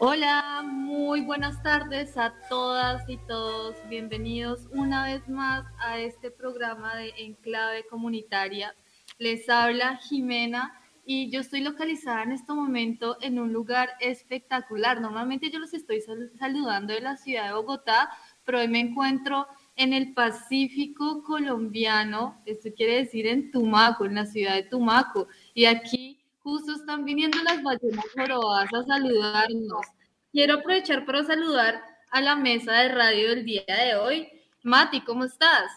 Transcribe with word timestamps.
Hola, 0.00 0.62
muy 0.64 1.22
buenas 1.22 1.60
tardes 1.60 2.16
a 2.16 2.32
todas 2.48 3.02
y 3.08 3.16
todos. 3.26 3.74
Bienvenidos 3.88 4.68
una 4.70 5.04
vez 5.04 5.28
más 5.28 5.66
a 5.80 5.98
este 5.98 6.30
programa 6.30 6.94
de 6.94 7.12
Enclave 7.18 7.84
Comunitaria. 7.90 8.76
Les 9.18 9.48
habla 9.48 9.96
Jimena 9.96 10.80
y 11.04 11.30
yo 11.30 11.40
estoy 11.40 11.62
localizada 11.62 12.22
en 12.22 12.30
este 12.30 12.52
momento 12.52 13.16
en 13.20 13.40
un 13.40 13.52
lugar 13.52 13.88
espectacular. 13.98 15.00
Normalmente 15.00 15.50
yo 15.50 15.58
los 15.58 15.74
estoy 15.74 16.00
saludando 16.38 16.94
de 16.94 17.00
la 17.00 17.16
ciudad 17.16 17.46
de 17.46 17.54
Bogotá, 17.54 18.08
pero 18.44 18.60
hoy 18.60 18.68
me 18.68 18.78
encuentro 18.78 19.48
en 19.74 19.92
el 19.92 20.14
Pacífico 20.14 21.24
colombiano, 21.24 22.40
esto 22.46 22.68
quiere 22.76 22.98
decir 22.98 23.26
en 23.26 23.50
Tumaco, 23.50 24.04
en 24.04 24.14
la 24.14 24.26
ciudad 24.26 24.54
de 24.54 24.62
Tumaco. 24.62 25.26
Y 25.54 25.64
aquí 25.64 26.17
Están 26.56 27.04
viniendo 27.04 27.36
las 27.42 27.62
ballenas 27.62 28.06
jorobadas 28.14 28.72
a 28.72 28.82
saludarnos. 28.84 29.86
Quiero 30.32 30.54
aprovechar 30.54 31.04
para 31.04 31.22
saludar 31.22 31.82
a 32.10 32.22
la 32.22 32.36
mesa 32.36 32.72
de 32.72 32.88
radio 32.88 33.28
del 33.28 33.44
día 33.44 33.64
de 33.66 33.96
hoy. 33.96 34.28
Mati, 34.62 35.02
¿cómo 35.02 35.24
estás? 35.24 35.70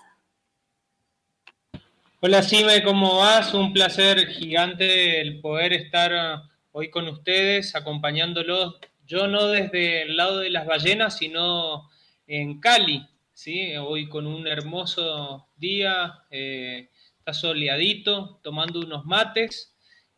Hola 2.21 2.41
Sime, 2.41 2.81
¿cómo 2.83 3.17
vas? 3.17 3.53
Un 3.53 3.73
placer 3.73 4.25
gigante 4.27 5.19
el 5.19 5.41
poder 5.41 5.73
estar 5.73 6.13
uh, 6.13 6.49
hoy 6.71 6.89
con 6.89 7.09
ustedes, 7.09 7.75
acompañándolos, 7.75 8.75
yo 9.05 9.27
no 9.27 9.47
desde 9.47 10.03
el 10.03 10.15
lado 10.15 10.39
de 10.39 10.51
las 10.51 10.65
ballenas, 10.65 11.17
sino 11.17 11.89
en 12.27 12.61
Cali, 12.61 13.05
¿sí? 13.33 13.75
Hoy 13.75 14.07
con 14.07 14.25
un 14.25 14.47
hermoso 14.47 15.49
día, 15.57 16.23
eh, 16.31 16.89
está 17.17 17.33
soleadito, 17.33 18.39
tomando 18.41 18.79
unos 18.79 19.03
mates 19.03 19.70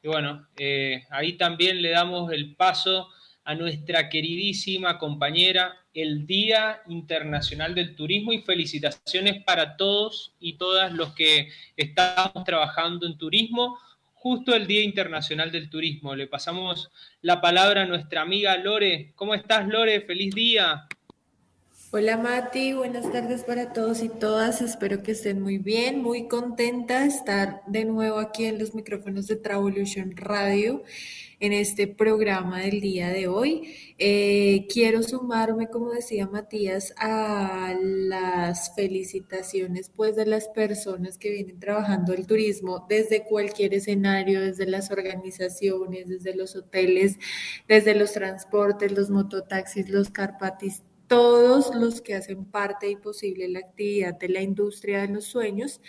y 0.04 0.08
bueno, 0.10 0.46
eh, 0.58 1.06
ahí 1.10 1.34
también 1.34 1.82
le 1.82 1.90
damos 1.90 2.32
el 2.34 2.56
paso 2.56 3.10
a 3.46 3.56
nuestra 3.56 4.10
queridísima 4.10 5.00
compañera, 5.00 5.78
el 5.94 6.28
Día 6.28 6.82
Internacional 6.88 7.74
del 7.74 7.96
Turismo 7.96 8.34
y 8.34 8.42
felicitaciones 8.42 9.44
para 9.46 9.78
todos 9.78 10.34
y 10.42 10.58
todas 10.58 10.92
los 10.92 11.14
que 11.14 11.50
estamos 11.78 12.44
trabajando 12.44 13.08
en 13.08 13.18
turismo, 13.18 13.78
justo 14.14 14.54
el 14.54 14.68
Día 14.68 14.84
Internacional 14.84 15.52
del 15.52 15.70
Turismo. 15.70 16.16
Le 16.16 16.28
pasamos 16.28 16.92
la 17.22 17.40
palabra 17.40 17.84
a 17.84 17.86
nuestra 17.86 18.22
amiga 18.22 18.58
Lore. 18.58 19.14
¿Cómo 19.16 19.34
estás, 19.34 19.68
Lore? 19.70 20.02
Feliz 20.02 20.36
día. 20.36 20.86
Hola 21.96 22.18
Mati, 22.18 22.74
buenas 22.74 23.12
tardes 23.12 23.44
para 23.44 23.72
todos 23.72 24.02
y 24.02 24.10
todas. 24.10 24.64
Espero 24.64 25.04
que 25.04 25.12
estén 25.12 25.40
muy 25.40 25.60
bien, 25.60 26.02
muy 26.02 26.28
contenta 26.28 27.02
de 27.02 27.06
estar 27.06 27.62
de 27.68 27.86
nuevo 27.86 28.18
aquí 28.18 28.46
en 28.46 28.58
los 28.58 28.74
micrófonos 28.74 29.28
de 29.28 29.36
Travolution 29.36 30.18
Radio 30.18 30.82
en 31.40 31.54
este 31.54 31.86
programa 31.88 32.62
del 32.62 32.82
día 32.82 33.10
de 33.10 33.28
hoy. 33.28 33.76
Eh, 34.00 34.66
quiero 34.74 35.04
sumarme, 35.04 35.68
como 35.68 35.92
decía 35.92 36.26
Matías, 36.26 36.96
a 36.98 37.76
las 37.80 38.74
felicitaciones 38.74 39.92
pues 39.96 40.16
de 40.16 40.26
las 40.26 40.48
personas 40.48 41.20
que 41.20 41.30
vienen 41.30 41.60
trabajando 41.60 42.14
el 42.14 42.26
turismo 42.26 42.88
desde 42.90 43.24
cualquier 43.24 43.76
escenario, 43.76 44.42
desde 44.42 44.66
las 44.66 44.90
organizaciones, 44.90 46.08
desde 46.08 46.36
los 46.36 46.56
hoteles, 46.56 47.20
desde 47.68 47.94
los 47.94 48.14
transportes, 48.14 48.92
los 48.92 49.12
mototaxis, 49.12 49.90
los 49.90 50.10
carpatis 50.10 50.82
todos 51.08 51.76
los 51.76 52.02
que 52.02 52.16
hacen 52.16 52.46
parte 52.46 52.90
y 52.90 52.96
posible 52.96 53.48
la 53.48 53.60
actividad 53.60 54.16
de 54.16 54.30
la 54.30 54.42
industria 54.42 55.02
de 55.02 55.10
los 55.10 55.26
sueños. 55.26 55.82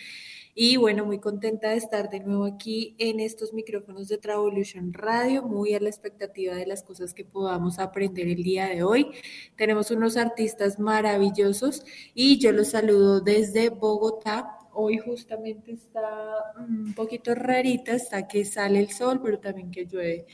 Y 0.56 0.76
bueno, 0.76 1.04
muy 1.04 1.18
contenta 1.18 1.70
de 1.70 1.76
estar 1.78 2.10
de 2.10 2.20
nuevo 2.20 2.44
aquí 2.44 2.94
en 2.98 3.18
estos 3.18 3.52
micrófonos 3.52 4.06
de 4.06 4.18
Travolution 4.18 4.92
Radio, 4.92 5.42
muy 5.42 5.74
a 5.74 5.80
la 5.80 5.88
expectativa 5.88 6.54
de 6.54 6.64
las 6.64 6.84
cosas 6.84 7.12
que 7.12 7.24
podamos 7.24 7.80
aprender 7.80 8.28
el 8.28 8.44
día 8.44 8.68
de 8.68 8.84
hoy. 8.84 9.10
Tenemos 9.56 9.90
unos 9.90 10.16
artistas 10.16 10.78
maravillosos 10.78 11.84
y 12.14 12.38
yo 12.38 12.52
los 12.52 12.68
saludo 12.68 13.20
desde 13.20 13.70
Bogotá. 13.70 14.58
Hoy 14.72 14.98
justamente 14.98 15.72
está 15.72 16.08
un 16.56 16.94
poquito 16.94 17.34
rarita, 17.34 17.92
está 17.92 18.28
que 18.28 18.44
sale 18.44 18.78
el 18.78 18.90
sol, 18.92 19.20
pero 19.24 19.40
también 19.40 19.72
que 19.72 19.86
llueve. 19.86 20.26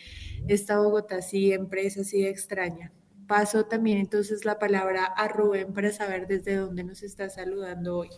Esta 0.48 0.78
Bogotá 0.78 1.22
siempre 1.22 1.86
es 1.86 1.96
así 1.96 2.26
extraña. 2.26 2.92
Paso 3.30 3.64
también 3.64 3.98
entonces 3.98 4.44
la 4.44 4.58
palabra 4.58 5.04
a 5.04 5.28
Rubén 5.28 5.72
para 5.72 5.92
saber 5.92 6.26
desde 6.26 6.56
dónde 6.56 6.82
nos 6.82 7.04
está 7.04 7.30
saludando 7.30 7.98
hoy. 7.98 8.08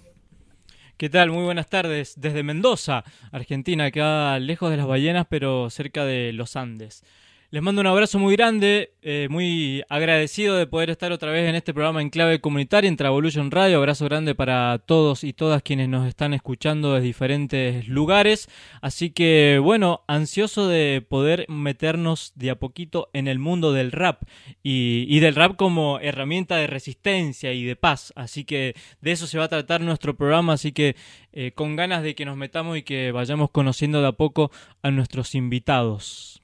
¿Qué 0.96 1.10
tal? 1.10 1.30
Muy 1.30 1.44
buenas 1.44 1.68
tardes. 1.68 2.14
Desde 2.18 2.42
Mendoza, 2.42 3.04
Argentina, 3.30 3.84
acá 3.84 4.38
lejos 4.38 4.70
de 4.70 4.78
las 4.78 4.86
ballenas, 4.86 5.26
pero 5.28 5.68
cerca 5.68 6.06
de 6.06 6.32
los 6.32 6.56
Andes. 6.56 7.04
Les 7.52 7.62
mando 7.62 7.82
un 7.82 7.86
abrazo 7.86 8.18
muy 8.18 8.34
grande, 8.34 8.94
eh, 9.02 9.26
muy 9.28 9.84
agradecido 9.90 10.56
de 10.56 10.66
poder 10.66 10.88
estar 10.88 11.12
otra 11.12 11.30
vez 11.30 11.46
en 11.46 11.54
este 11.54 11.74
programa 11.74 12.00
en 12.00 12.08
clave 12.08 12.40
comunitaria 12.40 12.88
en 12.88 12.96
Travolution 12.96 13.50
Radio. 13.50 13.76
Abrazo 13.76 14.06
grande 14.06 14.34
para 14.34 14.78
todos 14.78 15.22
y 15.22 15.34
todas 15.34 15.62
quienes 15.62 15.90
nos 15.90 16.08
están 16.08 16.32
escuchando 16.32 16.94
desde 16.94 17.08
diferentes 17.08 17.86
lugares. 17.88 18.48
Así 18.80 19.10
que 19.10 19.60
bueno, 19.62 20.02
ansioso 20.08 20.66
de 20.66 21.04
poder 21.06 21.44
meternos 21.50 22.32
de 22.36 22.48
a 22.48 22.58
poquito 22.58 23.10
en 23.12 23.28
el 23.28 23.38
mundo 23.38 23.74
del 23.74 23.92
rap 23.92 24.22
y, 24.62 25.20
del 25.20 25.34
rap 25.34 25.56
como 25.56 26.00
herramienta 26.00 26.56
de 26.56 26.68
resistencia 26.68 27.52
y 27.52 27.64
de 27.64 27.76
paz. 27.76 28.14
Así 28.16 28.44
que 28.44 28.74
de 29.02 29.12
eso 29.12 29.26
se 29.26 29.36
va 29.36 29.44
a 29.44 29.48
tratar 29.48 29.82
nuestro 29.82 30.16
programa. 30.16 30.54
Así 30.54 30.72
que 30.72 30.96
eh, 31.34 31.52
con 31.52 31.76
ganas 31.76 32.02
de 32.02 32.14
que 32.14 32.24
nos 32.24 32.38
metamos 32.38 32.78
y 32.78 32.82
que 32.82 33.12
vayamos 33.12 33.50
conociendo 33.50 34.00
de 34.00 34.08
a 34.08 34.12
poco 34.12 34.50
a 34.80 34.90
nuestros 34.90 35.34
invitados. 35.34 36.41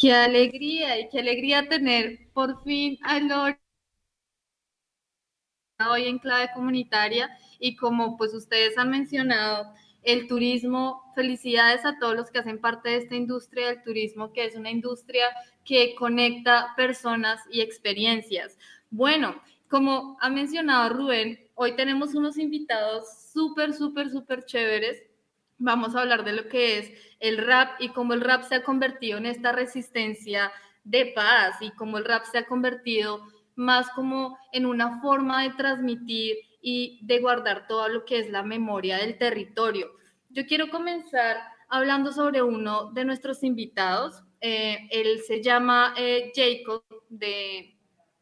Qué 0.00 0.14
alegría 0.14 0.98
y 0.98 1.10
qué 1.10 1.18
alegría 1.18 1.68
tener 1.68 2.30
por 2.32 2.64
fin 2.64 2.98
a 3.02 3.20
Lore 3.20 3.60
hoy 5.90 6.04
en 6.04 6.18
clave 6.18 6.48
comunitaria. 6.54 7.28
Y 7.58 7.76
como 7.76 8.16
pues 8.16 8.32
ustedes 8.32 8.78
han 8.78 8.88
mencionado, 8.88 9.74
el 10.02 10.26
turismo, 10.26 11.02
felicidades 11.14 11.84
a 11.84 11.98
todos 11.98 12.16
los 12.16 12.30
que 12.30 12.38
hacen 12.38 12.62
parte 12.62 12.88
de 12.88 12.96
esta 12.96 13.14
industria. 13.14 13.66
Del 13.66 13.82
turismo, 13.82 14.32
que 14.32 14.46
es 14.46 14.56
una 14.56 14.70
industria 14.70 15.26
que 15.66 15.94
conecta 15.94 16.72
personas 16.76 17.42
y 17.50 17.60
experiencias. 17.60 18.56
Bueno, 18.90 19.42
como 19.68 20.16
ha 20.22 20.30
mencionado 20.30 20.94
Rubén, 20.94 21.46
hoy 21.54 21.76
tenemos 21.76 22.14
unos 22.14 22.38
invitados 22.38 23.04
súper, 23.34 23.74
súper, 23.74 24.08
súper 24.08 24.46
chéveres 24.46 25.09
vamos 25.60 25.94
a 25.94 26.00
hablar 26.00 26.24
de 26.24 26.32
lo 26.32 26.48
que 26.48 26.78
es 26.78 26.92
el 27.20 27.38
rap 27.38 27.80
y 27.80 27.90
cómo 27.90 28.14
el 28.14 28.22
rap 28.22 28.42
se 28.42 28.56
ha 28.56 28.64
convertido 28.64 29.18
en 29.18 29.26
esta 29.26 29.52
resistencia 29.52 30.50
de 30.82 31.06
paz 31.14 31.56
y 31.60 31.70
cómo 31.72 31.98
el 31.98 32.04
rap 32.04 32.24
se 32.24 32.38
ha 32.38 32.46
convertido 32.46 33.28
más 33.54 33.90
como 33.90 34.38
en 34.52 34.66
una 34.66 35.00
forma 35.00 35.42
de 35.42 35.50
transmitir 35.50 36.36
y 36.62 36.98
de 37.02 37.20
guardar 37.20 37.66
todo 37.68 37.88
lo 37.88 38.04
que 38.04 38.18
es 38.18 38.30
la 38.30 38.42
memoria 38.42 38.96
del 38.96 39.18
territorio. 39.18 39.90
Yo 40.30 40.46
quiero 40.46 40.70
comenzar 40.70 41.36
hablando 41.68 42.12
sobre 42.12 42.42
uno 42.42 42.90
de 42.92 43.04
nuestros 43.04 43.42
invitados. 43.42 44.22
Eh, 44.40 44.88
él 44.90 45.20
se 45.26 45.42
llama 45.42 45.94
eh, 45.98 46.32
Jacob, 46.34 46.82
de, 47.10 47.76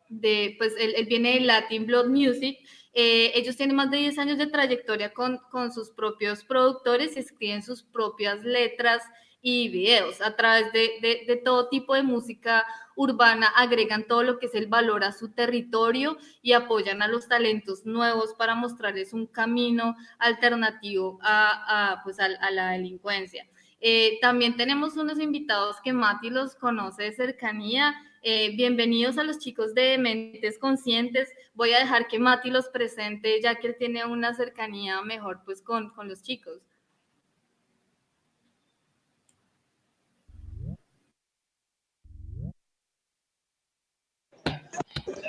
de 0.09 0.57
pues 0.59 0.75
él, 0.79 0.95
él, 0.97 1.07
viene 1.07 1.35
de 1.35 1.41
Latin 1.41 1.87
Blood 1.87 2.09
Music 2.09 2.59
eh, 2.93 3.33
ellos 3.35 3.57
tienen 3.57 3.77
más 3.77 3.91
de 3.91 3.99
10 3.99 4.19
años 4.19 4.39
de 4.39 4.47
trayectoria 4.47 5.13
con, 5.13 5.39
con 5.51 5.73
sus 5.73 5.91
propios 5.91 6.45
productores 6.45 7.17
y 7.17 7.21
escriben 7.21 7.63
sus 7.63 7.83
propias 7.83 8.43
letras 8.45 9.03
y 9.41 9.69
videos 9.69 10.21
a 10.21 10.35
través 10.35 10.73
de, 10.73 11.25
de, 11.27 11.37
todo 11.37 11.69
tipo 11.69 11.95
de 11.95 12.03
música 12.03 12.67
urbana, 12.97 13.47
agregan 13.57 14.07
todo 14.07 14.25
lo 14.25 14.39
que 14.39 14.47
es 14.47 14.55
el 14.55 14.67
valor 14.67 15.05
a 15.05 15.13
su 15.13 15.31
territorio 15.31 16.19
y 16.43 16.53
apoyan 16.53 17.03
a 17.03 17.09
los 17.09 17.29
talentos 17.29 17.87
nuevos 17.87 18.35
para 18.35 18.57
mostrarles 18.57 19.13
un 19.13 19.27
camino 19.27 19.95
alternativo 20.19 21.21
a, 21.23 21.93
a 21.93 22.03
pues 22.03 22.19
a 22.19 22.51
la 22.51 22.73
delincuencia. 22.73 23.47
Eh, 23.81 24.19
también 24.21 24.57
tenemos 24.57 24.97
unos 24.97 25.21
invitados 25.21 25.77
que 25.83 25.93
Mati 25.93 26.31
los 26.31 26.57
conoce 26.57 27.05
de 27.05 27.13
cercanía. 27.13 27.95
Eh, 28.23 28.57
bienvenidos 28.57 29.19
a 29.19 29.23
los 29.23 29.39
chicos 29.39 29.73
de 29.75 29.97
Mentes 29.99 30.59
Conscientes. 30.59 31.33
Voy 31.55 31.73
a 31.73 31.79
dejar 31.79 32.09
que 32.09 32.19
Mati 32.19 32.51
los 32.51 32.69
presente, 32.69 33.41
ya 33.41 33.55
que 33.55 33.69
él 33.69 33.77
tiene 33.79 34.05
una 34.05 34.35
cercanía 34.35 35.01
mejor 35.03 35.43
pues 35.45 35.63
con, 35.63 35.91
con 35.91 36.09
los 36.09 36.23
chicos. 36.23 36.61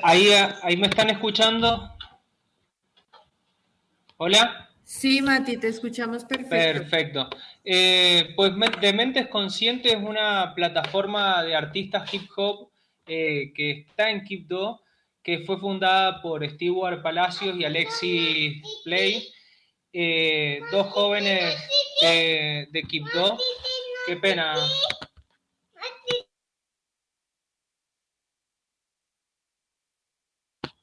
Ahí, 0.02 0.32
ahí 0.64 0.78
me 0.78 0.88
están 0.88 1.10
escuchando. 1.10 1.92
Hola. 4.18 4.69
Sí, 4.90 5.22
Mati, 5.22 5.58
te 5.58 5.68
escuchamos 5.68 6.26
perfecto. 6.26 6.50
Perfecto. 6.50 7.30
Eh, 7.64 8.34
pues 8.36 8.52
de 8.82 8.92
Mentes 8.92 9.28
Conscientes 9.28 9.94
es 9.94 10.00
una 10.00 10.52
plataforma 10.56 11.44
de 11.44 11.56
artistas 11.56 12.12
hip 12.12 12.28
hop 12.36 12.72
eh, 13.06 13.54
que 13.54 13.86
está 13.88 14.10
en 14.10 14.24
Quibdó, 14.24 14.82
que 15.22 15.42
fue 15.42 15.60
fundada 15.60 16.20
por 16.24 16.44
Stewart 16.50 17.04
Palacios 17.04 17.56
y 17.56 17.66
Alexis 17.66 18.64
Play, 18.84 19.32
eh, 19.94 20.60
dos 20.72 20.88
jóvenes 20.88 21.56
de, 22.02 22.68
de. 22.72 22.82
Qué 24.08 24.16
pena. 24.16 24.56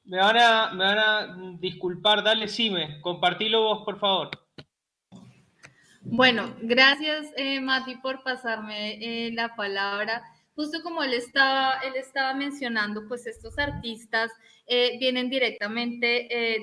Me 0.07 0.19
van 0.19 0.37
a, 0.37 0.71
me 0.73 0.85
van 0.85 0.99
a 0.99 1.37
disculpar, 1.59 2.23
dale 2.23 2.47
Sime, 2.47 3.01
compartilo 3.01 3.61
vos, 3.63 3.83
por 3.83 3.99
favor. 3.99 4.29
Bueno, 6.01 6.55
gracias 6.61 7.27
eh, 7.35 7.59
Mati 7.59 7.95
por 7.95 8.23
pasarme 8.23 8.93
eh, 9.01 9.33
la 9.33 9.53
palabra. 9.57 10.23
Justo 10.55 10.81
como 10.81 11.03
él 11.03 11.13
estaba, 11.13 11.79
él 11.79 11.95
estaba 11.97 12.33
mencionando, 12.33 13.05
pues 13.09 13.27
estos 13.27 13.59
artistas 13.59 14.31
eh, 14.65 14.97
vienen 14.97 15.29
directamente 15.29 16.07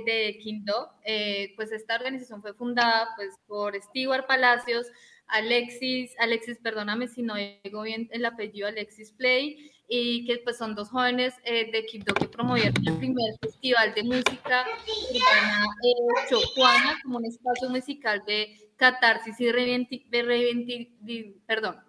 de 0.06 0.38
Quinto. 0.42 0.88
Eh, 1.04 1.52
pues 1.54 1.70
esta 1.70 1.96
organización 1.96 2.40
fue 2.40 2.54
fundada 2.54 3.10
pues 3.14 3.38
por 3.46 3.78
Stewart 3.80 4.26
Palacios, 4.26 4.86
Alexis, 5.26 6.14
Alexis, 6.18 6.58
perdóname 6.62 7.08
si 7.08 7.22
no 7.22 7.34
digo 7.62 7.82
bien 7.82 8.08
el 8.12 8.24
apellido, 8.24 8.68
Alexis 8.68 9.12
Play, 9.12 9.70
y 9.88 10.24
que 10.26 10.38
pues 10.38 10.56
son 10.56 10.74
dos 10.74 10.88
jóvenes 10.88 11.34
eh, 11.44 11.70
de 11.70 11.84
Quibdó 11.84 12.14
que 12.14 12.26
promovieron 12.28 12.74
el 12.86 12.96
primer 12.96 13.34
festival 13.40 13.94
de 13.94 14.02
música 14.02 14.64
urbana 15.10 15.66
eh, 15.82 16.26
Chocuana 16.28 16.98
como 17.02 17.18
un 17.18 17.26
espacio 17.26 17.68
musical 17.68 18.22
de 18.26 18.64
catarsis 18.76 19.38
y 19.40 19.52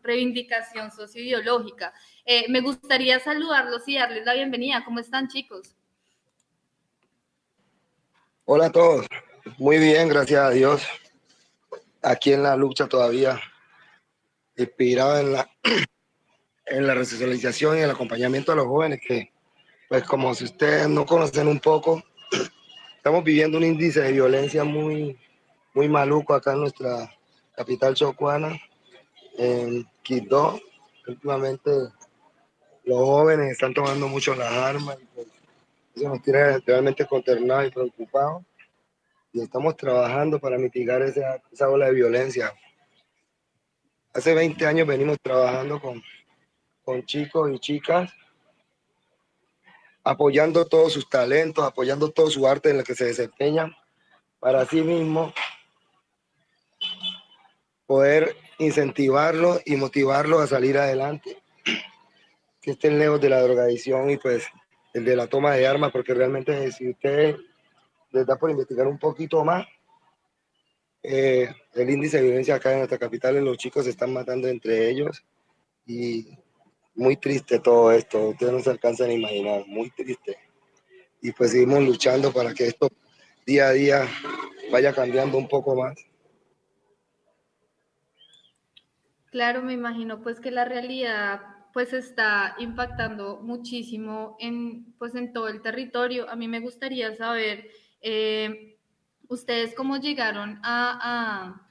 reivindicación 0.04 0.92
socioideológica. 0.92 1.94
Eh, 2.26 2.46
me 2.50 2.62
gustaría 2.62 3.20
saludarlos 3.20 3.88
y 3.88 3.96
darles 3.96 4.26
la 4.26 4.34
bienvenida. 4.34 4.84
¿Cómo 4.86 5.00
están 5.00 5.28
chicos? 5.28 5.76
Hola 8.46 8.68
a 8.68 8.72
todos. 8.72 9.08
Muy 9.58 9.80
bien, 9.80 10.10
gracias 10.10 10.42
a 10.42 10.50
Dios. 10.52 10.84
Aquí 12.02 12.34
en 12.34 12.44
la 12.44 12.56
lucha 12.56 12.88
todavía, 12.88 13.42
inspirado 14.56 15.20
en 15.20 15.34
la 15.34 15.50
en 16.66 16.88
la 16.88 16.96
resocialización 16.96 17.78
y 17.78 17.82
el 17.82 17.92
acompañamiento 17.92 18.52
a 18.52 18.56
los 18.56 18.66
jóvenes 18.66 19.00
que, 19.06 19.32
pues 19.88 20.04
como 20.04 20.34
si 20.34 20.46
ustedes 20.46 20.90
no 20.90 21.06
conocen 21.06 21.48
un 21.48 21.60
poco, 21.60 22.04
estamos 22.98 23.24
viviendo 23.24 23.58
un 23.58 23.64
índice 23.64 24.02
de 24.02 24.12
violencia 24.12 24.64
muy, 24.64 25.18
muy 25.74 25.88
maluco 25.88 26.34
acá 26.34 26.54
en 26.54 26.62
nuestra 26.62 27.12
capital 27.56 27.94
chocuana, 27.96 28.60
en 29.38 29.86
Quito. 30.02 30.60
Últimamente 31.08 31.72
los 32.84 32.98
jóvenes 32.98 33.52
están 33.52 33.74
tomando 33.74 34.08
mucho 34.08 34.36
las 34.36 34.52
armas 34.52 34.98
y 35.02 35.06
pues, 35.14 35.28
eso 35.96 36.10
nos 36.10 36.22
tiene 36.22 36.60
realmente 36.60 37.06
consternados 37.06 37.68
y 37.68 37.72
preocupados. 37.72 38.44
Y 39.32 39.42
estamos 39.42 39.76
trabajando 39.76 40.40
para 40.40 40.58
mitigar 40.58 41.02
esa, 41.02 41.42
esa 41.52 41.70
ola 41.70 41.88
de 41.88 41.94
violencia. 41.94 42.54
Hace 44.14 44.34
20 44.34 44.66
años 44.66 44.88
venimos 44.88 45.18
trabajando 45.22 45.80
con 45.80 46.02
con 46.86 47.04
chicos 47.04 47.52
y 47.52 47.60
chicas, 47.60 48.14
apoyando 50.04 50.66
todos 50.68 50.94
sus 50.94 51.10
talentos, 51.10 51.66
apoyando 51.66 52.12
todo 52.12 52.30
su 52.30 52.48
arte 52.48 52.70
en 52.70 52.78
la 52.78 52.84
que 52.84 52.94
se 52.94 53.06
desempeñan, 53.06 53.76
para 54.40 54.66
sí 54.66 54.82
mismo 54.82 55.34
poder 57.88 58.36
incentivarlos 58.60 59.62
y 59.66 59.76
motivarlos 59.76 60.42
a 60.42 60.48
salir 60.48 60.78
adelante, 60.78 61.42
que 62.62 62.72
estén 62.72 63.00
lejos 63.00 63.20
de 63.20 63.30
la 63.30 63.42
drogadicción 63.42 64.12
y 64.12 64.18
pues 64.18 64.48
el 64.94 65.06
de 65.06 65.16
la 65.16 65.28
toma 65.28 65.56
de 65.56 65.66
armas, 65.66 65.92
porque 65.92 66.14
realmente 66.14 66.72
si 66.72 66.90
ustedes 66.90 67.38
les 68.12 68.26
da 68.28 68.38
por 68.38 68.52
investigar 68.52 68.88
un 68.88 69.00
poquito 69.00 69.44
más, 69.44 69.68
eh, 71.02 71.50
el 71.74 71.90
índice 71.90 72.18
de 72.18 72.24
violencia 72.24 72.56
acá 72.56 72.72
en 72.72 72.78
nuestra 72.80 73.00
capital, 73.00 73.44
los 73.44 73.58
chicos 73.58 73.86
se 73.86 73.92
están 73.92 74.14
matando 74.14 74.48
entre 74.48 74.90
ellos 74.90 75.24
y 75.86 76.45
muy 76.96 77.18
triste 77.18 77.60
todo 77.60 77.92
esto, 77.92 78.30
ustedes 78.30 78.54
no 78.54 78.60
se 78.60 78.70
alcanzan 78.70 79.10
a 79.10 79.14
imaginar, 79.14 79.66
muy 79.68 79.90
triste. 79.92 80.38
Y 81.22 81.32
pues 81.32 81.52
seguimos 81.52 81.84
luchando 81.84 82.32
para 82.32 82.54
que 82.54 82.68
esto 82.68 82.90
día 83.46 83.68
a 83.68 83.72
día 83.72 84.08
vaya 84.72 84.94
cambiando 84.94 85.38
un 85.38 85.48
poco 85.48 85.76
más. 85.76 85.96
Claro, 89.32 89.62
me 89.62 89.74
imagino 89.74 90.22
pues 90.22 90.40
que 90.40 90.52
la 90.52 90.66
realidad 90.66 91.42
pues 91.74 91.92
está 91.92 92.56
impactando 92.58 93.42
muchísimo 93.42 94.38
en 94.40 94.94
pues 94.98 95.14
en 95.14 95.34
todo 95.34 95.50
el 95.50 95.62
territorio. 95.62 96.30
A 96.30 96.38
mí 96.38 96.48
me 96.48 96.62
gustaría 96.62 97.14
saber 97.18 97.70
eh, 98.02 98.78
ustedes 99.28 99.76
cómo 99.76 99.98
llegaron 99.98 100.60
a, 100.64 101.00
a 101.02 101.65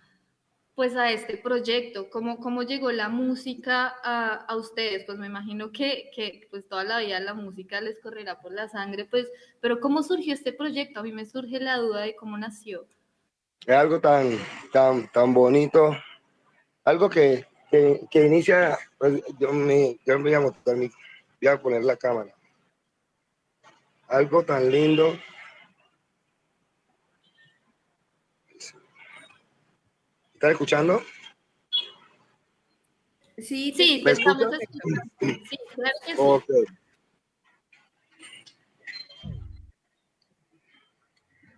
pues 0.75 0.97
a 0.97 1.11
este 1.11 1.37
proyecto? 1.37 2.11
¿Cómo, 2.11 2.39
cómo 2.39 2.63
llegó 2.63 2.91
la 2.91 3.09
música 3.09 3.95
a, 4.03 4.35
a 4.35 4.57
ustedes? 4.57 5.05
Pues 5.05 5.19
me 5.19 5.27
imagino 5.27 5.71
que, 5.71 6.11
que, 6.15 6.47
pues 6.51 6.67
toda 6.69 6.85
la 6.85 6.99
vida 6.99 7.21
la 7.21 7.35
música 7.35 7.81
les 7.81 8.01
correrá 8.01 8.41
por 8.41 8.53
la 8.53 8.69
sangre, 8.69 9.05
pues, 9.05 9.29
pero 9.61 9.81
¿cómo 9.81 10.03
surgió 10.03 10.35
este 10.35 10.53
proyecto? 10.53 11.01
A 11.01 11.03
mí 11.03 11.13
me 11.13 11.27
surge 11.27 11.61
la 11.61 11.79
duda 11.79 12.03
de 12.03 12.17
cómo 12.17 12.37
nació. 12.37 12.87
Es 13.67 13.75
algo 13.75 14.01
tan, 14.01 14.39
tan, 14.73 15.11
tan 15.13 15.33
bonito, 15.33 15.97
algo 16.85 17.09
que, 17.09 17.47
que, 17.71 18.01
que 18.11 18.27
inicia, 18.27 18.77
pues, 18.99 19.23
yo, 19.39 19.53
me, 19.53 19.99
yo 20.05 20.19
me 20.19 20.25
voy 20.25 20.35
a 20.35 20.41
mostrar, 20.41 20.77
voy 20.77 20.91
a 21.49 21.61
poner 21.61 21.85
la 21.85 21.97
cámara. 21.97 22.35
Algo 24.09 24.43
tan 24.43 24.71
lindo 24.71 25.17
¿Estás 30.45 30.53
escuchando? 30.53 31.03
Sí, 33.39 33.73
sí, 33.73 34.03
¿Me 34.05 34.11
estamos 34.11 34.43
escuchando. 34.43 35.03
Sí, 35.19 35.59
claro 35.75 35.97
que 36.05 36.13
sí. 36.13 36.19
Okay. 36.19 36.65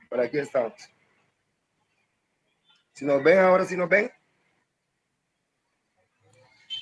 Por 0.08 0.20
aquí 0.20 0.38
estamos. 0.38 0.74
Si 2.92 3.04
nos 3.04 3.24
ven 3.24 3.40
ahora, 3.40 3.64
si 3.64 3.76
nos 3.76 3.88
ven. 3.88 4.08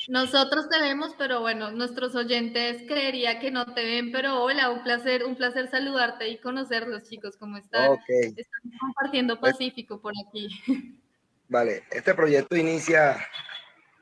Nosotros 0.09 0.69
te 0.69 0.79
vemos, 0.81 1.15
pero 1.17 1.41
bueno, 1.41 1.71
nuestros 1.71 2.15
oyentes 2.15 2.83
creería 2.87 3.41
que 3.41 3.51
no 3.51 3.73
te 3.73 3.83
ven, 3.83 4.13
pero 4.13 4.43
hola, 4.43 4.69
un 4.69 4.83
placer, 4.83 5.25
un 5.25 5.37
placer 5.37 5.71
saludarte 5.71 6.29
y 6.29 6.37
conocerlos, 6.37 7.09
chicos, 7.09 7.39
¿cómo 7.39 7.57
están? 7.57 7.93
Okay. 7.93 8.35
Están 8.37 8.61
compartiendo 8.79 9.41
Pacífico 9.41 10.03
por 10.03 10.13
aquí. 10.29 11.01
Vale, 11.55 11.85
este 11.93 12.15
proyecto 12.15 12.57
inicia 12.57 13.17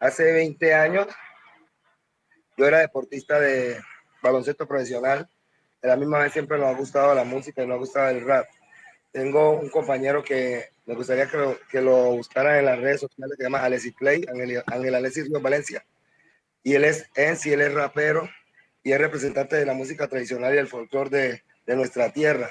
hace 0.00 0.32
20 0.32 0.72
años. 0.72 1.06
Yo 2.56 2.66
era 2.66 2.78
deportista 2.78 3.38
de 3.38 3.78
baloncesto 4.22 4.66
profesional. 4.66 5.28
De 5.82 5.88
la 5.90 5.96
misma 5.96 6.20
vez 6.20 6.32
siempre 6.32 6.56
nos 6.56 6.68
ha 6.68 6.78
gustado 6.78 7.14
la 7.14 7.24
música 7.24 7.62
y 7.62 7.66
nos 7.66 7.74
ha 7.74 7.78
gustado 7.78 8.08
el 8.08 8.24
rap. 8.24 8.46
Tengo 9.10 9.50
un 9.50 9.68
compañero 9.68 10.24
que 10.24 10.70
me 10.86 10.94
gustaría 10.94 11.26
que 11.26 11.36
lo, 11.36 11.58
que 11.70 11.82
lo 11.82 12.12
buscaran 12.12 12.56
en 12.56 12.64
las 12.64 12.78
redes 12.78 13.00
sociales, 13.00 13.36
que 13.36 13.42
se 13.42 13.50
llama 13.50 13.62
Alexis 13.62 13.92
Play, 13.98 14.24
Ángel, 14.30 14.94
Alexis 14.94 15.26
Ríos 15.26 15.42
Valencia. 15.42 15.84
Y 16.62 16.72
él 16.72 16.84
es 16.84 17.06
él 17.16 17.60
es 17.60 17.74
rapero 17.74 18.30
y 18.82 18.92
es 18.92 18.98
representante 18.98 19.56
de 19.56 19.66
la 19.66 19.74
música 19.74 20.08
tradicional 20.08 20.54
y 20.54 20.56
el 20.56 20.68
folclore 20.68 21.10
de, 21.10 21.42
de 21.66 21.76
nuestra 21.76 22.10
tierra. 22.14 22.50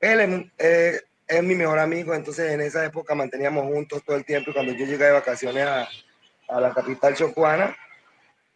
Él 0.00 0.50
eh, 0.58 1.00
es 1.26 1.42
mi 1.42 1.54
mejor 1.54 1.78
amigo, 1.78 2.14
entonces 2.14 2.52
en 2.52 2.60
esa 2.60 2.84
época 2.84 3.14
manteníamos 3.14 3.64
juntos 3.64 4.02
todo 4.04 4.16
el 4.16 4.24
tiempo 4.24 4.50
y 4.50 4.54
cuando 4.54 4.72
yo 4.72 4.84
llegué 4.84 5.04
de 5.04 5.12
vacaciones 5.12 5.66
a, 5.66 5.88
a 6.48 6.60
la 6.60 6.72
capital 6.72 7.14
chocuana, 7.14 7.74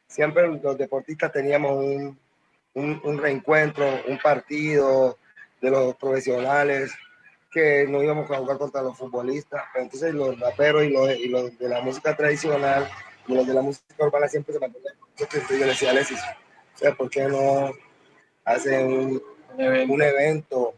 siempre 0.06 0.46
los 0.48 0.76
deportistas 0.76 1.32
teníamos 1.32 1.72
un, 1.72 2.18
un, 2.74 3.00
un, 3.04 3.18
reencuentro, 3.18 3.86
un 4.06 4.18
partido 4.18 5.18
de 5.60 5.70
los 5.70 5.96
profesionales 5.96 6.92
que 7.50 7.86
no 7.88 8.02
íbamos 8.02 8.30
a 8.30 8.36
jugar 8.36 8.58
contra 8.58 8.82
los 8.82 8.96
futbolistas, 8.96 9.62
pero 9.72 9.84
entonces 9.84 10.14
los 10.14 10.38
raperos 10.38 10.84
y 10.84 10.90
los, 10.90 11.10
y 11.10 11.28
los 11.28 11.58
de 11.58 11.68
la 11.68 11.80
música 11.80 12.14
tradicional 12.14 12.88
y 13.26 13.34
los 13.34 13.46
de 13.46 13.54
la 13.54 13.62
música 13.62 14.04
urbana 14.04 14.28
siempre 14.28 14.52
se 14.52 14.60
mantenían. 14.60 14.94
Entonces 15.18 15.48
yo 15.48 15.56
le 15.56 15.66
decía 15.66 15.88
a 15.88 15.92
Alexis, 15.92 16.20
o 16.74 16.78
sea, 16.78 16.94
¿por 16.94 17.08
qué 17.08 17.24
no 17.24 17.72
hacen 18.44 18.86
un, 18.86 19.22
un 19.90 20.02
evento 20.02 20.74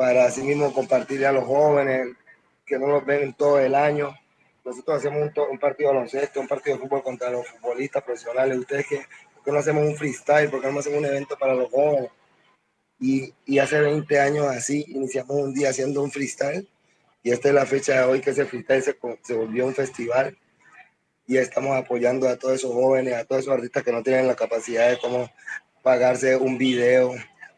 para 0.00 0.24
así 0.24 0.40
mismo 0.40 0.72
compartir 0.72 1.26
a 1.26 1.32
los 1.32 1.44
jóvenes 1.44 2.16
que 2.64 2.78
no 2.78 2.86
los 2.86 3.04
ven 3.04 3.34
todo 3.34 3.58
el 3.58 3.74
año. 3.74 4.16
Nosotros 4.64 4.96
hacemos 4.96 5.30
un, 5.50 5.58
partido 5.58 5.90
de 5.90 5.94
baloncesto, 5.94 6.40
un 6.40 6.48
partido 6.48 6.76
de 6.76 6.82
fútbol 6.82 7.02
contra 7.02 7.28
los 7.28 7.46
futbolistas 7.46 8.02
profesionales. 8.02 8.56
Ustedes, 8.56 8.86
que, 8.86 8.96
¿por 9.34 9.44
qué 9.44 9.52
no 9.52 9.58
hacemos 9.58 9.86
un 9.86 9.94
freestyle? 9.94 10.48
¿Por 10.48 10.62
qué 10.62 10.72
no 10.72 10.78
hacemos 10.78 11.00
un 11.00 11.04
evento 11.04 11.36
para 11.38 11.52
los 11.52 11.70
jóvenes? 11.70 12.10
Y, 12.98 13.34
y 13.44 13.58
hace 13.58 13.78
20 13.78 14.20
años 14.20 14.46
así, 14.46 14.86
iniciamos 14.88 15.36
un 15.36 15.52
día 15.52 15.68
haciendo 15.68 16.02
un 16.02 16.10
freestyle. 16.10 16.66
Y 17.22 17.32
esta 17.32 17.48
es 17.48 17.54
la 17.54 17.66
fecha 17.66 18.00
de 18.00 18.04
hoy 18.04 18.22
que 18.22 18.30
ese 18.30 18.46
freestyle 18.46 18.82
se, 18.82 18.96
se 19.22 19.34
volvió 19.34 19.66
un 19.66 19.74
festival. 19.74 20.34
Y 21.26 21.36
estamos 21.36 21.76
apoyando 21.76 22.26
a 22.26 22.38
todos 22.38 22.54
esos 22.54 22.72
jóvenes, 22.72 23.12
a 23.12 23.26
todos 23.26 23.42
esos 23.42 23.52
artistas 23.52 23.82
que 23.82 23.92
no 23.92 24.02
tienen 24.02 24.28
la 24.28 24.34
capacidad 24.34 24.88
de 24.88 24.98
cómo 24.98 25.30
pagarse 25.82 26.36
un 26.36 26.56
video, 26.56 27.12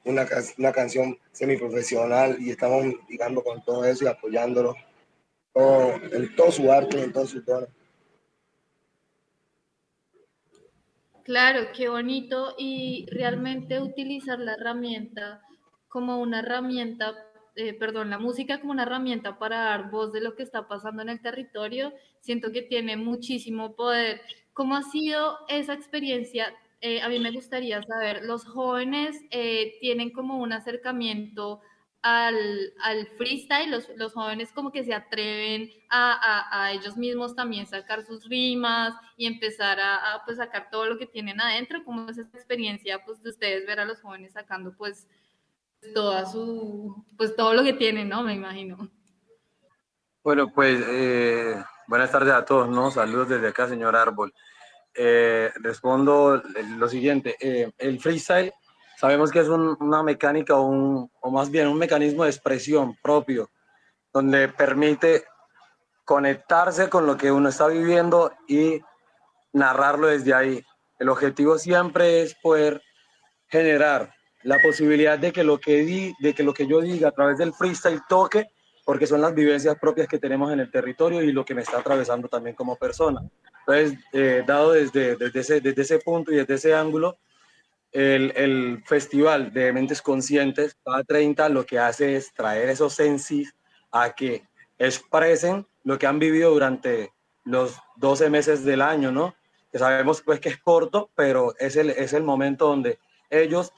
una, 0.05 0.27
una 0.59 0.73
canción 0.73 1.19
semiprofesional 1.33 2.41
y 2.41 2.51
estamos 2.51 2.87
ligando 3.09 3.43
con 3.43 3.65
todo 3.65 3.85
eso 3.85 4.05
y 4.05 4.09
apoyándolo 4.09 4.75
todo, 5.53 5.95
en 6.13 6.35
todo 6.35 6.51
su 6.51 6.71
arte 6.71 6.99
y 6.99 7.03
en 7.03 7.13
todo 7.13 7.27
su 7.27 7.45
tono. 7.45 7.67
Claro, 11.25 11.69
qué 11.75 11.89
bonito 11.89 12.55
y 12.59 13.07
realmente 13.11 13.81
utilizar 13.81 14.41
la 14.41 14.55
herramienta 14.55 15.43
como 15.89 16.21
una 16.21 16.41
herramienta, 16.41 17.15
eh, 17.55 17.75
perdón, 17.75 18.11
la 18.11 18.19
música 18.19 18.61
como 18.61 18.73
una 18.73 18.83
herramienta 18.83 19.39
para 19.39 19.59
dar 19.65 19.91
voz 19.91 20.13
de 20.13 20.21
lo 20.21 20.35
que 20.35 20.43
está 20.43 20.67
pasando 20.67 21.03
en 21.03 21.11
el 21.11 21.23
territorio, 21.23 21.93
siento 22.21 22.51
que 22.51 22.63
tiene 22.63 22.97
muchísimo 22.97 23.77
poder. 23.77 24.21
¿Cómo 24.53 24.75
ha 24.75 24.83
sido 24.83 25.39
esa 25.49 25.75
experiencia? 25.75 26.53
Eh, 26.85 27.01
a 27.01 27.09
mí 27.09 27.21
me 27.21 27.31
gustaría 27.31 27.81
saber, 27.85 28.25
los 28.25 28.45
jóvenes 28.45 29.17
eh, 29.31 29.79
tienen 29.81 30.11
como 30.11 30.39
un 30.39 30.53
acercamiento 30.53 31.61
al, 32.03 32.73
al 32.83 33.07
freestyle, 33.17 33.71
los, 33.71 33.89
los, 33.95 34.13
jóvenes 34.15 34.51
como 34.51 34.73
que 34.73 34.83
se 34.83 34.93
atreven 34.93 35.71
a, 35.89 36.13
a, 36.13 36.65
a, 36.65 36.73
ellos 36.73 36.97
mismos 36.97 37.37
también 37.37 37.69
sacar 37.69 38.05
sus 38.05 38.29
rimas 38.29 38.95
y 39.17 39.27
empezar 39.27 39.79
a, 39.79 40.15
a, 40.15 40.25
pues 40.25 40.39
sacar 40.39 40.71
todo 40.73 40.87
lo 40.87 40.99
que 40.99 41.07
tienen 41.07 41.41
adentro, 41.41 41.85
como 41.85 42.11
es 42.11 42.19
esa 42.19 42.37
experiencia 42.37 43.05
pues 43.05 43.23
de 43.23 43.31
ustedes 43.31 43.65
ver 43.65 43.79
a 43.79 43.85
los 43.85 44.01
jóvenes 44.01 44.33
sacando 44.33 44.77
pues 44.77 45.07
toda 45.95 46.27
su, 46.27 47.05
pues 47.17 47.37
todo 47.37 47.55
lo 47.55 47.63
que 47.63 47.75
tienen, 47.75 48.09
¿no? 48.09 48.25
Me 48.25 48.35
imagino. 48.35 48.91
Bueno, 50.25 50.53
pues 50.53 50.83
eh, 50.89 51.63
buenas 51.87 52.11
tardes 52.11 52.33
a 52.33 52.45
todos, 52.45 52.69
¿no? 52.69 52.91
Saludos 52.91 53.29
desde 53.29 53.47
acá, 53.47 53.69
señor 53.69 53.95
Árbol. 53.95 54.35
Eh, 54.95 55.51
respondo 55.57 56.43
lo 56.77 56.89
siguiente, 56.89 57.37
eh, 57.41 57.71
el 57.79 57.99
freestyle 57.99 58.53
Sabemos 59.03 59.33
que 59.33 59.41
es 59.41 59.49
un, 59.49 59.77
una 59.81 60.05
mecánica 60.05 60.55
o, 60.55 61.11
o 61.21 61.31
más 61.33 61.51
bien 61.51 61.67
un 61.67 61.77
mecanismo 61.77 62.23
de 62.23 62.31
expresión 62.31 62.97
propio, 63.03 63.51
donde 64.13 64.47
permite 64.47 65.25
conectarse 66.05 66.89
con 66.89 67.05
lo 67.05 67.17
que 67.17 67.33
uno 67.33 67.49
está 67.49 67.67
viviendo 67.67 68.33
y 68.47 68.81
narrarlo 69.53 70.07
desde 70.07 70.35
ahí. 70.35 70.65
El 71.01 71.09
objetivo 71.09 71.59
siempre 71.59 72.23
es 72.23 72.37
poder 72.41 72.81
generar 73.49 74.15
la 74.45 74.63
posibilidad 74.63 75.19
de 75.19 75.33
que 75.33 75.43
lo 75.43 75.59
que, 75.59 75.79
di, 75.79 76.15
de 76.21 76.33
que, 76.33 76.45
lo 76.45 76.55
que 76.55 76.69
yo 76.69 76.81
diga 76.81 77.09
a 77.09 77.13
través 77.13 77.39
del 77.39 77.53
freestyle 77.55 78.03
toque, 78.09 78.53
porque 78.93 79.07
son 79.07 79.23
las 79.23 79.35
vivencias 79.35 79.79
propias 79.79 80.07
que 80.07 80.19
tenemos 80.19 80.53
en 80.53 80.61
el 80.61 80.71
territorio 80.71 81.23
y 81.23 81.33
lo 81.33 81.47
que 81.47 81.55
me 81.55 81.63
está 81.63 81.79
atravesando 81.79 82.29
también 82.29 82.55
como 82.55 82.77
persona. 82.77 83.23
Entonces, 83.61 83.99
eh, 84.13 84.45
dado 84.47 84.73
desde, 84.73 85.17
desde, 85.17 85.41
ese, 85.41 85.61
desde 85.63 85.81
ese 85.81 85.99
punto 85.99 86.31
y 86.31 86.37
desde 86.37 86.57
ese 86.57 86.75
ángulo, 86.75 87.17
el, 87.91 88.35
el, 88.37 88.83
festival 88.85 89.51
de 89.51 89.73
Mentes 89.73 90.03
Conscientes, 90.03 90.77
cada 90.85 91.03
30, 91.05 91.49
lo 91.49 91.65
que 91.65 91.79
hace 91.79 92.17
es 92.17 92.35
traer 92.35 92.69
esos 92.69 92.93
sensis 92.93 93.55
a 93.93 94.15
que 94.15 94.47
expresen 94.79 95.67
lo 95.85 95.99
que 95.99 96.07
han 96.07 96.19
vivido 96.19 96.51
durante 96.51 97.15
los 97.45 97.79
12 97.97 98.29
meses 98.29 98.63
del 98.63 98.83
año, 98.83 99.11
¿no? 99.11 99.35
Que 99.71 99.79
sabemos 99.79 100.21
pues 100.21 100.39
que 100.39 100.51
es 100.51 100.59
corto, 100.59 101.09
pero 101.15 101.55
es 101.59 101.77
el, 101.77 101.89
es 101.89 102.13
el 102.13 102.25
momento 102.25 102.67
donde 102.67 102.99
ellos 103.31 103.73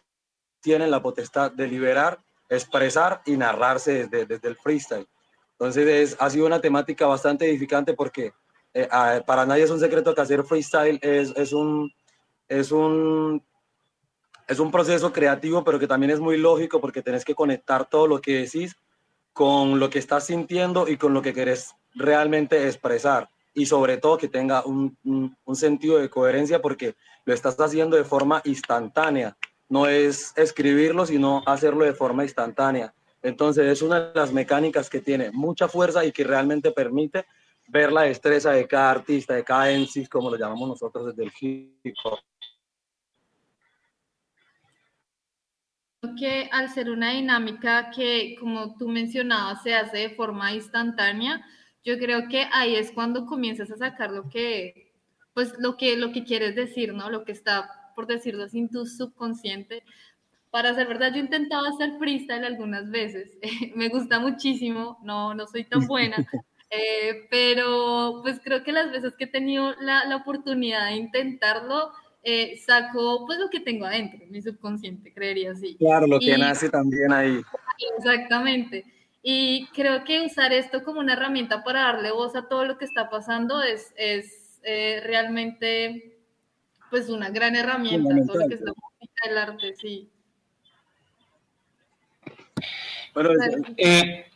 tienen 0.61 0.90
la 0.90 1.00
potestad 1.00 1.52
de 1.52 1.68
liberar, 1.68 2.24
expresar 2.49 3.23
y 3.27 3.37
narrarse 3.37 4.07
desde, 4.07 4.27
desde 4.27 4.49
el 4.49 4.57
freestyle. 4.57 5.07
Entonces 5.53 5.87
es, 5.87 6.17
ha 6.21 6.31
sido 6.31 6.47
una 6.47 6.61
temática 6.61 7.07
bastante 7.07 7.49
edificante 7.49 7.95
porque 7.95 8.33
eh, 8.73 8.89
para 9.27 9.47
nadie 9.47 9.65
es 9.65 9.71
un 9.71 9.81
secreto 9.81 10.15
que 10.15 10.21
hacer 10.21 10.45
freestyle 10.45 10.99
es, 11.01 11.33
es, 11.37 11.53
un, 11.53 11.93
es 12.49 12.73
un 12.73 13.43
es 14.47 14.59
un 14.59 14.71
proceso 14.71 15.13
creativo, 15.13 15.65
pero 15.65 15.79
que 15.79 15.87
también 15.87 16.11
es 16.11 16.21
muy 16.21 16.37
lógico 16.37 16.81
porque 16.81 17.03
tenés 17.03 17.25
que 17.25 17.35
conectar 17.35 17.89
todo 17.89 18.07
lo 18.07 18.21
que 18.21 18.41
decís 18.41 18.77
con 19.33 19.81
lo 19.81 19.91
que 19.91 19.99
estás 19.99 20.27
sintiendo 20.27 20.87
y 20.89 20.97
con 20.97 21.15
lo 21.15 21.23
que 21.23 21.33
querés 21.33 21.75
realmente 21.95 22.67
expresar. 22.67 23.29
Y 23.55 23.67
sobre 23.67 23.97
todo 23.97 24.19
que 24.19 24.29
tenga 24.29 24.65
un, 24.65 24.97
un, 25.05 25.57
sentido 25.57 25.99
de 25.99 26.11
coherencia 26.11 26.61
porque 26.61 26.97
lo 27.25 27.33
estás 27.33 27.59
haciendo 27.59 27.97
de 27.97 28.05
forma 28.05 28.43
instantánea. 28.45 29.37
No 29.68 29.87
es 29.87 30.33
escribirlo, 30.37 31.06
sino 31.06 31.42
hacerlo 31.47 31.85
de 31.85 31.94
forma 31.94 32.23
instantánea. 32.23 32.94
Entonces 33.23 33.66
es 33.66 33.83
una 33.83 34.00
de 34.00 34.21
las 34.21 34.33
mecánicas 34.33 34.90
que 34.90 35.00
tiene 35.00 35.30
mucha 35.33 35.68
fuerza 35.68 36.04
y 36.04 36.12
que 36.12 36.25
realmente 36.25 36.71
permite 36.71 37.25
ver 37.68 37.90
la 37.90 38.02
destreza 38.02 38.50
de 38.50 38.66
cada 38.68 38.90
artista, 38.90 39.35
de 39.35 39.44
cada 39.44 39.71
MC, 39.71 40.09
como 40.09 40.30
lo 40.30 40.37
llamamos 40.37 40.68
nosotros 40.68 41.06
desde 41.06 41.25
el 41.25 41.33
hip 41.40 41.94
hop. 42.04 42.18
que 46.14 46.49
al 46.52 46.68
ser 46.68 46.90
una 46.90 47.12
dinámica 47.12 47.90
que, 47.90 48.37
como 48.38 48.76
tú 48.76 48.88
mencionabas, 48.88 49.62
se 49.62 49.75
hace 49.75 49.99
de 49.99 50.11
forma 50.11 50.52
instantánea, 50.52 51.44
yo 51.83 51.99
creo 51.99 52.28
que 52.28 52.47
ahí 52.52 52.76
es 52.76 52.92
cuando 52.92 53.26
comienzas 53.26 53.71
a 53.71 53.76
sacar 53.76 54.11
lo 54.11 54.28
que, 54.28 54.92
pues 55.33 55.54
lo 55.59 55.76
que, 55.76 55.97
lo 55.97 56.12
que 56.12 56.25
quieres 56.25 56.54
decir, 56.54 56.94
¿no? 56.94 57.11
Lo 57.11 57.25
que 57.25 57.33
está, 57.33 57.71
por 57.95 58.07
decirlo 58.07 58.45
así, 58.45 58.59
en 58.59 58.69
tu 58.69 58.87
subconsciente. 58.87 59.83
Para 60.51 60.75
ser 60.75 60.87
verdad, 60.87 61.11
yo 61.11 61.17
he 61.17 61.21
intentado 61.21 61.67
hacer 61.67 61.99
freestyle 61.99 62.45
algunas 62.45 62.91
veces. 62.91 63.39
Me 63.75 63.89
gusta 63.89 64.21
muchísimo, 64.21 64.99
no, 65.03 65.35
no 65.35 65.47
soy 65.47 65.65
tan 65.65 65.87
buena, 65.87 66.17
eh, 66.71 67.27
pero 67.31 68.21
pues 68.23 68.41
creo 68.43 68.63
que 68.63 68.73
las 68.73 68.91
veces 68.93 69.15
que 69.17 69.25
he 69.25 69.29
tenido 69.29 69.75
la, 69.81 70.05
la 70.05 70.17
oportunidad 70.17 70.87
de 70.87 70.97
intentarlo, 70.97 71.93
eh, 72.23 72.57
saco 72.57 73.27
pues 73.27 73.39
lo 73.39 73.51
que 73.51 73.61
tengo 73.61 73.85
adentro, 73.85 74.25
mi 74.31 74.41
subconsciente, 74.41 75.13
creería 75.13 75.53
así. 75.53 75.77
Claro, 75.77 76.07
lo 76.07 76.19
que 76.19 76.39
nace 76.39 76.71
también 76.71 77.13
ahí. 77.13 77.41
Exactamente. 77.99 78.85
Y 79.23 79.67
creo 79.75 80.05
que 80.05 80.21
usar 80.23 80.53
esto 80.53 80.85
como 80.85 81.01
una 81.01 81.15
herramienta 81.15 81.65
para 81.65 81.83
darle 81.83 82.13
voz 82.13 82.37
a 82.37 82.49
todo 82.49 82.65
lo 82.65 82.79
que 82.79 82.85
está 82.85 83.11
pasando 83.11 83.63
es, 83.63 83.93
es 83.97 84.61
eh, 84.63 85.01
realmente 85.05 86.13
pues 86.95 87.09
una 87.09 87.29
gran 87.29 87.57
herramienta, 87.57 88.15
todo 88.25 88.39
lo 88.39 88.47
que 88.47 88.55
es 88.55 88.61
la 88.61 88.73
música, 88.73 89.29
el 89.29 89.37
arte, 89.37 89.75
sí. 89.75 90.09
Bueno, 93.13 93.31
eh, 93.77 94.27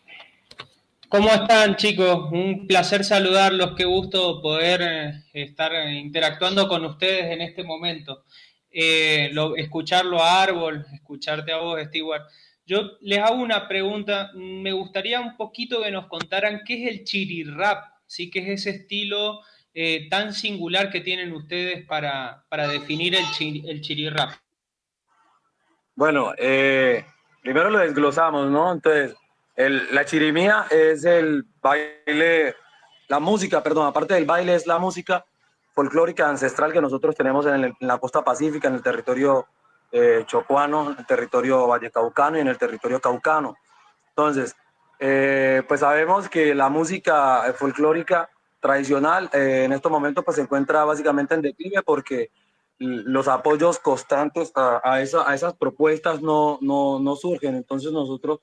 ¿Cómo 1.09 1.29
están 1.29 1.77
chicos? 1.77 2.33
Un 2.33 2.67
placer 2.67 3.05
saludarlos, 3.05 3.77
qué 3.77 3.85
gusto 3.85 4.43
poder 4.43 4.83
eh, 4.83 5.23
estar 5.35 5.71
interactuando 5.89 6.67
con 6.67 6.85
ustedes 6.85 7.27
en 7.27 7.43
este 7.43 7.63
momento. 7.63 8.25
Eh, 8.73 9.31
lo, 9.33 9.55
escucharlo 9.55 10.21
a 10.21 10.43
Árbol, 10.43 10.85
escucharte 10.93 11.53
a 11.53 11.59
vos, 11.59 11.81
Stewart. 11.85 12.25
Yo 12.67 12.99
les 13.03 13.21
hago 13.21 13.41
una 13.41 13.69
pregunta, 13.69 14.33
me 14.35 14.73
gustaría 14.73 15.21
un 15.21 15.37
poquito 15.37 15.81
que 15.81 15.93
nos 15.93 16.09
contaran 16.09 16.63
qué 16.67 16.83
es 16.83 16.91
el 16.91 17.05
chiri 17.05 17.45
rap, 17.45 17.85
¿sí? 18.05 18.29
qué 18.33 18.41
es 18.41 18.67
ese 18.67 18.71
estilo 18.71 19.43
eh, 19.81 20.09
tan 20.11 20.33
singular 20.33 20.91
que 20.91 21.01
tienen 21.01 21.33
ustedes 21.33 21.87
para, 21.87 22.45
para 22.49 22.67
definir 22.67 23.15
el, 23.15 23.25
chiri, 23.31 23.63
el 23.71 23.81
chiri 23.81 24.11
rap. 24.11 24.33
Bueno, 25.95 26.33
eh, 26.37 27.05
primero 27.43 27.71
lo 27.71 27.79
desglosamos, 27.79 28.51
¿no? 28.51 28.73
Entonces, 28.73 29.15
el, 29.55 29.95
la 29.95 30.05
chirimía 30.05 30.67
es 30.69 31.05
el 31.05 31.45
baile, 31.63 32.57
la 33.07 33.21
música, 33.21 33.63
perdón, 33.63 33.87
aparte 33.87 34.15
del 34.15 34.25
baile 34.25 34.57
es 34.57 34.67
la 34.67 34.81
música 34.81 35.25
folclórica 35.75 36.29
ancestral 36.29 36.73
que 36.73 36.81
nosotros 36.81 37.15
tenemos 37.15 37.47
en, 37.47 37.55
el, 37.55 37.65
en 37.67 37.87
la 37.87 37.99
costa 37.99 38.25
pacífica, 38.25 38.67
en 38.67 38.75
el 38.75 38.83
territorio 38.83 39.47
eh, 39.93 40.25
chocuano, 40.27 40.91
en 40.91 40.99
el 40.99 41.07
territorio 41.07 41.69
vallecaucano 41.69 42.37
y 42.37 42.41
en 42.41 42.49
el 42.49 42.59
territorio 42.59 43.01
caucano. 43.01 43.55
Entonces, 44.09 44.57
eh, 44.99 45.63
pues 45.69 45.79
sabemos 45.79 46.29
que 46.29 46.53
la 46.53 46.69
música 46.69 47.55
folclórica 47.57 48.29
tradicional 48.61 49.31
eh, 49.33 49.65
en 49.65 49.73
estos 49.73 49.91
momentos 49.91 50.25
pues 50.25 50.37
se 50.37 50.43
encuentra 50.43 50.85
básicamente 50.85 51.35
en 51.35 51.43
declive 51.43 51.83
porque 51.83 52.31
los 52.79 53.27
apoyos 53.27 53.79
constantes 53.79 54.53
a, 54.55 54.81
a, 54.85 55.03
esa, 55.03 55.29
a 55.29 55.35
esas 55.35 55.55
propuestas 55.55 56.23
no, 56.23 56.59
no, 56.61 57.01
no 57.01 57.17
surgen. 57.17 57.57
Entonces 57.57 57.91
nosotros 57.91 58.41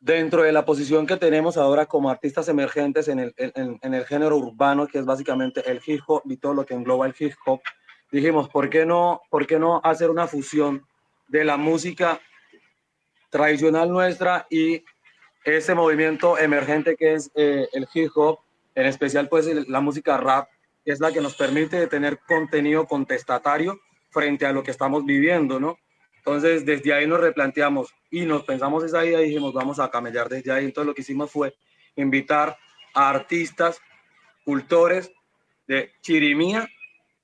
dentro 0.00 0.42
de 0.42 0.52
la 0.52 0.64
posición 0.64 1.06
que 1.06 1.16
tenemos 1.16 1.56
ahora 1.56 1.86
como 1.86 2.10
artistas 2.10 2.48
emergentes 2.48 3.06
en 3.08 3.20
el, 3.20 3.34
en, 3.36 3.78
en 3.82 3.94
el 3.94 4.04
género 4.06 4.36
urbano, 4.36 4.86
que 4.86 4.98
es 4.98 5.04
básicamente 5.04 5.62
el 5.70 5.80
hip 5.84 6.00
hop 6.06 6.22
y 6.24 6.38
todo 6.38 6.54
lo 6.54 6.66
que 6.66 6.74
engloba 6.74 7.06
el 7.06 7.14
hip 7.18 7.34
hop, 7.46 7.60
dijimos, 8.10 8.48
¿por 8.48 8.70
qué 8.70 8.86
no, 8.86 9.20
por 9.30 9.46
qué 9.46 9.58
no 9.58 9.80
hacer 9.84 10.10
una 10.10 10.26
fusión 10.26 10.86
de 11.28 11.44
la 11.44 11.56
música 11.56 12.20
tradicional 13.30 13.90
nuestra 13.90 14.46
y 14.50 14.82
ese 15.44 15.74
movimiento 15.74 16.36
emergente 16.36 16.96
que 16.96 17.14
es 17.14 17.30
eh, 17.34 17.68
el 17.72 17.86
hip 17.94 18.10
hop, 18.16 18.40
en 18.80 18.86
especial 18.86 19.28
pues 19.28 19.46
la 19.68 19.80
música 19.80 20.16
rap, 20.16 20.48
es 20.84 21.00
la 21.00 21.12
que 21.12 21.20
nos 21.20 21.36
permite 21.36 21.86
tener 21.86 22.18
contenido 22.26 22.86
contestatario 22.86 23.78
frente 24.10 24.46
a 24.46 24.52
lo 24.52 24.62
que 24.62 24.70
estamos 24.70 25.04
viviendo, 25.04 25.60
¿no? 25.60 25.76
Entonces, 26.16 26.64
desde 26.64 26.92
ahí 26.92 27.06
nos 27.06 27.20
replanteamos 27.20 27.94
y 28.10 28.22
nos 28.26 28.44
pensamos 28.44 28.84
esa 28.84 29.04
idea 29.04 29.20
y 29.20 29.26
dijimos, 29.26 29.52
vamos 29.52 29.78
a 29.78 29.90
camellar 29.90 30.28
desde 30.28 30.52
ahí. 30.52 30.64
Entonces, 30.64 30.86
lo 30.86 30.94
que 30.94 31.02
hicimos 31.02 31.30
fue 31.30 31.54
invitar 31.96 32.56
a 32.94 33.10
artistas, 33.10 33.80
cultores 34.44 35.12
de 35.66 35.92
chirimía 36.02 36.68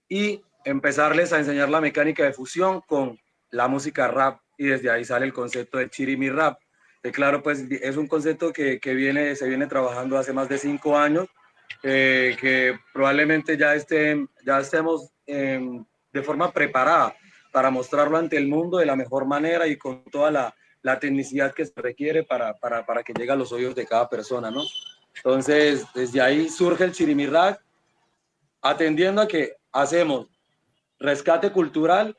y 0.09 0.43
empezarles 0.65 1.33
a 1.33 1.39
enseñar 1.39 1.69
la 1.69 1.81
mecánica 1.81 2.25
de 2.25 2.33
fusión 2.33 2.81
con 2.83 3.19
la 3.51 3.69
música 3.69 4.09
rap 4.09 4.41
y 4.57 4.67
desde 4.67 4.91
ahí 4.91 5.05
sale 5.05 5.27
el 5.27 5.33
concepto 5.33 5.79
de 5.79 5.91
chirimi 5.91 6.31
rap. 6.31 6.59
Que 7.03 7.13
claro, 7.13 7.43
pues 7.43 7.65
es 7.71 7.97
un 7.97 8.07
concepto 8.07 8.53
que, 8.53 8.81
que 8.81 8.95
viene, 8.95 9.37
se 9.37 9.49
viene 9.49 9.67
trabajando 9.67 10.19
hace 10.19 10.33
más 10.33 10.49
de 10.49 10.59
cinco 10.59 10.97
años, 10.97 11.29
eh, 11.83 12.37
que 12.41 12.79
probablemente 12.93 13.57
ya, 13.57 13.75
esté, 13.75 14.27
ya 14.45 14.61
estemos 14.61 15.13
eh, 15.27 15.61
de 16.13 16.23
forma 16.23 16.53
preparada 16.53 17.15
para 17.53 17.71
mostrarlo 17.71 18.17
ante 18.17 18.37
el 18.37 18.49
mundo 18.49 18.79
de 18.79 18.87
la 18.87 18.97
mejor 18.97 19.25
manera 19.25 19.67
y 19.67 19.77
con 19.77 20.05
toda 20.05 20.31
la, 20.31 20.55
la 20.83 20.99
tecnicidad 20.99 21.55
que 21.55 21.65
se 21.65 21.81
requiere 21.81 22.23
para, 22.23 22.55
para, 22.55 22.85
para 22.85 23.03
que 23.03 23.13
llegue 23.13 23.33
a 23.33 23.37
los 23.37 23.53
oídos 23.53 23.75
de 23.75 23.87
cada 23.87 24.09
persona, 24.09 24.51
¿no? 24.51 24.63
Entonces, 25.17 25.85
desde 25.95 26.21
ahí 26.21 26.49
surge 26.49 26.85
el 26.85 26.93
Chirimirrac, 26.93 27.61
atendiendo 28.61 29.23
a 29.23 29.29
que 29.29 29.57
hacemos 29.73 30.27
rescate 30.99 31.51
cultural, 31.51 32.17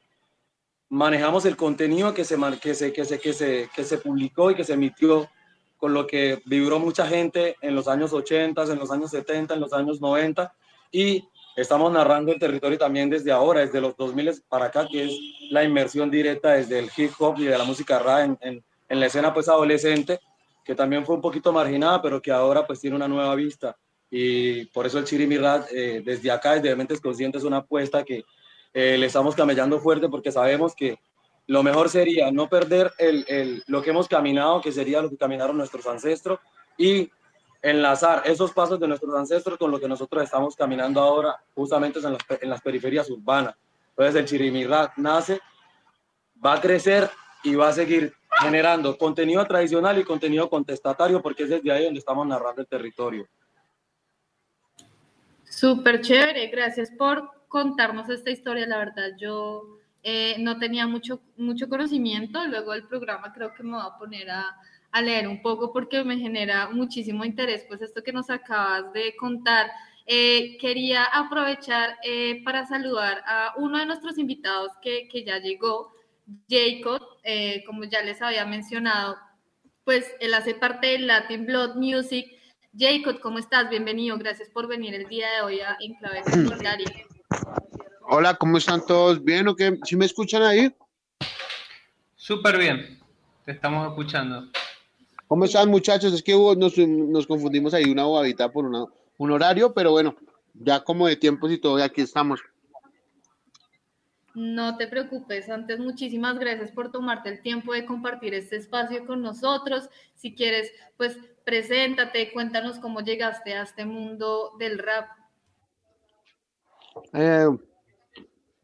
manejamos 0.89 1.45
el 1.45 1.55
contenido 1.55 2.13
que 2.13 2.23
se, 2.23 2.37
que 2.61 2.73
se, 2.73 2.93
que 2.93 3.05
se, 3.05 3.19
que 3.19 3.33
se, 3.33 3.69
que 3.75 3.83
se 3.83 3.97
publicó 3.97 4.51
y 4.51 4.55
que 4.55 4.63
se 4.63 4.73
emitió 4.73 5.29
con 5.77 5.93
lo 5.93 6.07
que 6.07 6.41
vibró 6.45 6.79
mucha 6.79 7.07
gente 7.07 7.55
en 7.61 7.75
los 7.75 7.87
años 7.87 8.13
80, 8.13 8.63
en 8.63 8.79
los 8.79 8.91
años 8.91 9.11
70, 9.11 9.53
en 9.53 9.59
los 9.59 9.73
años 9.73 10.01
90 10.01 10.53
y 10.91 11.23
estamos 11.55 11.91
narrando 11.91 12.31
el 12.31 12.39
territorio 12.39 12.77
también 12.77 13.09
desde 13.09 13.31
ahora, 13.31 13.61
desde 13.61 13.81
los 13.81 13.95
2000 13.95 14.43
para 14.47 14.65
acá, 14.65 14.87
que 14.89 15.05
es 15.05 15.11
la 15.49 15.63
inmersión 15.63 16.09
directa 16.09 16.51
desde 16.51 16.79
el 16.79 16.89
hip 16.95 17.11
hop 17.19 17.39
y 17.39 17.45
de 17.45 17.57
la 17.57 17.63
música 17.63 17.99
rap 17.99 18.37
en, 18.41 18.63
en, 18.89 18.99
la 18.99 19.05
escena 19.05 19.33
pues 19.33 19.49
adolescente, 19.49 20.19
que 20.63 20.75
también 20.75 21.05
fue 21.05 21.15
un 21.15 21.21
poquito 21.21 21.51
marginada, 21.51 22.01
pero 22.01 22.21
que 22.21 22.31
ahora 22.31 22.65
pues 22.65 22.79
tiene 22.79 22.95
una 22.95 23.07
nueva 23.07 23.35
vista. 23.35 23.75
Y 24.09 24.65
por 24.67 24.85
eso 24.85 24.99
el 24.99 25.05
Chirimi 25.05 25.37
Rap 25.37 25.65
eh, 25.71 26.01
desde 26.03 26.31
acá, 26.31 26.53
desde 26.53 26.75
Mentes 26.75 27.01
Conscientes, 27.01 27.41
es 27.41 27.47
una 27.47 27.57
apuesta 27.57 28.03
que 28.03 28.23
eh, 28.73 28.97
le 28.97 29.05
estamos 29.07 29.35
camellando 29.35 29.79
fuerte 29.79 30.07
porque 30.07 30.31
sabemos 30.31 30.75
que 30.75 30.99
lo 31.47 31.63
mejor 31.63 31.89
sería 31.89 32.31
no 32.31 32.47
perder 32.49 32.93
el, 32.97 33.25
el, 33.27 33.63
lo 33.67 33.81
que 33.81 33.89
hemos 33.89 34.07
caminado, 34.07 34.61
que 34.61 34.71
sería 34.71 35.01
lo 35.01 35.09
que 35.09 35.17
caminaron 35.17 35.57
nuestros 35.57 35.87
ancestros, 35.87 36.39
y 36.77 37.09
enlazar 37.61 38.23
esos 38.25 38.51
pasos 38.51 38.79
de 38.79 38.87
nuestros 38.87 39.13
ancestros 39.15 39.57
con 39.57 39.71
lo 39.71 39.79
que 39.79 39.87
nosotros 39.87 40.23
estamos 40.23 40.55
caminando 40.55 41.01
ahora, 41.01 41.35
justamente 41.55 41.99
en 41.99 42.13
las, 42.13 42.21
en 42.41 42.49
las 42.49 42.61
periferias 42.61 43.09
urbanas. 43.09 43.55
Entonces 43.89 44.15
el 44.15 44.25
Chirimirra 44.25 44.93
nace, 44.97 45.39
va 46.45 46.53
a 46.53 46.61
crecer 46.61 47.09
y 47.43 47.55
va 47.55 47.69
a 47.69 47.73
seguir 47.73 48.13
generando 48.41 48.97
contenido 48.97 49.45
tradicional 49.45 49.97
y 49.97 50.03
contenido 50.03 50.49
contestatario, 50.49 51.21
porque 51.21 51.43
es 51.43 51.49
desde 51.49 51.71
ahí 51.71 51.85
donde 51.85 51.99
estamos 51.99 52.27
narrando 52.27 52.61
el 52.61 52.67
territorio. 52.67 53.27
Súper 55.43 56.01
chévere, 56.01 56.47
gracias 56.47 56.91
por 56.91 57.31
contarnos 57.47 58.09
esta 58.09 58.29
historia, 58.29 58.67
la 58.67 58.77
verdad 58.77 59.11
yo 59.17 59.76
eh, 60.09 60.37
no 60.39 60.57
tenía 60.57 60.87
mucho, 60.87 61.19
mucho 61.35 61.67
conocimiento, 61.67 62.41
luego 62.47 62.71
del 62.71 62.87
programa 62.87 63.33
creo 63.33 63.53
que 63.53 63.61
me 63.61 63.71
voy 63.71 63.81
a 63.85 63.97
poner 63.97 64.29
a, 64.29 64.55
a, 64.91 65.01
leer 65.01 65.27
un 65.27 65.41
poco 65.41 65.73
porque 65.73 66.01
me 66.05 66.17
genera 66.17 66.69
muchísimo 66.69 67.25
interés, 67.25 67.65
pues 67.67 67.81
esto 67.81 68.01
que 68.01 68.13
nos 68.13 68.29
acabas 68.29 68.93
de 68.93 69.17
contar. 69.17 69.69
Eh, 70.05 70.57
quería 70.61 71.03
aprovechar 71.03 71.97
eh, 72.05 72.41
para 72.45 72.65
saludar 72.65 73.21
a 73.27 73.51
uno 73.57 73.79
de 73.79 73.85
nuestros 73.85 74.17
invitados 74.17 74.71
que, 74.81 75.09
que 75.11 75.25
ya 75.25 75.39
llegó, 75.39 75.91
Jacob, 76.49 77.01
eh, 77.23 77.65
como 77.65 77.83
ya 77.83 78.01
les 78.01 78.21
había 78.21 78.45
mencionado, 78.45 79.17
pues 79.83 80.09
él 80.21 80.33
hace 80.33 80.55
parte 80.55 80.87
de 80.87 80.99
Latin 80.99 81.45
Blood 81.45 81.75
Music. 81.75 82.27
Jacob, 82.73 83.19
¿cómo 83.19 83.39
estás? 83.39 83.69
Bienvenido, 83.69 84.17
gracias 84.17 84.47
por 84.47 84.69
venir 84.69 84.93
el 84.93 85.09
día 85.09 85.29
de 85.31 85.41
hoy 85.41 85.59
a 85.59 85.75
Enclave 85.81 86.21
Comunitaria. 86.21 86.87
Hola, 88.09 88.35
¿cómo 88.35 88.57
están 88.57 88.85
todos? 88.85 89.21
¿Bien 89.21 89.49
o 89.49 89.55
qué? 89.55 89.77
¿Sí 89.83 89.97
me 89.97 90.05
escuchan 90.05 90.41
ahí? 90.41 90.73
Súper 92.15 92.57
bien, 92.57 92.99
te 93.43 93.51
estamos 93.51 93.85
escuchando. 93.89 94.49
¿Cómo 95.27 95.43
están 95.43 95.69
muchachos? 95.69 96.13
Es 96.13 96.23
que 96.23 96.31
nos, 96.31 96.77
nos 96.77 97.27
confundimos 97.27 97.73
ahí 97.73 97.83
una 97.83 98.05
bobadita 98.05 98.49
por 98.49 98.63
una, 98.63 98.85
un 99.17 99.31
horario, 99.31 99.73
pero 99.73 99.91
bueno, 99.91 100.15
ya 100.53 100.81
como 100.85 101.05
de 101.05 101.17
tiempos 101.17 101.51
y 101.51 101.57
todo, 101.57 101.83
aquí 101.83 101.99
estamos. 101.99 102.39
No 104.33 104.77
te 104.77 104.87
preocupes, 104.87 105.49
antes 105.49 105.77
muchísimas 105.77 106.39
gracias 106.39 106.71
por 106.71 106.93
tomarte 106.93 107.27
el 107.27 107.41
tiempo 107.41 107.73
de 107.73 107.85
compartir 107.85 108.33
este 108.33 108.55
espacio 108.55 109.05
con 109.05 109.21
nosotros. 109.21 109.89
Si 110.15 110.33
quieres, 110.33 110.71
pues 110.95 111.17
preséntate, 111.43 112.31
cuéntanos 112.31 112.79
cómo 112.79 113.01
llegaste 113.01 113.53
a 113.53 113.63
este 113.63 113.83
mundo 113.83 114.53
del 114.59 114.79
rap. 114.79 115.09
Eh, 117.13 117.47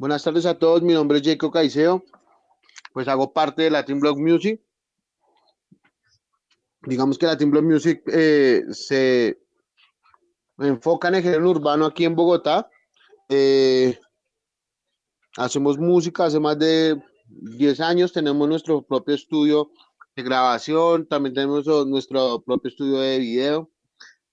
Buenas 0.04 0.22
tardes 0.22 0.46
a 0.46 0.60
todos, 0.60 0.82
mi 0.82 0.92
nombre 0.92 1.20
es 1.20 1.24
Jacob 1.26 1.54
Caicedo, 1.54 2.04
pues 2.92 3.08
hago 3.08 3.32
parte 3.32 3.62
de 3.62 3.70
Latin 3.70 4.02
Blog 4.02 4.20
Music. 4.20 4.60
Digamos 6.82 7.18
que 7.18 7.26
Latin 7.26 7.50
Blog 7.50 7.64
Music 7.64 8.04
eh, 8.08 8.64
se 8.72 9.40
enfoca 10.58 11.08
en 11.08 11.16
el 11.16 11.24
género 11.24 11.50
urbano 11.50 11.86
aquí 11.86 12.04
en 12.04 12.18
Bogotá. 12.18 12.70
Eh, 13.30 13.98
hacemos 15.38 15.78
música 15.78 16.26
hace 16.26 16.38
más 16.38 16.60
de 16.60 17.02
10 17.28 17.80
años, 17.80 18.12
tenemos 18.12 18.50
nuestro 18.50 18.82
propio 18.82 19.16
estudio 19.16 19.72
de 20.18 20.24
grabación, 20.24 21.08
también 21.08 21.34
tenemos 21.34 21.66
nuestro 21.88 22.42
propio 22.42 22.68
estudio 22.68 22.98
de 22.98 23.20
video. 23.20 23.72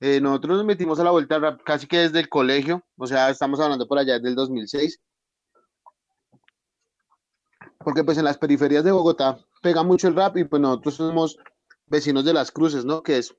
Eh, 0.00 0.20
nosotros 0.20 0.56
nos 0.56 0.66
metimos 0.66 0.98
a 0.98 1.04
la 1.04 1.12
vuelta 1.12 1.58
casi 1.64 1.86
que 1.86 1.98
desde 1.98 2.18
el 2.18 2.28
colegio, 2.28 2.84
o 2.96 3.06
sea, 3.06 3.30
estamos 3.30 3.60
hablando 3.60 3.86
por 3.86 4.00
allá 4.00 4.14
desde 4.14 4.30
el 4.30 4.34
2006 4.34 5.00
porque 7.82 8.04
pues 8.04 8.18
en 8.18 8.24
las 8.24 8.38
periferias 8.38 8.84
de 8.84 8.92
Bogotá 8.92 9.38
pega 9.62 9.82
mucho 9.82 10.08
el 10.08 10.14
rap 10.14 10.36
y 10.36 10.44
pues 10.44 10.60
nosotros 10.60 10.94
somos 10.94 11.38
vecinos 11.86 12.24
de 12.24 12.34
las 12.34 12.50
cruces, 12.50 12.84
¿no? 12.84 13.02
Que 13.02 13.18
es 13.18 13.34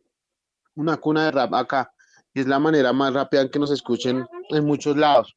una 0.76 0.98
cuna 0.98 1.26
de 1.26 1.32
rap 1.32 1.54
acá 1.54 1.94
y 2.34 2.42
es 2.42 2.48
la 2.48 2.60
manera 2.60 2.92
más 2.92 3.14
rápida 3.14 3.42
en 3.42 3.50
que 3.50 3.60
nos 3.60 3.72
escuchen 3.72 4.26
en 4.50 4.66
muchos 4.66 4.98
lados. 4.98 5.36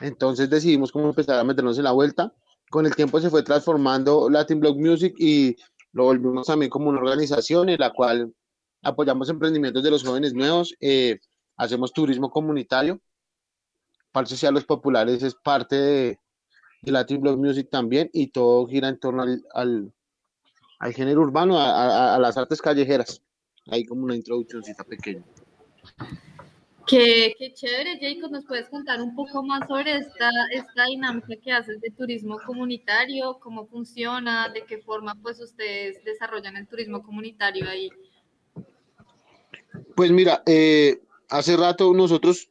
Entonces 0.00 0.48
decidimos 0.48 0.90
como 0.90 1.08
empezar 1.08 1.38
a 1.38 1.44
meternos 1.44 1.76
en 1.78 1.84
la 1.84 1.92
vuelta. 1.92 2.32
Con 2.70 2.86
el 2.86 2.96
tiempo 2.96 3.20
se 3.20 3.28
fue 3.28 3.42
transformando 3.42 4.30
Latin 4.30 4.60
Blog 4.60 4.78
Music 4.78 5.14
y 5.18 5.56
lo 5.92 6.04
volvimos 6.04 6.46
también 6.46 6.70
como 6.70 6.88
una 6.88 6.98
organización 6.98 7.68
en 7.68 7.78
la 7.78 7.92
cual 7.92 8.32
apoyamos 8.82 9.28
emprendimientos 9.28 9.82
de 9.82 9.90
los 9.90 10.02
jóvenes 10.02 10.32
nuevos, 10.32 10.74
eh, 10.80 11.20
hacemos 11.56 11.92
turismo 11.92 12.30
comunitario. 12.30 13.00
Para 14.10 14.26
Social 14.26 14.54
Los 14.54 14.64
Populares 14.64 15.22
es 15.22 15.34
parte 15.34 15.76
de, 15.76 16.18
de 16.82 16.92
Latin 16.92 17.20
Block 17.20 17.38
Music 17.38 17.68
también, 17.70 18.10
y 18.12 18.28
todo 18.28 18.66
gira 18.66 18.88
en 18.88 18.98
torno 18.98 19.22
al, 19.22 19.42
al, 19.54 19.92
al 20.80 20.92
género 20.92 21.22
urbano, 21.22 21.58
a, 21.58 21.70
a, 21.70 22.14
a, 22.16 22.18
las 22.18 22.36
artes 22.36 22.60
callejeras. 22.60 23.22
Ahí 23.68 23.84
como 23.84 24.02
una 24.04 24.16
introduccióncita 24.16 24.82
pequeña. 24.82 25.24
Qué, 26.86 27.34
qué, 27.38 27.54
chévere, 27.54 27.98
Jacob. 28.00 28.32
¿Nos 28.32 28.44
puedes 28.44 28.68
contar 28.68 29.00
un 29.00 29.14
poco 29.14 29.44
más 29.44 29.68
sobre 29.68 29.96
esta, 29.96 30.30
esta 30.50 30.84
dinámica 30.86 31.36
que 31.36 31.52
haces 31.52 31.80
de 31.80 31.90
turismo 31.90 32.38
comunitario? 32.44 33.38
¿Cómo 33.38 33.66
funciona? 33.66 34.48
¿De 34.48 34.64
qué 34.64 34.78
forma 34.78 35.14
pues 35.22 35.40
ustedes 35.40 36.02
desarrollan 36.04 36.56
el 36.56 36.66
turismo 36.66 37.02
comunitario 37.02 37.68
ahí? 37.68 37.88
Pues 39.94 40.10
mira, 40.10 40.42
eh, 40.46 41.00
hace 41.28 41.56
rato 41.56 41.92
nosotros 41.94 42.48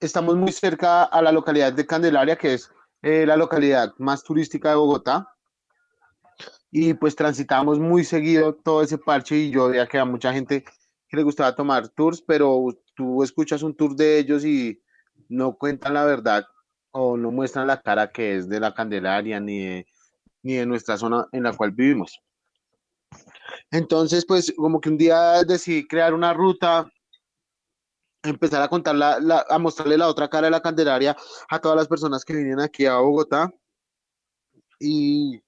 estamos 0.00 0.36
muy 0.36 0.52
cerca 0.52 1.04
a 1.04 1.22
la 1.22 1.32
localidad 1.32 1.72
de 1.72 1.86
Candelaria, 1.86 2.36
que 2.36 2.54
es 2.54 2.70
eh, 3.02 3.26
la 3.26 3.36
localidad 3.36 3.92
más 3.98 4.22
turística 4.22 4.70
de 4.70 4.76
Bogotá. 4.76 5.28
Y 6.70 6.94
pues 6.94 7.14
transitamos 7.14 7.78
muy 7.78 8.04
seguido 8.04 8.54
todo 8.54 8.82
ese 8.82 8.98
parche 8.98 9.36
y 9.36 9.50
yo 9.50 9.68
veía 9.68 9.86
que 9.86 9.98
a 9.98 10.04
mucha 10.04 10.32
gente 10.32 10.64
que 10.64 11.16
le 11.16 11.22
gustaba 11.22 11.54
tomar 11.54 11.88
tours, 11.88 12.20
pero 12.22 12.66
tú 12.94 13.22
escuchas 13.22 13.62
un 13.62 13.76
tour 13.76 13.94
de 13.94 14.18
ellos 14.18 14.44
y 14.44 14.82
no 15.28 15.56
cuentan 15.56 15.94
la 15.94 16.04
verdad 16.04 16.44
o 16.90 17.16
no 17.16 17.30
muestran 17.30 17.66
la 17.66 17.80
cara 17.80 18.10
que 18.10 18.36
es 18.36 18.48
de 18.48 18.60
la 18.60 18.74
Candelaria 18.74 19.40
ni 19.40 19.64
de, 19.64 19.86
ni 20.42 20.54
de 20.54 20.66
nuestra 20.66 20.96
zona 20.96 21.26
en 21.32 21.44
la 21.44 21.52
cual 21.52 21.70
vivimos. 21.72 22.20
Entonces, 23.70 24.24
pues 24.26 24.52
como 24.56 24.80
que 24.80 24.88
un 24.88 24.98
día 24.98 25.42
decidí 25.44 25.86
crear 25.86 26.14
una 26.14 26.32
ruta 26.32 26.90
empezar 28.24 28.62
a 28.62 28.68
contar 28.68 28.94
la, 28.94 29.20
la, 29.20 29.44
a 29.48 29.58
mostrarle 29.58 29.98
la 29.98 30.08
otra 30.08 30.28
cara 30.28 30.46
de 30.46 30.50
la 30.50 30.62
Candelaria 30.62 31.16
a 31.48 31.58
todas 31.60 31.76
las 31.76 31.88
personas 31.88 32.24
que 32.24 32.34
vienen 32.34 32.60
aquí 32.60 32.86
a 32.86 32.96
Bogotá. 32.96 33.52
Y, 34.80 35.40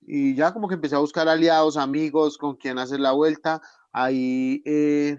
y 0.00 0.34
ya 0.34 0.52
como 0.52 0.68
que 0.68 0.74
empecé 0.74 0.94
a 0.94 1.00
buscar 1.00 1.28
aliados, 1.28 1.76
amigos, 1.76 2.38
con 2.38 2.56
quien 2.56 2.78
hacer 2.78 3.00
la 3.00 3.12
vuelta. 3.12 3.60
Ahí 3.92 4.62
eh, 4.64 5.18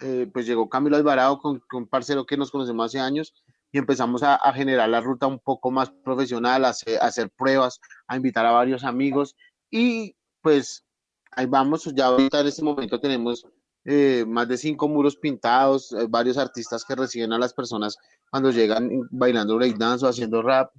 eh, 0.00 0.28
pues 0.32 0.46
llegó 0.46 0.68
Camilo 0.68 0.96
Alvarado 0.96 1.38
con, 1.38 1.60
con, 1.60 1.84
un 1.84 1.88
parcero 1.88 2.26
que 2.26 2.36
nos 2.36 2.50
conocemos 2.50 2.86
hace 2.86 3.00
años 3.00 3.32
y 3.72 3.78
empezamos 3.78 4.22
a, 4.22 4.38
generar 4.52 4.88
la 4.88 5.00
ruta 5.00 5.26
un 5.26 5.38
poco 5.38 5.70
más 5.70 5.90
profesional, 5.90 6.64
a 6.64 6.70
hacer, 6.70 6.98
a 7.00 7.06
hacer 7.06 7.30
pruebas, 7.30 7.80
a 8.06 8.16
invitar 8.16 8.46
a 8.46 8.52
varios 8.52 8.84
amigos 8.84 9.36
y 9.70 10.16
pues 10.40 10.84
ahí 11.32 11.46
vamos, 11.46 11.84
ya 11.94 12.06
ahorita 12.06 12.40
en 12.40 12.46
este 12.46 12.62
momento 12.62 13.00
tenemos 13.00 13.46
eh, 13.88 14.24
más 14.26 14.48
de 14.48 14.58
cinco 14.58 14.88
muros 14.88 15.16
pintados, 15.16 15.92
eh, 15.92 16.06
varios 16.08 16.36
artistas 16.36 16.84
que 16.84 16.96
reciben 16.96 17.32
a 17.32 17.38
las 17.38 17.54
personas 17.54 17.96
cuando 18.28 18.50
llegan 18.50 18.90
bailando 19.12 19.54
breakdance 19.56 20.04
o 20.04 20.08
haciendo 20.08 20.42
rap. 20.42 20.72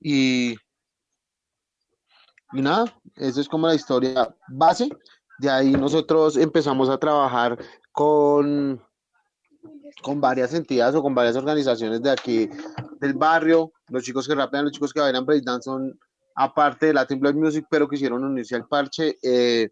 Y, 0.00 0.56
y 2.52 2.62
nada, 2.62 2.86
eso 3.16 3.42
es 3.42 3.48
como 3.48 3.66
la 3.66 3.74
historia 3.74 4.34
base. 4.48 4.88
De 5.38 5.50
ahí 5.50 5.72
nosotros 5.72 6.38
empezamos 6.38 6.88
a 6.88 6.96
trabajar 6.96 7.58
con, 7.92 8.82
con 10.02 10.20
varias 10.22 10.54
entidades 10.54 10.94
o 10.94 11.02
con 11.02 11.14
varias 11.14 11.36
organizaciones 11.36 12.00
de 12.00 12.10
aquí 12.10 12.48
del 12.98 13.12
barrio. 13.12 13.72
Los 13.88 14.04
chicos 14.04 14.26
que 14.26 14.34
rapean, 14.34 14.64
los 14.64 14.72
chicos 14.72 14.94
que 14.94 15.00
bailan 15.00 15.26
breakdance 15.26 15.64
son 15.64 16.00
aparte 16.34 16.86
de 16.86 16.94
Latin 16.94 17.20
Blood 17.20 17.34
Music, 17.34 17.66
pero 17.68 17.86
quisieron 17.86 18.24
unirse 18.24 18.56
al 18.56 18.66
parche. 18.66 19.18
Eh, 19.22 19.68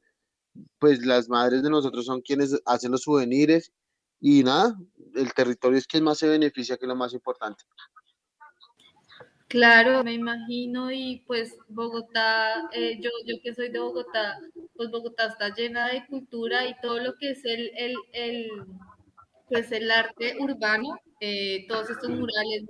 pues 0.78 1.04
las 1.04 1.28
madres 1.28 1.62
de 1.62 1.70
nosotros 1.70 2.04
son 2.06 2.20
quienes 2.20 2.60
hacen 2.64 2.92
los 2.92 3.02
souvenirs 3.02 3.72
y 4.20 4.42
nada, 4.42 4.76
el 5.14 5.32
territorio 5.34 5.78
es 5.78 5.86
quien 5.86 6.04
más 6.04 6.18
se 6.18 6.28
beneficia, 6.28 6.76
que 6.76 6.86
es 6.86 6.88
lo 6.88 6.96
más 6.96 7.12
importante. 7.12 7.64
Claro, 9.48 10.02
me 10.02 10.12
imagino 10.12 10.90
y 10.90 11.22
pues 11.26 11.56
Bogotá, 11.68 12.68
eh, 12.72 12.98
yo, 13.00 13.10
yo 13.26 13.36
que 13.42 13.54
soy 13.54 13.68
de 13.68 13.78
Bogotá, 13.78 14.38
pues 14.74 14.90
Bogotá 14.90 15.26
está 15.26 15.54
llena 15.54 15.88
de 15.88 16.04
cultura 16.06 16.66
y 16.66 16.74
todo 16.80 16.98
lo 16.98 17.16
que 17.16 17.30
es 17.30 17.44
el, 17.44 17.70
el, 17.76 17.94
el 18.12 18.48
pues 19.48 19.70
el 19.70 19.88
arte 19.90 20.36
urbano, 20.40 20.98
eh, 21.20 21.64
todos 21.68 21.90
estos 21.90 22.10
murales, 22.10 22.64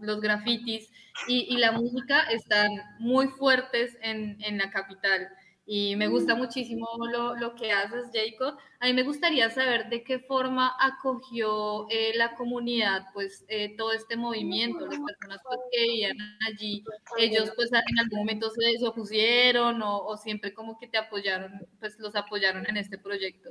los 0.00 0.20
grafitis 0.20 0.88
y, 1.26 1.52
y, 1.52 1.58
la 1.58 1.72
música 1.72 2.20
están 2.30 2.70
muy 3.00 3.26
fuertes 3.28 3.98
en, 4.00 4.36
en 4.40 4.58
la 4.58 4.70
capital 4.70 5.28
y 5.72 5.94
me 5.94 6.08
gusta 6.08 6.34
muchísimo 6.34 6.84
lo, 7.12 7.36
lo, 7.36 7.54
que 7.54 7.70
haces, 7.70 8.06
Jacob. 8.12 8.58
A 8.80 8.86
mí 8.86 8.92
me 8.92 9.04
gustaría 9.04 9.48
saber 9.50 9.88
de 9.88 10.02
qué 10.02 10.18
forma 10.18 10.72
acogió 10.80 11.88
eh, 11.90 12.10
la 12.16 12.34
comunidad, 12.34 13.06
pues, 13.14 13.44
eh, 13.46 13.76
todo 13.76 13.92
este 13.92 14.16
movimiento, 14.16 14.80
las 14.80 14.98
personas 14.98 15.38
pues, 15.44 15.60
que 15.70 15.82
vivían 15.82 16.16
allí, 16.48 16.82
ellos, 17.18 17.52
pues, 17.54 17.70
en 17.72 17.98
algún 18.00 18.18
momento 18.18 18.50
se, 18.50 18.84
opusieron 18.84 19.80
o, 19.80 20.06
o, 20.06 20.16
siempre 20.16 20.52
como 20.52 20.76
que 20.76 20.88
te 20.88 20.98
apoyaron, 20.98 21.52
pues, 21.78 21.96
los 22.00 22.16
apoyaron 22.16 22.66
en 22.68 22.76
este 22.76 22.98
proyecto. 22.98 23.50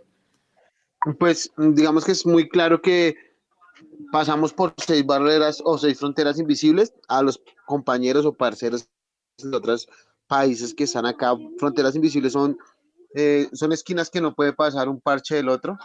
Pues, 1.20 1.50
digamos 1.58 2.04
que 2.04 2.12
es 2.12 2.26
muy 2.26 2.50
claro 2.50 2.82
que 2.82 3.16
pasamos 4.12 4.52
por 4.52 4.74
seis 4.78 5.06
barreras 5.06 5.62
o 5.64 5.78
seis 5.78 5.98
fronteras 5.98 6.38
invisibles 6.38 6.94
a 7.08 7.24
los 7.24 7.42
compañeros 7.66 8.26
o 8.26 8.34
parceros 8.34 8.90
de 9.38 9.56
otras 9.56 9.88
países 10.30 10.74
que 10.74 10.86
están 10.86 11.06
acá, 11.06 11.34
fronteras 11.58 11.96
invisibles 11.96 12.34
son, 12.34 12.58
eh, 13.16 13.50
son 13.52 13.74
esquinas 13.74 14.10
que 14.10 14.22
no 14.22 14.36
puede 14.36 14.54
pasar 14.54 14.88
un 14.88 15.02
parche 15.02 15.36
del 15.36 15.50
otro, 15.50 15.78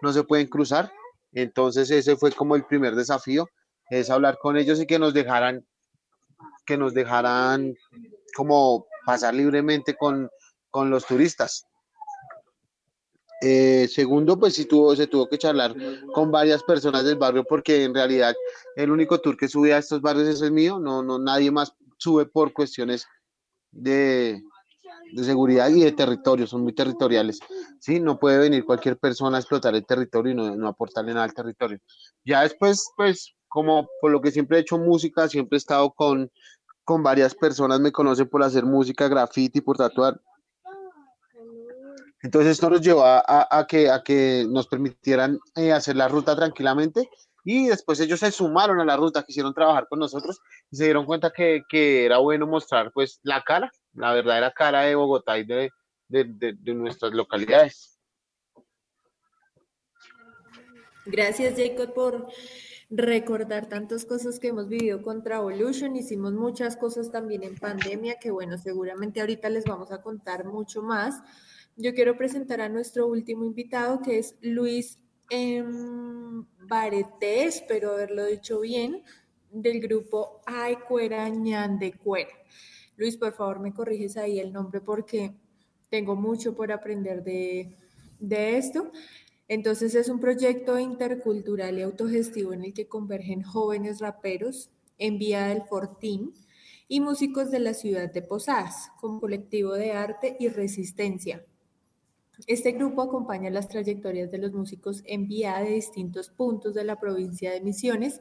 no 0.00 0.12
se 0.12 0.22
pueden 0.22 0.46
cruzar. 0.46 0.90
Entonces 1.32 1.90
ese 1.90 2.16
fue 2.16 2.32
como 2.32 2.56
el 2.56 2.64
primer 2.64 2.94
desafío, 2.94 3.50
es 3.90 4.08
hablar 4.08 4.38
con 4.40 4.56
ellos 4.56 4.80
y 4.80 4.86
que 4.86 4.98
nos 4.98 5.12
dejaran, 5.12 5.66
que 6.64 6.78
nos 6.78 6.94
dejaran 6.94 7.74
como 8.34 8.86
pasar 9.04 9.34
libremente 9.34 9.94
con, 9.94 10.30
con 10.70 10.88
los 10.88 11.04
turistas. 11.04 11.66
Eh, 13.40 13.88
segundo, 13.88 14.38
pues 14.38 14.54
sí 14.54 14.64
tuvo, 14.64 14.94
se 14.96 15.06
tuvo 15.06 15.28
que 15.28 15.38
charlar 15.38 15.74
con 16.12 16.30
varias 16.30 16.62
personas 16.62 17.04
del 17.04 17.16
barrio 17.16 17.44
porque 17.44 17.84
en 17.84 17.94
realidad 17.94 18.34
el 18.74 18.90
único 18.90 19.20
tour 19.20 19.36
que 19.36 19.48
sube 19.48 19.74
a 19.74 19.78
estos 19.78 20.00
barrios 20.00 20.28
es 20.28 20.42
el 20.42 20.50
mío, 20.52 20.78
no, 20.80 21.02
no, 21.02 21.18
nadie 21.18 21.50
más 21.50 21.72
sube 21.98 22.26
por 22.26 22.52
cuestiones 22.52 23.06
de, 23.70 24.42
de, 25.12 25.24
seguridad 25.24 25.68
y 25.70 25.82
de 25.82 25.92
territorio, 25.92 26.46
son 26.46 26.62
muy 26.62 26.72
territoriales. 26.72 27.40
¿sí? 27.80 28.00
No 28.00 28.18
puede 28.18 28.38
venir 28.38 28.64
cualquier 28.64 28.98
persona 28.98 29.36
a 29.36 29.40
explotar 29.40 29.74
el 29.74 29.86
territorio 29.86 30.32
y 30.32 30.34
no, 30.34 30.56
no 30.56 30.68
aportarle 30.68 31.12
nada 31.12 31.24
al 31.24 31.34
territorio. 31.34 31.78
Ya 32.24 32.42
después, 32.42 32.88
pues, 32.96 33.34
como 33.48 33.88
por 34.00 34.10
lo 34.10 34.20
que 34.20 34.30
siempre 34.30 34.58
he 34.58 34.60
hecho 34.60 34.78
música, 34.78 35.28
siempre 35.28 35.56
he 35.56 35.58
estado 35.58 35.90
con, 35.92 36.30
con 36.84 37.02
varias 37.02 37.34
personas, 37.34 37.80
me 37.80 37.92
conocen 37.92 38.28
por 38.28 38.42
hacer 38.42 38.64
música, 38.64 39.08
graffiti, 39.08 39.60
por 39.60 39.76
tatuar. 39.76 40.20
Entonces 42.22 42.52
esto 42.52 42.68
nos 42.68 42.80
llevó 42.80 43.04
a, 43.04 43.18
a, 43.18 43.58
a 43.58 43.66
que, 43.66 43.90
a 43.90 44.02
que 44.02 44.44
nos 44.48 44.66
permitieran 44.66 45.38
eh, 45.54 45.72
hacer 45.72 45.96
la 45.96 46.08
ruta 46.08 46.34
tranquilamente 46.34 47.08
y 47.50 47.66
después 47.66 47.98
ellos 48.00 48.20
se 48.20 48.30
sumaron 48.30 48.78
a 48.78 48.84
la 48.84 48.98
ruta, 48.98 49.22
quisieron 49.22 49.54
trabajar 49.54 49.88
con 49.88 49.98
nosotros 49.98 50.38
y 50.70 50.76
se 50.76 50.84
dieron 50.84 51.06
cuenta 51.06 51.32
que, 51.34 51.62
que 51.66 52.04
era 52.04 52.18
bueno 52.18 52.46
mostrar 52.46 52.92
pues 52.92 53.20
la 53.22 53.42
cara, 53.42 53.72
la 53.94 54.12
verdadera 54.12 54.52
cara 54.52 54.82
de 54.82 54.94
Bogotá 54.94 55.38
y 55.38 55.46
de, 55.46 55.70
de, 56.08 56.26
de, 56.26 56.74
nuestras 56.74 57.14
localidades. 57.14 57.98
Gracias 61.06 61.54
Jacob 61.56 61.94
por 61.94 62.28
recordar 62.90 63.66
tantas 63.66 64.04
cosas 64.04 64.38
que 64.38 64.48
hemos 64.48 64.68
vivido 64.68 65.00
con 65.00 65.22
Travolution. 65.22 65.96
Hicimos 65.96 66.34
muchas 66.34 66.76
cosas 66.76 67.10
también 67.10 67.44
en 67.44 67.56
pandemia 67.56 68.18
que 68.20 68.30
bueno, 68.30 68.58
seguramente 68.58 69.20
ahorita 69.20 69.48
les 69.48 69.64
vamos 69.64 69.90
a 69.90 70.02
contar 70.02 70.44
mucho 70.44 70.82
más. 70.82 71.22
Yo 71.76 71.94
quiero 71.94 72.18
presentar 72.18 72.60
a 72.60 72.68
nuestro 72.68 73.06
último 73.06 73.46
invitado 73.46 74.02
que 74.02 74.18
es 74.18 74.36
Luis 74.42 74.98
en 75.30 76.46
Bareté, 76.66 77.44
espero 77.44 77.92
haberlo 77.92 78.26
dicho 78.26 78.60
bien, 78.60 79.02
del 79.50 79.80
grupo 79.80 80.40
Ay 80.46 80.76
Cuera 80.88 81.30
de 81.30 81.92
Cuera. 81.92 82.32
Luis, 82.96 83.16
por 83.16 83.32
favor, 83.32 83.60
me 83.60 83.72
corriges 83.72 84.16
ahí 84.16 84.38
el 84.38 84.52
nombre 84.52 84.80
porque 84.80 85.32
tengo 85.88 86.16
mucho 86.16 86.54
por 86.54 86.72
aprender 86.72 87.22
de, 87.22 87.76
de 88.18 88.58
esto. 88.58 88.90
Entonces 89.46 89.94
es 89.94 90.08
un 90.08 90.20
proyecto 90.20 90.78
intercultural 90.78 91.78
y 91.78 91.82
autogestivo 91.82 92.52
en 92.52 92.64
el 92.64 92.74
que 92.74 92.88
convergen 92.88 93.42
jóvenes 93.42 94.00
raperos 94.00 94.70
en 94.98 95.18
Vía 95.18 95.46
del 95.46 95.62
Fortín 95.62 96.34
y 96.88 97.00
músicos 97.00 97.50
de 97.50 97.60
la 97.60 97.74
ciudad 97.74 98.12
de 98.12 98.22
Posadas, 98.22 98.90
como 99.00 99.20
colectivo 99.20 99.74
de 99.74 99.92
arte 99.92 100.36
y 100.38 100.48
resistencia. 100.48 101.44
Este 102.46 102.72
grupo 102.72 103.02
acompaña 103.02 103.50
las 103.50 103.68
trayectorias 103.68 104.30
de 104.30 104.38
los 104.38 104.52
músicos 104.52 105.02
en 105.06 105.26
vía 105.26 105.58
de 105.58 105.70
distintos 105.70 106.30
puntos 106.30 106.74
de 106.74 106.84
la 106.84 107.00
provincia 107.00 107.50
de 107.52 107.60
Misiones 107.60 108.20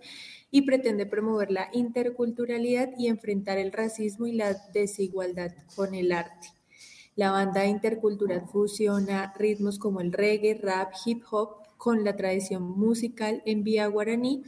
y 0.50 0.64
pretende 0.64 1.06
promover 1.06 1.52
la 1.52 1.70
interculturalidad 1.72 2.90
y 2.98 3.08
enfrentar 3.08 3.58
el 3.60 3.72
racismo 3.72 4.26
y 4.26 4.34
la 4.34 4.58
desigualdad 4.74 5.54
con 5.76 5.94
el 5.94 6.12
arte. 6.12 6.48
La 7.16 7.32
banda 7.32 7.66
intercultural 7.66 8.48
fusiona 8.48 9.34
ritmos 9.38 9.78
como 9.80 10.02
el 10.02 10.12
reggae, 10.12 10.56
rap, 10.56 10.94
hip 11.06 11.24
hop 11.30 11.68
con 11.78 12.04
la 12.04 12.16
tradición 12.16 12.64
musical 12.64 13.44
en 13.46 13.64
vía 13.64 13.88
guaraní 13.88 14.44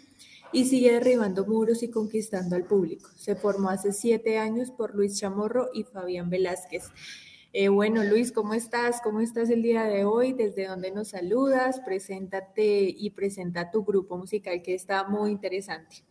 y 0.51 0.65
sigue 0.65 0.93
derribando 0.93 1.45
muros 1.45 1.83
y 1.83 1.89
conquistando 1.89 2.55
al 2.55 2.65
público. 2.65 3.09
Se 3.15 3.35
formó 3.35 3.69
hace 3.69 3.93
siete 3.93 4.39
años 4.39 4.71
por 4.71 4.95
Luis 4.95 5.19
Chamorro 5.19 5.69
y 5.73 5.83
Fabián 5.83 6.29
Velázquez. 6.29 6.85
Eh, 7.51 7.67
bueno, 7.69 8.03
Luis, 8.03 8.31
¿cómo 8.31 8.53
estás? 8.53 9.01
¿Cómo 9.01 9.21
estás 9.21 9.49
el 9.49 9.63
día 9.63 9.83
de 9.85 10.05
hoy? 10.05 10.33
¿Desde 10.33 10.67
dónde 10.67 10.91
nos 10.91 11.09
saludas? 11.09 11.79
Preséntate 11.79 12.93
y 12.95 13.09
presenta 13.09 13.71
tu 13.71 13.83
grupo 13.83 14.17
musical 14.17 14.61
que 14.61 14.75
está 14.75 15.03
muy 15.05 15.31
interesante. 15.31 16.03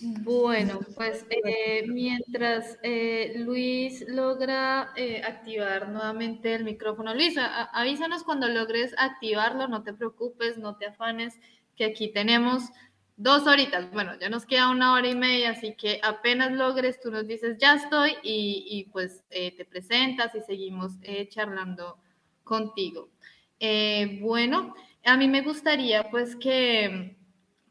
Bueno, 0.00 0.80
pues 0.96 1.24
eh, 1.30 1.84
mientras 1.86 2.78
eh, 2.82 3.34
Luis 3.36 4.04
logra 4.08 4.92
activar 5.24 5.88
nuevamente 5.88 6.54
el 6.54 6.64
micrófono, 6.64 7.14
Luis, 7.14 7.36
avísanos 7.72 8.24
cuando 8.24 8.48
logres 8.48 8.92
activarlo, 8.98 9.68
no 9.68 9.84
te 9.84 9.94
preocupes, 9.94 10.58
no 10.58 10.76
te 10.76 10.86
afanes, 10.86 11.38
que 11.76 11.84
aquí 11.84 12.12
tenemos 12.12 12.70
dos 13.18 13.46
horitas. 13.46 13.90
Bueno, 13.92 14.12
ya 14.18 14.30
nos 14.30 14.46
queda 14.46 14.70
una 14.70 14.94
hora 14.94 15.08
y 15.08 15.14
media, 15.14 15.50
así 15.50 15.74
que 15.74 16.00
apenas 16.02 16.52
logres, 16.52 17.00
tú 17.00 17.10
nos 17.10 17.26
dices, 17.26 17.58
ya 17.58 17.74
estoy, 17.74 18.12
y, 18.22 18.64
y 18.70 18.84
pues 18.84 19.24
eh, 19.30 19.54
te 19.54 19.64
presentas 19.64 20.34
y 20.34 20.40
seguimos 20.40 20.92
eh, 21.02 21.28
charlando 21.28 21.98
contigo. 22.44 23.10
Eh, 23.60 24.20
bueno, 24.22 24.72
a 25.04 25.16
mí 25.16 25.26
me 25.26 25.42
gustaría 25.42 26.08
pues 26.10 26.36
que, 26.36 27.16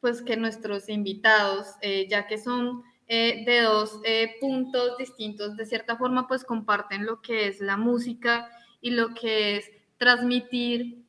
pues 0.02 0.22
que 0.22 0.36
nuestros 0.36 0.90
invitados, 0.90 1.68
ya 2.10 2.28
que 2.28 2.38
son 2.38 2.84
de 3.08 3.62
dos 3.64 4.02
puntos 4.42 4.98
distintos, 4.98 5.56
de 5.56 5.66
cierta 5.66 5.96
forma 5.96 6.28
pues 6.28 6.44
comparten 6.44 7.06
lo 7.06 7.22
que 7.22 7.48
es 7.48 7.62
la 7.62 7.78
música 7.78 8.50
y 8.82 8.92
lo 8.92 9.14
que 9.14 9.58
es 9.58 9.72
transmitir 9.98 11.07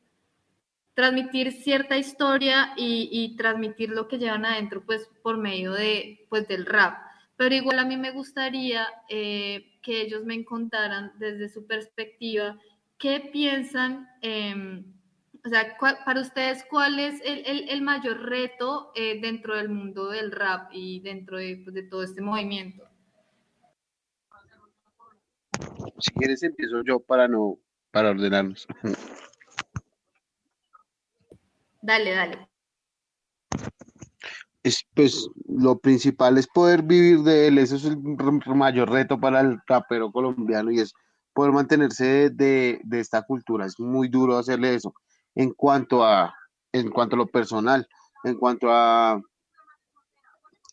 transmitir 0.93 1.51
cierta 1.51 1.97
historia 1.97 2.73
y, 2.75 3.35
transmitir 3.37 3.89
lo 3.89 4.07
que 4.07 4.17
llevan 4.17 4.45
adentro, 4.45 4.83
pues 4.85 5.09
por 5.23 5.37
medio 5.37 5.71
de, 5.73 6.25
pues, 6.29 6.47
del 6.47 6.65
rap. 6.65 6.97
Pero 7.37 7.55
igual 7.55 7.79
a 7.79 7.85
mí 7.85 7.95
me 7.95 8.11
gustaría 8.11 8.85
eh, 9.07 9.79
que 9.81 10.01
ellos 10.01 10.25
me 10.25 10.43
contaran 10.43 11.13
desde 11.17 11.47
su 11.47 11.65
perspectiva 11.65 12.59
qué 12.97 13.29
piensan, 13.31 14.09
eh, 14.21 14.83
o 15.45 15.49
sea, 15.49 15.77
para 16.05 16.19
ustedes, 16.19 16.65
cuál 16.69 16.99
es 16.99 17.21
el, 17.23 17.45
el, 17.45 17.69
el 17.69 17.81
mayor 17.81 18.21
reto 18.23 18.91
eh, 18.93 19.21
dentro 19.21 19.55
del 19.55 19.69
mundo 19.69 20.09
del 20.09 20.31
rap 20.31 20.69
y 20.73 20.99
dentro 20.99 21.37
de, 21.37 21.61
pues, 21.63 21.73
de 21.73 21.83
todo 21.83 22.03
este 22.03 22.21
movimiento. 22.21 22.83
Si 25.99 26.11
quieres 26.11 26.43
empiezo 26.43 26.83
yo 26.83 26.99
para 26.99 27.27
no, 27.27 27.57
para 27.91 28.09
ordenarnos. 28.09 28.67
Dale, 31.81 32.11
dale. 32.11 32.49
Es, 34.63 34.85
pues 34.93 35.29
lo 35.47 35.79
principal 35.79 36.37
es 36.37 36.47
poder 36.47 36.83
vivir 36.83 37.19
de 37.21 37.47
él, 37.47 37.57
eso 37.57 37.77
es 37.77 37.85
el 37.85 37.97
mayor 38.55 38.89
reto 38.89 39.19
para 39.19 39.39
el 39.39 39.57
rapero 39.65 40.11
colombiano 40.11 40.69
y 40.69 40.79
es 40.79 40.93
poder 41.33 41.53
mantenerse 41.53 42.29
de, 42.29 42.81
de 42.83 42.99
esta 42.99 43.21
cultura, 43.21 43.65
es 43.65 43.79
muy 43.79 44.09
duro 44.09 44.37
hacerle 44.37 44.75
eso. 44.75 44.93
En 45.35 45.53
cuanto 45.53 46.03
a, 46.03 46.33
en 46.73 46.89
cuanto 46.89 47.15
a 47.15 47.19
lo 47.19 47.27
personal, 47.27 47.87
en 48.25 48.35
cuanto 48.35 48.69
a, 48.69 49.21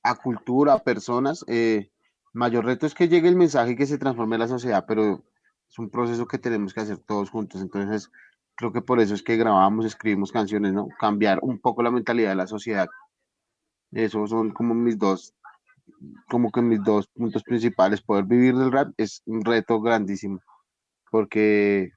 a 0.02 0.14
cultura, 0.16 0.74
a 0.74 0.82
personas, 0.82 1.44
eh, 1.46 1.90
mayor 2.32 2.64
reto 2.64 2.86
es 2.86 2.94
que 2.94 3.08
llegue 3.08 3.28
el 3.28 3.36
mensaje 3.36 3.72
y 3.72 3.76
que 3.76 3.86
se 3.86 3.98
transforme 3.98 4.38
la 4.38 4.48
sociedad, 4.48 4.84
pero 4.86 5.24
es 5.68 5.78
un 5.78 5.90
proceso 5.90 6.26
que 6.26 6.38
tenemos 6.38 6.74
que 6.74 6.80
hacer 6.80 6.98
todos 6.98 7.30
juntos. 7.30 7.60
Entonces, 7.60 8.10
creo 8.56 8.72
que 8.72 8.82
por 8.82 9.00
eso 9.00 9.14
es 9.14 9.22
que 9.22 9.36
grabamos, 9.36 9.84
escribimos 9.84 10.32
canciones, 10.32 10.72
¿no? 10.72 10.88
Cambiar 10.98 11.38
un 11.42 11.60
poco 11.60 11.82
la 11.82 11.90
mentalidad 11.90 12.30
de 12.30 12.36
la 12.36 12.46
sociedad. 12.46 12.88
Esos 13.92 14.30
son 14.30 14.50
como 14.50 14.74
mis 14.74 14.98
dos, 14.98 15.34
como 16.28 16.50
que 16.50 16.62
mis 16.62 16.82
dos 16.82 17.06
puntos 17.08 17.42
principales. 17.42 18.02
Poder 18.02 18.24
vivir 18.24 18.56
del 18.56 18.72
rap 18.72 18.92
es 18.96 19.22
un 19.26 19.44
reto 19.44 19.80
grandísimo, 19.80 20.40
porque 21.10 21.92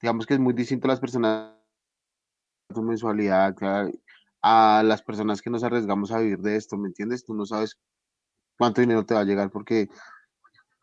digamos 0.00 0.26
que 0.26 0.34
es 0.34 0.40
muy 0.40 0.54
distinto 0.54 0.86
a 0.86 0.90
las 0.90 1.00
personas 1.00 1.54
su 2.74 2.82
mensualidad 2.82 3.54
a 4.42 4.82
las 4.84 5.02
personas 5.02 5.42
que 5.42 5.50
nos 5.50 5.64
arriesgamos 5.64 6.12
a 6.12 6.18
vivir 6.18 6.38
de 6.38 6.56
esto, 6.56 6.76
¿me 6.76 6.88
entiendes? 6.88 7.24
Tú 7.24 7.34
no 7.34 7.44
sabes 7.46 7.78
cuánto 8.56 8.80
dinero 8.80 9.04
te 9.04 9.14
va 9.14 9.20
a 9.20 9.24
llegar 9.24 9.50
porque 9.50 9.88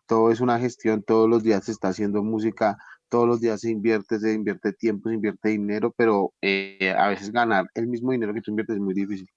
todo 0.08 0.32
es 0.32 0.42
una 0.42 0.60
gestión, 0.60 1.04
todos 1.04 1.30
los 1.30 1.44
días 1.44 1.66
se 1.66 1.72
está 1.72 1.90
haciendo 1.90 2.24
música, 2.24 2.78
todos 3.10 3.28
los 3.28 3.42
días 3.42 3.62
se 3.62 3.70
invierte, 3.70 4.20
se 4.20 4.34
invierte 4.34 4.74
tiempo, 4.74 5.10
se 5.10 5.16
invierte 5.16 5.50
dinero, 5.50 5.94
pero 5.96 6.34
eh, 6.42 6.94
a 6.98 7.10
veces 7.10 7.32
ganar 7.32 7.66
el 7.74 7.88
mismo 7.88 8.12
dinero 8.12 8.34
que 8.34 8.42
tú 8.42 8.52
inviertes 8.52 8.76
es 8.76 8.82
muy 8.82 8.94
difícil. 8.94 9.30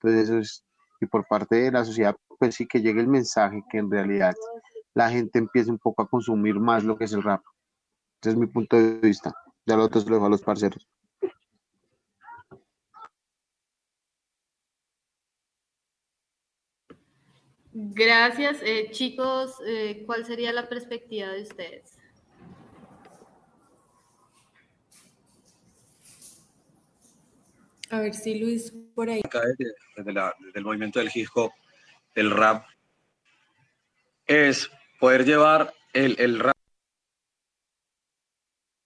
Entonces 0.00 0.28
eso 0.28 0.38
es, 0.38 0.64
y 1.00 1.06
por 1.06 1.26
parte 1.26 1.56
de 1.56 1.72
la 1.72 1.84
sociedad, 1.84 2.16
pues 2.38 2.54
sí 2.54 2.66
que 2.66 2.80
llegue 2.80 3.00
el 3.00 3.08
mensaje 3.08 3.62
que 3.70 3.78
en 3.78 3.90
realidad 3.90 4.34
la 4.94 5.10
gente 5.10 5.38
empiece 5.38 5.70
un 5.70 5.78
poco 5.78 6.02
a 6.02 6.08
consumir 6.08 6.58
más 6.58 6.84
lo 6.84 6.96
que 6.96 7.04
es 7.04 7.12
el 7.12 7.22
rap. 7.22 7.42
Ese 8.20 8.30
es 8.30 8.36
mi 8.36 8.46
punto 8.46 8.76
de 8.76 8.98
vista. 9.00 9.32
Ya 9.66 9.76
lo 9.76 9.84
otro 9.84 10.00
se 10.00 10.08
lo 10.08 10.16
dejo 10.16 10.26
a 10.26 10.30
los 10.30 10.42
parceros. 10.42 10.86
Gracias. 17.72 18.60
Eh, 18.62 18.90
chicos, 18.90 19.56
eh, 19.66 20.02
¿cuál 20.04 20.26
sería 20.26 20.52
la 20.52 20.68
perspectiva 20.68 21.28
de 21.28 21.42
ustedes? 21.42 22.01
A 27.92 28.00
ver 28.00 28.14
si 28.14 28.38
Luis 28.38 28.72
por 28.94 29.10
ahí. 29.10 29.20
Desde, 29.94 30.12
la, 30.14 30.34
desde, 30.40 30.58
el 30.58 30.64
movimiento 30.64 30.98
del 30.98 31.10
hip 31.14 31.28
hop, 31.34 31.52
el 32.14 32.30
rap, 32.30 32.64
es 34.26 34.70
poder 34.98 35.26
llevar 35.26 35.74
el, 35.92 36.16
el 36.18 36.38
rap 36.38 36.56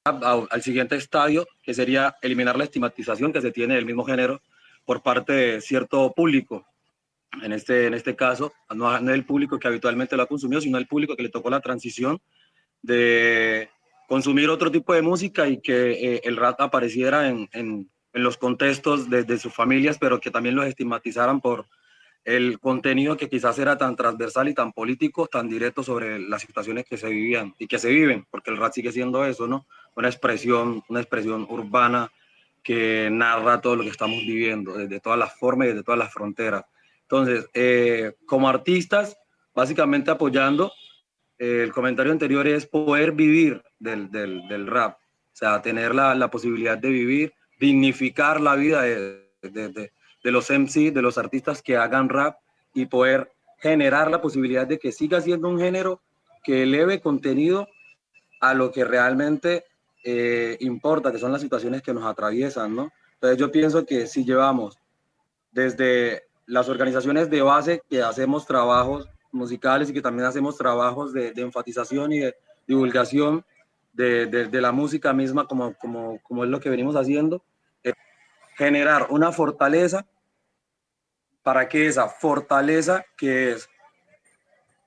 al, 0.07 0.61
siguiente 0.61 0.97
estadio, 0.97 1.47
que 1.63 1.73
sería 1.73 2.17
eliminar 2.21 2.57
la 2.57 2.65
estigmatización 2.65 3.33
que 3.33 3.41
se 3.41 3.53
tiene 3.53 3.77
del 3.77 3.87
mismo 3.87 4.05
género 4.05 4.43
por 4.85 5.05
parte 5.05 5.33
de 5.33 5.61
cierto 5.61 6.13
público. 6.13 6.67
En 7.45 7.53
este, 7.53 7.87
en 7.87 7.95
este 7.95 8.17
caso, 8.17 8.55
no, 8.75 8.99
no 9.01 9.15
el 9.15 9.25
público 9.25 9.57
que 9.61 9.69
habitualmente 9.69 10.17
lo 10.17 10.25
ha 10.25 10.29
consumido, 10.29 10.61
sino 10.61 10.79
el 10.79 10.89
público 10.89 11.15
que 11.15 11.23
le 11.23 11.29
tocó 11.29 11.49
la 11.49 11.61
transición 11.61 12.21
de 12.83 13.71
consumir 14.09 14.51
otro 14.51 14.69
tipo 14.69 14.95
de 14.95 15.03
música 15.03 15.47
y 15.47 15.61
que 15.61 15.93
eh, 15.93 16.21
el 16.25 16.37
rap 16.37 16.61
apareciera 16.61 17.29
en, 17.29 17.49
en, 17.53 17.89
en 18.17 18.23
los 18.23 18.39
contextos 18.39 19.11
de, 19.11 19.25
de, 19.25 19.39
sus 19.39 19.53
familias, 19.53 19.99
pero 20.01 20.19
que 20.19 20.31
también 20.31 20.57
los 20.57 20.67
estigmatizaran 20.67 21.43
por 21.43 21.67
el 22.25 22.59
contenido 22.59 23.17
que 23.17 23.29
quizás 23.29 23.59
era 23.59 23.77
tan 23.77 23.95
transversal 23.95 24.49
y 24.49 24.55
tan 24.55 24.73
político, 24.73 25.27
tan 25.27 25.51
directo 25.51 25.83
sobre 25.83 26.19
las 26.19 26.41
situaciones 26.41 26.87
que 26.87 26.97
se 26.97 27.11
vivían 27.11 27.55
y 27.59 27.67
que 27.67 27.79
se 27.79 27.91
viven, 27.91 28.27
porque 28.31 28.51
el 28.51 28.57
rap 28.57 28.73
sigue 28.73 28.91
siendo 28.91 29.25
eso, 29.27 29.47
¿no? 29.47 29.67
Una 29.95 30.09
expresión, 30.09 30.83
una 30.89 31.01
expresión 31.01 31.47
urbana 31.51 32.11
que 32.63 33.11
narra 33.13 33.61
todo 33.61 33.77
lo 33.77 33.83
que 33.83 33.91
estamos 33.91 34.19
viviendo, 34.19 34.73
desde 34.73 34.99
todas 34.99 35.19
las 35.19 35.39
formas 35.39 35.67
y 35.67 35.69
desde 35.69 35.85
todas 35.85 35.99
las 35.99 36.13
fronteras. 36.13 36.65
Entonces, 37.03 37.47
eh, 37.53 38.15
como 38.25 38.49
artistas, 38.49 39.17
básicamente 39.55 40.11
apoyando, 40.11 40.73
eh, 41.39 41.61
el 41.65 41.73
comentario 41.73 42.13
anterior 42.13 42.49
es 42.49 42.65
poder 42.65 43.13
vivir 43.13 43.63
del, 43.79 44.11
del, 44.11 44.49
del 44.49 44.67
rap, 44.67 44.97
o 44.97 45.37
sea, 45.37 45.61
tener 45.61 45.95
la, 45.95 46.15
la, 46.15 46.31
posibilidad 46.31 46.79
de 46.79 46.89
vivir, 46.89 47.35
dignificar 47.59 48.41
la 48.41 48.55
vida 48.55 48.83
de, 48.83 49.23
de, 49.43 49.91
los 50.25 50.51
MC, 50.51 50.93
de 50.93 51.03
los 51.03 51.19
artistas 51.19 51.63
que 51.63 51.77
hagan 51.77 52.09
rap 52.09 52.39
y 52.75 52.87
poder 52.87 53.31
generar 53.59 54.11
la 54.11 54.21
posibilidad 54.21 54.67
de 54.67 54.79
que 54.79 54.93
siga 54.93 55.21
siendo 55.21 55.49
un 55.49 55.59
género 55.59 56.01
que 56.45 56.65
eleve 56.65 57.01
contenido 57.01 57.69
a 58.41 58.55
lo 58.55 58.71
que 58.71 58.85
realmente 58.85 59.65
eh, 60.05 60.57
importa, 60.61 61.11
que 61.11 61.19
son 61.19 61.33
las 61.33 61.41
situaciones 61.41 61.83
que 61.83 61.95
nos 61.95 62.05
atraviesan, 62.05 62.77
¿no? 62.77 62.93
Entonces 63.15 63.39
yo 63.39 63.51
pienso 63.51 63.87
que 63.87 64.07
si 64.07 64.25
llevamos 64.25 64.79
desde 65.53 66.25
las 66.45 66.69
organizaciones 66.69 67.31
de 67.31 67.43
base 67.43 67.83
que 67.89 68.03
hacemos 68.03 68.47
trabajos 68.47 69.09
musicales 69.33 69.91
y 69.91 69.93
que 69.93 70.03
también 70.03 70.27
hacemos 70.27 70.57
trabajos 70.57 71.13
de, 71.13 71.33
de 71.33 71.43
enfatización 71.43 72.13
y 72.13 72.21
de 72.21 72.37
divulgación 72.67 73.45
de, 73.97 74.49
la 74.61 74.73
música 74.73 75.13
misma, 75.13 75.47
como, 75.47 75.75
como, 75.75 76.21
como 76.23 76.45
es 76.45 76.51
lo 76.51 76.61
que 76.61 76.71
venimos 76.71 76.97
haciendo, 76.97 77.45
generar 78.57 79.09
una 79.11 79.33
fortaleza 79.33 80.07
para 81.43 81.69
que 81.69 81.87
esa 81.87 82.09
fortaleza, 82.09 83.05
que 83.17 83.53
es 83.53 83.69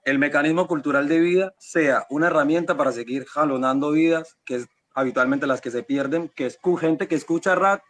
el 0.03 0.19
mecanismo 0.19 0.67
cultural 0.67 1.07
de 1.07 1.19
vida, 1.19 1.53
sea 1.59 2.05
una 2.09 2.27
herramienta 2.27 2.75
para 2.75 2.91
seguir 2.91 3.25
jalonando 3.25 3.91
vidas, 3.91 4.37
que 4.43 4.55
es 4.55 4.67
habitualmente 4.93 5.47
las 5.47 5.61
que 5.61 5.71
se 5.71 5.83
pierden, 5.83 6.29
que 6.29 6.47
es 6.47 6.59
gente 6.79 7.07
que 7.07 7.15
escucha 7.15 7.55
rap, 7.55 7.81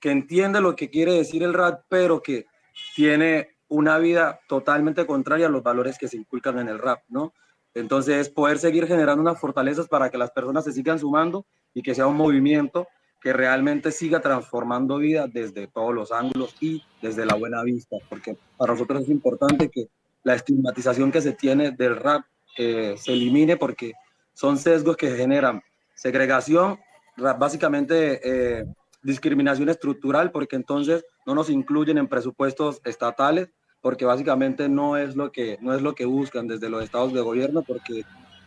que 0.00 0.10
entiende 0.10 0.60
lo 0.60 0.76
que 0.76 0.88
quiere 0.88 1.12
decir 1.12 1.42
el 1.42 1.52
rap, 1.52 1.82
pero 1.88 2.22
que 2.22 2.46
tiene 2.94 3.56
una 3.68 3.98
vida 3.98 4.40
totalmente 4.48 5.04
contraria 5.06 5.46
a 5.46 5.50
los 5.50 5.62
valores 5.62 5.98
que 5.98 6.08
se 6.08 6.16
inculcan 6.16 6.58
en 6.58 6.68
el 6.68 6.78
rap, 6.78 7.02
¿no? 7.08 7.34
Entonces, 7.74 8.28
poder 8.28 8.58
seguir 8.58 8.86
generando 8.86 9.20
unas 9.20 9.40
fortalezas 9.40 9.88
para 9.88 10.10
que 10.10 10.18
las 10.18 10.30
personas 10.30 10.64
se 10.64 10.72
sigan 10.72 10.98
sumando 10.98 11.44
y 11.74 11.82
que 11.82 11.94
sea 11.94 12.06
un 12.06 12.16
movimiento 12.16 12.86
que 13.20 13.32
realmente 13.32 13.90
siga 13.90 14.20
transformando 14.20 14.98
vida 14.98 15.26
desde 15.26 15.66
todos 15.66 15.94
los 15.94 16.12
ángulos 16.12 16.54
y 16.60 16.82
desde 17.00 17.24
la 17.24 17.34
buena 17.34 17.62
vista, 17.62 17.96
porque 18.08 18.36
para 18.58 18.74
nosotros 18.74 19.02
es 19.02 19.08
importante 19.08 19.70
que 19.70 19.88
la 20.22 20.34
estigmatización 20.34 21.10
que 21.10 21.22
se 21.22 21.32
tiene 21.32 21.70
del 21.70 21.96
rap 21.96 22.24
eh, 22.58 22.94
se 22.98 23.12
elimine 23.12 23.56
porque 23.56 23.92
son 24.34 24.58
sesgos 24.58 24.96
que 24.96 25.16
generan 25.16 25.62
segregación, 25.94 26.78
básicamente 27.16 28.20
eh, 28.22 28.64
discriminación 29.02 29.68
estructural, 29.68 30.30
porque 30.30 30.56
entonces 30.56 31.04
no 31.26 31.34
nos 31.34 31.48
incluyen 31.48 31.98
en 31.98 32.08
presupuestos 32.08 32.80
estatales, 32.84 33.48
porque 33.84 34.06
básicamente 34.06 34.66
no 34.66 34.96
es 34.96 35.14
lo 35.14 35.30
que, 35.30 35.58
no 35.60 35.74
es 35.74 35.82
lo 35.82 35.94
que 35.94 36.06
buscan 36.06 36.48
desde 36.48 36.70
los 36.70 36.82
estados 36.82 37.12
de 37.12 37.20
gobierno, 37.20 37.60
porque 37.60 38.02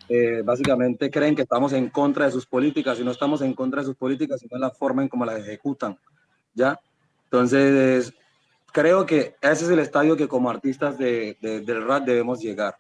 eh, 0.10 0.42
básicamente 0.44 1.12
creen 1.12 1.36
que 1.36 1.44
estamos 1.44 1.74
en 1.74 1.90
contra 1.92 2.26
de 2.26 2.32
sus 2.32 2.48
políticas 2.48 3.00
y 3.00 3.04
no 3.04 3.12
estamos 3.12 3.44
en 3.44 3.54
contra 3.54 3.82
de 3.82 3.86
sus 3.86 3.96
políticas, 3.96 4.42
sino 4.42 4.56
en 4.56 4.62
la 4.62 4.72
forma 4.72 5.04
en 5.04 5.10
cómo 5.10 5.26
las 5.26 5.38
ejecutan, 5.38 5.96
¿ya? 6.56 6.80
Entonces, 7.26 8.16
creo 8.72 9.06
que 9.06 9.36
ese 9.40 9.66
es 9.66 9.70
el 9.70 9.78
estadio 9.78 10.18
que 10.18 10.28
como 10.28 10.50
artistas 10.50 10.98
de, 10.98 11.38
de, 11.40 11.62
del 11.62 11.86
rap 11.86 12.04
debemos 12.04 12.42
llegar. 12.42 12.76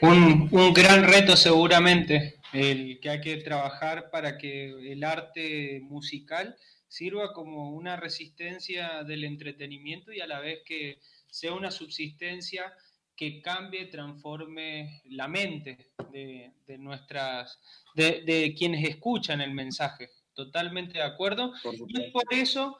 Un, 0.00 0.48
un 0.50 0.72
gran 0.72 1.04
reto 1.04 1.36
seguramente, 1.36 2.36
el 2.54 2.98
que 2.98 3.10
hay 3.10 3.20
que 3.20 3.36
trabajar 3.42 4.08
para 4.10 4.38
que 4.38 4.70
el 4.90 5.04
arte 5.04 5.82
musical 5.82 6.56
sirva 6.88 7.34
como 7.34 7.72
una 7.72 7.96
resistencia 7.96 9.04
del 9.04 9.24
entretenimiento 9.24 10.14
y 10.14 10.22
a 10.22 10.26
la 10.26 10.40
vez 10.40 10.60
que 10.64 10.98
sea 11.30 11.52
una 11.52 11.70
subsistencia 11.70 12.72
que 13.18 13.42
cambie, 13.42 13.86
transforme 13.86 15.02
la 15.06 15.26
mente 15.26 15.90
de, 16.12 16.52
de 16.64 16.78
nuestras, 16.78 17.58
de, 17.94 18.22
de, 18.24 18.54
quienes 18.56 18.88
escuchan 18.88 19.40
el 19.40 19.52
mensaje. 19.54 20.10
Totalmente 20.32 20.98
de 20.98 21.04
acuerdo. 21.04 21.52
Y 21.88 22.00
es 22.00 22.12
por 22.12 22.22
eso 22.30 22.78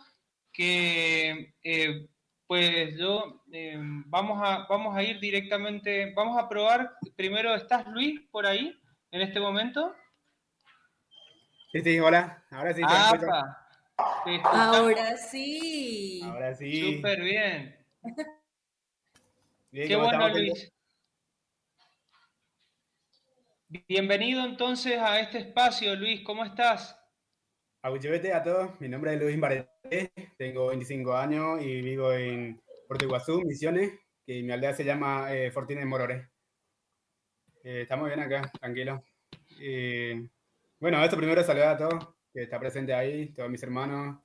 que, 0.52 1.54
eh, 1.64 2.08
pues 2.46 2.96
yo, 2.96 3.42
eh, 3.52 3.76
vamos, 4.06 4.40
a, 4.40 4.64
vamos 4.68 4.96
a 4.96 5.02
ir 5.02 5.18
directamente, 5.18 6.12
vamos 6.14 6.38
a 6.38 6.48
probar, 6.48 6.94
primero, 7.16 7.54
¿estás 7.56 7.88
Luis 7.88 8.20
por 8.30 8.46
ahí 8.46 8.72
en 9.11 9.20
este 9.20 9.40
momento? 9.40 9.92
Sí, 11.72 11.80
sí, 11.80 11.98
hola, 11.98 12.44
ahora 12.52 12.72
sí. 12.74 12.82
Ah, 12.84 13.64
Ahora 14.52 15.16
sí. 15.16 16.20
Ahora 16.22 16.54
sí. 16.54 16.96
Súper 16.96 17.22
bien. 17.22 17.76
bien. 19.70 19.88
Qué 19.88 19.96
bueno, 19.96 20.28
Luis. 20.28 20.72
Bienvenido 23.87 24.44
entonces 24.44 24.98
a 24.98 25.20
este 25.20 25.38
espacio, 25.38 25.94
Luis. 25.94 26.22
¿Cómo 26.22 26.44
estás? 26.44 26.98
Abuchevete 27.83 28.33
a 28.33 28.42
todos. 28.42 28.81
Mi 28.81 28.88
nombre 28.88 29.14
es 29.14 29.20
Luis 29.20 29.38
Barete. 29.38 30.12
Tengo 30.38 30.68
25 30.68 31.14
años 31.14 31.62
y 31.62 31.83
vivo 31.83 32.12
en 32.12 32.61
Puerto 32.87 33.04
Iguazú, 33.04 33.42
Misiones, 33.44 33.92
que 34.26 34.42
mi 34.42 34.52
aldea 34.52 34.72
se 34.72 34.85
llama 34.85 35.35
eh, 35.35 35.50
Fortines 35.50 35.85
Morores. 35.85 36.26
Eh, 37.62 37.83
estamos 37.83 38.07
bien 38.09 38.20
acá, 38.20 38.50
tranquilo. 38.59 39.04
Eh, 39.61 40.28
bueno, 40.81 41.04
esto 41.04 41.16
primero 41.16 41.44
saludar 41.44 41.74
a 41.74 41.76
todos 41.76 42.09
que 42.33 42.42
está 42.42 42.59
presente 42.59 42.94
ahí, 42.94 43.33
todos 43.33 43.50
mis 43.50 43.62
hermanos, 43.62 44.18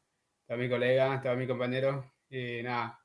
todos 0.47 0.60
mis 0.60 0.69
colegas, 0.69 1.21
todos 1.21 1.38
mis 1.38 1.47
compañeros, 1.47 2.06
y 2.29 2.63
nada. 2.63 3.03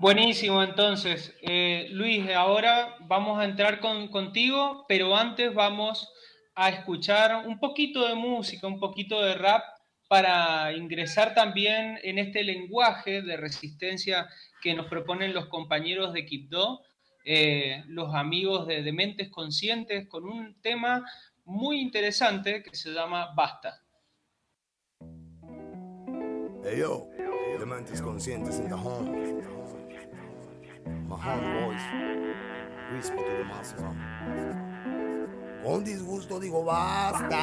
Buenísimo, 0.00 0.62
entonces, 0.62 1.34
eh, 1.42 1.88
Luis, 1.90 2.30
ahora 2.30 2.94
vamos 3.00 3.40
a 3.40 3.44
entrar 3.44 3.80
con, 3.80 4.06
contigo, 4.06 4.84
pero 4.86 5.16
antes 5.16 5.52
vamos 5.52 6.08
a 6.54 6.68
escuchar 6.68 7.44
un 7.44 7.58
poquito 7.58 8.06
de 8.06 8.14
música, 8.14 8.68
un 8.68 8.78
poquito 8.78 9.20
de 9.20 9.34
rap 9.34 9.64
para 10.06 10.72
ingresar 10.72 11.34
también 11.34 11.98
en 12.04 12.18
este 12.18 12.44
lenguaje 12.44 13.22
de 13.22 13.36
resistencia 13.36 14.28
que 14.62 14.72
nos 14.72 14.86
proponen 14.86 15.34
los 15.34 15.46
compañeros 15.46 16.12
de 16.12 16.24
Kipdo, 16.24 16.80
eh, 17.24 17.82
los 17.88 18.14
amigos 18.14 18.68
de 18.68 18.82
Dementes 18.84 19.28
Conscientes, 19.30 20.08
con 20.08 20.24
un 20.24 20.60
tema 20.62 21.04
muy 21.44 21.80
interesante 21.80 22.62
que 22.62 22.76
se 22.76 22.90
llama 22.90 23.34
Basta. 23.34 23.82
Hey 26.62 26.78
yo, 26.78 27.08
Dementes 27.58 28.00
Conscientes 28.00 28.60
in 28.60 28.68
the 28.68 28.74
home. 28.74 29.67
My 31.08 31.16
voice. 31.60 31.86
Whisper 32.92 33.16
to 33.16 33.22
the. 33.22 34.78
Con 35.64 35.84
disgusto 35.84 36.38
digo 36.38 36.64
basta. 36.64 37.40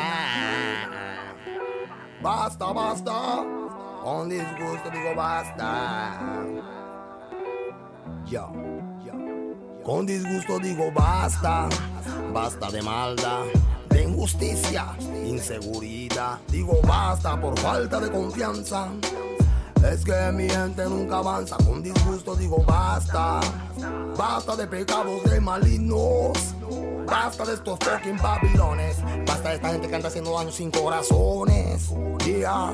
Basta, 2.21 2.73
basta. 2.73 3.45
Con 4.03 4.29
disgusto 4.29 4.89
digo 4.89 5.15
basta. 5.15 6.43
Ya, 8.25 8.47
ya. 9.05 9.13
Con 9.83 10.05
disgusto 10.05 10.59
digo 10.59 10.91
basta. 10.91 11.69
Basta 12.33 12.71
de 12.71 12.81
maldad, 12.81 13.45
de 13.89 14.03
injusticia, 14.03 14.95
inseguridad. 15.23 16.39
Digo 16.47 16.81
basta 16.87 17.39
por 17.39 17.57
falta 17.59 17.99
de 17.99 18.09
confianza. 18.09 18.89
Es 19.91 20.03
que 20.03 20.31
mi 20.33 20.49
gente 20.49 20.83
nunca 20.85 21.17
avanza. 21.17 21.57
Con 21.57 21.81
disgusto 21.83 22.35
digo 22.35 22.63
basta. 22.63 23.39
Basta 24.17 24.55
de 24.55 24.67
pecados 24.67 25.23
de 25.23 25.39
malignos. 25.39 26.55
Basta 27.05 27.45
de 27.45 27.53
estos 27.53 27.77
fucking 27.79 28.17
babilones. 28.17 28.97
Basta 29.25 29.49
de 29.49 29.55
esta 29.55 29.69
gente 29.69 29.87
que 29.87 29.95
anda 29.95 30.07
haciendo 30.07 30.33
daño 30.33 30.51
sin 30.51 30.71
corazones. 30.71 31.89
Yeah. 32.25 32.73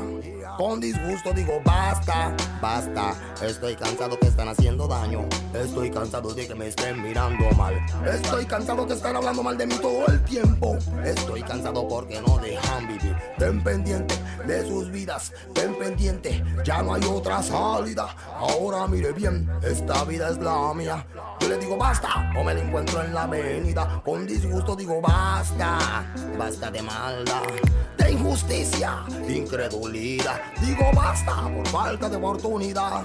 Con 0.62 0.80
disgusto 0.80 1.34
digo 1.34 1.60
basta, 1.66 2.36
basta. 2.62 3.16
Estoy 3.42 3.76
cansado 3.76 4.20
que 4.20 4.28
están 4.28 4.48
haciendo 4.48 4.88
daño. 4.88 5.28
Estoy 5.56 5.90
cansado 5.90 6.36
de 6.36 6.48
que 6.48 6.54
me 6.54 6.68
estén 6.68 7.02
mirando 7.02 7.50
mal. 7.58 7.74
Estoy 8.06 8.46
cansado 8.46 8.86
que 8.86 8.94
están 8.94 9.16
hablando 9.16 9.42
mal 9.42 9.58
de 9.58 9.66
mí 9.66 9.74
todo 9.82 10.06
el 10.06 10.24
tiempo. 10.24 10.78
Estoy 11.04 11.42
cansado 11.42 11.88
porque 11.88 12.22
no 12.22 12.38
dejan 12.38 12.88
vivir. 12.88 13.16
Ten 13.40 13.64
pendiente 13.64 14.14
de 14.46 14.64
sus 14.68 14.92
vidas. 14.92 15.34
Ten 15.56 15.74
pendiente, 15.80 16.44
ya 16.64 16.84
no 16.84 16.94
hay 16.94 17.04
otra 17.06 17.42
salida. 17.42 18.16
Ahora 18.38 18.86
mire 18.86 19.14
bien, 19.14 19.50
esta 19.64 20.04
vida 20.04 20.30
es 20.30 20.38
la 20.38 20.76
mía. 20.76 21.08
Yo 21.40 21.50
le 21.50 21.58
digo 21.58 21.76
basta, 21.76 22.32
o 22.38 22.44
me 22.44 22.54
la 22.54 22.62
encuentro 22.62 23.04
en 23.04 23.16
la 23.16 23.24
avenida. 23.24 24.00
Con 24.06 24.28
disgusto 24.28 24.76
digo 24.76 25.02
basta, 25.02 26.06
basta 26.38 26.70
de 26.70 26.84
maldad, 26.84 27.42
de 27.98 28.12
injusticia, 28.12 29.04
incredulidad. 29.28 30.51
Digo 30.60 30.92
basta 30.94 31.50
por 31.56 31.68
falta 31.68 32.10
de 32.10 32.18
oportunidad. 32.18 33.04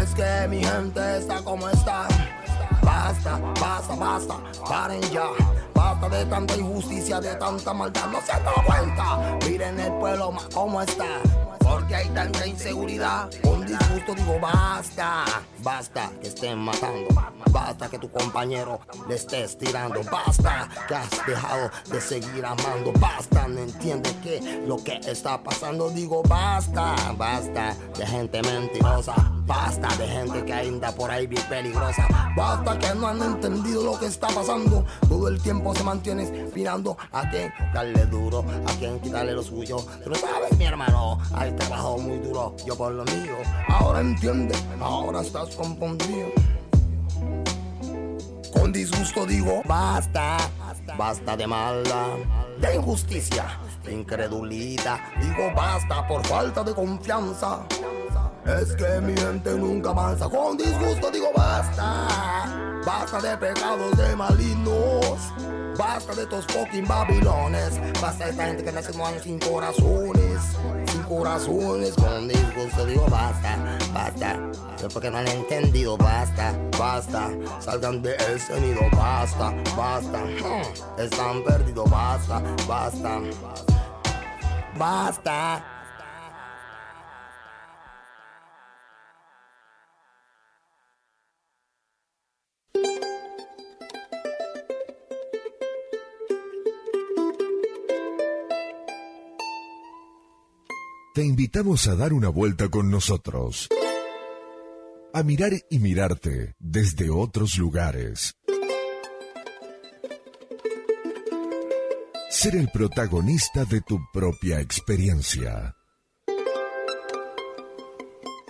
Es 0.00 0.14
que 0.14 0.48
mi 0.48 0.64
gente 0.64 1.18
está 1.18 1.42
como 1.42 1.68
está. 1.68 2.08
Basta, 2.82 3.38
basta, 3.60 3.94
basta, 3.94 4.34
paren 4.68 5.02
ya. 5.10 5.28
Basta 5.74 6.08
de 6.08 6.24
tanta 6.26 6.56
injusticia, 6.56 7.20
de 7.20 7.34
tanta 7.34 7.72
maldad. 7.74 8.06
No 8.06 8.20
se 8.20 8.32
dado 8.32 8.62
cuenta. 8.64 9.38
Miren 9.46 9.80
el 9.80 9.92
pueblo 9.94 10.32
ma, 10.32 10.42
cómo 10.54 10.80
está. 10.80 11.20
Porque 11.76 11.94
hay 11.94 12.08
tanta 12.08 12.46
inseguridad. 12.46 13.28
Con 13.42 13.66
disgusto 13.66 14.14
digo 14.14 14.40
basta. 14.40 15.26
Basta 15.58 16.10
que 16.22 16.28
estén 16.28 16.56
matando. 16.56 17.06
Basta 17.50 17.90
que 17.90 17.98
tu 17.98 18.10
compañero 18.10 18.80
le 19.06 19.16
estés 19.16 19.58
tirando. 19.58 20.00
Basta 20.10 20.70
que 20.88 20.94
has 20.94 21.10
dejado 21.26 21.70
de 21.92 22.00
seguir 22.00 22.46
amando. 22.46 22.94
Basta, 22.98 23.46
no 23.46 23.60
entiende 23.60 24.10
que 24.22 24.62
lo 24.66 24.82
que 24.82 24.98
está 25.06 25.42
pasando. 25.42 25.90
Digo 25.90 26.22
basta, 26.22 26.94
basta 27.18 27.76
de 27.98 28.06
gente 28.06 28.40
mentirosa. 28.40 29.35
Basta 29.46 29.88
de 29.96 30.08
gente 30.08 30.44
que 30.44 30.52
anda 30.52 30.90
por 30.90 31.08
ahí 31.08 31.26
bien 31.28 31.42
peligrosa. 31.48 32.08
Basta 32.36 32.76
que 32.78 32.94
no 32.96 33.06
han 33.06 33.22
entendido 33.22 33.84
lo 33.84 33.98
que 33.98 34.06
está 34.06 34.26
pasando. 34.28 34.84
Todo 35.08 35.28
el 35.28 35.40
tiempo 35.40 35.72
se 35.72 35.84
mantiene 35.84 36.50
mirando 36.54 36.96
a 37.12 37.30
quien 37.30 37.52
darle 37.72 38.06
duro, 38.06 38.44
a 38.66 38.72
quien 38.72 38.98
quitarle 38.98 39.32
lo 39.32 39.42
suyo. 39.44 39.76
Tú 40.02 40.10
no 40.10 40.16
sabes, 40.16 40.58
mi 40.58 40.64
hermano, 40.64 41.20
hay 41.32 41.52
trabajo 41.52 41.96
muy 41.98 42.18
duro. 42.18 42.56
Yo 42.66 42.76
por 42.76 42.92
lo 42.92 43.04
mío. 43.04 43.36
Ahora 43.68 44.00
entiende, 44.00 44.54
ahora 44.80 45.20
estás 45.20 45.54
confundido. 45.54 46.26
Con 48.52 48.72
disgusto 48.72 49.26
digo 49.26 49.62
basta, 49.64 50.38
basta 50.98 51.36
de 51.36 51.46
maldad, 51.46 52.16
de 52.58 52.74
injusticia, 52.74 53.60
de 53.84 53.92
incredulidad. 53.92 54.98
Digo 55.20 55.52
basta 55.54 56.04
por 56.08 56.26
falta 56.26 56.64
de 56.64 56.74
confianza. 56.74 57.64
Es 58.46 58.76
que 58.76 59.00
mi 59.00 59.16
gente 59.16 59.50
nunca 59.54 59.90
avanza. 59.90 60.28
Con 60.28 60.56
disgusto 60.56 61.10
digo 61.10 61.30
basta, 61.36 62.80
basta 62.84 63.20
de 63.20 63.36
pecados 63.36 63.96
de 63.96 64.14
malignos. 64.14 65.32
Basta 65.76 66.14
de 66.14 66.22
estos 66.22 66.46
fucking 66.46 66.86
babilones. 66.86 67.80
Basta 68.00 68.24
de 68.24 68.30
esta 68.30 68.46
gente 68.46 68.62
que 68.62 68.70
haciendo 68.70 69.04
años 69.04 69.22
sin 69.22 69.38
corazones. 69.40 70.40
Sin 70.86 71.02
corazones. 71.02 71.92
Con 71.94 72.28
disgusto 72.28 72.86
digo 72.86 73.06
basta, 73.10 73.78
basta. 73.92 74.38
Pero 74.76 74.88
porque 74.90 75.10
no 75.10 75.18
han 75.18 75.28
entendido, 75.28 75.96
basta, 75.96 76.54
basta. 76.78 77.30
Salgan 77.60 78.00
de 78.00 78.14
ese 78.32 78.60
nido, 78.60 78.82
basta, 78.92 79.52
basta. 79.76 80.18
Hmm, 80.18 81.00
Están 81.00 81.42
perdidos, 81.42 81.90
basta, 81.90 82.42
basta. 82.66 83.20
Basta. 84.78 85.75
Te 101.16 101.24
invitamos 101.24 101.88
a 101.88 101.96
dar 101.96 102.12
una 102.12 102.28
vuelta 102.28 102.68
con 102.68 102.90
nosotros. 102.90 103.70
A 105.14 105.22
mirar 105.22 105.52
y 105.70 105.78
mirarte 105.78 106.54
desde 106.58 107.08
otros 107.08 107.56
lugares. 107.56 108.34
Ser 112.28 112.56
el 112.56 112.68
protagonista 112.68 113.64
de 113.64 113.80
tu 113.80 113.98
propia 114.12 114.60
experiencia. 114.60 115.74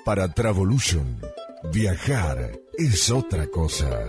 Para 0.04 0.34
Travolution, 0.34 1.20
viajar 1.72 2.58
es 2.78 3.10
otra 3.10 3.46
cosa. 3.48 4.06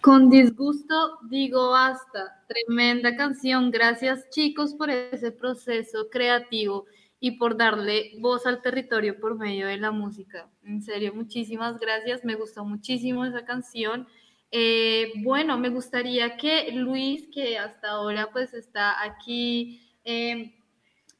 Con 0.00 0.30
disgusto 0.30 1.18
digo 1.28 1.70
basta. 1.70 2.44
Tremenda 2.48 3.16
canción. 3.16 3.70
Gracias 3.70 4.28
chicos 4.30 4.74
por 4.74 4.90
ese 4.90 5.32
proceso 5.32 6.08
creativo 6.10 6.86
y 7.18 7.32
por 7.32 7.56
darle 7.56 8.12
voz 8.18 8.46
al 8.46 8.62
territorio 8.62 9.20
por 9.20 9.36
medio 9.36 9.66
de 9.66 9.76
la 9.76 9.90
música. 9.90 10.48
En 10.62 10.82
serio, 10.82 11.12
muchísimas 11.14 11.78
gracias. 11.78 12.24
Me 12.24 12.34
gustó 12.34 12.64
muchísimo 12.64 13.24
esa 13.24 13.44
canción. 13.44 14.08
Eh, 14.52 15.12
bueno, 15.18 15.58
me 15.58 15.68
gustaría 15.68 16.36
que 16.36 16.72
Luis, 16.72 17.28
que 17.32 17.56
hasta 17.56 17.90
ahora 17.90 18.30
pues 18.32 18.52
está 18.52 19.02
aquí 19.02 19.80
eh, 20.04 20.54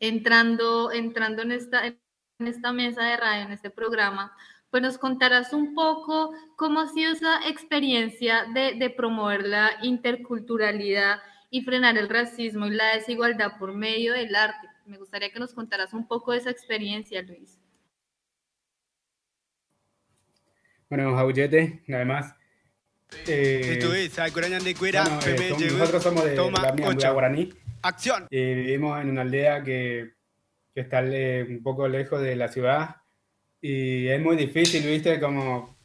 entrando, 0.01 0.91
entrando 0.91 1.43
en 1.43 1.53
esta, 1.53 1.83
mesa 2.73 3.05
de 3.05 3.17
radio, 3.17 3.45
en 3.45 3.53
este 3.53 3.71
programa, 3.71 4.35
pues 4.71 4.83
nos 4.83 4.99
contarás 4.99 5.53
un 5.53 5.75
poco 5.75 6.33
cómo 6.57 6.81
ha 6.81 6.89
sido 6.89 7.13
esa 7.13 7.49
experiencia 7.49 8.47
de, 8.53 8.91
promover 8.91 9.47
la 9.47 9.73
interculturalidad 9.83 11.21
y 11.51 11.63
frenar 11.63 11.99
el 11.99 12.09
racismo 12.09 12.67
y 12.67 12.71
la 12.71 12.95
desigualdad 12.97 13.59
por 13.59 13.75
medio 13.75 14.15
del 14.15 14.35
arte. 14.35 14.69
Me 14.87 14.99
gustaría 14.99 15.31
que 15.31 15.39
nos 15.39 15.55
contaras 15.55 15.93
un 15.93 16.07
poco 16.09 16.33
de 16.33 16.39
esa 16.39 16.51
experiencia, 16.51 17.23
Luis. 17.23 17.61
Bueno, 20.89 21.15
Jaullete, 21.15 21.85
nada 21.87 22.05
más. 22.05 22.40
Eh, 23.27 23.79
de 23.81 23.87
bueno, 23.87 25.21
eh, 25.27 25.49
somos, 25.49 25.73
nosotros 25.73 26.03
somos 26.03 26.25
de, 26.25 26.31
Toma, 26.35 26.63
la 26.63 26.69
etnia 26.69 27.11
guaraní. 27.11 27.53
Acción. 27.83 28.27
Y 28.31 28.55
vivimos 28.55 29.01
en 29.01 29.11
una 29.11 29.23
aldea 29.23 29.63
que, 29.63 30.13
que 30.75 30.81
está 30.81 31.03
eh, 31.05 31.47
un 31.49 31.63
poco 31.63 31.89
lejos 31.89 32.21
de 32.21 32.37
la 32.37 32.49
ciudad 32.49 32.97
y 33.61 34.09
es 34.09 34.21
muy 34.21 34.37
difícil, 34.37 34.87
viste, 34.87 35.21
como 35.21 35.77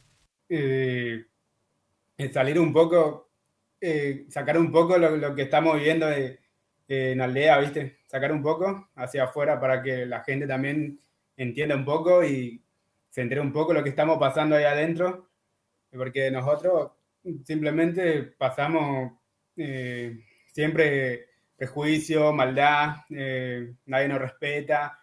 eh, 0.48 1.26
salir 2.32 2.58
un 2.58 2.72
poco 2.72 3.26
eh, 3.80 4.26
sacar 4.30 4.58
un 4.58 4.72
poco 4.72 4.96
lo, 4.96 5.34
que 5.34 5.42
estamos 5.42 5.76
viviendo 5.76 6.08
en 6.88 7.20
aldea, 7.20 7.58
¿viste? 7.58 7.98
Sacar 8.06 8.32
un 8.32 8.42
poco 8.42 8.88
hacia 8.94 9.24
afuera 9.24 9.60
para 9.60 9.82
que 9.82 10.06
la 10.06 10.22
gente 10.24 10.46
también 10.46 10.98
entienda 11.36 11.76
un 11.76 11.84
poco 11.84 12.24
y 12.24 12.62
se 13.10 13.20
entere 13.22 13.40
un 13.40 13.52
poco 13.52 13.74
lo 13.74 13.82
que 13.82 13.90
estamos 13.90 14.18
pasando 14.18 14.56
ahí 14.56 14.64
adentro, 14.64 15.28
porque 15.90 16.30
nosotros 16.30 16.92
simplemente 17.44 18.22
pasamos 18.22 19.12
eh, 19.56 20.18
siempre 20.52 21.28
prejuicio, 21.56 22.32
maldad, 22.32 22.96
eh, 23.10 23.74
nadie 23.86 24.08
nos 24.08 24.20
respeta. 24.20 25.00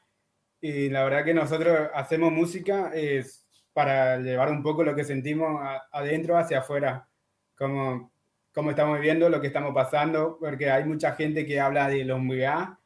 Y 0.61 0.89
la 0.89 1.03
verdad 1.03 1.25
que 1.25 1.33
nosotros 1.33 1.89
hacemos 1.93 2.31
música 2.31 2.91
es 2.93 3.45
para 3.73 4.19
llevar 4.19 4.51
un 4.51 4.61
poco 4.61 4.83
lo 4.83 4.95
que 4.95 5.03
sentimos 5.03 5.59
adentro 5.91 6.37
hacia 6.37 6.59
afuera, 6.59 7.09
como, 7.55 8.13
como 8.53 8.69
estamos 8.69 8.97
viviendo, 8.97 9.29
lo 9.29 9.41
que 9.41 9.47
estamos 9.47 9.73
pasando, 9.73 10.37
porque 10.39 10.69
hay 10.69 10.85
mucha 10.85 11.13
gente 11.15 11.45
que 11.45 11.59
habla 11.59 11.89
de 11.89 12.05
los 12.05 12.19
MBA, 12.19 12.79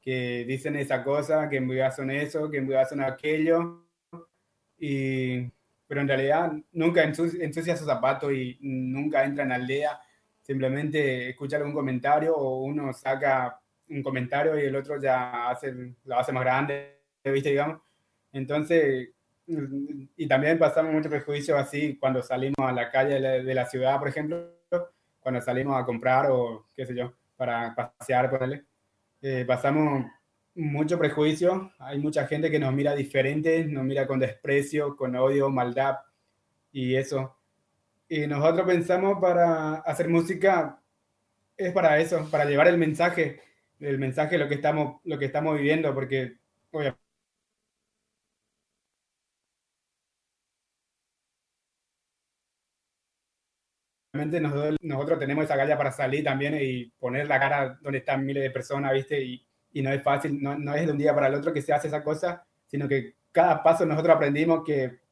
que 0.00 0.44
dicen 0.46 0.76
esa 0.76 1.04
cosa, 1.04 1.48
que 1.48 1.58
en 1.58 1.92
son 1.92 2.10
eso, 2.10 2.50
que 2.50 2.58
en 2.58 2.68
son 2.88 3.02
aquello, 3.02 3.86
pero 5.92 6.00
en 6.00 6.08
realidad 6.08 6.50
nunca 6.72 7.02
ensucia, 7.02 7.76
su 7.76 7.84
zapato 7.84 8.32
y 8.32 8.56
nunca 8.62 9.24
entra 9.24 9.44
en 9.44 9.52
aldea 9.52 10.00
simplemente 10.40 11.28
escucha 11.28 11.58
algún 11.58 11.74
comentario 11.74 12.34
o 12.34 12.62
uno 12.62 12.94
saca 12.94 13.60
un 13.90 14.02
comentario 14.02 14.58
y 14.58 14.64
el 14.64 14.74
otro 14.74 14.98
ya 14.98 15.50
hace, 15.50 15.94
lo 16.06 16.18
hace 16.18 16.32
más 16.32 16.44
grande, 16.44 17.02
¿viste? 17.22 17.50
Digamos. 17.50 17.82
Entonces, 18.32 19.10
y 19.46 20.26
también 20.26 20.58
pasamos 20.58 20.94
mucho 20.94 21.10
prejuicio 21.10 21.58
así 21.58 21.98
cuando 21.98 22.22
salimos 22.22 22.56
a 22.66 22.72
la 22.72 22.90
calle 22.90 23.20
de 23.20 23.54
la, 23.54 23.66
ciudad, 23.66 23.98
por 23.98 24.08
ejemplo, 24.08 24.48
cuando 25.20 25.42
salimos 25.42 25.78
a 25.78 25.84
comprar 25.84 26.30
o 26.30 26.68
qué 26.74 26.86
sé 26.86 26.94
yo, 26.94 27.12
para 27.36 27.74
pasear, 27.74 28.30
por 28.30 28.64
eh, 29.20 29.44
pasamos 29.46 30.06
mucho 30.54 30.98
prejuicio, 30.98 31.72
hay 31.78 31.98
mucha 31.98 32.26
gente 32.26 32.50
que 32.50 32.58
nos 32.58 32.72
mira 32.74 32.94
diferente, 32.94 33.64
nos 33.64 33.84
mira 33.84 34.06
con 34.06 34.20
desprecio, 34.20 34.96
con 34.96 35.16
odio, 35.16 35.50
maldad 35.50 35.96
y 36.72 36.96
eso. 36.96 37.36
Y 38.08 38.26
nosotros 38.26 38.66
pensamos 38.66 39.18
para 39.20 39.76
hacer 39.76 40.08
música 40.08 40.82
es 41.56 41.72
para 41.72 41.98
eso, 42.00 42.28
para 42.30 42.44
llevar 42.44 42.68
el 42.68 42.78
mensaje, 42.78 43.40
el 43.80 43.98
mensaje 43.98 44.38
lo 44.38 44.48
que 44.48 44.54
estamos, 44.56 45.00
lo 45.04 45.18
que 45.18 45.26
estamos 45.26 45.56
viviendo, 45.56 45.94
porque 45.94 46.38
obviamente 54.12 54.40
nosotros, 54.40 54.76
nosotros, 54.82 55.18
tenemos 55.18 55.44
esa 55.44 55.56
galla 55.56 55.76
para 55.76 55.92
salir 55.92 56.24
también 56.24 56.56
y 56.60 56.86
poner 56.98 57.26
la 57.28 57.38
cara 57.40 57.78
donde 57.82 57.98
están 57.98 58.24
miles 58.24 58.42
de 58.42 58.50
personas, 58.50 58.92
¿viste? 58.92 59.20
Y, 59.22 59.46
y 59.72 59.82
no 59.82 59.90
es 59.92 60.02
fácil, 60.02 60.42
no, 60.42 60.58
no, 60.58 60.74
es 60.74 60.86
de 60.86 60.92
un 60.92 60.98
día 60.98 61.14
para 61.14 61.28
el 61.28 61.34
otro 61.34 61.52
que 61.52 61.62
se 61.62 61.72
hace 61.72 61.88
esa 61.88 62.02
cosa, 62.02 62.44
sino 62.66 62.88
que 62.88 63.14
cada 63.30 63.62
paso 63.62 63.86
nosotros 63.86 64.14
aprendimos 64.14 64.62
que 64.64 65.02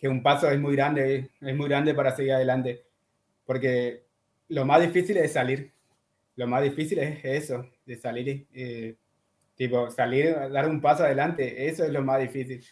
que 0.00 0.08
un 0.08 0.22
paso 0.22 0.50
es 0.50 0.58
muy 0.58 0.74
grande, 0.74 1.30
es 1.40 1.56
muy 1.56 1.68
grande 1.68 1.94
para 1.94 2.16
seguir 2.16 2.32
adelante, 2.32 2.86
porque 3.44 4.06
lo 4.48 4.64
más 4.64 4.80
difícil 4.80 5.18
es 5.18 5.34
salir, 5.34 5.72
lo 6.36 6.46
más 6.46 6.62
difícil 6.62 6.98
es 7.00 7.22
eso, 7.22 7.66
de 7.84 7.96
salir, 7.96 8.46
eh, 8.54 8.96
tipo, 9.54 9.90
salir, 9.90 10.34
dar 10.50 10.70
un 10.70 10.80
paso 10.80 11.04
adelante, 11.04 11.68
eso 11.68 11.84
es 11.84 11.90
lo 11.92 12.02
más 12.02 12.18
difícil. 12.18 12.64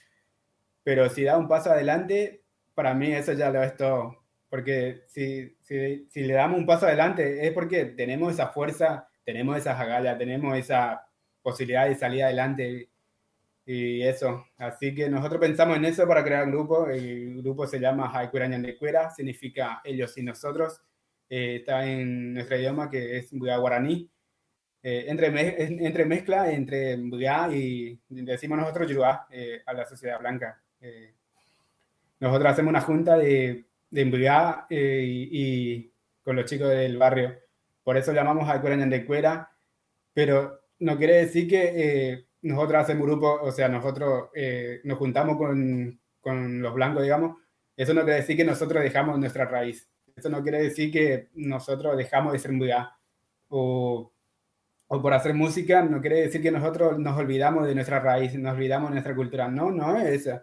Pero 0.83 1.11
si 1.11 1.23
da 1.23 1.37
un 1.37 1.49
paso 1.49 1.71
adelante, 1.71 2.45
para 2.75 2.95
mí 2.95 3.13
eso 3.13 3.35
ya 3.35 3.51
lo 3.51 3.63
es 3.63 3.77
todo, 3.77 4.25
porque 4.49 5.03
si, 5.09 5.55
si, 5.61 6.07
si 6.09 6.23
le 6.23 6.33
damos 6.33 6.59
un 6.59 6.67
paso 6.67 6.87
adelante 6.87 7.47
es 7.47 7.53
porque 7.53 7.85
tenemos 7.85 8.33
esa 8.33 8.49
fuerza, 8.49 9.07
tenemos 9.23 9.59
esa 9.59 9.79
agallas, 9.79 10.17
tenemos 10.17 10.57
esa 10.57 11.08
posibilidad 11.51 11.89
de 11.89 11.95
salir 11.95 12.25
adelante 12.25 12.89
y 13.71 14.03
eso, 14.03 14.47
así 14.57 14.95
que 14.95 15.11
nosotros 15.11 15.39
pensamos 15.39 15.77
en 15.77 15.85
eso 15.85 16.09
para 16.09 16.25
crear 16.25 16.45
un 16.47 16.53
grupo. 16.53 16.89
El 16.89 17.43
grupo 17.43 17.67
se 17.67 17.79
llama 17.79 18.11
Haikurañan 18.11 18.63
de 18.63 18.79
Cuera, 18.79 19.11
significa 19.11 19.83
ellos 19.85 20.17
y 20.17 20.23
nosotros. 20.23 20.81
Eh, 21.29 21.57
está 21.57 21.85
en 21.85 22.33
nuestro 22.33 22.57
idioma 22.57 22.89
que 22.89 23.19
es 23.19 23.29
guaraní. 23.31 24.11
Eh, 24.83 25.05
entre, 25.09 25.27
entre 25.85 26.07
mezcla 26.07 26.51
entre 26.51 26.97
Mbuya 26.97 27.51
y 27.53 28.01
decimos 28.09 28.57
nosotros 28.57 28.89
Yuruá 28.89 29.27
eh, 29.31 29.61
a 29.67 29.75
la 29.75 29.85
sociedad 29.85 30.19
blanca. 30.19 30.63
nosotros 32.21 32.53
hacemos 32.53 32.71
una 32.71 32.81
junta 32.81 33.19
de, 33.19 33.67
de 33.91 34.05
Mbuya 34.07 34.67
y, 34.71 34.77
y, 34.77 35.93
con 36.23 36.37
los 36.37 36.47
chicos 36.47 36.71
del 36.71 36.97
barrio. 36.97 37.39
Por 37.85 37.99
eso 37.99 38.15
llamamos 38.15 38.49
Haikurañan 38.49 38.89
de 38.89 39.05
Cuera, 39.05 39.51
pero 40.15 40.68
no 40.81 40.97
quiere 40.97 41.15
decir 41.17 41.49
que 41.49 42.29
nosotros 42.43 42.83
hacemos 42.83 43.07
grupo, 43.07 43.41
o 43.43 43.51
sea, 43.51 43.69
nosotros 43.69 44.31
eh, 44.35 44.81
nos 44.85 44.99
juntamos 44.99 45.37
con, 45.37 46.01
con, 46.21 46.63
los 46.63 46.75
blancos, 46.75 47.03
digamos, 47.03 47.37
eso 47.77 47.95
no 47.95 48.03
quiere 48.03 48.21
decir 48.21 48.37
que 48.37 48.45
nosotros 48.45 48.83
dejamos 48.83 49.19
nuestra 49.19 49.45
raíz. 49.45 49.89
Eso 50.15 50.29
no 50.29 50.43
quiere 50.43 50.63
decir 50.63 50.91
que 50.91 51.29
nosotros 51.35 51.97
dejamos 51.97 52.33
de 52.33 52.39
ser 52.39 52.53
mudá. 52.53 52.99
O, 53.49 54.13
o 54.89 55.03
por 55.03 55.15
hacer 55.15 55.35
música, 55.35 55.83
no 55.83 56.01
quiere 56.01 56.23
decir 56.23 56.43
que 56.43 56.51
nosotros 56.51 56.99
nos 56.99 57.17
olvidamos 57.17 57.67
de 57.67 57.75
nuestra 57.75 58.01
raíz, 58.01 58.35
nos 58.35 58.55
olvidamos 58.55 58.91
de 58.91 58.95
nuestra 58.95 59.15
cultura. 59.15 59.49
No, 59.49 59.71
no 59.71 59.97
es 59.97 60.27
eso. 60.27 60.41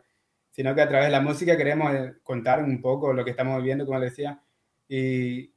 Sino 0.50 0.74
que 0.74 0.82
a 0.82 0.88
través 0.88 1.08
de 1.08 1.12
la 1.12 1.20
música 1.20 1.58
queremos 1.58 1.94
eh, 1.94 2.14
contar 2.24 2.64
un 2.64 2.82
poco 2.82 3.12
lo 3.12 3.26
que 3.26 3.32
estamos 3.32 3.58
viviendo, 3.58 3.86
como 3.86 4.00
decía. 4.00 4.42
Y 4.88 5.54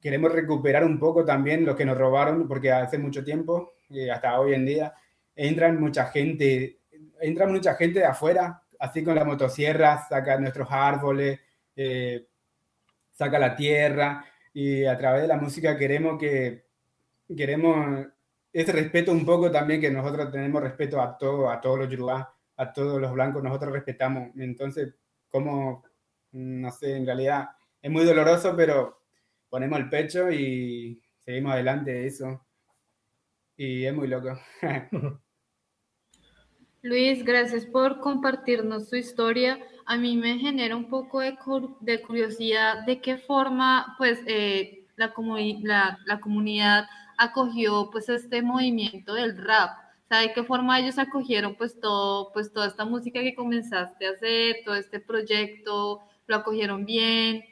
queremos 0.00 0.32
recuperar 0.32 0.84
un 0.84 0.98
poco 0.98 1.24
también 1.24 1.64
lo 1.64 1.74
que 1.74 1.86
nos 1.86 1.96
robaron, 1.96 2.46
porque 2.46 2.70
hace 2.70 2.98
mucho 2.98 3.24
tiempo, 3.24 3.72
hasta 4.12 4.38
hoy 4.40 4.54
en 4.54 4.66
día, 4.66 4.94
entran 5.34 5.80
mucha 5.80 6.06
gente, 6.06 6.80
entra 7.20 7.46
mucha 7.46 7.74
gente 7.74 8.00
de 8.00 8.06
afuera, 8.06 8.62
así 8.78 9.02
con 9.02 9.14
la 9.14 9.24
motosierra, 9.24 10.06
saca 10.08 10.38
nuestros 10.38 10.68
árboles, 10.70 11.40
eh, 11.76 12.26
saca 13.12 13.38
la 13.38 13.56
tierra, 13.56 14.24
y 14.52 14.84
a 14.84 14.96
través 14.96 15.22
de 15.22 15.28
la 15.28 15.36
música 15.36 15.76
queremos 15.76 16.18
que, 16.18 16.64
queremos 17.36 18.06
ese 18.52 18.72
respeto 18.72 19.10
un 19.10 19.26
poco 19.26 19.50
también, 19.50 19.80
que 19.80 19.90
nosotros 19.90 20.30
tenemos 20.30 20.62
respeto 20.62 21.00
a 21.00 21.18
todo, 21.18 21.50
a 21.50 21.60
todos 21.60 21.80
los 21.80 21.90
yorubá, 21.90 22.34
a 22.56 22.72
todos 22.72 23.00
los 23.00 23.12
blancos, 23.12 23.42
nosotros 23.42 23.72
respetamos. 23.72 24.30
Entonces, 24.36 24.94
como, 25.28 25.82
no 26.32 26.70
sé, 26.70 26.96
en 26.96 27.06
realidad 27.06 27.48
es 27.82 27.90
muy 27.90 28.04
doloroso, 28.04 28.54
pero 28.56 29.00
ponemos 29.48 29.78
el 29.80 29.88
pecho 29.88 30.30
y 30.30 31.02
seguimos 31.18 31.52
adelante 31.52 31.92
de 31.92 32.06
eso. 32.06 32.46
Y 33.56 33.84
es 33.84 33.94
muy 33.94 34.08
loco. 34.08 34.38
Luis, 36.82 37.24
gracias 37.24 37.64
por 37.66 38.00
compartirnos 38.00 38.88
su 38.88 38.96
historia. 38.96 39.58
A 39.86 39.96
mí 39.96 40.16
me 40.16 40.38
genera 40.38 40.76
un 40.76 40.88
poco 40.88 41.20
de, 41.20 41.36
curiosidad 42.02 42.84
de 42.84 43.00
qué 43.00 43.16
forma 43.18 43.94
pues, 43.96 44.20
eh, 44.26 44.86
la, 44.96 45.14
la, 46.04 46.20
comunidad 46.20 46.86
acogió 47.16 47.90
pues, 47.90 48.08
este 48.08 48.42
movimiento 48.42 49.14
del 49.14 49.36
rap. 49.36 49.70
De 50.10 50.32
qué 50.32 50.44
forma 50.44 50.78
ellos 50.78 50.98
acogieron 50.98 51.54
pues, 51.56 51.80
todo, 51.80 52.32
pues, 52.32 52.52
toda 52.52 52.66
esta 52.66 52.84
música 52.84 53.20
que 53.20 53.34
comenzaste 53.34 54.06
a 54.06 54.10
hacer, 54.10 54.56
todo 54.64 54.74
este 54.74 55.00
proyecto, 55.00 56.02
lo 56.26 56.36
acogieron 56.36 56.84
bien 56.84 57.44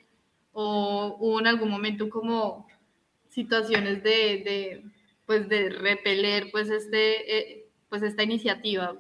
o 0.53 1.17
hubo 1.19 1.41
en 1.41 1.47
algún 1.47 1.71
momento 1.71 2.09
como 2.11 2.67
situaciones 3.29 4.03
de, 4.03 4.85
pues, 5.27 5.49
de 5.49 5.71
repeler 5.71 6.51
pues, 6.51 6.71
este, 6.71 7.39
eh, 7.39 7.71
pues, 7.89 8.03
esta 8.03 8.23
iniciativa. 8.23 8.99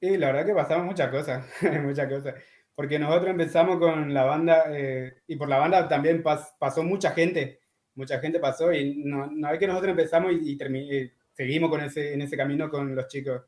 Sí, 0.00 0.16
la 0.18 0.26
verdad 0.28 0.46
que 0.46 0.54
pasamos 0.54 0.86
muchas 0.86 1.10
cosas, 1.10 1.46
muchas 1.82 2.08
cosas. 2.08 2.34
Porque 2.74 2.98
nosotros 2.98 3.30
empezamos 3.30 3.78
con 3.78 4.12
la 4.12 4.24
banda 4.24 4.64
eh, 4.70 5.22
y 5.26 5.36
por 5.36 5.48
la 5.48 5.58
banda 5.58 5.88
también 5.88 6.22
pasó 6.22 6.82
mucha 6.82 7.12
gente, 7.12 7.60
mucha 7.94 8.20
gente 8.20 8.38
pasó 8.38 8.72
y 8.72 9.02
no, 9.02 9.26
no 9.30 9.50
es 9.50 9.58
que 9.58 9.66
nosotros 9.66 9.92
empezamos 9.92 10.32
y, 10.32 10.52
y, 10.52 11.12
seguimos 11.32 11.70
con 11.70 11.80
ese, 11.82 12.12
en 12.12 12.22
ese 12.22 12.36
camino 12.36 12.68
con 12.68 12.94
los 12.94 13.08
chicos, 13.08 13.42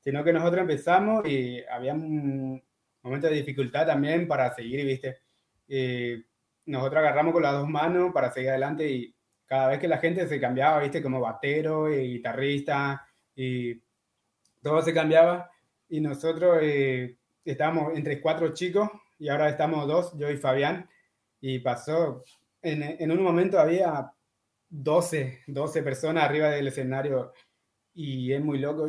sino 0.00 0.22
que 0.22 0.34
nosotros 0.34 0.60
empezamos 0.60 1.26
y 1.26 1.62
había 1.64 1.94
un 1.94 2.62
momento 3.02 3.28
de 3.28 3.36
dificultad 3.36 3.86
también 3.86 4.28
para 4.28 4.54
seguir, 4.54 4.84
¿viste? 4.84 5.18
Y 5.66 6.22
nosotros 6.66 6.98
agarramos 6.98 7.32
con 7.32 7.42
las 7.42 7.52
dos 7.52 7.68
manos 7.68 8.12
para 8.12 8.30
seguir 8.30 8.50
adelante 8.50 8.90
y 8.90 9.13
cada 9.54 9.68
vez 9.68 9.78
que 9.78 9.86
la 9.86 9.98
gente 9.98 10.26
se 10.26 10.40
cambiaba, 10.40 10.80
¿viste? 10.80 11.00
Como 11.00 11.20
batero 11.20 11.88
y 11.88 12.14
guitarrista 12.14 13.06
y 13.36 13.80
todo 14.60 14.82
se 14.82 14.92
cambiaba 14.92 15.48
y 15.88 16.00
nosotros 16.00 16.58
eh, 16.60 17.16
estábamos 17.44 17.96
entre 17.96 18.20
cuatro 18.20 18.52
chicos 18.52 18.90
y 19.16 19.28
ahora 19.28 19.48
estamos 19.48 19.86
dos, 19.86 20.12
yo 20.18 20.28
y 20.28 20.38
Fabián, 20.38 20.90
y 21.40 21.60
pasó, 21.60 22.24
en, 22.62 22.82
en 22.82 23.12
un 23.12 23.22
momento 23.22 23.60
había 23.60 24.12
12, 24.70 25.44
12 25.46 25.82
personas 25.84 26.24
arriba 26.24 26.48
del 26.48 26.66
escenario 26.66 27.32
y 27.92 28.32
es 28.32 28.42
muy 28.42 28.58
loco. 28.58 28.88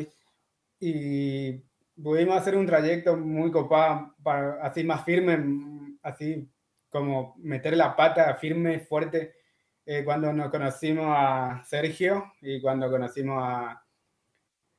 Y, 0.79 1.63
pudimos 2.01 2.37
hacer 2.37 2.57
un 2.57 2.65
trayecto 2.65 3.15
muy 3.15 3.51
copado, 3.51 4.15
para, 4.23 4.63
así 4.63 4.83
más 4.83 5.05
firme, 5.05 5.97
así 6.01 6.49
como 6.89 7.35
meter 7.37 7.77
la 7.77 7.95
pata 7.95 8.33
firme, 8.33 8.79
fuerte, 8.79 9.44
eh, 9.87 10.03
cuando 10.03 10.33
nos 10.33 10.49
conocimos 10.49 11.05
a 11.09 11.61
Sergio 11.63 12.33
y 12.41 12.59
cuando 12.59 12.89
conocimos 12.89 13.37
a 13.39 13.85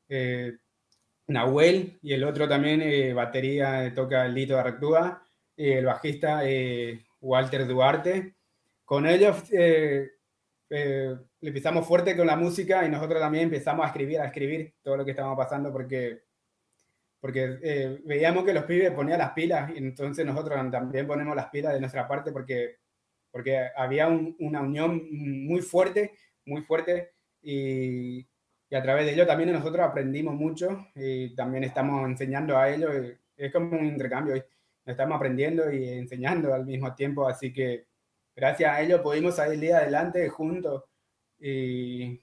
eh, 0.08 0.56
Nahuel 1.28 1.98
y 2.02 2.12
el 2.12 2.24
otro 2.24 2.48
también, 2.48 2.82
eh, 2.82 3.12
batería, 3.12 3.92
toca 3.94 4.26
Lito 4.26 4.58
Artúa 4.58 5.22
y 5.56 5.70
el 5.70 5.86
bajista 5.86 6.42
Walter 7.20 7.66
Duarte. 7.68 8.34
Con 8.84 9.06
ellos 9.06 9.48
le 9.50 10.10
empezamos 11.40 11.86
fuerte 11.86 12.16
con 12.16 12.26
la 12.26 12.36
música 12.36 12.84
y 12.84 12.90
nosotros 12.90 13.20
también 13.20 13.44
empezamos 13.44 13.84
a 13.84 13.88
escribir, 13.88 14.20
a 14.20 14.26
escribir 14.26 14.74
todo 14.82 14.96
lo 14.96 15.04
que 15.04 15.12
estábamos 15.12 15.38
pasando 15.38 15.72
porque 15.72 16.24
porque 17.20 18.00
veíamos 18.04 18.44
que 18.44 18.54
los 18.54 18.64
pibes 18.64 18.92
ponían 18.92 19.18
las 19.18 19.32
pilas 19.32 19.70
y 19.74 19.78
entonces 19.78 20.24
nosotros 20.24 20.70
también 20.70 21.06
ponemos 21.06 21.34
las 21.34 21.48
pilas 21.48 21.72
de 21.72 21.80
nuestra 21.80 22.06
parte 22.06 22.30
porque 22.30 22.76
porque 23.36 23.68
había 23.76 24.08
una 24.08 24.62
unión 24.62 25.02
muy 25.10 25.60
fuerte, 25.60 26.12
muy 26.46 26.62
fuerte, 26.62 27.10
y, 27.42 28.20
y, 28.70 28.74
a 28.74 28.82
través 28.82 29.04
de 29.04 29.12
ello 29.12 29.26
también 29.26 29.52
nosotros 29.52 29.86
aprendimos 29.86 30.34
mucho 30.34 30.88
y 30.94 31.34
también 31.34 31.62
estamos 31.64 32.08
enseñando 32.08 32.56
a 32.56 32.70
ellos, 32.70 32.90
es 33.36 33.52
como 33.52 33.78
un 33.78 33.84
intercambio, 33.84 34.42
estamos 34.86 35.16
aprendiendo 35.16 35.70
y 35.70 35.86
enseñando 35.86 36.54
al 36.54 36.64
mismo 36.64 36.94
tiempo, 36.94 37.28
así 37.28 37.52
que 37.52 37.84
gracias 38.34 38.72
a 38.72 38.80
ello 38.80 39.02
pudimos 39.02 39.36
salir 39.36 39.74
adelante 39.74 40.26
juntos 40.30 40.84
y, 41.38 42.18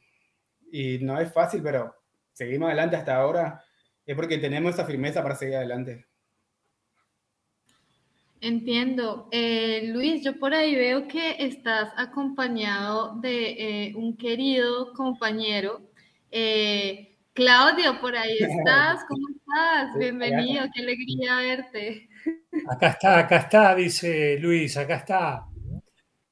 y 0.72 0.97
no 0.99 1.22
es 1.22 1.32
fácil, 1.32 1.61
pero 1.61 1.95
seguimos 2.32 2.70
adelante 2.70 2.95
hasta 2.95 3.18
ahora, 3.18 3.64
es 4.03 4.16
porque 4.16 4.39
tenemos 4.39 4.74
esa 4.74 4.86
firmeza 4.86 5.22
para 5.22 5.36
seguir 5.36 5.57
adelante. 5.57 6.07
Entiendo. 8.44 9.30
Eh, 9.32 9.84
Luis, 9.94 10.22
yo 10.22 10.38
por 10.38 10.54
ahí 10.54 10.76
veo 10.76 11.08
que 11.08 11.38
estás 11.39 11.94
acompañado 11.96 13.16
de 13.22 13.52
eh, 13.52 13.96
un 13.96 14.18
querido 14.18 14.91
compañero. 14.91 15.89
Eh, 16.30 17.20
Claudio, 17.32 18.02
por 18.02 18.18
ahí 18.18 18.38
estás. 18.39 19.06
¿Cómo 19.08 19.30
estás? 19.30 19.98
Bienvenido, 19.98 20.66
qué 20.76 20.82
alegría 20.82 21.38
verte. 21.38 22.10
Acá 22.70 22.88
está, 22.89 23.20
acá 23.20 23.38
está, 23.38 23.76
dice 23.76 24.38
Luis, 24.38 24.76
acá 24.76 24.96
está. 24.98 25.48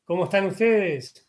¿Cómo 0.03 0.26
están 0.26 0.47
ustedes? 0.47 1.26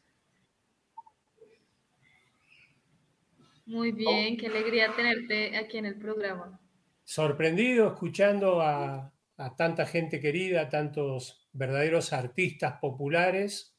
Muy 3.66 3.92
bien, 3.92 4.36
qué 4.36 4.48
alegría 4.48 4.92
tenerte 4.96 5.56
aquí 5.56 5.78
en 5.78 5.86
el 5.86 5.94
programa. 5.94 6.60
Sorprendido 7.04 7.86
escuchando 7.86 8.60
a, 8.60 9.11
a 9.44 9.56
tanta 9.56 9.86
gente 9.86 10.20
querida, 10.20 10.62
a 10.62 10.68
tantos 10.68 11.48
verdaderos 11.52 12.12
artistas 12.12 12.78
populares. 12.80 13.76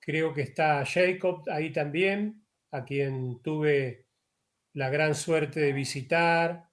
Creo 0.00 0.34
que 0.34 0.42
está 0.42 0.84
Jacob 0.84 1.44
ahí 1.50 1.72
también, 1.72 2.44
a 2.72 2.84
quien 2.84 3.40
tuve 3.42 4.06
la 4.74 4.90
gran 4.90 5.14
suerte 5.14 5.60
de 5.60 5.72
visitar 5.72 6.70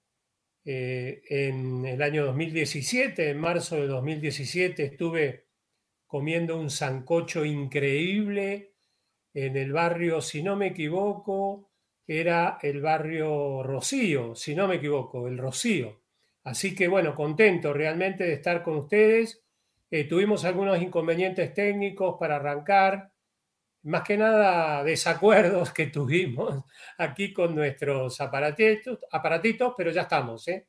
eh, 0.64 1.22
en 1.28 1.86
el 1.86 2.02
año 2.02 2.26
2017, 2.26 3.30
en 3.30 3.38
marzo 3.38 3.76
de 3.76 3.86
2017, 3.86 4.82
estuve 4.82 5.46
comiendo 6.06 6.58
un 6.58 6.70
sancocho 6.70 7.44
increíble 7.44 8.74
en 9.32 9.56
el 9.56 9.72
barrio, 9.72 10.20
si 10.20 10.42
no 10.42 10.56
me 10.56 10.68
equivoco, 10.68 11.70
era 12.06 12.58
el 12.62 12.80
barrio 12.80 13.62
Rocío, 13.62 14.34
si 14.34 14.54
no 14.54 14.66
me 14.66 14.76
equivoco, 14.76 15.28
el 15.28 15.38
Rocío. 15.38 16.05
Así 16.46 16.76
que 16.76 16.86
bueno, 16.86 17.12
contento 17.12 17.72
realmente 17.72 18.22
de 18.22 18.34
estar 18.34 18.62
con 18.62 18.76
ustedes. 18.76 19.42
Eh, 19.90 20.04
tuvimos 20.04 20.44
algunos 20.44 20.80
inconvenientes 20.80 21.52
técnicos 21.52 22.16
para 22.20 22.36
arrancar, 22.36 23.10
más 23.82 24.02
que 24.04 24.16
nada 24.16 24.84
desacuerdos 24.84 25.72
que 25.72 25.86
tuvimos 25.86 26.62
aquí 26.98 27.32
con 27.32 27.56
nuestros 27.56 28.20
aparatitos, 28.20 29.00
aparatitos 29.10 29.74
pero 29.76 29.90
ya 29.90 30.02
estamos. 30.02 30.46
¿eh? 30.46 30.68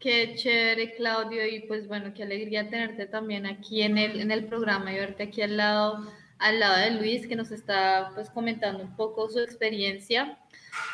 Qué 0.00 0.34
chévere, 0.34 0.96
Claudio, 0.96 1.46
y 1.46 1.60
pues 1.60 1.86
bueno, 1.86 2.12
qué 2.12 2.24
alegría 2.24 2.68
tenerte 2.68 3.06
también 3.06 3.46
aquí 3.46 3.82
en 3.82 3.98
el, 3.98 4.20
en 4.20 4.32
el 4.32 4.46
programa 4.46 4.92
y 4.92 4.96
verte 4.96 5.22
aquí 5.24 5.42
al 5.42 5.56
lado, 5.56 6.12
al 6.40 6.58
lado 6.58 6.78
de 6.78 6.90
Luis, 6.92 7.26
que 7.26 7.36
nos 7.36 7.50
está 7.50 8.10
pues 8.14 8.30
comentando 8.30 8.82
un 8.82 8.96
poco 8.96 9.28
su 9.28 9.40
experiencia. 9.40 10.38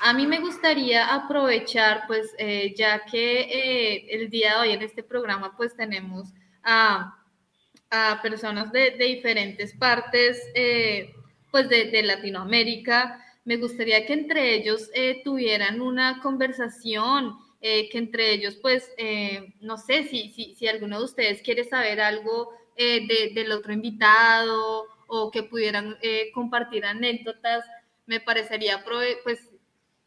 A 0.02 0.12
mí 0.12 0.26
me 0.26 0.40
gustaría 0.40 1.14
aprovechar, 1.14 2.04
pues, 2.06 2.34
eh, 2.38 2.74
ya 2.76 3.04
que 3.04 3.40
eh, 3.40 4.06
el 4.10 4.28
día 4.28 4.54
de 4.54 4.60
hoy 4.60 4.72
en 4.72 4.82
este 4.82 5.02
programa, 5.02 5.56
pues, 5.56 5.76
tenemos 5.76 6.28
a, 6.62 7.22
personas 8.22 8.72
de, 8.72 8.90
diferentes 8.98 9.72
partes, 9.74 10.42
eh, 10.54 11.14
pues, 11.50 11.68
de, 11.68 12.02
Latinoamérica. 12.02 13.24
Me 13.44 13.56
gustaría 13.56 14.04
que 14.04 14.12
entre 14.12 14.54
ellos 14.54 14.90
tuvieran 15.24 15.80
una 15.80 16.20
conversación, 16.20 17.38
que 17.60 17.90
entre 17.94 18.32
ellos, 18.32 18.56
pues, 18.56 18.90
no 19.60 19.78
sé 19.78 20.04
si, 20.08 20.30
si, 20.30 20.54
si, 20.56 20.66
alguno 20.66 20.98
de 20.98 21.04
ustedes 21.04 21.42
quiere 21.42 21.64
saber 21.64 22.00
algo 22.00 22.52
del 22.76 23.52
otro 23.52 23.72
invitado 23.72 24.95
o 25.06 25.30
que 25.30 25.42
pudieran 25.42 25.96
compartir 26.34 26.84
anécdotas 26.84 27.64
me 28.06 28.20
parecería 28.20 28.84
pues 29.24 29.50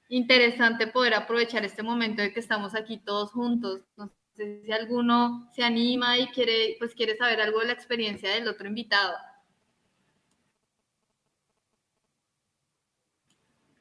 interesante 0.09 0.87
poder 0.87 1.13
aprovechar 1.13 1.63
este 1.65 1.83
momento 1.83 2.21
de 2.21 2.33
que 2.33 2.39
estamos 2.39 2.75
aquí 2.75 2.97
todos 2.97 3.31
juntos. 3.31 3.81
No 3.95 4.11
sé 4.35 4.61
si 4.63 4.71
alguno 4.71 5.49
se 5.53 5.63
anima 5.63 6.17
y 6.17 6.27
quiere, 6.27 6.75
pues 6.79 6.95
quiere 6.95 7.15
saber 7.15 7.41
algo 7.41 7.59
de 7.59 7.67
la 7.67 7.73
experiencia 7.73 8.31
del 8.31 8.47
otro 8.47 8.67
invitado. 8.67 9.15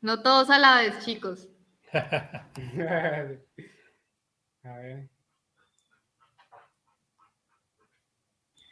No 0.00 0.22
todos 0.22 0.50
a 0.50 0.58
la 0.58 0.80
vez, 0.80 1.04
chicos. 1.04 1.48
a 1.92 1.98
ver. 4.62 5.08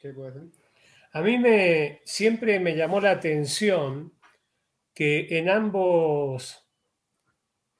¿Qué 0.02 0.12
puede 0.12 0.50
ser? 0.52 0.65
A 1.16 1.22
mí 1.22 1.38
me 1.38 2.02
siempre 2.04 2.60
me 2.60 2.76
llamó 2.76 3.00
la 3.00 3.12
atención 3.12 4.12
que 4.92 5.38
en 5.38 5.48
ambos 5.48 6.68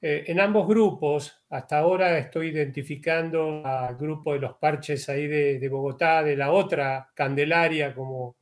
eh, 0.01 0.23
en 0.25 0.39
ambos 0.39 0.67
grupos, 0.67 1.45
hasta 1.49 1.77
ahora 1.77 2.17
estoy 2.17 2.47
identificando 2.47 3.63
al 3.63 3.95
grupo 3.95 4.33
de 4.33 4.39
los 4.39 4.55
parches 4.57 5.07
ahí 5.09 5.27
de, 5.27 5.69
Bogotá, 5.69 6.23
de 6.23 6.35
la 6.35 6.51
otra 6.51 7.11
Candelaria, 7.13 7.93
como, 7.93 8.37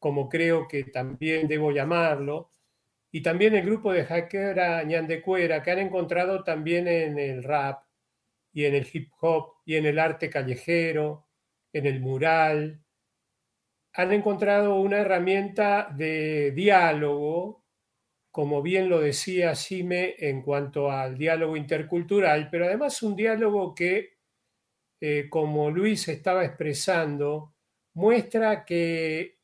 como 0.00 0.28
creo 0.28 0.66
que 0.66 0.84
también 0.84 1.46
debo 1.46 1.70
llamarlo, 1.70 2.50
y 3.12 3.22
también 3.22 3.54
el 3.54 3.64
grupo 3.64 3.92
de 3.92 4.06
Jaquera 4.06 4.82
Ñandecuera, 4.82 5.62
que 5.62 5.70
han 5.70 5.78
encontrado 5.78 6.42
también 6.42 6.88
en 6.88 7.16
el 7.16 7.44
rap 7.44 7.84
y 8.52 8.64
en 8.64 8.74
el 8.74 8.88
hip 8.92 9.12
hop 9.20 9.54
y 9.64 9.76
en 9.76 9.86
el 9.86 10.00
arte 10.00 10.28
callejero, 10.30 11.28
en 11.72 11.86
el 11.86 12.00
mural, 12.00 12.82
han 13.94 14.12
encontrado 14.12 14.76
una 14.76 14.98
herramienta 14.98 15.92
de 15.96 16.52
diálogo 16.52 17.60
como 18.30 18.62
bien 18.62 18.88
lo 18.88 19.00
decía 19.00 19.54
Sime 19.54 20.14
en 20.18 20.42
cuanto 20.42 20.90
al 20.90 21.18
diálogo 21.18 21.56
intercultural, 21.56 22.48
pero 22.50 22.66
además 22.66 23.02
un 23.02 23.16
diálogo 23.16 23.74
que, 23.74 24.18
eh, 25.00 25.28
como 25.28 25.70
Luis 25.70 26.06
estaba 26.08 26.44
expresando, 26.44 27.54
muestra 27.94 28.64
que 28.64 29.38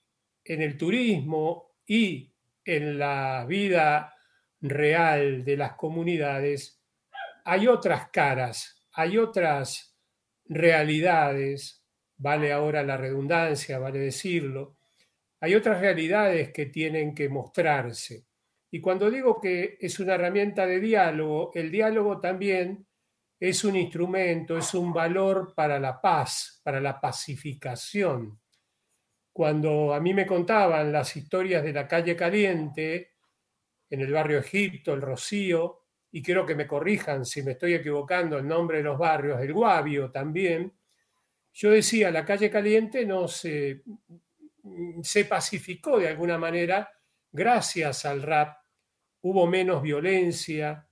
en 0.45 0.63
el 0.63 0.77
turismo 0.77 1.75
y 1.85 2.33
en 2.65 2.99
la 2.99 3.45
vida 3.49 4.15
real 4.61 5.45
de 5.45 5.57
las 5.57 5.73
comunidades 5.73 6.81
hay 7.45 7.67
otras 7.67 8.11
caras, 8.11 8.85
hay 8.93 9.19
otras 9.19 9.97
realidades, 10.45 11.76
vale 12.19 12.53
ahora 12.53 12.83
la 12.83 12.97
redundancia, 12.97 13.79
vale 13.79 13.99
decirlo, 13.99 14.77
hay 15.41 15.55
otras 15.55 15.81
realidades 15.81 16.53
que 16.53 16.67
tienen 16.67 17.15
que 17.15 17.29
mostrarse. 17.29 18.27
Y 18.71 18.81
cuando 18.81 19.11
digo 19.11 19.41
que 19.41 19.79
es 19.81 20.01
una 20.01 20.15
herramienta 20.15 20.67
de 20.67 20.81
diálogo, 20.81 21.51
el 21.55 21.71
diálogo 21.71 22.21
también 22.21 22.87
es 23.39 23.65
un 23.65 23.77
instrumento, 23.77 24.57
es 24.57 24.75
un 24.75 24.93
valor 24.93 25.55
para 25.55 25.79
la 25.79 26.01
paz, 26.01 26.61
para 26.63 26.81
la 26.81 27.01
pacificación. 27.01 28.41
Cuando 29.33 29.93
a 29.93 30.01
mí 30.01 30.15
me 30.15 30.27
contaban 30.27 30.91
las 30.91 31.15
historias 31.17 31.63
de 31.63 31.73
la 31.73 31.87
calle 31.87 32.17
caliente, 32.17 33.17
en 33.91 34.01
el 34.01 34.13
barrio 34.13 34.39
Egipto, 34.39 34.95
el 34.95 35.03
Rocío, 35.03 35.83
y 36.11 36.23
quiero 36.23 36.47
que 36.47 36.55
me 36.55 36.67
corrijan 36.67 37.25
si 37.25 37.43
me 37.43 37.53
estoy 37.53 37.75
equivocando 37.75 38.39
el 38.39 38.49
nombre 38.49 38.79
de 38.79 38.85
los 38.85 38.99
barrios, 38.99 39.41
el 39.41 39.53
Guavio 39.53 40.11
también, 40.11 40.73
yo 41.57 41.71
decía, 41.71 42.11
la 42.11 42.25
calle 42.25 42.51
caliente 42.51 43.07
no 43.07 43.29
se, 43.29 43.83
se 45.03 45.25
pacificó 45.25 45.99
de 45.99 46.09
alguna 46.09 46.37
manera 46.37 46.91
gracias 47.33 48.05
al 48.05 48.23
rap 48.23 48.59
hubo 49.23 49.47
menos 49.47 49.83
violencia, 49.83 50.87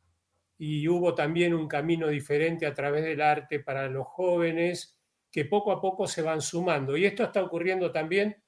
y 0.59 0.89
hubo 0.89 1.15
también 1.15 1.53
un 1.53 1.69
camino 1.69 2.09
diferente 2.09 2.65
a 2.67 2.75
través 2.75 3.05
del 3.05 3.21
arte 3.21 3.61
para 3.61 3.89
los 3.89 4.07
jóvenes 4.07 4.99
que 5.31 5.45
poco 5.45 5.73
a 5.73 5.81
poco 5.81 6.07
se 6.07 6.23
van 6.23 6.41
sumando. 6.41 6.97
Y 6.97 7.05
esto 7.05 7.25
está 7.25 7.43
ocurriendo 7.43 7.93
también, 7.93 8.43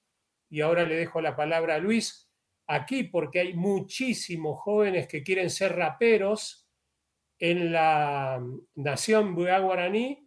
y 0.49 0.61
ahora 0.61 0.85
le 0.85 0.97
dejo 0.97 1.21
la 1.21 1.37
palabra 1.37 1.75
a 1.75 1.79
Luis, 1.79 2.31
aquí 2.67 3.05
porque 3.05 3.41
hay 3.41 3.55
muchísimos 3.55 4.61
jóvenes 4.61 5.09
que 5.09 5.23
quieren 5.23 5.51
ser 5.51 5.75
raperos 5.77 6.69
en 7.39 7.73
la 7.73 8.43
nación 8.77 9.35
Buea 9.35 9.59
Guaraní 9.59 10.26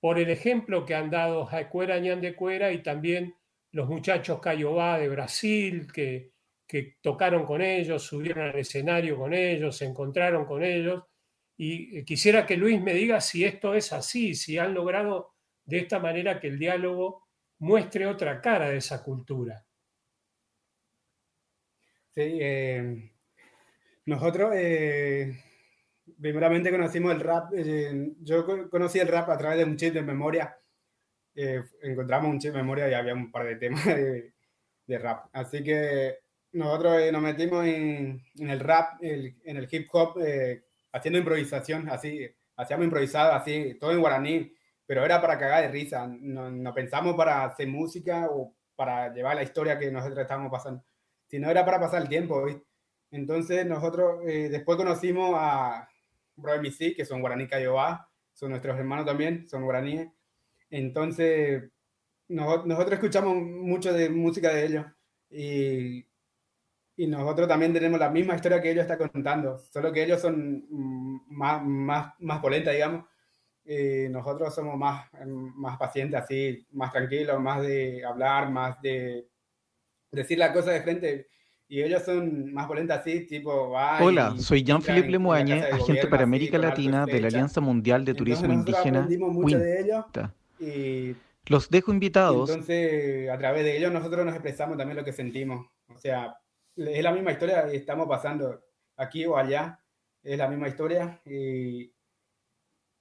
por 0.00 0.18
el 0.18 0.30
ejemplo 0.30 0.84
que 0.84 0.94
han 0.94 1.10
dado 1.10 1.44
Jacuera 1.46 1.98
Ñan 1.98 2.20
de 2.20 2.34
Cuera 2.34 2.72
y 2.72 2.82
también 2.82 3.34
los 3.72 3.88
muchachos 3.88 4.40
Cayobá 4.40 4.98
de 4.98 5.08
Brasil 5.08 5.92
que, 5.92 6.32
que 6.66 6.96
tocaron 7.00 7.44
con 7.44 7.62
ellos, 7.62 8.02
subieron 8.02 8.48
al 8.48 8.58
escenario 8.58 9.16
con 9.16 9.34
ellos, 9.34 9.76
se 9.76 9.86
encontraron 9.86 10.44
con 10.44 10.62
ellos. 10.62 11.04
Y 11.56 12.04
quisiera 12.04 12.46
que 12.46 12.56
Luis 12.56 12.80
me 12.80 12.94
diga 12.94 13.20
si 13.20 13.44
esto 13.44 13.74
es 13.74 13.92
así, 13.92 14.34
si 14.34 14.58
han 14.58 14.74
logrado 14.74 15.34
de 15.64 15.78
esta 15.78 15.98
manera 15.98 16.38
que 16.38 16.48
el 16.48 16.58
diálogo 16.58 17.28
muestre 17.58 18.06
otra 18.06 18.40
cara 18.40 18.68
de 18.68 18.76
esa 18.76 19.02
cultura. 19.02 19.64
Sí, 22.10 22.38
eh, 22.40 23.12
nosotros 24.06 24.52
eh, 24.54 25.42
primeramente 26.20 26.70
conocimos 26.70 27.12
el 27.12 27.20
rap, 27.20 27.52
eh, 27.54 28.12
yo 28.20 28.46
conocí 28.70 28.98
el 28.98 29.08
rap 29.08 29.28
a 29.30 29.38
través 29.38 29.58
de 29.58 29.64
un 29.64 29.76
chip 29.76 29.94
de 29.94 30.02
memoria, 30.02 30.56
encontramos 31.82 32.30
un 32.30 32.38
chip 32.38 32.52
de 32.52 32.58
memoria 32.58 32.88
y 32.88 32.94
había 32.94 33.14
un 33.14 33.30
par 33.30 33.46
de 33.46 33.56
temas 33.56 33.84
de, 33.84 34.98
rap, 34.98 35.26
así 35.32 35.62
que 35.62 36.18
nosotros 36.52 37.00
nos 37.12 37.22
metimos 37.22 37.64
en, 37.66 38.22
el 38.38 38.60
rap, 38.60 39.02
en 39.02 39.56
el 39.56 39.68
hip 39.70 39.88
hop, 39.92 40.18
haciendo 40.92 41.18
improvisación, 41.18 41.88
así, 41.90 42.28
hacíamos 42.56 42.84
improvisado, 42.84 43.32
así, 43.32 43.76
todo 43.78 43.92
en 43.92 44.00
guaraní, 44.00 44.52
pero 44.86 45.04
era 45.04 45.20
para 45.20 45.38
cagar 45.38 45.62
de 45.62 45.68
risa, 45.68 46.08
no, 46.08 46.74
pensamos 46.74 47.14
para 47.14 47.44
hacer 47.44 47.68
música 47.68 48.26
o 48.30 48.54
para 48.74 49.12
llevar 49.12 49.36
la 49.36 49.42
historia 49.42 49.78
que 49.78 49.90
nosotros 49.90 50.18
estábamos 50.20 50.50
pasando 50.50 50.82
sino 51.28 51.50
era 51.50 51.64
para 51.64 51.80
pasar 51.80 52.02
el 52.02 52.08
tiempo, 52.08 52.46
Entonces 53.10 53.66
nosotros 53.66 54.20
eh, 54.26 54.48
después 54.50 54.76
conocimos 54.76 55.34
a 55.34 55.88
Bro 56.38 56.60
Misi, 56.62 56.94
que 56.94 57.04
son 57.04 57.20
guaraní 57.20 57.46
Cayobá, 57.46 58.08
son 58.32 58.50
nuestros 58.50 58.78
hermanos 58.78 59.04
también, 59.04 59.46
son 59.48 59.64
guaraníes. 59.64 60.08
Entonces 60.70 61.70
nosotros 62.28 62.92
escuchamos 62.92 63.36
mucho 63.36 63.92
de 63.92 64.10
música 64.10 64.50
de 64.50 64.66
ellos 64.66 64.86
y, 65.30 66.06
y 66.96 67.06
nosotros 67.06 67.48
también 67.48 67.72
tenemos 67.72 67.98
la 67.98 68.10
misma 68.10 68.34
historia 68.34 68.60
que 68.60 68.70
ellos 68.70 68.82
están 68.82 69.10
contando, 69.10 69.58
solo 69.58 69.92
que 69.92 70.04
ellos 70.04 70.20
son 70.20 70.64
más, 71.28 71.64
más, 71.64 72.14
más 72.18 72.40
polentas, 72.40 72.74
digamos. 72.74 73.06
Y 73.64 74.08
nosotros 74.08 74.54
somos 74.54 74.76
más, 74.76 75.10
más 75.26 75.76
pacientes, 75.76 76.20
así, 76.20 76.66
más 76.72 76.90
tranquilos, 76.90 77.38
más 77.40 77.60
de 77.62 78.04
hablar, 78.04 78.50
más 78.50 78.80
de 78.80 79.28
decir 80.10 80.38
la 80.38 80.52
cosa 80.52 80.70
de 80.70 80.82
frente. 80.82 81.28
Y 81.70 81.82
ellos 81.82 82.02
son 82.02 82.50
más 82.54 82.66
violentos 82.66 82.96
así, 82.96 83.26
tipo... 83.26 83.74
Hola, 84.00 84.34
soy 84.38 84.64
Jean-Philippe 84.64 85.10
Lemoagne, 85.10 85.64
agente 85.64 86.06
para 86.06 86.22
América 86.22 86.56
Latina 86.56 87.04
de 87.04 87.20
la 87.20 87.28
Alianza 87.28 87.60
Mundial 87.60 88.06
de 88.06 88.14
Turismo 88.14 88.50
Indígena. 88.50 89.06
y 90.58 91.14
Los 91.46 91.68
dejo 91.68 91.92
invitados. 91.92 92.48
Entonces, 92.48 93.28
a 93.28 93.36
través 93.36 93.64
de 93.64 93.76
ellos 93.76 93.92
nosotros 93.92 94.24
nos 94.24 94.34
expresamos 94.34 94.78
también 94.78 94.96
lo 94.96 95.04
que 95.04 95.12
sentimos. 95.12 95.66
O 95.88 95.98
sea, 95.98 96.38
es 96.74 97.02
la 97.02 97.12
misma 97.12 97.32
historia 97.32 97.66
y 97.70 97.76
estamos 97.76 98.08
pasando 98.08 98.64
aquí 98.96 99.26
o 99.26 99.36
allá. 99.36 99.78
Es 100.22 100.38
la 100.38 100.48
misma 100.48 100.68
historia. 100.68 101.20
Y 101.26 101.92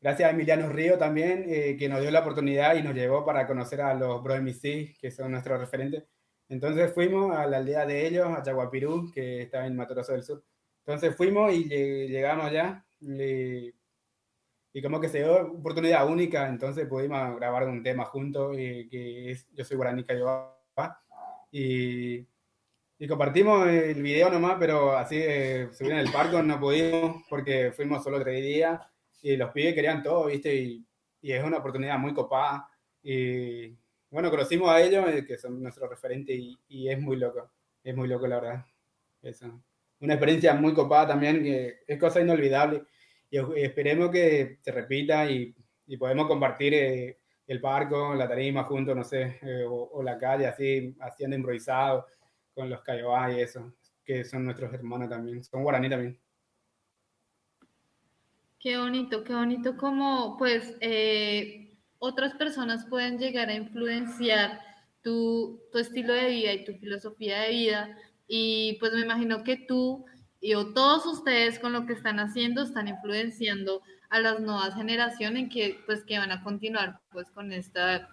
gracias 0.02 0.28
a 0.28 0.34
Emiliano 0.34 0.68
Río 0.68 0.98
también, 0.98 1.46
eh, 1.48 1.78
que 1.80 1.88
nos 1.88 2.02
dio 2.02 2.12
la 2.12 2.20
oportunidad 2.20 2.76
y 2.76 2.84
nos 2.84 2.94
llevó 2.94 3.24
para 3.24 3.48
conocer 3.48 3.80
a 3.80 3.94
los 3.94 4.22
Bro 4.22 4.36
que 5.00 5.10
son 5.10 5.32
nuestros 5.32 5.58
referentes. 5.58 6.04
Entonces 6.50 6.94
fuimos 6.94 7.36
a 7.36 7.46
la 7.46 7.58
aldea 7.58 7.86
de 7.86 8.08
ellos, 8.08 8.28
a 8.28 8.42
Chaguapirú, 8.42 9.12
que 9.12 9.42
está 9.42 9.66
en 9.66 9.76
Matoroso 9.76 10.14
del 10.14 10.24
Sur. 10.24 10.44
Entonces 10.86 11.16
fuimos 11.16 11.54
y 11.54 11.66
llegamos 12.08 12.46
allá 12.46 12.86
y, 13.00 13.74
como 14.82 15.00
que 15.00 15.10
se 15.10 15.20
dio 15.20 15.54
oportunidad 15.54 16.08
única, 16.08 16.48
entonces 16.48 16.88
pudimos 16.88 17.36
grabar 17.36 17.68
un 17.68 17.84
tema 17.84 18.06
juntos, 18.06 18.56
y, 18.58 18.88
que 18.88 19.32
es 19.32 19.48
Yo 19.54 19.66
soy 19.66 19.76
Guaraní 19.76 20.04
Cayobá, 20.04 20.56
y, 21.52 22.28
y 23.00 23.08
compartimos 23.08 23.68
el 23.68 24.02
video 24.02 24.30
nomás, 24.30 24.58
pero 24.60 24.96
así 24.96 25.18
eh, 25.18 25.70
subir 25.72 25.94
en 25.94 26.00
el 26.00 26.12
parque 26.12 26.42
no 26.44 26.60
pudimos 26.60 27.24
porque 27.30 27.72
fuimos 27.72 28.04
solo 28.04 28.20
tres 28.22 28.44
días 28.44 28.80
y 29.22 29.36
los 29.38 29.52
pibes 29.52 29.74
querían 29.74 30.04
todo, 30.04 30.28
¿viste? 30.28 30.56
Y, 30.56 30.86
y 31.22 31.32
es 31.32 31.44
una 31.44 31.58
oportunidad 31.58 31.98
muy 31.98 32.14
copada. 32.14 32.70
Y, 33.02 33.76
bueno, 34.10 34.30
conocimos 34.30 34.70
a 34.70 34.82
ellos, 34.82 35.06
eh, 35.10 35.26
que 35.26 35.38
son 35.38 35.62
nuestro 35.62 35.88
referente, 35.88 36.34
y, 36.34 36.90
es 36.90 37.00
muy 37.00 37.18
loco. 37.18 37.50
Es 37.84 37.96
muy 37.96 38.08
loco, 38.08 38.28
la 38.28 38.40
verdad. 38.40 38.66
Es 39.22 39.42
una 40.00 40.14
experiencia 40.14 40.54
muy 40.54 40.74
copada 40.74 41.08
también, 41.08 41.44
que 41.44 41.80
es 41.86 42.00
cosa 42.00 42.22
inolvidable. 42.22 42.84
Y 43.30 43.38
esperemos 43.62 44.10
que 44.12 44.60
se 44.62 44.72
repita 44.72 45.30
y, 45.30 45.54
podemos 45.98 46.28
compartir 46.28 46.74
eh, 46.74 47.18
el 47.48 47.62
parco, 47.62 48.14
la 48.14 48.28
tarima 48.28 48.64
juntos, 48.64 48.96
no 48.96 49.04
sé, 49.04 49.40
eh, 49.42 49.66
o, 49.68 50.02
la 50.04 50.18
calle 50.18 50.48
así, 50.48 50.96
haciendo 51.00 51.36
improvisado 51.36 52.08
con 52.54 52.70
los 52.70 52.82
cayobá 52.82 53.32
y 53.32 53.42
eso, 53.42 53.74
que 54.04 54.24
son 54.26 54.46
nuestros 54.46 54.74
hermanos 54.74 55.10
también, 55.10 55.44
son 55.44 55.64
guaraní 55.64 55.90
también. 55.90 56.20
Qué 58.60 58.78
bonito, 58.78 59.24
qué 59.24 59.34
bonito 59.34 59.78
como 59.78 60.36
pues 60.38 60.76
otras 62.00 62.34
personas 62.36 62.86
pueden 62.86 63.18
llegar 63.18 63.50
a 63.50 63.56
influenciar 63.56 64.60
tu, 65.02 65.62
estilo 65.74 66.14
de 66.14 66.30
vida 66.30 66.54
y 66.54 66.66
tu 66.66 66.74
filosofía 66.74 67.42
de 67.42 67.50
vida. 67.50 67.98
Y 68.28 68.78
pues 68.80 68.94
me 68.94 69.02
imagino 69.02 69.44
que 69.44 69.58
tú 69.58 70.06
y 70.40 70.54
o 70.54 70.74
todos 70.74 71.06
ustedes 71.06 71.60
con 71.60 71.74
lo 71.74 71.86
que 71.86 71.94
están 71.94 72.20
haciendo 72.20 72.62
están 72.62 72.88
influenciando 72.88 73.82
a 74.10 74.20
las 74.20 74.40
nuevas 74.40 74.76
generaciones 74.76 75.50
que 75.52 75.82
pues 75.86 76.04
que 76.04 76.20
van 76.20 76.32
a 76.32 76.44
continuar 76.44 77.00
pues 77.12 77.30
con 77.32 77.52
esta 77.52 78.10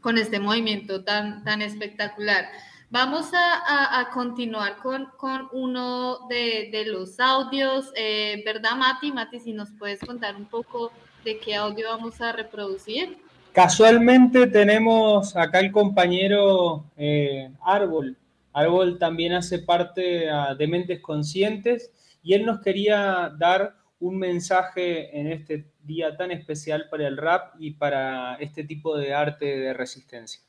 con 0.00 0.18
este 0.18 0.40
movimiento 0.40 1.04
tan 1.04 1.44
tan 1.44 1.62
espectacular. 1.62 2.46
Vamos 2.92 3.30
a, 3.32 4.10
continuar 4.12 4.78
con, 4.78 5.06
con 5.16 5.48
uno 5.52 6.26
de, 6.28 6.84
los 6.88 7.20
audios, 7.20 7.92
eh, 7.94 8.42
¿verdad 8.44 8.74
Mati? 8.74 9.12
Mati, 9.12 9.38
si 9.38 9.52
nos 9.52 9.70
puedes 9.78 10.00
contar 10.00 10.34
un 10.34 10.46
poco 10.46 10.90
de 11.24 11.38
qué 11.38 11.54
audio 11.54 11.88
vamos 11.88 12.20
a 12.20 12.32
reproducir. 12.32 13.18
Casualmente 13.52 14.46
tenemos 14.46 15.36
acá 15.36 15.60
el 15.60 15.72
compañero 15.72 16.84
eh, 16.96 17.50
Árbol. 17.62 18.16
Árbol 18.52 18.98
también 18.98 19.32
hace 19.32 19.58
parte 19.58 20.30
ah, 20.30 20.54
de 20.54 20.66
Mentes 20.66 21.00
Conscientes 21.00 21.90
y 22.22 22.34
él 22.34 22.46
nos 22.46 22.60
quería 22.60 23.32
dar 23.38 23.74
un 23.98 24.18
mensaje 24.18 25.18
en 25.18 25.26
este 25.30 25.66
día 25.82 26.16
tan 26.16 26.30
especial 26.30 26.86
para 26.90 27.06
el 27.06 27.16
rap 27.16 27.54
y 27.58 27.72
para 27.72 28.36
este 28.36 28.64
tipo 28.64 28.96
de 28.96 29.14
arte 29.14 29.44
de 29.44 29.74
resistencia. 29.74 30.40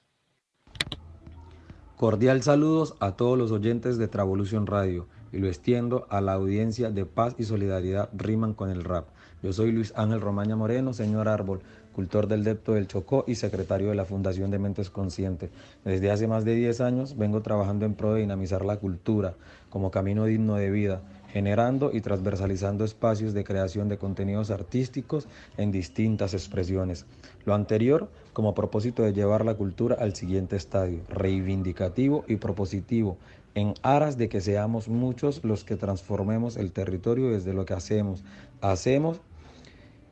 Cordial 1.97 2.41
saludos 2.41 2.95
a 2.99 3.15
todos 3.15 3.37
los 3.37 3.51
oyentes 3.51 3.97
de 3.97 4.07
Travolución 4.07 4.65
Radio 4.65 5.07
y 5.31 5.37
lo 5.37 5.47
extiendo 5.47 6.07
a 6.09 6.21
la 6.21 6.33
audiencia 6.33 6.89
de 6.89 7.05
Paz 7.05 7.35
y 7.37 7.43
Solidaridad 7.43 8.09
Riman 8.13 8.53
con 8.53 8.69
el 8.71 8.83
Rap. 8.83 9.07
Yo 9.43 9.51
soy 9.53 9.71
Luis 9.71 9.91
Ángel 9.95 10.21
Romaña 10.21 10.55
Moreno, 10.55 10.93
señor 10.93 11.27
Árbol, 11.27 11.61
cultor 11.95 12.27
del 12.27 12.43
Depto 12.43 12.73
del 12.73 12.87
Chocó 12.87 13.23
y 13.27 13.33
secretario 13.33 13.89
de 13.89 13.95
la 13.95 14.05
Fundación 14.05 14.51
de 14.51 14.59
Mentes 14.59 14.91
Conscientes. 14.91 15.49
Desde 15.83 16.11
hace 16.11 16.27
más 16.27 16.45
de 16.45 16.53
10 16.53 16.79
años 16.81 17.17
vengo 17.17 17.41
trabajando 17.41 17.87
en 17.87 17.95
pro 17.95 18.13
de 18.13 18.21
dinamizar 18.21 18.63
la 18.63 18.77
cultura 18.77 19.33
como 19.71 19.89
camino 19.89 20.25
digno 20.25 20.57
de 20.57 20.69
vida, 20.69 21.01
generando 21.29 21.89
y 21.91 22.01
transversalizando 22.01 22.85
espacios 22.85 23.33
de 23.33 23.43
creación 23.43 23.89
de 23.89 23.97
contenidos 23.97 24.51
artísticos 24.51 25.27
en 25.57 25.71
distintas 25.71 26.35
expresiones. 26.35 27.07
Lo 27.43 27.55
anterior 27.55 28.09
como 28.33 28.53
propósito 28.53 29.01
de 29.01 29.13
llevar 29.13 29.43
la 29.43 29.55
cultura 29.55 29.97
al 29.99 30.15
siguiente 30.15 30.55
estadio, 30.55 30.99
reivindicativo 31.09 32.25
y 32.27 32.35
propositivo, 32.35 33.17
en 33.55 33.73
aras 33.81 34.17
de 34.17 34.29
que 34.29 34.39
seamos 34.39 34.87
muchos 34.87 35.43
los 35.43 35.63
que 35.63 35.75
transformemos 35.75 36.57
el 36.57 36.71
territorio 36.71 37.31
desde 37.31 37.53
lo 37.53 37.65
que 37.65 37.73
hacemos, 37.73 38.23
hacemos 38.61 39.19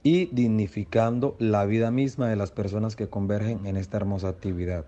y 0.03 0.27
dignificando 0.27 1.35
la 1.39 1.65
vida 1.65 1.91
misma 1.91 2.29
de 2.29 2.35
las 2.35 2.51
personas 2.51 2.95
que 2.95 3.09
convergen 3.09 3.65
en 3.65 3.77
esta 3.77 3.97
hermosa 3.97 4.29
actividad. 4.29 4.85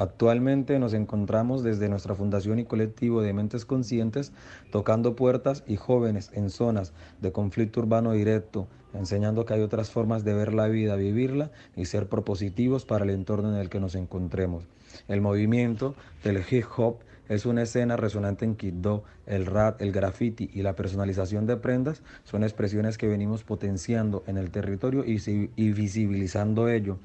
Actualmente 0.00 0.78
nos 0.78 0.94
encontramos 0.94 1.62
desde 1.62 1.90
nuestra 1.90 2.14
fundación 2.14 2.58
y 2.58 2.64
colectivo 2.64 3.20
de 3.20 3.34
mentes 3.34 3.66
conscientes 3.66 4.32
tocando 4.72 5.14
puertas 5.14 5.62
y 5.66 5.76
jóvenes 5.76 6.30
en 6.32 6.48
zonas 6.48 6.94
de 7.20 7.32
conflicto 7.32 7.80
urbano 7.80 8.12
directo, 8.12 8.66
enseñando 8.94 9.44
que 9.44 9.52
hay 9.52 9.60
otras 9.60 9.90
formas 9.90 10.24
de 10.24 10.32
ver 10.32 10.54
la 10.54 10.68
vida, 10.68 10.96
vivirla 10.96 11.50
y 11.76 11.84
ser 11.84 12.08
propositivos 12.08 12.86
para 12.86 13.04
el 13.04 13.10
entorno 13.10 13.54
en 13.54 13.60
el 13.60 13.68
que 13.68 13.78
nos 13.78 13.94
encontremos. 13.94 14.64
El 15.06 15.20
movimiento 15.20 15.94
del 16.24 16.42
hip 16.50 16.64
hop 16.78 16.96
es 17.30 17.46
una 17.46 17.62
escena 17.62 17.96
resonante 17.96 18.44
en 18.44 18.56
Quito. 18.56 19.04
El 19.24 19.46
rap, 19.46 19.80
el 19.80 19.92
graffiti 19.92 20.50
y 20.52 20.62
la 20.62 20.74
personalización 20.74 21.46
de 21.46 21.56
prendas 21.56 22.02
son 22.24 22.42
expresiones 22.42 22.98
que 22.98 23.06
venimos 23.06 23.44
potenciando 23.44 24.24
en 24.26 24.36
el 24.36 24.50
territorio 24.50 25.04
y 25.06 25.70
visibilizando 25.70 26.68
ello. 26.68 26.98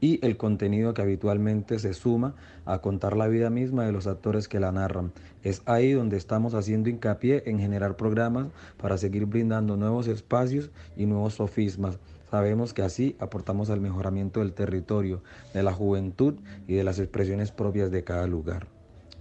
Y 0.00 0.24
el 0.24 0.36
contenido 0.36 0.94
que 0.94 1.02
habitualmente 1.02 1.80
se 1.80 1.94
suma 1.94 2.36
a 2.64 2.78
contar 2.78 3.16
la 3.16 3.26
vida 3.26 3.50
misma 3.50 3.84
de 3.84 3.90
los 3.90 4.06
actores 4.06 4.46
que 4.46 4.60
la 4.60 4.70
narran. 4.70 5.10
Es 5.42 5.62
ahí 5.66 5.90
donde 5.90 6.16
estamos 6.16 6.54
haciendo 6.54 6.88
hincapié 6.88 7.42
en 7.46 7.58
generar 7.58 7.96
programas 7.96 8.46
para 8.76 8.98
seguir 8.98 9.26
brindando 9.26 9.76
nuevos 9.76 10.06
espacios 10.06 10.70
y 10.96 11.06
nuevos 11.06 11.34
sofismas. 11.34 11.98
Sabemos 12.30 12.72
que 12.72 12.82
así 12.82 13.16
aportamos 13.18 13.68
al 13.68 13.80
mejoramiento 13.80 14.38
del 14.38 14.52
territorio, 14.52 15.24
de 15.52 15.64
la 15.64 15.72
juventud 15.72 16.34
y 16.68 16.74
de 16.74 16.84
las 16.84 17.00
expresiones 17.00 17.50
propias 17.50 17.90
de 17.90 18.04
cada 18.04 18.28
lugar. 18.28 18.71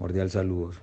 Cordial 0.01 0.31
saludos. 0.31 0.81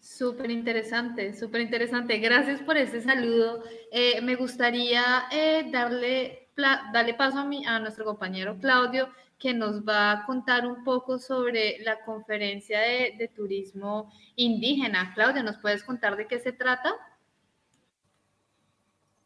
Súper 0.00 0.50
interesante, 0.50 1.34
súper 1.34 1.60
interesante. 1.60 2.16
Gracias 2.20 2.62
por 2.62 2.78
ese 2.78 3.02
saludo. 3.02 3.62
Eh, 3.92 4.22
me 4.22 4.36
gustaría 4.36 5.24
eh, 5.30 5.68
darle, 5.70 6.48
darle 6.56 7.12
paso 7.12 7.40
a, 7.40 7.44
mi, 7.44 7.66
a 7.66 7.78
nuestro 7.80 8.06
compañero 8.06 8.56
Claudio, 8.58 9.10
que 9.38 9.52
nos 9.52 9.86
va 9.86 10.12
a 10.12 10.24
contar 10.24 10.66
un 10.66 10.82
poco 10.82 11.18
sobre 11.18 11.80
la 11.80 12.02
conferencia 12.02 12.80
de, 12.80 13.14
de 13.18 13.28
turismo 13.28 14.10
indígena. 14.36 15.12
Claudio, 15.14 15.42
¿nos 15.42 15.58
puedes 15.58 15.84
contar 15.84 16.16
de 16.16 16.26
qué 16.26 16.38
se 16.38 16.52
trata? 16.52 16.94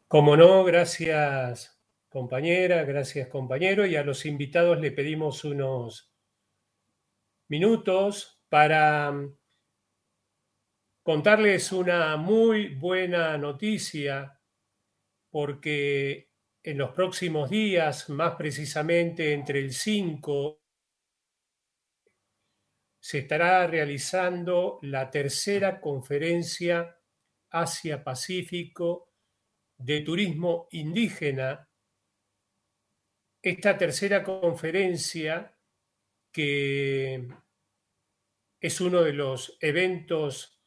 Como 0.09 0.35
no, 0.35 0.65
gracias 0.65 1.74
compañera, 2.15 2.85
gracias 2.85 3.27
compañero, 3.27 3.85
y 3.85 3.97
a 3.97 4.03
los 4.05 4.25
invitados 4.25 4.79
le 4.79 4.93
pedimos 4.93 5.43
unos 5.43 6.13
minutos 7.49 8.39
para 8.47 9.11
mm, 9.11 9.37
contarles 11.03 11.73
una 11.73 12.15
muy 12.15 12.73
buena 12.75 13.37
noticia, 13.37 14.39
porque 15.29 16.31
en 16.63 16.77
los 16.77 16.91
próximos 16.91 17.49
días, 17.49 18.09
más 18.09 18.35
precisamente 18.35 19.33
entre 19.33 19.59
el 19.59 19.73
5 19.73 20.61
se 22.97 23.17
estará 23.19 23.67
realizando 23.67 24.79
la 24.83 25.11
tercera 25.11 25.81
conferencia 25.81 26.97
Asia-Pacífico 27.49 29.11
de 29.77 29.99
Turismo 29.99 30.69
Indígena 30.71 31.67
esta 33.45 33.77
tercera 33.77 34.23
conferencia, 34.23 35.55
que 36.31 37.27
es 38.59 38.81
uno 38.81 39.03
de 39.03 39.13
los 39.13 39.55
eventos 39.61 40.59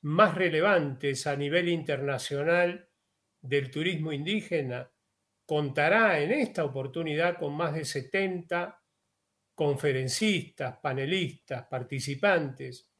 más 0.00 0.34
relevantes 0.34 1.26
a 1.26 1.36
nivel 1.36 1.68
internacional 1.68 2.88
del 3.42 3.70
turismo 3.70 4.10
indígena, 4.10 4.90
contará 5.44 6.18
en 6.18 6.30
esta 6.30 6.64
oportunidad 6.64 7.38
con 7.38 7.54
más 7.54 7.74
de 7.74 7.84
70 7.84 8.82
conferencistas, 9.54 10.78
panelistas, 10.78 11.66
participantes 11.66 12.90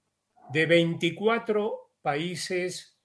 de 0.53 0.67
24 0.67 1.95
países 2.03 3.01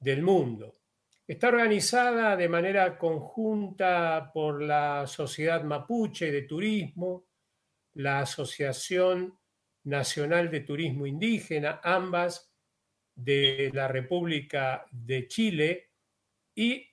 del 0.00 0.22
mundo. 0.22 0.81
Está 1.24 1.48
organizada 1.48 2.36
de 2.36 2.48
manera 2.48 2.98
conjunta 2.98 4.32
por 4.34 4.60
la 4.60 5.06
Sociedad 5.06 5.62
Mapuche 5.62 6.32
de 6.32 6.42
Turismo, 6.42 7.28
la 7.94 8.20
Asociación 8.20 9.38
Nacional 9.84 10.50
de 10.50 10.60
Turismo 10.60 11.06
Indígena, 11.06 11.80
ambas 11.84 12.52
de 13.14 13.70
la 13.72 13.86
República 13.86 14.84
de 14.90 15.28
Chile, 15.28 15.92
y 16.56 16.88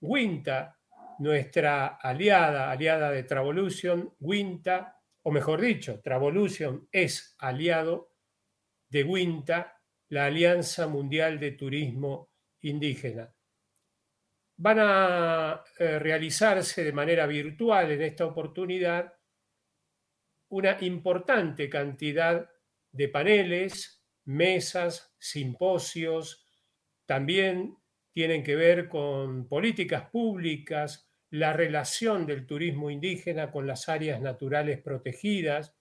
WINTA, 0.00 0.78
nuestra 1.18 1.86
aliada, 1.86 2.70
aliada 2.70 3.10
de 3.10 3.24
Travolution, 3.24 4.14
WINTA, 4.20 4.96
o 5.24 5.32
mejor 5.32 5.60
dicho, 5.60 6.00
Travolution 6.00 6.88
es 6.92 7.34
aliado 7.38 8.12
de 8.88 9.02
WINTA, 9.02 9.76
la 10.10 10.26
Alianza 10.26 10.86
Mundial 10.86 11.40
de 11.40 11.50
Turismo 11.52 12.30
Indígena 12.60 13.34
van 14.62 14.78
a 14.78 15.64
eh, 15.76 15.98
realizarse 15.98 16.84
de 16.84 16.92
manera 16.92 17.26
virtual 17.26 17.90
en 17.90 18.02
esta 18.02 18.26
oportunidad 18.26 19.12
una 20.50 20.76
importante 20.82 21.68
cantidad 21.68 22.48
de 22.92 23.08
paneles, 23.08 24.04
mesas, 24.24 25.16
simposios, 25.18 26.46
también 27.06 27.76
tienen 28.12 28.44
que 28.44 28.54
ver 28.54 28.88
con 28.88 29.48
políticas 29.48 30.10
públicas, 30.10 31.10
la 31.30 31.52
relación 31.52 32.24
del 32.24 32.46
turismo 32.46 32.88
indígena 32.88 33.50
con 33.50 33.66
las 33.66 33.88
áreas 33.88 34.20
naturales 34.20 34.80
protegidas. 34.80 35.74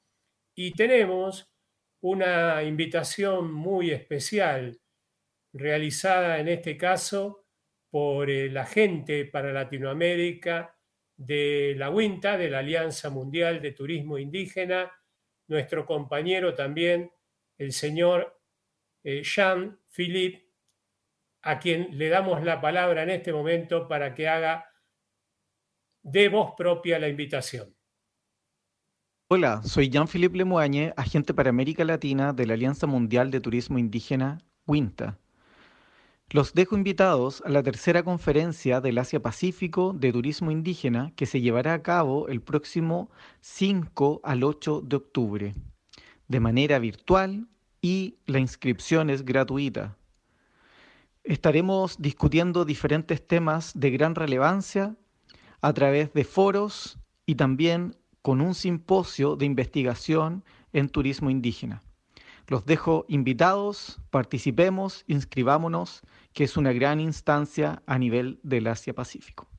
Y 0.55 0.71
tenemos 0.71 1.53
una 1.99 2.63
invitación 2.63 3.53
muy 3.53 3.91
especial 3.91 4.81
realizada 5.53 6.39
en 6.39 6.47
este 6.47 6.77
caso 6.77 7.40
por 7.91 8.29
el 8.29 8.57
agente 8.57 9.25
para 9.25 9.51
Latinoamérica 9.51 10.75
de 11.17 11.75
la 11.77 11.89
WINTA, 11.91 12.37
de 12.37 12.49
la 12.49 12.59
Alianza 12.59 13.09
Mundial 13.09 13.61
de 13.61 13.73
Turismo 13.73 14.17
Indígena, 14.17 14.91
nuestro 15.47 15.85
compañero 15.85 16.55
también, 16.55 17.11
el 17.57 17.73
señor 17.73 18.41
eh, 19.03 19.21
Jean-Philippe, 19.23 20.49
a 21.43 21.59
quien 21.59 21.97
le 21.97 22.09
damos 22.09 22.43
la 22.43 22.61
palabra 22.61 23.03
en 23.03 23.09
este 23.09 23.33
momento 23.33 23.87
para 23.87 24.15
que 24.15 24.27
haga 24.27 24.65
de 26.01 26.29
voz 26.29 26.53
propia 26.55 26.97
la 26.97 27.09
invitación. 27.09 27.75
Hola, 29.27 29.61
soy 29.63 29.89
Jean-Philippe 29.89 30.37
Lemoagne, 30.37 30.93
agente 30.95 31.33
para 31.33 31.49
América 31.49 31.83
Latina 31.83 32.33
de 32.33 32.45
la 32.45 32.53
Alianza 32.53 32.87
Mundial 32.87 33.31
de 33.31 33.41
Turismo 33.41 33.77
Indígena, 33.77 34.39
WINTA. 34.65 35.20
Los 36.33 36.53
dejo 36.53 36.77
invitados 36.77 37.43
a 37.45 37.49
la 37.49 37.61
tercera 37.61 38.03
conferencia 38.03 38.79
del 38.79 38.99
Asia-Pacífico 38.99 39.91
de 39.91 40.13
Turismo 40.13 40.49
Indígena 40.49 41.11
que 41.17 41.25
se 41.25 41.41
llevará 41.41 41.73
a 41.73 41.83
cabo 41.83 42.29
el 42.29 42.39
próximo 42.39 43.11
5 43.41 44.21
al 44.23 44.45
8 44.45 44.79
de 44.79 44.95
octubre, 44.95 45.53
de 46.29 46.39
manera 46.39 46.79
virtual 46.79 47.49
y 47.81 48.15
la 48.27 48.39
inscripción 48.39 49.09
es 49.09 49.25
gratuita. 49.25 49.97
Estaremos 51.25 52.01
discutiendo 52.01 52.63
diferentes 52.63 53.27
temas 53.27 53.73
de 53.75 53.91
gran 53.91 54.15
relevancia 54.15 54.95
a 55.59 55.73
través 55.73 56.13
de 56.13 56.23
foros 56.23 56.97
y 57.25 57.35
también 57.35 57.97
con 58.21 58.39
un 58.39 58.55
simposio 58.55 59.35
de 59.35 59.47
investigación 59.47 60.45
en 60.71 60.87
turismo 60.87 61.29
indígena. 61.29 61.81
Los 62.47 62.65
dejo 62.65 63.05
invitados, 63.07 64.01
participemos, 64.09 65.03
inscribámonos 65.07 66.01
que 66.33 66.43
es 66.43 66.57
una 66.57 66.73
gran 66.73 66.99
instancia 66.99 67.83
a 67.85 67.97
nivel 67.97 68.39
del 68.43 68.67
Asia-Pacífico. 68.67 69.49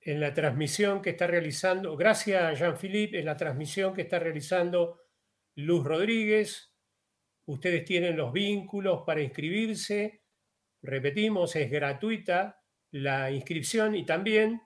En 0.00 0.20
la 0.20 0.34
transmisión 0.34 1.00
que 1.00 1.10
está 1.10 1.26
realizando, 1.26 1.96
gracias 1.96 2.58
Jean-Philippe, 2.58 3.18
en 3.18 3.24
la 3.24 3.36
transmisión 3.36 3.94
que 3.94 4.02
está 4.02 4.18
realizando 4.18 5.00
Luz 5.54 5.84
Rodríguez, 5.84 6.74
ustedes 7.46 7.84
tienen 7.84 8.16
los 8.16 8.32
vínculos 8.32 9.02
para 9.06 9.22
inscribirse. 9.22 10.22
Repetimos, 10.82 11.56
es 11.56 11.70
gratuita 11.70 12.60
la 12.90 13.30
inscripción 13.30 13.94
y 13.94 14.04
también 14.04 14.60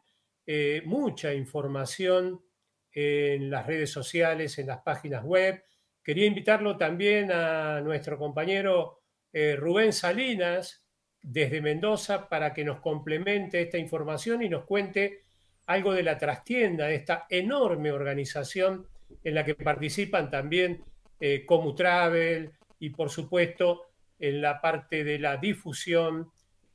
eh, 0.44 0.82
mucha 0.84 1.32
información 1.32 2.44
en 2.90 3.50
las 3.50 3.66
redes 3.66 3.90
sociales, 3.90 4.58
en 4.58 4.66
las 4.66 4.80
páginas 4.80 5.22
web. 5.24 5.62
Quería 6.08 6.24
invitarlo 6.24 6.78
también 6.78 7.30
a 7.30 7.82
nuestro 7.82 8.16
compañero 8.16 9.02
eh, 9.30 9.56
Rubén 9.56 9.92
Salinas 9.92 10.82
desde 11.20 11.60
Mendoza 11.60 12.30
para 12.30 12.54
que 12.54 12.64
nos 12.64 12.80
complemente 12.80 13.60
esta 13.60 13.76
información 13.76 14.42
y 14.42 14.48
nos 14.48 14.64
cuente 14.64 15.24
algo 15.66 15.92
de 15.92 16.02
la 16.02 16.16
trastienda, 16.16 16.86
de 16.86 16.94
esta 16.94 17.26
enorme 17.28 17.92
organización 17.92 18.86
en 19.22 19.34
la 19.34 19.44
que 19.44 19.54
participan 19.54 20.30
también 20.30 20.82
eh, 21.20 21.44
Comutravel 21.44 22.52
y 22.78 22.88
por 22.88 23.10
supuesto 23.10 23.90
en 24.18 24.40
la 24.40 24.62
parte 24.62 25.04
de 25.04 25.18
la 25.18 25.36
difusión 25.36 26.30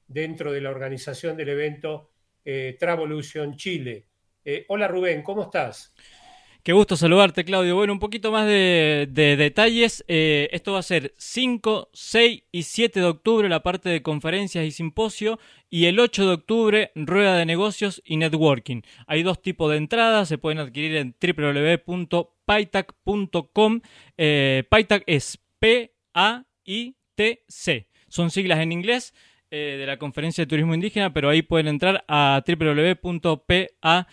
dentro 0.07 0.51
de 0.51 0.61
la 0.61 0.69
organización 0.69 1.35
del 1.35 1.49
evento 1.49 2.11
eh, 2.45 2.77
Travolution 2.79 3.55
Chile. 3.55 4.05
hola 4.67 4.87
Rubén, 4.87 5.23
¿cómo 5.23 5.41
estás? 5.41 5.91
Qué 6.63 6.71
gusto 6.71 6.95
saludarte, 6.95 7.43
Claudio. 7.43 7.75
Bueno, 7.75 7.91
un 7.91 7.99
poquito 7.99 8.31
más 8.31 8.47
de, 8.47 9.09
detalles. 9.13 10.05
Eh, 10.07 10.47
esto 10.53 10.71
va 10.71 10.79
a 10.79 10.83
ser 10.83 11.13
5, 11.17 11.89
6 11.91 12.43
y 12.53 12.63
7 12.63 13.01
de 13.01 13.05
octubre 13.05 13.49
la 13.49 13.61
parte 13.61 13.89
de 13.89 14.01
conferencias 14.01 14.65
y 14.65 14.71
simposio 14.71 15.39
y 15.69 15.87
el 15.87 15.99
8 15.99 16.25
de 16.25 16.31
octubre 16.31 16.93
rueda 16.95 17.35
de 17.35 17.45
negocios 17.45 18.01
y 18.05 18.15
networking. 18.15 18.79
Hay 19.07 19.23
dos 19.23 19.41
tipos 19.41 19.69
de 19.71 19.77
entradas, 19.77 20.29
se 20.29 20.37
pueden 20.37 20.59
adquirir 20.59 20.95
en 20.95 21.13
www.paitac.com. 21.21 23.81
Eh, 24.17 24.63
es 25.05 25.39
P-A-I-T-C. 25.59 25.87
Son 28.07 28.31
siglas 28.31 28.59
en 28.59 28.71
inglés 28.71 29.13
eh, 29.51 29.75
de 29.77 29.85
la 29.85 29.97
Conferencia 29.97 30.45
de 30.45 30.49
Turismo 30.49 30.73
Indígena, 30.73 31.11
pero 31.11 31.29
ahí 31.29 31.41
pueden 31.41 31.67
entrar 31.67 32.05
a 32.07 32.41
www.pa 32.47 34.07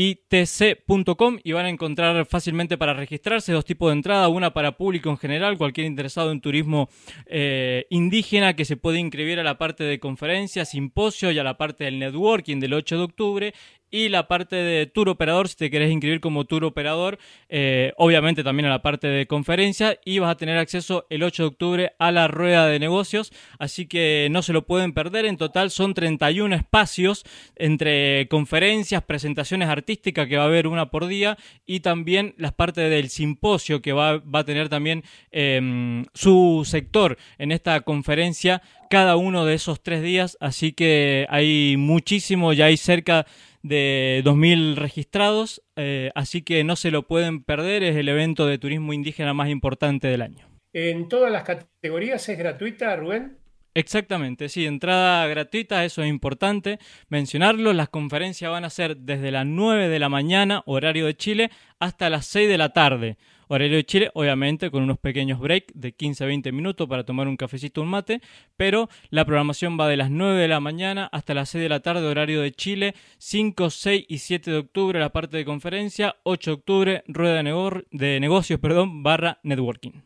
itc.com 0.00 1.38
y 1.44 1.52
van 1.52 1.66
a 1.66 1.68
encontrar 1.68 2.24
fácilmente 2.24 2.78
para 2.78 2.94
registrarse 2.94 3.52
dos 3.52 3.66
tipos 3.66 3.90
de 3.90 3.96
entrada, 3.96 4.28
una 4.28 4.54
para 4.54 4.78
público 4.78 5.10
en 5.10 5.18
general, 5.18 5.58
cualquier 5.58 5.86
interesado 5.86 6.32
en 6.32 6.40
turismo 6.40 6.88
eh, 7.26 7.86
indígena 7.90 8.56
que 8.56 8.64
se 8.64 8.78
puede 8.78 8.98
inscribir 8.98 9.38
a 9.38 9.44
la 9.44 9.58
parte 9.58 9.84
de 9.84 10.00
conferencias, 10.00 10.70
simposio 10.70 11.30
y 11.32 11.38
a 11.38 11.44
la 11.44 11.58
parte 11.58 11.84
del 11.84 11.98
networking 11.98 12.60
del 12.60 12.72
8 12.72 12.96
de 12.96 13.02
octubre 13.02 13.54
y 13.90 14.08
la 14.08 14.28
parte 14.28 14.56
de 14.56 14.86
tour 14.86 15.08
operador, 15.08 15.48
si 15.48 15.56
te 15.56 15.70
querés 15.70 15.90
inscribir 15.90 16.20
como 16.20 16.44
tour 16.44 16.64
operador, 16.64 17.18
eh, 17.48 17.92
obviamente 17.96 18.44
también 18.44 18.66
a 18.66 18.70
la 18.70 18.82
parte 18.82 19.08
de 19.08 19.26
conferencia 19.26 19.98
y 20.04 20.18
vas 20.18 20.30
a 20.30 20.36
tener 20.36 20.58
acceso 20.58 21.06
el 21.10 21.22
8 21.22 21.42
de 21.42 21.48
octubre 21.48 21.92
a 21.98 22.12
la 22.12 22.28
rueda 22.28 22.66
de 22.66 22.78
negocios, 22.78 23.32
así 23.58 23.86
que 23.86 24.28
no 24.30 24.42
se 24.42 24.52
lo 24.52 24.66
pueden 24.66 24.92
perder, 24.92 25.26
en 25.26 25.36
total 25.36 25.70
son 25.70 25.94
31 25.94 26.54
espacios 26.54 27.24
entre 27.56 28.28
conferencias, 28.28 29.02
presentaciones 29.02 29.68
artísticas 29.68 30.28
que 30.28 30.36
va 30.36 30.44
a 30.44 30.46
haber 30.46 30.66
una 30.66 30.90
por 30.90 31.06
día 31.06 31.36
y 31.66 31.80
también 31.80 32.34
las 32.38 32.52
partes 32.52 32.90
del 32.90 33.08
simposio 33.08 33.82
que 33.82 33.92
va, 33.92 34.22
a 34.32 34.44
tener 34.44 34.68
también 34.68 35.02
em, 35.32 36.06
su 36.14 36.62
sector 36.64 37.18
en 37.38 37.52
esta 37.52 37.80
conferencia 37.80 38.62
cada 38.90 39.16
uno 39.16 39.44
de 39.44 39.54
esos 39.54 39.80
tres 39.82 40.02
días, 40.02 40.36
así 40.40 40.72
que 40.72 41.24
hay 41.30 41.76
muchísimo, 41.76 42.52
ya 42.52 42.64
hay 42.64 42.76
cerca 42.76 43.24
de 43.62 44.22
2.000 44.24 44.76
registrados, 44.76 45.62
eh, 45.76 46.10
así 46.14 46.42
que 46.42 46.64
no 46.64 46.76
se 46.76 46.90
lo 46.90 47.06
pueden 47.06 47.42
perder, 47.42 47.82
es 47.82 47.96
el 47.96 48.08
evento 48.08 48.46
de 48.46 48.58
turismo 48.58 48.92
indígena 48.92 49.34
más 49.34 49.48
importante 49.48 50.08
del 50.08 50.22
año. 50.22 50.46
¿En 50.72 51.08
todas 51.08 51.32
las 51.32 51.42
categorías 51.42 52.28
es 52.28 52.38
gratuita, 52.38 52.94
Rubén? 52.96 53.38
Exactamente, 53.74 54.48
sí, 54.48 54.66
entrada 54.66 55.26
gratuita, 55.28 55.84
eso 55.84 56.02
es 56.02 56.08
importante 56.08 56.78
mencionarlo. 57.08 57.72
Las 57.72 57.88
conferencias 57.88 58.50
van 58.50 58.64
a 58.64 58.70
ser 58.70 58.96
desde 58.96 59.30
las 59.30 59.46
9 59.46 59.88
de 59.88 59.98
la 60.00 60.08
mañana, 60.08 60.62
horario 60.66 61.06
de 61.06 61.16
Chile, 61.16 61.50
hasta 61.78 62.10
las 62.10 62.26
6 62.26 62.48
de 62.48 62.58
la 62.58 62.72
tarde. 62.72 63.16
Horario 63.52 63.78
de 63.78 63.84
Chile, 63.84 64.10
obviamente, 64.14 64.70
con 64.70 64.84
unos 64.84 65.00
pequeños 65.00 65.40
breaks 65.40 65.72
de 65.74 65.90
15 65.90 66.22
a 66.22 66.26
20 66.28 66.52
minutos 66.52 66.88
para 66.88 67.02
tomar 67.02 67.26
un 67.26 67.36
cafecito, 67.36 67.82
un 67.82 67.88
mate, 67.88 68.20
pero 68.56 68.88
la 69.08 69.24
programación 69.24 69.76
va 69.76 69.88
de 69.88 69.96
las 69.96 70.08
9 70.08 70.40
de 70.40 70.46
la 70.46 70.60
mañana 70.60 71.08
hasta 71.10 71.34
las 71.34 71.48
6 71.48 71.62
de 71.64 71.68
la 71.68 71.80
tarde, 71.80 72.06
horario 72.06 72.42
de 72.42 72.52
Chile, 72.52 72.94
5, 73.18 73.70
6 73.70 74.04
y 74.06 74.18
7 74.18 74.52
de 74.52 74.58
octubre 74.58 75.00
la 75.00 75.10
parte 75.10 75.36
de 75.36 75.44
conferencia, 75.44 76.14
8 76.22 76.48
de 76.48 76.54
octubre 76.54 77.04
rueda 77.08 77.42
de, 77.42 77.84
de 77.90 78.20
negocios, 78.20 78.60
perdón, 78.60 79.02
barra 79.02 79.40
networking. 79.42 80.00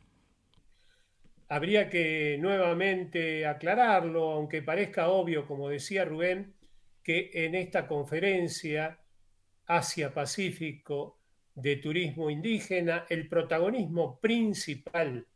Habría 1.48 1.90
que 1.90 2.38
nuevamente 2.40 3.44
aclararlo, 3.44 4.30
aunque 4.30 4.62
parezca 4.62 5.08
obvio, 5.08 5.46
como 5.46 5.68
decía 5.68 6.06
Rubén, 6.06 6.54
que 7.02 7.30
en 7.34 7.54
esta 7.54 7.86
conferencia 7.86 9.00
Asia-Pacífico 9.66 11.18
de 11.54 11.76
turismo 11.76 12.30
indígena, 12.30 13.06
el 13.08 13.28
protagonismo 13.28 14.20
principal 14.20 15.26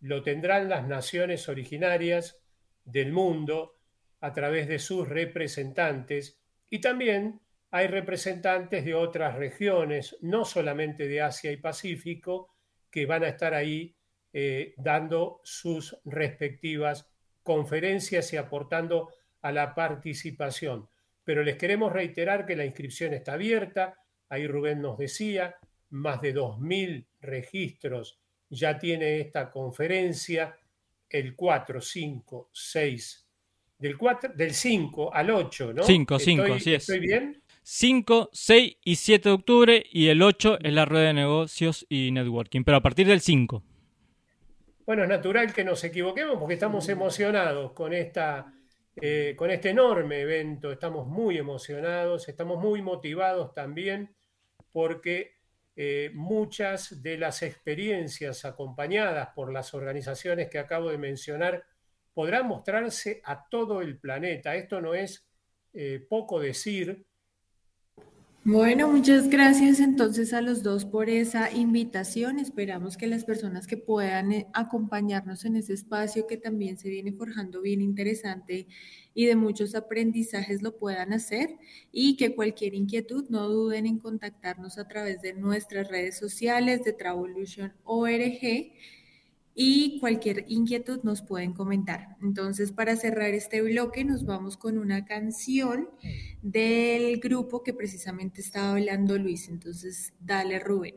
lo 0.00 0.22
tendrán 0.22 0.68
las 0.68 0.86
naciones 0.86 1.48
originarias 1.48 2.40
del 2.84 3.12
mundo 3.12 3.76
a 4.20 4.32
través 4.32 4.68
de 4.68 4.78
sus 4.78 5.08
representantes 5.08 6.40
y 6.68 6.80
también 6.80 7.40
hay 7.70 7.86
representantes 7.86 8.84
de 8.84 8.94
otras 8.94 9.36
regiones, 9.36 10.16
no 10.22 10.44
solamente 10.44 11.06
de 11.06 11.20
Asia 11.20 11.52
y 11.52 11.56
Pacífico, 11.56 12.54
que 12.90 13.06
van 13.06 13.22
a 13.22 13.28
estar 13.28 13.54
ahí 13.54 13.94
eh, 14.32 14.74
dando 14.76 15.40
sus 15.44 15.96
respectivas 16.04 17.08
conferencias 17.42 18.32
y 18.32 18.36
aportando 18.36 19.10
a 19.42 19.52
la 19.52 19.74
participación. 19.74 20.88
Pero 21.24 21.42
les 21.42 21.56
queremos 21.56 21.92
reiterar 21.92 22.44
que 22.44 22.56
la 22.56 22.64
inscripción 22.64 23.14
está 23.14 23.34
abierta, 23.34 23.98
ahí 24.28 24.46
Rubén 24.46 24.80
nos 24.82 24.98
decía, 24.98 25.56
más 25.90 26.20
de 26.20 26.34
2.000 26.34 27.06
registros 27.20 28.18
ya 28.48 28.78
tiene 28.78 29.20
esta 29.20 29.50
conferencia, 29.50 30.56
el 31.08 31.34
4, 31.36 31.80
5, 31.80 32.50
6, 32.52 33.28
del, 33.78 33.96
4, 33.96 34.32
del 34.34 34.54
5 34.54 35.14
al 35.14 35.30
8, 35.30 35.72
¿no? 35.72 35.82
5, 35.82 36.18
5, 36.18 36.42
así 36.54 36.74
es. 36.74 36.82
¿Estoy 36.82 37.00
bien? 37.00 37.42
5, 37.62 38.30
6 38.32 38.76
y 38.84 38.96
7 38.96 39.28
de 39.28 39.34
octubre 39.34 39.84
y 39.90 40.08
el 40.08 40.22
8 40.22 40.58
es 40.62 40.72
la 40.72 40.84
rueda 40.84 41.08
de 41.08 41.14
negocios 41.14 41.86
y 41.88 42.10
networking, 42.10 42.64
pero 42.64 42.78
a 42.78 42.80
partir 42.80 43.06
del 43.06 43.20
5. 43.20 43.62
Bueno, 44.86 45.04
es 45.04 45.08
natural 45.08 45.52
que 45.52 45.62
nos 45.62 45.84
equivoquemos 45.84 46.36
porque 46.38 46.54
estamos 46.54 46.88
emocionados 46.88 47.72
con, 47.72 47.92
esta, 47.92 48.52
eh, 48.96 49.34
con 49.36 49.50
este 49.50 49.70
enorme 49.70 50.20
evento, 50.22 50.72
estamos 50.72 51.06
muy 51.06 51.38
emocionados, 51.38 52.28
estamos 52.28 52.60
muy 52.60 52.82
motivados 52.82 53.54
también 53.54 54.10
porque 54.72 55.39
eh, 55.82 56.10
muchas 56.12 57.02
de 57.02 57.16
las 57.16 57.42
experiencias 57.42 58.44
acompañadas 58.44 59.30
por 59.34 59.50
las 59.50 59.72
organizaciones 59.72 60.50
que 60.50 60.58
acabo 60.58 60.90
de 60.90 60.98
mencionar 60.98 61.64
podrán 62.12 62.48
mostrarse 62.48 63.22
a 63.24 63.48
todo 63.48 63.80
el 63.80 63.98
planeta. 63.98 64.54
Esto 64.56 64.82
no 64.82 64.92
es 64.92 65.26
eh, 65.72 66.04
poco 66.06 66.38
decir, 66.38 67.06
bueno, 68.42 68.88
muchas 68.90 69.28
gracias 69.28 69.80
entonces 69.80 70.32
a 70.32 70.40
los 70.40 70.62
dos 70.62 70.86
por 70.86 71.10
esa 71.10 71.52
invitación. 71.52 72.38
Esperamos 72.38 72.96
que 72.96 73.06
las 73.06 73.24
personas 73.24 73.66
que 73.66 73.76
puedan 73.76 74.32
eh, 74.32 74.46
acompañarnos 74.54 75.44
en 75.44 75.56
ese 75.56 75.74
espacio 75.74 76.26
que 76.26 76.38
también 76.38 76.78
se 76.78 76.88
viene 76.88 77.12
forjando 77.12 77.60
bien 77.60 77.82
interesante 77.82 78.66
y 79.12 79.26
de 79.26 79.36
muchos 79.36 79.74
aprendizajes 79.74 80.62
lo 80.62 80.78
puedan 80.78 81.12
hacer 81.12 81.58
y 81.92 82.16
que 82.16 82.34
cualquier 82.34 82.72
inquietud 82.72 83.26
no 83.28 83.46
duden 83.46 83.84
en 83.84 83.98
contactarnos 83.98 84.78
a 84.78 84.88
través 84.88 85.20
de 85.20 85.34
nuestras 85.34 85.88
redes 85.88 86.16
sociales 86.16 86.82
de 86.82 86.94
Travolution 86.94 87.74
ORG 87.84 88.72
y 89.62 89.98
cualquier 90.00 90.46
inquietud 90.48 91.00
nos 91.02 91.20
pueden 91.20 91.52
comentar. 91.52 92.16
Entonces, 92.22 92.72
para 92.72 92.96
cerrar 92.96 93.34
este 93.34 93.60
bloque, 93.60 94.06
nos 94.06 94.24
vamos 94.24 94.56
con 94.56 94.78
una 94.78 95.04
canción 95.04 95.90
del 96.40 97.20
grupo 97.20 97.62
que 97.62 97.74
precisamente 97.74 98.40
estaba 98.40 98.70
hablando 98.70 99.18
Luis. 99.18 99.50
Entonces, 99.50 100.14
dale, 100.18 100.60
Rubén. 100.60 100.94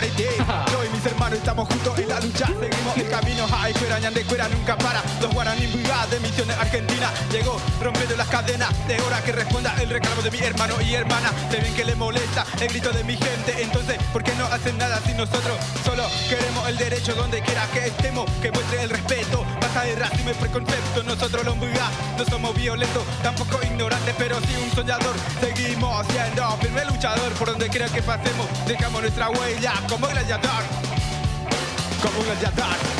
party 0.00 0.16
day. 0.16 0.59
Estamos 1.40 1.66
juntos 1.68 1.98
en 1.98 2.08
la 2.08 2.20
lucha, 2.20 2.46
seguimos 2.46 2.96
el 2.96 3.08
camino, 3.08 3.46
ay, 3.50 3.72
cuera, 3.72 3.98
ñande, 3.98 4.22
cuera, 4.24 4.46
nunca 4.48 4.76
para. 4.76 5.02
Los 5.22 5.32
guaraní 5.32 5.66
de 5.66 6.20
misiones 6.20 6.56
Argentina, 6.58 7.10
llegó 7.32 7.58
rompiendo 7.80 8.14
las 8.16 8.28
cadenas, 8.28 8.68
de 8.86 9.00
hora 9.00 9.22
que 9.22 9.32
responda 9.32 9.74
el 9.80 9.88
reclamo 9.88 10.20
de 10.22 10.30
mi 10.30 10.38
hermano 10.38 10.74
y 10.82 10.94
hermana. 10.94 11.32
Se 11.50 11.60
ven 11.60 11.74
que 11.74 11.84
le 11.84 11.94
molesta 11.94 12.44
el 12.60 12.68
grito 12.68 12.92
de 12.92 13.04
mi 13.04 13.16
gente, 13.16 13.62
entonces, 13.62 13.98
¿por 14.12 14.22
qué 14.22 14.32
no 14.34 14.44
hacen 14.46 14.76
nada 14.76 15.00
si 15.06 15.14
nosotros 15.14 15.58
solo 15.84 16.04
queremos 16.28 16.68
el 16.68 16.76
derecho 16.76 17.14
donde 17.14 17.40
quiera 17.40 17.66
que 17.72 17.86
estemos, 17.86 18.30
que 18.42 18.52
muestre 18.52 18.82
el 18.82 18.90
respeto? 18.90 19.44
hay 19.76 19.94
racismo 19.94 20.30
y 20.30 20.34
preconcepto, 20.34 21.02
nosotros 21.04 21.44
los 21.44 21.56
no 21.56 22.24
somos 22.28 22.54
violentos, 22.54 23.02
tampoco 23.22 23.60
ignorantes, 23.64 24.14
pero 24.18 24.38
sí 24.40 24.56
un 24.62 24.70
soñador. 24.74 25.14
Seguimos 25.40 26.06
siendo 26.08 26.56
firme 26.58 26.84
luchador, 26.84 27.32
por 27.34 27.50
donde 27.50 27.68
quiera 27.68 27.86
que 27.86 28.02
pasemos, 28.02 28.46
dejamos 28.66 29.00
nuestra 29.00 29.30
huella 29.30 29.72
como 29.88 30.08
un 32.08 32.08
gladiador, 32.08 32.08
como 32.08 32.18
un 32.18 32.24
gladiador. 32.24 32.90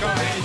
Somos 0.00 0.39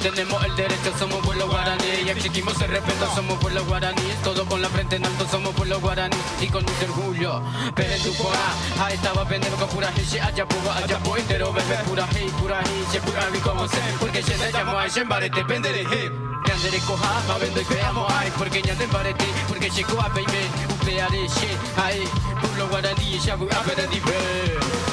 tenemos 0.00 0.42
el 0.44 0.56
derecho, 0.56 0.92
somos 0.98 1.18
pueblo 1.24 1.46
guaraníes 1.46 2.06
y 2.06 2.08
exigimos 2.08 2.60
el 2.62 2.70
respeto, 2.70 3.06
somos 3.14 3.38
pueblo 3.38 3.64
guaraníes, 3.64 4.22
todo 4.22 4.44
con 4.46 4.60
la 4.62 4.68
frente 4.68 4.96
en 4.96 5.04
alto, 5.04 5.26
somos 5.28 5.54
pueblo 5.54 5.78
guaraní 5.80 6.16
y 6.40 6.46
con 6.48 6.64
mucho 6.64 6.84
orgullo. 6.84 7.42
Pero 7.74 8.02
tu 8.02 8.14
pora, 8.14 8.84
a 8.84 8.92
estaba 8.92 9.24
pendiendo 9.26 9.58
con 9.58 9.68
pura 9.68 9.92
gente, 9.92 10.20
allá 10.20 10.46
puga, 10.46 10.76
allá 10.76 10.98
po 11.00 11.16
entero, 11.16 11.52
bebé 11.52 11.76
pura 11.86 12.08
hey, 12.12 12.30
pura 12.40 12.60
hey, 12.64 12.84
se 12.90 13.00
pura 13.00 13.30
mi 13.30 13.38
como 13.38 13.68
se, 13.68 13.78
porque 13.98 14.22
se 14.22 14.32
te 14.32 14.52
llamo 14.52 14.78
a 14.78 14.86
ese 14.86 15.04
barete, 15.04 15.44
pendere 15.44 15.82
hip. 15.82 16.12
Yandere 16.46 16.78
coja, 16.80 17.22
va 17.28 17.36
vendo 17.38 17.60
y 17.60 17.64
creamos 17.64 18.10
ay, 18.16 18.32
porque 18.38 18.62
ya 18.62 18.74
te 18.74 18.86
barete, 18.86 19.26
porque 19.46 19.68
llegó 19.68 20.00
a 20.00 20.12
peare 20.12 21.28
shit, 21.28 21.58
ay, 21.76 22.02
pueblo 22.40 22.68
guaraní, 22.68 23.18
ya 23.20 23.36
voy 23.36 23.48
a 23.52 23.62
ver 23.62 23.80
a 23.80 23.86
Rompemos 23.86 24.89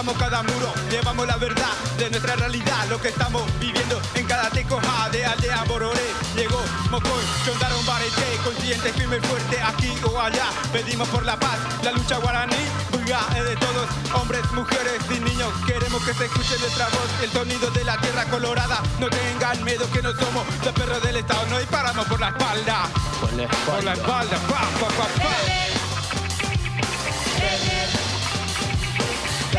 traspasamos 0.00 0.16
cada 0.18 0.42
muro, 0.42 0.72
llevamos 0.90 1.26
la 1.26 1.36
verdad 1.36 1.72
de 1.98 2.10
nuestra 2.10 2.34
realidad, 2.36 2.86
lo 2.88 3.00
que 3.00 3.08
estamos 3.08 3.42
viviendo 3.60 4.00
en 4.14 4.26
cada 4.26 4.48
tecoja 4.50 5.10
de 5.10 5.26
aldea 5.26 5.64
Bororé. 5.64 6.00
Llegó 6.36 6.62
Mocoy, 6.90 7.22
Chondaron 7.44 7.84
Barete, 7.84 8.24
consciente, 8.42 8.92
firme 8.94 9.18
y 9.18 9.20
fuerte, 9.20 9.60
aquí 9.62 9.92
o 10.04 10.18
allá. 10.18 10.46
Pedimos 10.72 11.08
por 11.08 11.24
la 11.24 11.38
paz, 11.38 11.58
la 11.82 11.92
lucha 11.92 12.16
guaraní, 12.16 12.56
buga 12.92 13.20
es 13.36 13.44
de 13.44 13.56
todos, 13.56 13.88
hombres, 14.14 14.42
mujeres 14.52 15.00
y 15.10 15.20
niños. 15.20 15.52
Queremos 15.66 16.02
que 16.04 16.14
se 16.14 16.24
escuche 16.24 16.58
nuestra 16.60 16.86
voz, 16.86 17.10
el 17.22 17.30
sonido 17.30 17.70
de 17.70 17.84
la 17.84 17.96
tierra 17.98 18.24
colorada. 18.26 18.82
No 18.98 19.08
tengan 19.10 19.62
miedo 19.64 19.90
que 19.92 20.02
no 20.02 20.12
somos 20.14 20.46
los 20.64 20.72
perros 20.72 21.02
del 21.02 21.16
Estado, 21.16 21.44
no 21.50 21.58
disparamos 21.58 22.06
por 22.06 22.20
la 22.20 22.28
espalda. 22.28 22.88
Por 23.20 23.32
la 23.34 23.42
espalda. 23.42 23.66
Por 23.66 23.84
la 23.84 23.92
espalda. 23.92 24.36
Pa, 24.48 24.60
pa, 24.80 24.86
pa, 24.86 25.22
pa. 25.22 25.70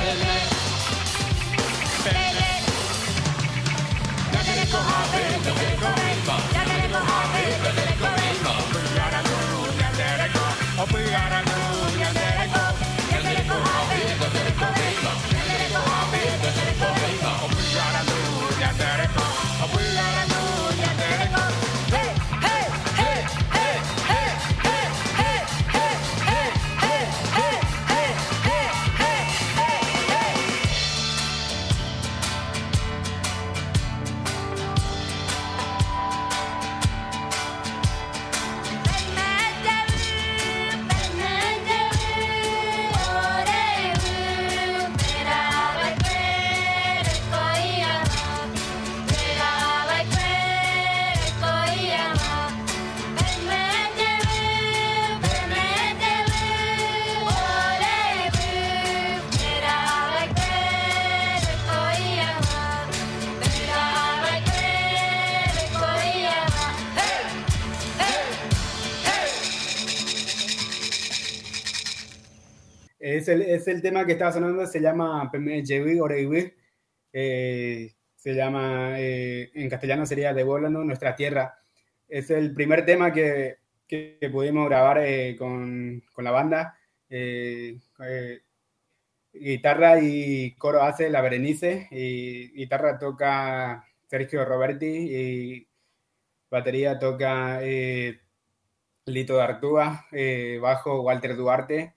Pelé. 0.01 0.33
Pelé. 2.03 2.39
Pelé. 4.31 4.65
Pelé. 5.79 6.00
Es 73.21 73.27
el, 73.27 73.43
es 73.43 73.67
el 73.67 73.83
tema 73.83 74.03
que 74.03 74.13
estaba 74.13 74.31
sonando, 74.31 74.65
se 74.65 74.81
llama. 74.81 75.29
Eh, 77.13 77.93
se 78.15 78.33
llama, 78.33 78.99
eh, 78.99 79.51
en 79.53 79.69
castellano 79.69 80.07
sería 80.07 80.33
Devuélvanos 80.33 80.83
nuestra 80.85 81.15
tierra. 81.15 81.59
Es 82.07 82.31
el 82.31 82.51
primer 82.55 82.83
tema 82.83 83.13
que, 83.13 83.57
que, 83.87 84.17
que 84.19 84.29
pudimos 84.31 84.67
grabar 84.67 85.03
eh, 85.05 85.35
con, 85.37 86.03
con, 86.11 86.23
la 86.23 86.31
banda. 86.31 86.79
Eh, 87.11 87.77
eh, 88.03 88.41
guitarra 89.33 90.01
y 90.01 90.55
coro 90.55 90.81
hace 90.81 91.11
la 91.11 91.21
Berenice, 91.21 91.89
y 91.91 92.51
guitarra 92.53 92.97
toca 92.97 93.85
Sergio 94.07 94.45
Roberti, 94.45 94.87
y 94.87 95.67
batería 96.49 96.97
toca 96.97 97.59
eh, 97.61 98.19
Lito 99.05 99.35
D'Artúa, 99.35 100.07
bajo 100.59 101.01
Walter 101.03 101.35
Duarte 101.35 101.93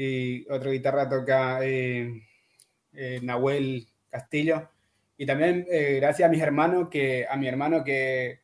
y 0.00 0.48
otra 0.48 0.70
guitarra 0.70 1.08
toca 1.08 1.58
eh, 1.64 2.22
eh, 2.92 3.18
Nahuel 3.20 3.88
Castillo. 4.08 4.70
Y 5.16 5.26
también 5.26 5.66
eh, 5.68 5.96
gracias 5.96 6.28
a 6.28 6.30
mis 6.30 6.40
hermanos, 6.40 6.88
que, 6.88 7.26
a 7.28 7.36
mi 7.36 7.48
hermano 7.48 7.82
que 7.82 8.38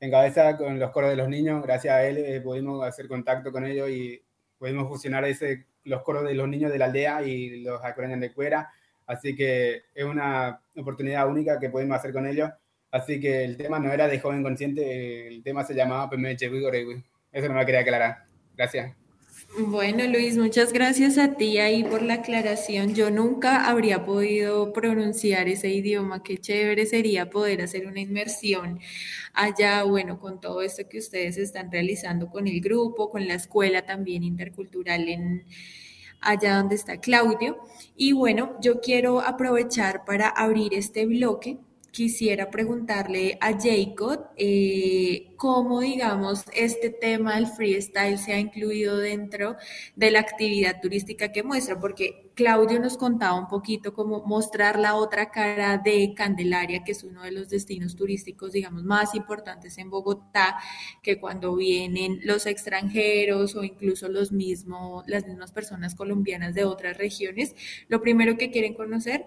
encabeza 0.00 0.58
con 0.58 0.78
los 0.78 0.90
coros 0.90 1.08
de 1.08 1.16
los 1.16 1.30
niños, 1.30 1.62
gracias 1.62 1.94
a 1.94 2.04
él 2.04 2.42
pudimos 2.42 2.86
hacer 2.86 3.08
contacto 3.08 3.50
con 3.50 3.64
ellos 3.64 3.88
y 3.88 4.22
pudimos 4.58 4.86
fusionar 4.86 5.24
ese, 5.24 5.64
los 5.84 6.02
coros 6.02 6.24
de 6.24 6.34
los 6.34 6.46
niños 6.46 6.70
de 6.70 6.78
la 6.78 6.84
aldea 6.84 7.22
y 7.22 7.62
los 7.62 7.82
acorañan 7.82 8.20
de 8.20 8.34
cuera. 8.34 8.70
Así 9.06 9.34
que 9.34 9.84
es 9.94 10.04
una 10.04 10.60
oportunidad 10.76 11.26
única 11.26 11.58
que 11.58 11.70
pudimos 11.70 11.96
hacer 11.96 12.12
con 12.12 12.26
ellos. 12.26 12.50
Así 12.90 13.18
que 13.18 13.44
el 13.44 13.56
tema 13.56 13.78
no 13.78 13.90
era 13.90 14.08
de 14.08 14.20
joven 14.20 14.42
consciente, 14.42 15.26
el 15.26 15.42
tema 15.42 15.64
se 15.64 15.74
llamaba 15.74 16.10
Pemeche 16.10 16.50
Eso 17.32 17.48
no 17.48 17.54
me 17.54 17.64
quería 17.64 17.80
aclarar. 17.80 18.26
Gracias. 18.54 19.07
Bueno, 19.60 20.06
Luis, 20.06 20.36
muchas 20.38 20.72
gracias 20.72 21.18
a 21.18 21.34
ti 21.34 21.58
ahí 21.58 21.82
por 21.82 22.02
la 22.02 22.14
aclaración. 22.14 22.94
Yo 22.94 23.10
nunca 23.10 23.68
habría 23.68 24.04
podido 24.04 24.72
pronunciar 24.72 25.48
ese 25.48 25.68
idioma. 25.70 26.22
Qué 26.22 26.38
chévere 26.38 26.86
sería 26.86 27.28
poder 27.28 27.62
hacer 27.62 27.88
una 27.88 27.98
inmersión 27.98 28.78
allá, 29.34 29.82
bueno, 29.82 30.20
con 30.20 30.40
todo 30.40 30.62
esto 30.62 30.88
que 30.88 30.98
ustedes 30.98 31.38
están 31.38 31.72
realizando 31.72 32.28
con 32.30 32.46
el 32.46 32.60
grupo, 32.60 33.10
con 33.10 33.26
la 33.26 33.34
escuela 33.34 33.84
también 33.84 34.22
intercultural 34.22 35.08
en 35.08 35.44
allá 36.20 36.58
donde 36.58 36.76
está 36.76 37.00
Claudio. 37.00 37.58
Y 37.96 38.12
bueno, 38.12 38.56
yo 38.60 38.80
quiero 38.80 39.20
aprovechar 39.20 40.04
para 40.04 40.28
abrir 40.28 40.72
este 40.72 41.04
bloque 41.04 41.58
quisiera 41.98 42.48
preguntarle 42.48 43.38
a 43.40 43.58
Jacob 43.58 44.28
eh, 44.36 45.34
cómo, 45.34 45.80
digamos, 45.80 46.44
este 46.54 46.90
tema 46.90 47.34
del 47.34 47.48
freestyle 47.48 48.18
se 48.18 48.32
ha 48.34 48.38
incluido 48.38 48.98
dentro 48.98 49.56
de 49.96 50.12
la 50.12 50.20
actividad 50.20 50.80
turística 50.80 51.32
que 51.32 51.42
muestra, 51.42 51.80
porque 51.80 52.30
Claudio 52.36 52.78
nos 52.78 52.96
contaba 52.96 53.34
un 53.34 53.48
poquito 53.48 53.94
cómo 53.94 54.22
mostrar 54.24 54.78
la 54.78 54.94
otra 54.94 55.32
cara 55.32 55.78
de 55.78 56.14
Candelaria, 56.14 56.84
que 56.84 56.92
es 56.92 57.02
uno 57.02 57.24
de 57.24 57.32
los 57.32 57.48
destinos 57.48 57.96
turísticos, 57.96 58.52
digamos, 58.52 58.84
más 58.84 59.16
importantes 59.16 59.76
en 59.76 59.90
Bogotá, 59.90 60.56
que 61.02 61.18
cuando 61.18 61.56
vienen 61.56 62.20
los 62.22 62.46
extranjeros 62.46 63.56
o 63.56 63.64
incluso 63.64 64.08
los 64.08 64.30
mismos, 64.30 65.02
las 65.08 65.26
mismas 65.26 65.50
personas 65.50 65.96
colombianas 65.96 66.54
de 66.54 66.62
otras 66.62 66.96
regiones, 66.96 67.56
lo 67.88 68.00
primero 68.00 68.38
que 68.38 68.52
quieren 68.52 68.74
conocer 68.74 69.26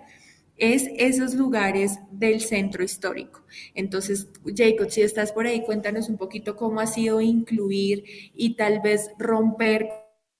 es 0.61 0.89
esos 0.95 1.33
lugares 1.33 1.99
del 2.11 2.39
centro 2.39 2.83
histórico. 2.83 3.43
Entonces, 3.73 4.29
Jacob, 4.55 4.91
si 4.91 5.01
estás 5.01 5.31
por 5.31 5.47
ahí, 5.47 5.63
cuéntanos 5.63 6.07
un 6.07 6.17
poquito 6.17 6.55
cómo 6.55 6.79
ha 6.79 6.87
sido 6.87 7.19
incluir 7.19 8.03
y 8.35 8.55
tal 8.55 8.79
vez 8.79 9.09
romper 9.17 9.89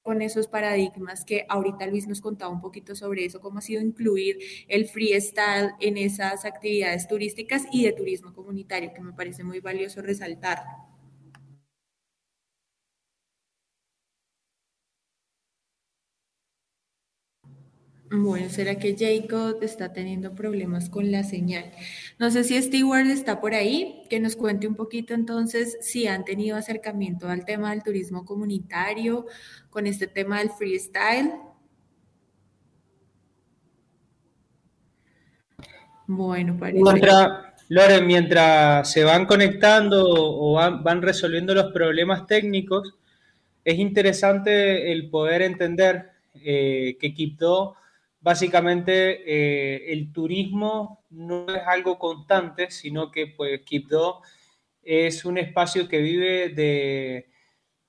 con 0.03 0.21
esos 0.21 0.47
paradigmas 0.47 1.25
que 1.25 1.45
ahorita 1.49 1.87
Luis 1.87 2.07
nos 2.07 2.21
contaba 2.21 2.51
un 2.51 2.61
poquito 2.61 2.95
sobre 2.95 3.25
eso, 3.25 3.39
cómo 3.39 3.59
ha 3.59 3.61
sido 3.61 3.81
incluir 3.81 4.37
el 4.67 4.87
freestyle 4.87 5.71
en 5.79 5.97
esas 5.97 6.45
actividades 6.45 7.07
turísticas 7.07 7.65
y 7.71 7.83
de 7.85 7.93
turismo 7.93 8.33
comunitario, 8.33 8.93
que 8.93 9.01
me 9.01 9.13
parece 9.13 9.43
muy 9.43 9.59
valioso 9.59 10.03
resaltar. 10.03 10.59
Bueno, 18.13 18.49
¿será 18.49 18.75
que 18.75 18.93
Jacob 18.99 19.59
está 19.61 19.93
teniendo 19.93 20.35
problemas 20.35 20.89
con 20.89 21.13
la 21.13 21.23
señal? 21.23 21.71
No 22.19 22.29
sé 22.29 22.43
si 22.43 22.61
Stewart 22.61 23.07
está 23.07 23.39
por 23.39 23.53
ahí, 23.53 24.03
que 24.09 24.19
nos 24.19 24.35
cuente 24.35 24.67
un 24.67 24.75
poquito 24.75 25.13
entonces 25.13 25.77
si 25.79 26.07
han 26.07 26.25
tenido 26.25 26.57
acercamiento 26.57 27.29
al 27.29 27.45
tema 27.45 27.71
del 27.71 27.83
turismo 27.83 28.25
comunitario, 28.25 29.27
con 29.69 29.87
este 29.87 30.07
tema 30.07 30.39
del 30.39 30.49
freestyle. 30.49 31.31
Bueno, 36.05 36.57
parece. 36.59 36.83
Mientras, 36.83 37.29
Lore, 37.69 38.01
mientras 38.01 38.91
se 38.91 39.05
van 39.05 39.25
conectando 39.25 40.03
o 40.05 40.55
van, 40.55 41.01
resolviendo 41.01 41.55
los 41.55 41.71
problemas 41.71 42.27
técnicos, 42.27 42.93
es 43.63 43.79
interesante 43.79 44.91
el 44.91 45.09
poder 45.09 45.43
entender 45.43 46.11
eh, 46.43 46.97
que 46.99 47.13
Quito 47.13 47.77
básicamente 48.21 49.23
eh, 49.25 49.91
el 49.91 50.13
turismo 50.13 51.03
no 51.09 51.47
es 51.53 51.61
algo 51.65 51.99
constante, 51.99 52.71
sino 52.71 53.11
que 53.11 53.27
pues 53.27 53.61
Quibdó 53.61 54.21
es 54.83 55.25
un 55.25 55.37
espacio 55.37 55.87
que 55.87 55.99
vive 55.99 56.49
de, 56.49 57.29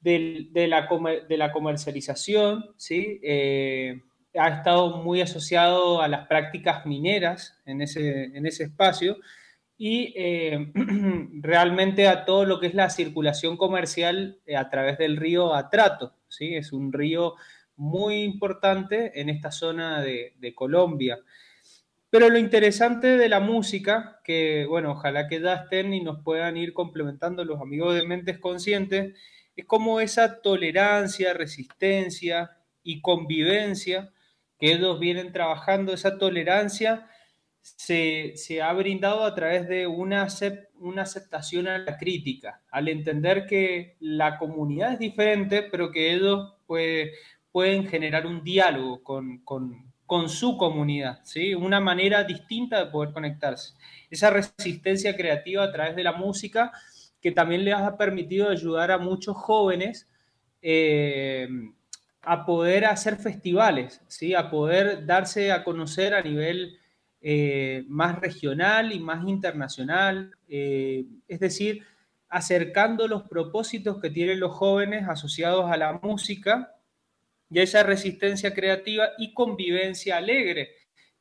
de, 0.00 0.66
la, 0.66 0.88
de 1.28 1.36
la, 1.36 1.52
comercialización, 1.52 2.74
¿sí? 2.76 3.20
Eh, 3.22 4.00
ha 4.34 4.48
estado 4.48 5.02
muy 5.02 5.20
asociado 5.20 6.00
a 6.00 6.08
las 6.08 6.26
prácticas 6.26 6.86
mineras 6.86 7.58
en 7.66 7.82
ese, 7.82 8.24
en 8.24 8.46
ese 8.46 8.64
espacio 8.64 9.18
y 9.76 10.14
eh, 10.16 10.72
realmente 11.40 12.08
a 12.08 12.24
todo 12.24 12.44
lo 12.46 12.58
que 12.58 12.68
es 12.68 12.74
la 12.74 12.88
circulación 12.88 13.56
comercial 13.56 14.40
a 14.56 14.70
través 14.70 14.96
del 14.96 15.16
río 15.16 15.54
Atrato, 15.54 16.14
¿sí? 16.28 16.54
Es 16.54 16.72
un 16.72 16.92
río 16.92 17.34
muy 17.82 18.22
importante 18.22 19.20
en 19.20 19.28
esta 19.28 19.50
zona 19.50 20.00
de, 20.02 20.54
Colombia. 20.54 21.18
Pero 22.10 22.28
lo 22.28 22.38
interesante 22.38 23.16
de 23.16 23.28
la 23.28 23.40
música, 23.40 24.20
que 24.22 24.66
bueno, 24.68 24.92
ojalá 24.92 25.26
que 25.26 25.40
ya 25.40 25.54
estén 25.54 25.92
y 25.92 26.00
nos 26.00 26.22
puedan 26.22 26.56
ir 26.56 26.74
complementando 26.74 27.44
los 27.44 27.60
amigos 27.60 27.96
de 27.96 28.06
Mentes 28.06 28.38
Conscientes, 28.38 29.18
es 29.56 29.64
como 29.64 29.98
esa 29.98 30.40
tolerancia, 30.42 31.34
resistencia 31.34 32.52
y 32.84 33.00
convivencia 33.00 34.12
que 34.60 34.74
ellos 34.74 35.00
vienen 35.00 35.32
trabajando, 35.32 35.92
esa 35.92 36.18
tolerancia 36.18 37.08
se, 37.62 38.62
ha 38.62 38.72
brindado 38.74 39.24
a 39.24 39.34
través 39.34 39.66
de 39.66 39.88
una, 39.88 40.28
una 40.76 41.02
aceptación 41.02 41.66
a 41.66 41.78
la 41.78 41.98
crítica, 41.98 42.62
al 42.70 42.86
entender 42.86 43.46
que 43.46 43.96
la 43.98 44.38
comunidad 44.38 44.92
es 44.92 44.98
diferente, 45.00 45.64
pero 45.64 45.90
que 45.90 46.14
ellos 46.14 46.54
pues, 46.66 47.10
pueden 47.52 47.86
generar 47.86 48.26
un 48.26 48.42
diálogo 48.42 49.02
con, 49.02 50.28
su 50.28 50.58
comunidad, 50.58 51.20
¿sí? 51.24 51.54
una 51.54 51.80
manera 51.80 52.24
distinta 52.24 52.84
de 52.84 52.90
poder 52.90 53.14
conectarse. 53.14 53.74
Esa 54.10 54.28
resistencia 54.28 55.16
creativa 55.16 55.64
a 55.64 55.72
través 55.72 55.96
de 55.96 56.02
la 56.02 56.12
música 56.12 56.70
que 57.20 57.32
también 57.32 57.64
les 57.64 57.74
ha 57.74 57.96
permitido 57.96 58.50
ayudar 58.50 58.90
a 58.90 58.98
muchos 58.98 59.36
jóvenes 59.36 60.08
eh, 60.60 61.48
a 62.20 62.44
poder 62.44 62.84
hacer 62.84 63.16
festivales, 63.16 64.02
¿sí? 64.06 64.34
a 64.34 64.50
poder 64.50 65.06
darse 65.06 65.50
a 65.50 65.64
conocer 65.64 66.12
a 66.12 66.20
nivel 66.20 66.78
eh, 67.22 67.84
más 67.88 68.18
regional 68.20 68.92
y 68.92 69.00
más 69.00 69.26
internacional, 69.26 70.32
eh, 70.48 71.06
es 71.26 71.40
decir, 71.40 71.84
acercando 72.28 73.08
los 73.08 73.22
propósitos 73.22 74.00
que 74.00 74.10
tienen 74.10 74.40
los 74.40 74.52
jóvenes 74.52 75.08
asociados 75.08 75.70
a 75.70 75.76
la 75.76 76.00
música 76.02 76.74
y 77.52 77.60
esa 77.60 77.82
resistencia 77.82 78.54
creativa 78.54 79.10
y 79.18 79.34
convivencia 79.34 80.16
alegre 80.16 80.70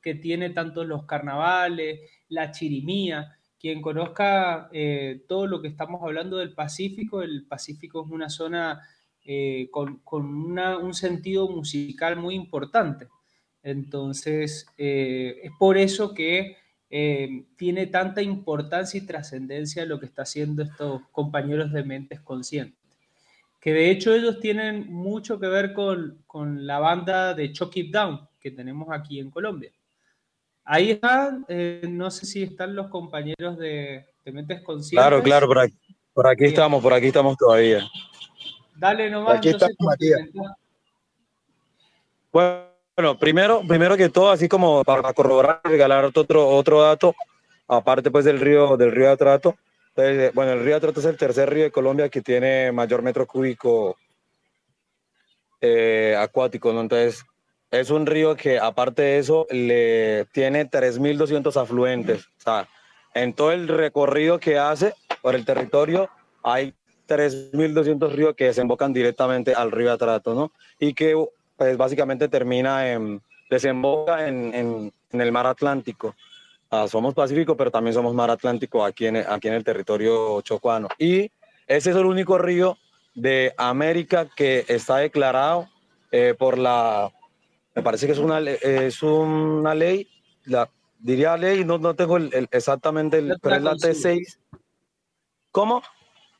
que 0.02 0.16
tiene 0.16 0.50
tanto 0.52 0.86
los 0.86 1.06
carnavales, 1.06 2.00
la 2.30 2.52
chirimía. 2.52 3.38
Quien 3.60 3.82
conozca 3.82 4.70
eh, 4.72 5.26
todo 5.28 5.46
lo 5.46 5.62
que 5.62 5.68
estamos 5.68 6.02
hablando 6.02 6.38
del 6.38 6.54
Pacífico, 6.54 7.22
el 7.22 7.46
Pacífico 7.46 8.06
es 8.06 8.12
una 8.12 8.30
zona 8.30 8.82
eh, 9.26 9.70
con, 9.72 10.02
un 10.10 10.94
sentido 10.94 11.50
musical 11.50 12.16
muy 12.16 12.36
importante. 12.36 13.08
Entonces, 13.62 14.66
eh, 14.78 15.42
es 15.44 15.52
por 15.60 15.78
eso 15.78 16.14
que 16.14 16.58
tiene 17.56 17.88
tanta 17.88 18.22
importancia 18.22 18.98
y 18.98 19.06
trascendencia 19.06 19.86
lo 19.86 19.98
que 19.98 20.08
está 20.08 20.24
haciendo 20.24 20.64
estos 20.64 21.02
compañeros 21.12 21.72
de 21.72 21.86
mentes 21.86 22.20
conscientes 22.20 22.81
que 23.62 23.72
de 23.72 23.91
hecho 23.91 24.14
ellos 24.14 24.39
tienen 24.39 24.91
mucho 24.91 25.39
que 25.39 25.47
ver 25.47 25.72
con, 25.74 26.18
la 26.66 26.80
banda 26.80 27.36
de 27.36 27.53
Chuck 27.53 27.78
It 27.78 27.93
Down 27.93 28.28
que 28.39 28.49
tenemos 28.49 28.89
aquí 28.91 29.20
en 29.20 29.30
Colombia. 29.30 29.72
Ahí 30.64 30.91
están, 30.91 31.45
eh, 31.47 31.86
no 31.88 32.09
sé 32.09 32.26
si 32.26 32.41
están 32.41 32.76
los 32.76 32.88
compañeros 32.88 33.57
de, 33.59 34.07
Mentes 34.26 34.62
Conscientes. 34.64 35.07
Claro, 35.07 35.22
claro, 35.22 35.47
por 35.47 35.59
aquí, 35.59 35.78
por 36.12 36.28
aquí 36.28 36.45
estamos, 36.45 36.82
por 36.82 36.93
aquí 36.93 37.07
estamos 37.07 37.38
todavía. 37.38 37.88
Dale 38.76 39.12
nomás. 39.12 39.38
Aquí 39.38 39.49
estamos. 39.49 39.76
Bueno, 42.32 43.18
primero, 43.20 43.62
primero 43.68 43.95
que 43.95 44.09
todo, 44.09 44.32
así 44.32 44.49
como 44.49 44.84
para 44.84 45.14
corroborar, 45.14 45.62
regalar 45.64 46.05
otro, 46.05 46.47
otro 46.47 46.82
dato, 46.82 47.14
aparte 47.68 48.09
pues 48.09 48.26
del 48.26 48.39
río, 48.39 48.76
del 48.76 48.91
río 48.91 49.05
de 49.05 49.12
Atrato, 49.12 49.55
eh, 49.98 50.32
bueno, 50.34 50.54
el 50.54 50.64
río 50.64 50.76
Atrato 50.76 51.00
es 51.00 51.06
el 51.06 51.18
tercer 51.18 51.50
río 51.50 51.64
de 51.64 51.72
Colombia 51.72 52.10
que 52.10 52.22
tiene 52.22 52.72
mayor 52.72 53.02
metro 53.02 53.28
cúbico 53.28 53.98
eh, 55.60 56.16
acuático, 56.18 56.72
¿no? 56.74 56.82
Entonces, 56.82 57.24
es 57.70 57.89
un 57.89 58.06
río 58.06 58.36
que 58.36 58.60
aparte 58.60 59.02
de 59.02 59.20
eso 59.20 59.48
le 59.50 60.26
tiene 60.34 60.70
3.200 60.70 61.56
afluentes. 61.62 62.26
O 62.26 62.42
sea, 62.42 62.68
en 63.14 63.34
todo 63.34 63.52
el 63.52 63.68
recorrido 63.68 64.39
que 64.39 64.58
hace 64.58 64.94
por 65.22 65.36
el 65.36 65.46
territorio 65.46 66.10
hay 66.44 66.74
3.200 67.08 68.12
ríos 68.12 68.36
que 68.36 68.46
desembocan 68.46 68.94
directamente 68.94 69.54
al 69.54 69.72
río 69.72 69.92
Atrato, 69.92 70.34
¿no? 70.34 70.52
Y 70.80 70.94
que 70.94 71.16
pues 71.58 71.78
básicamente 71.78 72.28
termina 72.28 72.92
en, 72.92 73.22
desemboca 73.50 74.28
en, 74.28 74.92
en 75.12 75.22
el 75.22 75.32
mar 75.32 75.47
Atlántico. 75.47 76.16
Ah, 76.74 76.88
somos 76.88 77.14
Pacífico, 77.14 77.58
pero 77.58 77.70
también 77.70 77.93
somos 77.93 78.14
mar 78.14 78.32
Atlántico 78.32 78.86
aquí 78.86 79.06
en, 79.06 79.18
aquí 79.18 79.50
en 79.50 79.56
el 79.56 79.64
territorio 79.66 80.39
chocuano. 80.42 80.88
Y 80.98 81.30
ese 81.68 81.89
es 81.89 81.96
el 81.98 82.06
único 82.06 82.38
río 82.38 82.78
de 83.14 83.54
América 83.58 84.30
que 84.34 84.64
está 84.70 84.98
declarado 84.98 85.68
eh, 86.14 86.34
por 86.38 86.58
la, 86.58 87.12
me 87.76 87.84
parece 87.84 88.06
que 88.06 88.14
es 88.14 88.20
una, 88.20 88.39
es 88.39 89.04
una 89.04 89.76
ley, 89.76 90.08
la, 90.46 90.70
diría 91.00 91.36
ley, 91.36 91.66
no, 91.66 91.78
no 91.78 91.93
tengo 91.93 92.16
el, 92.16 92.48
exactamente, 92.52 93.18
el, 93.18 93.38
pero 93.42 93.58
es 93.58 93.64
la 93.64 93.74
T6. 93.74 94.38
¿Cómo? 95.52 95.84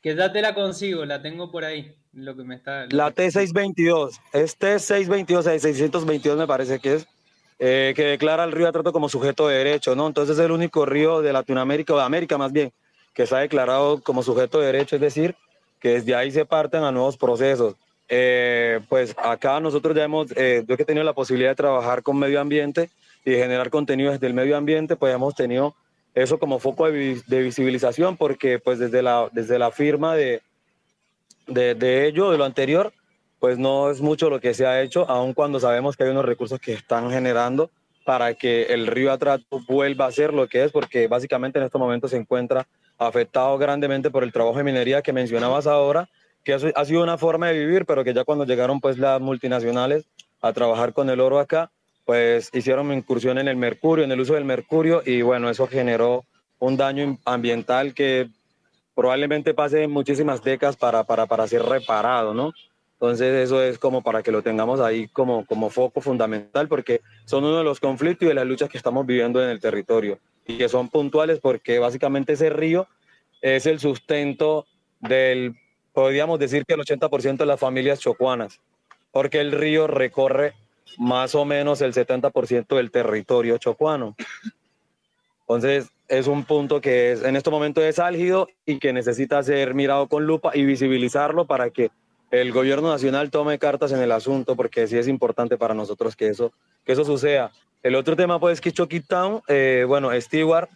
Que 0.02 0.16
ya 0.16 0.32
te 0.32 0.40
la 0.40 0.54
consigo, 0.54 1.04
la 1.04 1.20
tengo 1.20 1.50
por 1.50 1.64
ahí, 1.64 1.94
lo 2.14 2.34
que 2.34 2.44
me 2.44 2.54
está... 2.54 2.86
La 2.86 3.14
T622, 3.14 4.18
es 4.32 4.58
T622, 4.58 5.42
622 5.42 6.38
me 6.38 6.46
parece 6.46 6.78
que 6.80 6.94
es. 6.94 7.08
Eh, 7.64 7.92
que 7.94 8.02
declara 8.02 8.42
el 8.42 8.50
río 8.50 8.66
Atrato 8.66 8.92
como 8.92 9.08
sujeto 9.08 9.46
de 9.46 9.58
derecho, 9.58 9.94
¿no? 9.94 10.08
Entonces 10.08 10.36
es 10.36 10.44
el 10.44 10.50
único 10.50 10.84
río 10.84 11.22
de 11.22 11.32
Latinoamérica, 11.32 11.94
o 11.94 11.96
de 11.96 12.02
América 12.02 12.36
más 12.36 12.50
bien, 12.50 12.72
que 13.14 13.22
está 13.22 13.38
declarado 13.38 14.02
como 14.02 14.24
sujeto 14.24 14.58
de 14.58 14.66
derecho, 14.66 14.96
es 14.96 15.00
decir, 15.00 15.36
que 15.78 15.90
desde 15.90 16.16
ahí 16.16 16.32
se 16.32 16.44
parten 16.44 16.82
a 16.82 16.90
nuevos 16.90 17.16
procesos. 17.16 17.76
Eh, 18.08 18.80
pues 18.88 19.14
acá 19.16 19.60
nosotros 19.60 19.96
ya 19.96 20.02
hemos, 20.02 20.32
eh, 20.34 20.64
yo 20.66 20.76
que 20.76 20.82
he 20.82 20.86
tenido 20.86 21.04
la 21.04 21.12
posibilidad 21.12 21.50
de 21.50 21.54
trabajar 21.54 22.02
con 22.02 22.18
medio 22.18 22.40
ambiente 22.40 22.90
y 23.24 23.30
de 23.30 23.38
generar 23.38 23.70
contenido 23.70 24.10
desde 24.10 24.26
el 24.26 24.34
medio 24.34 24.56
ambiente, 24.56 24.96
pues 24.96 25.14
hemos 25.14 25.36
tenido 25.36 25.76
eso 26.16 26.40
como 26.40 26.58
foco 26.58 26.90
de, 26.90 27.22
visibilización, 27.28 28.16
porque 28.16 28.58
pues 28.58 28.80
desde 28.80 29.02
la, 29.02 29.28
desde 29.30 29.60
la 29.60 29.70
firma 29.70 30.16
de, 30.16 30.42
de, 31.46 31.76
de, 31.76 32.08
ello, 32.08 32.32
de 32.32 32.38
lo 32.38 32.44
anterior, 32.44 32.92
pues 33.42 33.58
no 33.58 33.90
es 33.90 34.00
mucho 34.00 34.30
lo 34.30 34.38
que 34.38 34.54
se 34.54 34.66
ha 34.66 34.82
hecho, 34.82 35.04
aun 35.10 35.34
cuando 35.34 35.58
sabemos 35.58 35.96
que 35.96 36.04
hay 36.04 36.10
unos 36.10 36.24
recursos 36.24 36.60
que 36.60 36.74
están 36.74 37.10
generando 37.10 37.72
para 38.04 38.34
que 38.34 38.66
el 38.66 38.86
río 38.86 39.10
Atrato 39.10 39.60
vuelva 39.66 40.06
a 40.06 40.12
ser 40.12 40.32
lo 40.32 40.46
que 40.46 40.62
es, 40.62 40.70
porque 40.70 41.08
básicamente 41.08 41.58
en 41.58 41.64
estos 41.64 41.80
momentos 41.80 42.12
se 42.12 42.18
encuentra 42.18 42.68
afectado 42.98 43.58
grandemente 43.58 44.12
por 44.12 44.22
el 44.22 44.32
trabajo 44.32 44.58
de 44.58 44.62
minería 44.62 45.02
que 45.02 45.12
mencionabas 45.12 45.66
ahora, 45.66 46.08
que 46.44 46.52
ha 46.52 46.84
sido 46.84 47.02
una 47.02 47.18
forma 47.18 47.48
de 47.48 47.58
vivir, 47.58 47.84
pero 47.84 48.04
que 48.04 48.14
ya 48.14 48.22
cuando 48.22 48.46
llegaron 48.46 48.80
pues 48.80 48.96
las 48.96 49.20
multinacionales 49.20 50.04
a 50.40 50.52
trabajar 50.52 50.92
con 50.92 51.10
el 51.10 51.18
oro 51.18 51.40
acá, 51.40 51.72
pues 52.04 52.48
hicieron 52.52 52.92
incursión 52.92 53.38
en 53.38 53.48
el 53.48 53.56
mercurio, 53.56 54.04
en 54.04 54.12
el 54.12 54.20
uso 54.20 54.34
del 54.34 54.44
mercurio, 54.44 55.02
y 55.04 55.22
bueno, 55.22 55.50
eso 55.50 55.66
generó 55.66 56.24
un 56.60 56.76
daño 56.76 57.18
ambiental 57.24 57.92
que 57.92 58.28
probablemente 58.94 59.52
pase 59.52 59.88
muchísimas 59.88 60.44
décadas 60.44 60.76
para, 60.76 61.02
para, 61.02 61.26
para 61.26 61.48
ser 61.48 61.64
reparado, 61.64 62.34
¿no? 62.34 62.52
Entonces 63.02 63.34
eso 63.34 63.60
es 63.60 63.80
como 63.80 64.00
para 64.00 64.22
que 64.22 64.30
lo 64.30 64.42
tengamos 64.42 64.78
ahí 64.78 65.08
como, 65.08 65.44
como 65.44 65.70
foco 65.70 66.00
fundamental, 66.00 66.68
porque 66.68 67.00
son 67.24 67.42
uno 67.42 67.58
de 67.58 67.64
los 67.64 67.80
conflictos 67.80 68.26
y 68.26 68.28
de 68.28 68.34
las 68.34 68.46
luchas 68.46 68.68
que 68.68 68.78
estamos 68.78 69.04
viviendo 69.04 69.42
en 69.42 69.48
el 69.48 69.58
territorio, 69.58 70.20
y 70.46 70.56
que 70.56 70.68
son 70.68 70.88
puntuales 70.88 71.40
porque 71.40 71.80
básicamente 71.80 72.34
ese 72.34 72.48
río 72.48 72.86
es 73.40 73.66
el 73.66 73.80
sustento 73.80 74.66
del, 75.00 75.56
podríamos 75.92 76.38
decir 76.38 76.64
que 76.64 76.74
el 76.74 76.80
80% 76.80 77.38
de 77.38 77.46
las 77.46 77.58
familias 77.58 77.98
chocuanas, 77.98 78.60
porque 79.10 79.40
el 79.40 79.50
río 79.50 79.88
recorre 79.88 80.54
más 80.96 81.34
o 81.34 81.44
menos 81.44 81.80
el 81.80 81.94
70% 81.94 82.76
del 82.76 82.92
territorio 82.92 83.58
chocuano. 83.58 84.14
Entonces, 85.40 85.90
es 86.06 86.28
un 86.28 86.44
punto 86.44 86.80
que 86.80 87.10
es, 87.10 87.24
en 87.24 87.34
este 87.34 87.50
momento 87.50 87.82
es 87.82 87.98
álgido 87.98 88.46
y 88.64 88.78
que 88.78 88.92
necesita 88.92 89.42
ser 89.42 89.74
mirado 89.74 90.06
con 90.06 90.24
lupa 90.24 90.52
y 90.54 90.64
visibilizarlo 90.64 91.46
para 91.48 91.70
que 91.70 91.90
el 92.32 92.50
gobierno 92.50 92.90
nacional 92.90 93.30
tome 93.30 93.58
cartas 93.60 93.92
en 93.92 94.00
el 94.00 94.10
asunto, 94.10 94.56
porque 94.56 94.88
sí 94.88 94.98
es 94.98 95.06
importante 95.06 95.56
para 95.56 95.74
nosotros 95.74 96.16
que 96.16 96.28
eso, 96.28 96.52
que 96.84 96.92
eso 96.92 97.04
suceda. 97.04 97.52
El 97.82 97.94
otro 97.94 98.16
tema, 98.16 98.40
pues, 98.40 98.60
que 98.60 98.72
Town, 98.72 99.42
eh, 99.46 99.84
bueno, 99.86 100.10
Stewart, 100.20 100.68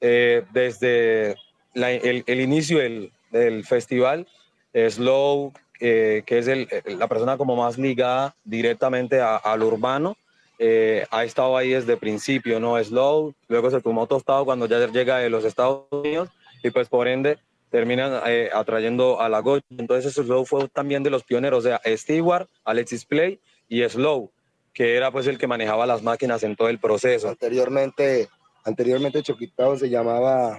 eh, 0.00 0.44
desde 0.52 1.36
el, 1.74 2.40
inicio 2.40 2.78
del, 2.78 3.64
festival, 3.64 4.26
Slow, 4.74 5.52
eh, 5.80 6.22
que 6.26 6.38
es 6.38 6.48
la 6.86 7.08
persona 7.08 7.38
como 7.38 7.56
más 7.56 7.78
ligada 7.78 8.34
directamente 8.44 9.20
al 9.20 9.62
urbano, 9.62 10.16
eh, 10.58 11.06
ha 11.10 11.24
estado 11.24 11.56
ahí 11.56 11.70
desde 11.70 11.96
principio, 11.96 12.58
¿no? 12.58 12.82
Slow, 12.82 13.34
luego 13.48 13.70
se 13.70 13.80
tomó 13.80 14.06
tostado 14.06 14.44
cuando 14.44 14.66
ya 14.66 14.86
llega 14.86 15.18
de 15.18 15.28
los 15.28 15.44
Estados 15.44 15.84
Unidos 15.90 16.30
y 16.62 16.70
pues 16.70 16.88
por 16.88 17.08
ende 17.08 17.38
terminan 17.70 18.20
eh, 18.26 18.50
atrayendo 18.52 19.20
a 19.20 19.28
la 19.28 19.40
Goya. 19.40 19.62
Entonces 19.70 20.14
Slow 20.14 20.44
fue 20.44 20.68
también 20.68 21.02
de 21.02 21.10
los 21.10 21.24
pioneros, 21.24 21.64
o 21.64 21.68
sea, 21.68 21.80
Stewart, 21.96 22.48
Alexis 22.64 23.04
Play 23.04 23.40
y 23.68 23.82
Slow, 23.82 24.32
que 24.72 24.96
era 24.96 25.10
pues 25.10 25.26
el 25.26 25.38
que 25.38 25.46
manejaba 25.46 25.86
las 25.86 26.02
máquinas 26.02 26.42
en 26.42 26.56
todo 26.56 26.68
el 26.68 26.78
proceso. 26.78 27.28
Anteriormente, 27.28 28.28
anteriormente 28.64 29.22
Choquitao 29.22 29.76
se 29.76 29.88
llamaba 29.88 30.58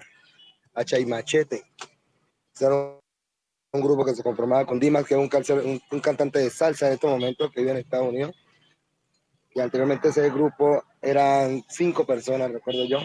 Hacha 0.73 0.99
y 0.99 1.05
Machete 1.05 1.63
un 3.73 3.81
grupo 3.81 4.05
que 4.05 4.15
se 4.15 4.23
conformaba 4.23 4.65
con 4.65 4.79
Dimas, 4.79 5.05
que 5.05 5.13
es 5.13 5.19
un, 5.19 5.81
un, 5.91 5.99
cantante 5.99 6.39
de 6.39 6.49
salsa 6.49 6.87
en 6.87 6.93
estos 6.93 7.11
momentos 7.11 7.51
que 7.51 7.61
vive 7.61 7.71
en 7.71 7.77
Estados 7.77 8.09
Unidos. 8.09 8.35
Y 9.53 9.59
anteriormente 9.59 10.09
ese 10.09 10.29
grupo 10.29 10.83
eran 11.01 11.63
cinco 11.67 12.05
personas, 12.05 12.51
recuerdo 12.51 12.85
yo, 12.85 12.99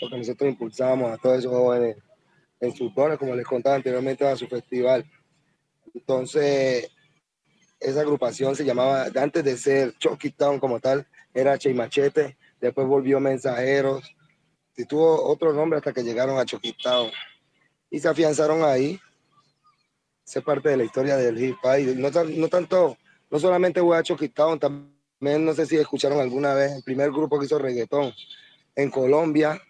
porque 0.00 0.18
nosotros 0.18 0.50
impulsábamos 0.50 1.12
a 1.12 1.18
todos 1.18 1.38
esos 1.38 1.52
jóvenes 1.52 1.96
en 2.62 2.74
sus 2.74 2.94
dones, 2.94 3.18
como 3.18 3.36
les 3.36 3.44
contaba 3.44 3.76
anteriormente, 3.76 4.26
a 4.26 4.34
su 4.34 4.46
festival. 4.46 5.04
Entonces, 5.92 6.88
esa 7.78 8.00
agrupación 8.00 8.56
se 8.56 8.64
llamaba, 8.64 9.08
antes 9.14 9.44
de 9.44 9.58
ser 9.58 9.92
Chucky 9.98 10.34
como 10.58 10.80
tal, 10.80 11.06
era 11.34 11.58
Che 11.58 11.74
Machete, 11.74 12.38
después 12.58 12.86
volvió 12.86 13.20
Mensajeros, 13.20 14.10
y 14.74 14.86
tuvo 14.86 15.22
otro 15.28 15.52
nombre 15.52 15.76
hasta 15.76 15.92
que 15.92 16.02
llegaron 16.02 16.38
a 16.38 16.46
Chucky 16.46 16.74
Town. 16.82 17.10
Y 17.90 18.00
se 18.00 18.08
afianzaron 18.08 18.64
ahí 18.64 18.98
es 20.38 20.44
parte 20.44 20.70
de 20.70 20.76
la 20.76 20.84
historia 20.84 21.16
del 21.16 21.42
hip 21.42 21.56
hop. 21.62 21.78
No, 21.96 22.10
no 22.10 22.48
tanto, 22.48 22.96
no 23.30 23.38
solamente 23.38 23.80
Huacho 23.80 24.16
Town, 24.34 24.58
también 24.58 25.44
no 25.44 25.52
sé 25.54 25.66
si 25.66 25.76
escucharon 25.76 26.20
alguna 26.20 26.54
vez 26.54 26.72
el 26.72 26.82
primer 26.82 27.10
grupo 27.10 27.38
que 27.38 27.46
hizo 27.46 27.58
reggaetón 27.58 28.12
en 28.74 28.90
Colombia, 28.90 29.60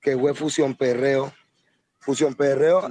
que 0.00 0.16
fue 0.16 0.34
Fusión 0.34 0.74
Perreo. 0.74 1.32
Fusión 2.08 2.32
Perreo, 2.32 2.90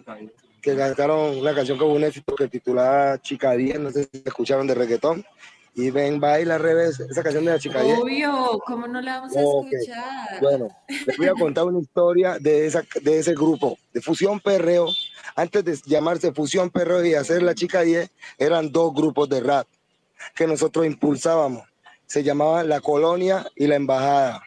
que 0.62 0.76
cantaron 0.76 1.40
una 1.40 1.56
canción 1.56 1.80
con 1.80 1.90
un 1.90 2.04
éxito 2.04 2.36
que 2.36 2.48
titulaba 2.48 3.20
Chica 3.20 3.54
10, 3.54 3.80
no 3.80 3.90
sé 3.90 4.08
si 4.12 4.22
escucharon 4.24 4.68
de 4.68 4.76
reggaetón. 4.76 5.26
Y 5.74 5.90
ven, 5.90 6.20
baila 6.20 6.54
al 6.56 6.62
revés, 6.62 7.00
esa 7.00 7.24
canción 7.24 7.44
de 7.44 7.52
la 7.52 7.58
chica 7.58 7.82
Obvio, 7.84 8.62
¿cómo 8.64 8.86
no 8.88 9.02
la 9.02 9.22
vamos 9.22 9.36
a 9.36 9.42
escuchar? 9.42 10.40
Bueno, 10.40 10.68
les 11.08 11.18
voy 11.18 11.26
a 11.26 11.34
contar 11.34 11.64
una 11.64 11.80
historia 11.80 12.38
de, 12.38 12.68
esa, 12.68 12.84
de 13.02 13.18
ese 13.18 13.34
grupo, 13.34 13.80
de 13.92 14.02
Fusión 14.02 14.40
Perreo, 14.40 14.88
antes 15.36 15.66
de 15.66 15.78
llamarse 15.88 16.32
Fusión 16.32 16.70
Perro 16.70 17.04
y 17.04 17.16
hacer 17.16 17.42
La 17.42 17.56
Chica 17.56 17.82
10, 17.82 18.12
eran 18.38 18.72
dos 18.72 18.94
grupos 18.94 19.30
de 19.30 19.40
rap 19.40 19.68
que 20.36 20.46
nosotros 20.46 20.86
impulsábamos. 20.86 21.64
Se 22.06 22.22
llamaban 22.22 22.70
La 22.70 22.82
Colonia 22.82 23.48
y 23.56 23.66
La 23.66 23.78
Embajada. 23.78 24.44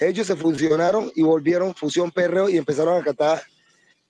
Ellos 0.00 0.26
se 0.26 0.36
fusionaron 0.36 1.10
y 1.14 1.22
volvieron 1.22 1.74
Fusión 1.74 2.10
Perreo 2.10 2.48
y 2.48 2.56
empezaron 2.56 3.00
a 3.00 3.04
cantar 3.04 3.42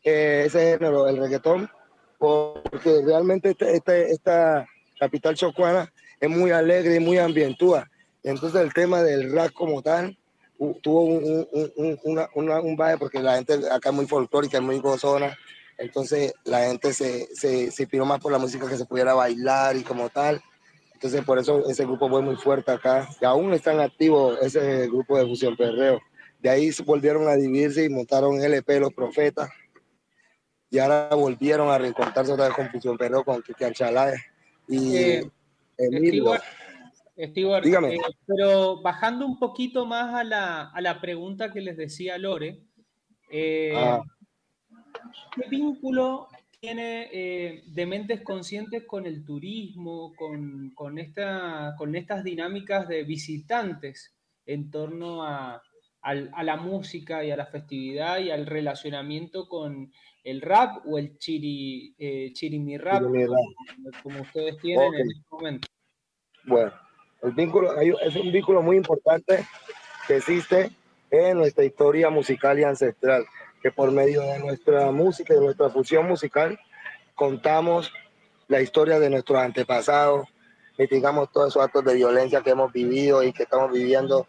eh, 0.05 0.44
ese 0.47 0.73
género, 0.73 1.09
el 1.09 1.16
reggaetón, 1.16 1.70
porque 2.19 3.02
realmente 3.05 3.51
este, 3.51 3.77
este, 3.77 4.10
esta 4.10 4.66
capital 4.98 5.35
chocuana 5.35 5.90
es 6.20 6.28
muy 6.28 6.51
alegre 6.51 6.97
y 6.97 7.01
muy 7.01 7.19
ambientúa. 7.19 7.89
Entonces 8.23 8.60
el 8.60 8.73
tema 8.73 9.02
del 9.02 9.32
rap 9.32 9.52
como 9.52 9.81
tal 9.82 10.16
tuvo 10.82 11.02
un, 11.02 11.48
un, 11.77 11.98
una, 12.02 12.28
una, 12.35 12.60
un 12.60 12.77
baile 12.77 12.98
porque 12.98 13.20
la 13.20 13.36
gente 13.36 13.55
acá 13.70 13.90
es 13.90 13.94
muy 13.94 14.06
folclórica, 14.06 14.59
es 14.59 14.62
muy 14.62 14.81
gozona. 14.81 15.36
Entonces 15.78 16.35
la 16.44 16.66
gente 16.66 16.93
se, 16.93 17.28
se, 17.35 17.70
se 17.70 17.82
inspiró 17.85 18.05
más 18.05 18.20
por 18.20 18.32
la 18.32 18.39
música 18.39 18.69
que 18.69 18.77
se 18.77 18.85
pudiera 18.85 19.15
bailar 19.15 19.77
y 19.77 19.82
como 19.82 20.10
tal. 20.10 20.43
Entonces 20.98 21.24
por 21.24 21.38
eso 21.38 21.64
ese 21.68 21.84
grupo 21.84 22.08
fue 22.08 22.22
muy 22.22 22.34
fuerte 22.34 22.72
acá. 22.72 23.08
Y 23.20 23.24
aún 23.24 23.52
están 23.52 23.78
activos 23.78 24.36
ese 24.42 24.88
grupo 24.88 25.16
de 25.16 25.26
Fusión 25.26 25.56
Perreo. 25.56 26.00
De 26.40 26.50
ahí 26.50 26.72
se 26.72 26.82
volvieron 26.82 27.28
a 27.28 27.36
dividirse 27.36 27.84
y 27.84 27.88
montaron 27.88 28.42
LP 28.42 28.80
Los 28.80 28.92
Profetas. 28.92 29.48
Y 30.68 30.80
ahora 30.80 31.10
volvieron 31.14 31.70
a 31.70 31.78
reencontrarse 31.78 32.32
otra 32.32 32.46
vez 32.46 32.56
con 32.56 32.68
Fusión 32.70 32.98
Perreo, 32.98 33.22
con 33.22 33.40
Cristian 33.42 33.72
Chalá 33.72 34.12
y 34.66 34.96
eh, 34.96 35.30
Emilio. 35.76 36.32
Dígame. 37.62 37.94
Eh, 37.94 38.00
pero 38.26 38.82
bajando 38.82 39.24
un 39.24 39.38
poquito 39.38 39.86
más 39.86 40.12
a 40.12 40.24
la, 40.24 40.62
a 40.62 40.80
la, 40.80 41.00
pregunta 41.00 41.52
que 41.52 41.60
les 41.60 41.76
decía 41.76 42.18
Lore, 42.18 42.60
eh, 43.30 43.72
ah. 43.76 44.02
¿qué 45.36 45.48
vínculo 45.48 46.26
tiene 46.60 47.09
eh, 47.12 47.62
de 47.66 47.86
mentes 47.86 48.22
conscientes 48.22 48.85
con 48.85 49.06
el 49.06 49.24
turismo, 49.24 50.12
con, 50.16 50.70
con, 50.74 50.98
esta, 50.98 51.74
con 51.78 51.94
estas 51.94 52.24
dinámicas 52.24 52.89
de 52.89 53.05
visitantes 53.05 54.16
en 54.44 54.70
torno 54.70 55.22
a, 55.24 55.62
a, 56.02 56.43
la 56.43 56.56
música 56.56 57.24
y 57.24 57.30
a 57.30 57.36
la 57.36 57.47
festividad 57.47 58.18
y 58.18 58.30
al 58.30 58.47
relacionamiento 58.47 59.48
con 59.48 59.93
el 60.24 60.40
rap 60.40 60.85
o 60.86 60.98
el 60.98 61.18
chiri, 61.18 61.94
chirimi 62.32 62.76
rap, 62.76 63.02
como, 64.02 64.20
ustedes 64.22 64.56
tienen 64.59 64.94
en 64.94 65.10
este 65.10 65.26
momento? 65.30 65.68
Bueno, 66.44 66.72
el 67.22 67.32
vínculo 67.32 67.78
es 67.80 68.16
un 68.16 68.32
vínculo 68.32 68.62
muy 68.62 68.76
importante 68.76 69.44
que 70.06 70.16
existe 70.16 70.70
en 71.10 71.39
nuestra 71.39 71.64
historia 71.64 72.10
musical 72.10 72.59
y 72.59 72.64
ancestral, 72.64 73.24
que 73.62 73.72
por 73.72 73.90
medio 73.90 74.22
de 74.22 74.39
nuestra 74.39 74.90
música 74.90 75.35
y 75.35 75.36
de 75.36 75.44
nuestra 75.44 75.68
fusión 75.70 76.06
musical 76.06 76.59
contamos 77.14 77.93
la 78.47 78.60
historia 78.60 78.98
de 78.98 79.10
nuestros 79.10 79.39
antepasados, 79.39 80.26
mitigamos 80.78 81.30
todos 81.32 81.48
esos 81.48 81.62
actos 81.62 81.85
de 81.85 81.94
violencia 81.94 82.43
que 82.43 82.51
hemos 82.51 82.72
vivido 82.72 83.22
y 83.22 83.32
que 83.32 83.43
estamos 83.43 83.72
viviendo, 83.72 84.26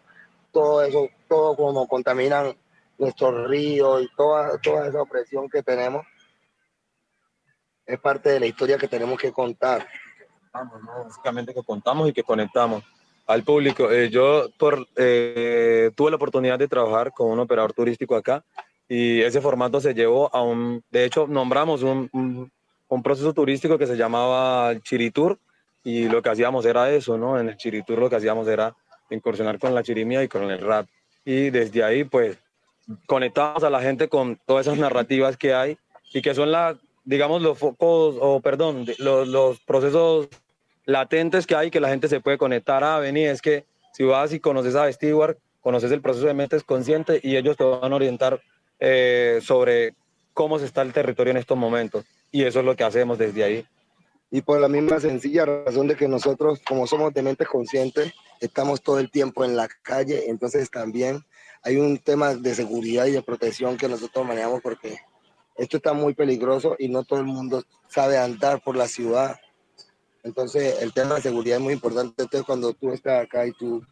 todo 0.52 0.82
eso, 0.82 1.08
todo 1.28 1.56
como 1.56 1.86
contaminan 1.86 2.56
nuestros 2.98 3.48
ríos 3.48 4.02
y 4.02 4.08
toda, 4.16 4.58
toda 4.58 4.88
esa 4.88 5.00
opresión 5.00 5.48
que 5.48 5.62
tenemos, 5.62 6.04
es 7.86 7.98
parte 7.98 8.30
de 8.30 8.40
la 8.40 8.46
historia 8.46 8.76
que 8.76 8.88
tenemos 8.88 9.18
que 9.18 9.32
contar. 9.32 9.86
Básicamente 11.04 11.54
que 11.54 11.62
contamos 11.62 12.08
y 12.08 12.12
que 12.12 12.22
conectamos 12.22 12.84
al 13.26 13.44
público. 13.44 13.90
Eh, 13.90 14.10
yo 14.10 14.48
por, 14.58 14.86
eh, 14.96 15.90
tuve 15.94 16.10
la 16.10 16.16
oportunidad 16.16 16.58
de 16.58 16.68
trabajar 16.68 17.12
con 17.12 17.30
un 17.30 17.38
operador 17.38 17.72
turístico 17.72 18.16
acá 18.16 18.44
y 18.90 19.22
ese 19.22 19.40
formato 19.40 19.80
se 19.80 19.94
llevó 19.94 20.34
a 20.34 20.42
un, 20.42 20.82
de 20.90 21.04
hecho 21.04 21.28
nombramos 21.28 21.84
un, 21.84 22.10
un, 22.88 23.02
proceso 23.04 23.32
turístico 23.32 23.78
que 23.78 23.86
se 23.86 23.96
llamaba 23.96 24.74
Chiritur 24.82 25.38
y 25.84 26.08
lo 26.08 26.20
que 26.20 26.30
hacíamos 26.30 26.66
era 26.66 26.90
eso, 26.90 27.16
¿no? 27.16 27.38
En 27.38 27.50
el 27.50 27.56
Chiritur 27.56 28.00
lo 28.00 28.10
que 28.10 28.16
hacíamos 28.16 28.48
era 28.48 28.74
incursionar 29.08 29.60
con 29.60 29.76
la 29.76 29.84
chirimia 29.84 30.24
y 30.24 30.28
con 30.28 30.50
el 30.50 30.58
rap. 30.58 30.88
Y 31.24 31.50
desde 31.50 31.84
ahí 31.84 32.02
pues 32.02 32.36
conectamos 33.06 33.62
a 33.62 33.70
la 33.70 33.80
gente 33.80 34.08
con 34.08 34.40
todas 34.44 34.66
esas 34.66 34.76
narrativas 34.76 35.36
que 35.36 35.54
hay 35.54 35.78
y 36.12 36.20
que 36.20 36.34
son 36.34 36.50
la, 36.50 36.76
digamos, 37.04 37.42
los 37.42 37.58
focos, 37.58 38.16
o 38.20 38.40
perdón, 38.40 38.86
los, 38.98 39.28
los 39.28 39.60
procesos 39.60 40.28
latentes 40.84 41.46
que 41.46 41.54
hay 41.54 41.70
que 41.70 41.78
la 41.78 41.90
gente 41.90 42.08
se 42.08 42.18
puede 42.18 42.38
conectar 42.38 42.82
a 42.82 42.98
venir. 42.98 43.28
Es 43.28 43.40
que 43.40 43.66
si 43.92 44.02
vas 44.02 44.32
y 44.32 44.40
conoces 44.40 44.74
a 44.74 44.90
Stewart, 44.90 45.38
conoces 45.60 45.92
el 45.92 46.00
proceso 46.00 46.26
de 46.26 46.34
mentes 46.34 46.64
consciente 46.64 47.20
y 47.22 47.36
ellos 47.36 47.56
te 47.56 47.62
van 47.62 47.92
a 47.92 47.94
orientar 47.94 48.40
eh, 48.80 49.40
sobre 49.42 49.94
cómo 50.32 50.58
se 50.58 50.64
está 50.64 50.82
el 50.82 50.92
territorio 50.92 51.30
en 51.30 51.36
estos 51.36 51.56
momentos. 51.56 52.04
Y 52.30 52.44
eso 52.44 52.60
es 52.60 52.64
lo 52.64 52.74
que 52.74 52.84
hacemos 52.84 53.18
desde 53.18 53.44
ahí. 53.44 53.66
Y 54.30 54.42
por 54.42 54.60
la 54.60 54.68
misma 54.68 55.00
sencilla 55.00 55.44
razón 55.44 55.88
de 55.88 55.96
que 55.96 56.08
nosotros, 56.08 56.60
como 56.66 56.86
somos 56.86 57.12
de 57.12 57.22
mentes 57.22 57.48
conscientes, 57.48 58.12
estamos 58.40 58.80
todo 58.80 59.00
el 59.00 59.10
tiempo 59.10 59.44
en 59.44 59.56
la 59.56 59.68
calle, 59.82 60.30
entonces 60.30 60.70
también 60.70 61.24
hay 61.62 61.76
un 61.76 61.98
tema 61.98 62.34
de 62.34 62.54
seguridad 62.54 63.06
y 63.06 63.12
de 63.12 63.22
protección 63.22 63.76
que 63.76 63.88
nosotros 63.88 64.24
manejamos 64.24 64.60
porque 64.62 64.98
esto 65.56 65.76
está 65.76 65.92
muy 65.92 66.14
peligroso 66.14 66.76
y 66.78 66.88
no 66.88 67.04
todo 67.04 67.20
el 67.20 67.26
mundo 67.26 67.64
sabe 67.88 68.16
andar 68.16 68.62
por 68.62 68.76
la 68.76 68.88
ciudad. 68.88 69.38
Entonces 70.22 70.80
el 70.80 70.92
tema 70.92 71.16
de 71.16 71.22
seguridad 71.22 71.58
es 71.58 71.62
muy 71.62 71.74
importante. 71.74 72.22
Entonces 72.22 72.46
cuando 72.46 72.72
tú 72.72 72.92
estás 72.92 73.24
acá 73.24 73.46
y 73.46 73.52
tú 73.52 73.84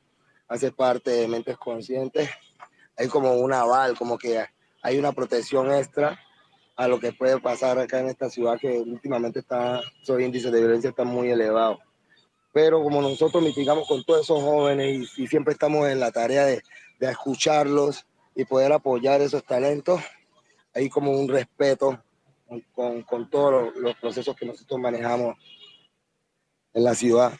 haces 0.46 0.72
parte 0.72 1.10
de 1.10 1.28
mentes 1.28 1.58
conscientes, 1.58 2.30
hay 2.96 3.08
como 3.08 3.34
un 3.34 3.52
aval, 3.52 3.98
como 3.98 4.16
que 4.16 4.46
hay 4.82 4.98
una 4.98 5.12
protección 5.12 5.72
extra 5.72 6.18
a 6.76 6.86
lo 6.86 7.00
que 7.00 7.12
puede 7.12 7.40
pasar 7.40 7.78
acá 7.78 7.98
en 7.98 8.08
esta 8.08 8.30
ciudad 8.30 8.58
que 8.58 8.78
últimamente 8.78 9.40
está, 9.40 9.80
su 10.02 10.18
índice 10.20 10.50
de 10.50 10.60
violencia 10.60 10.90
está 10.90 11.04
muy 11.04 11.30
elevado. 11.30 11.80
Pero 12.52 12.82
como 12.82 13.02
nosotros 13.02 13.42
mitigamos 13.42 13.88
con 13.88 14.04
todos 14.04 14.22
esos 14.22 14.40
jóvenes 14.40 15.18
y, 15.18 15.26
siempre 15.26 15.52
estamos 15.52 15.88
en 15.88 15.98
la 16.00 16.12
tarea 16.12 16.46
de, 16.46 16.62
de, 17.00 17.10
escucharlos 17.10 18.06
y 18.34 18.44
poder 18.44 18.72
apoyar 18.72 19.20
esos 19.20 19.44
talentos, 19.44 20.00
hay 20.72 20.88
como 20.88 21.10
un 21.10 21.28
respeto 21.28 22.02
con, 22.72 23.02
con 23.02 23.28
todos 23.28 23.74
los, 23.74 23.76
los 23.76 23.96
procesos 23.96 24.36
que 24.36 24.46
nosotros 24.46 24.78
manejamos 24.80 25.36
en 26.74 26.84
la 26.84 26.94
ciudad. 26.94 27.32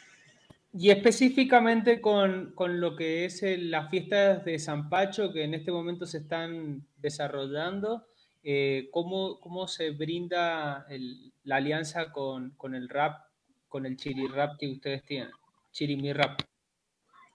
Y 0.71 0.91
específicamente 0.91 1.99
con, 1.99 2.51
con, 2.53 2.79
lo 2.79 2.95
que 2.95 3.25
es 3.25 3.43
las 3.43 3.89
fiestas 3.89 4.45
de 4.45 4.59
San 4.59 4.87
Pacho 4.87 5.33
que 5.33 5.43
en 5.43 5.55
este 5.55 5.71
momento 5.71 6.05
se 6.05 6.19
están 6.19 6.85
desarrollando, 6.97 8.05
eh, 8.43 8.87
¿cómo, 8.91 9.39
¿cómo, 9.39 9.67
se 9.67 9.89
brinda 9.91 10.85
el, 10.89 11.33
la 11.43 11.55
alianza 11.55 12.11
con, 12.11 12.51
con, 12.51 12.75
el 12.75 12.87
rap, 12.87 13.25
con 13.67 13.85
el 13.87 13.97
chiri 13.97 14.27
rap 14.27 14.57
que 14.59 14.67
ustedes 14.67 15.03
tienen? 15.03 15.31
Chirimi 15.71 16.13
rap. 16.13 16.39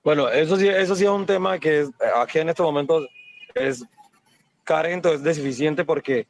Bueno, 0.04 0.28
eso 0.28 0.56
sí, 0.56 0.68
eso 0.68 0.94
sí 0.94 1.04
es 1.04 1.10
un 1.10 1.26
tema 1.26 1.58
que 1.58 1.80
es, 1.80 1.90
aquí 2.16 2.38
en 2.38 2.50
estos 2.50 2.64
momentos 2.64 3.08
es 3.54 3.84
carente, 4.62 5.12
es 5.12 5.22
deficiente 5.22 5.84
porque 5.84 6.26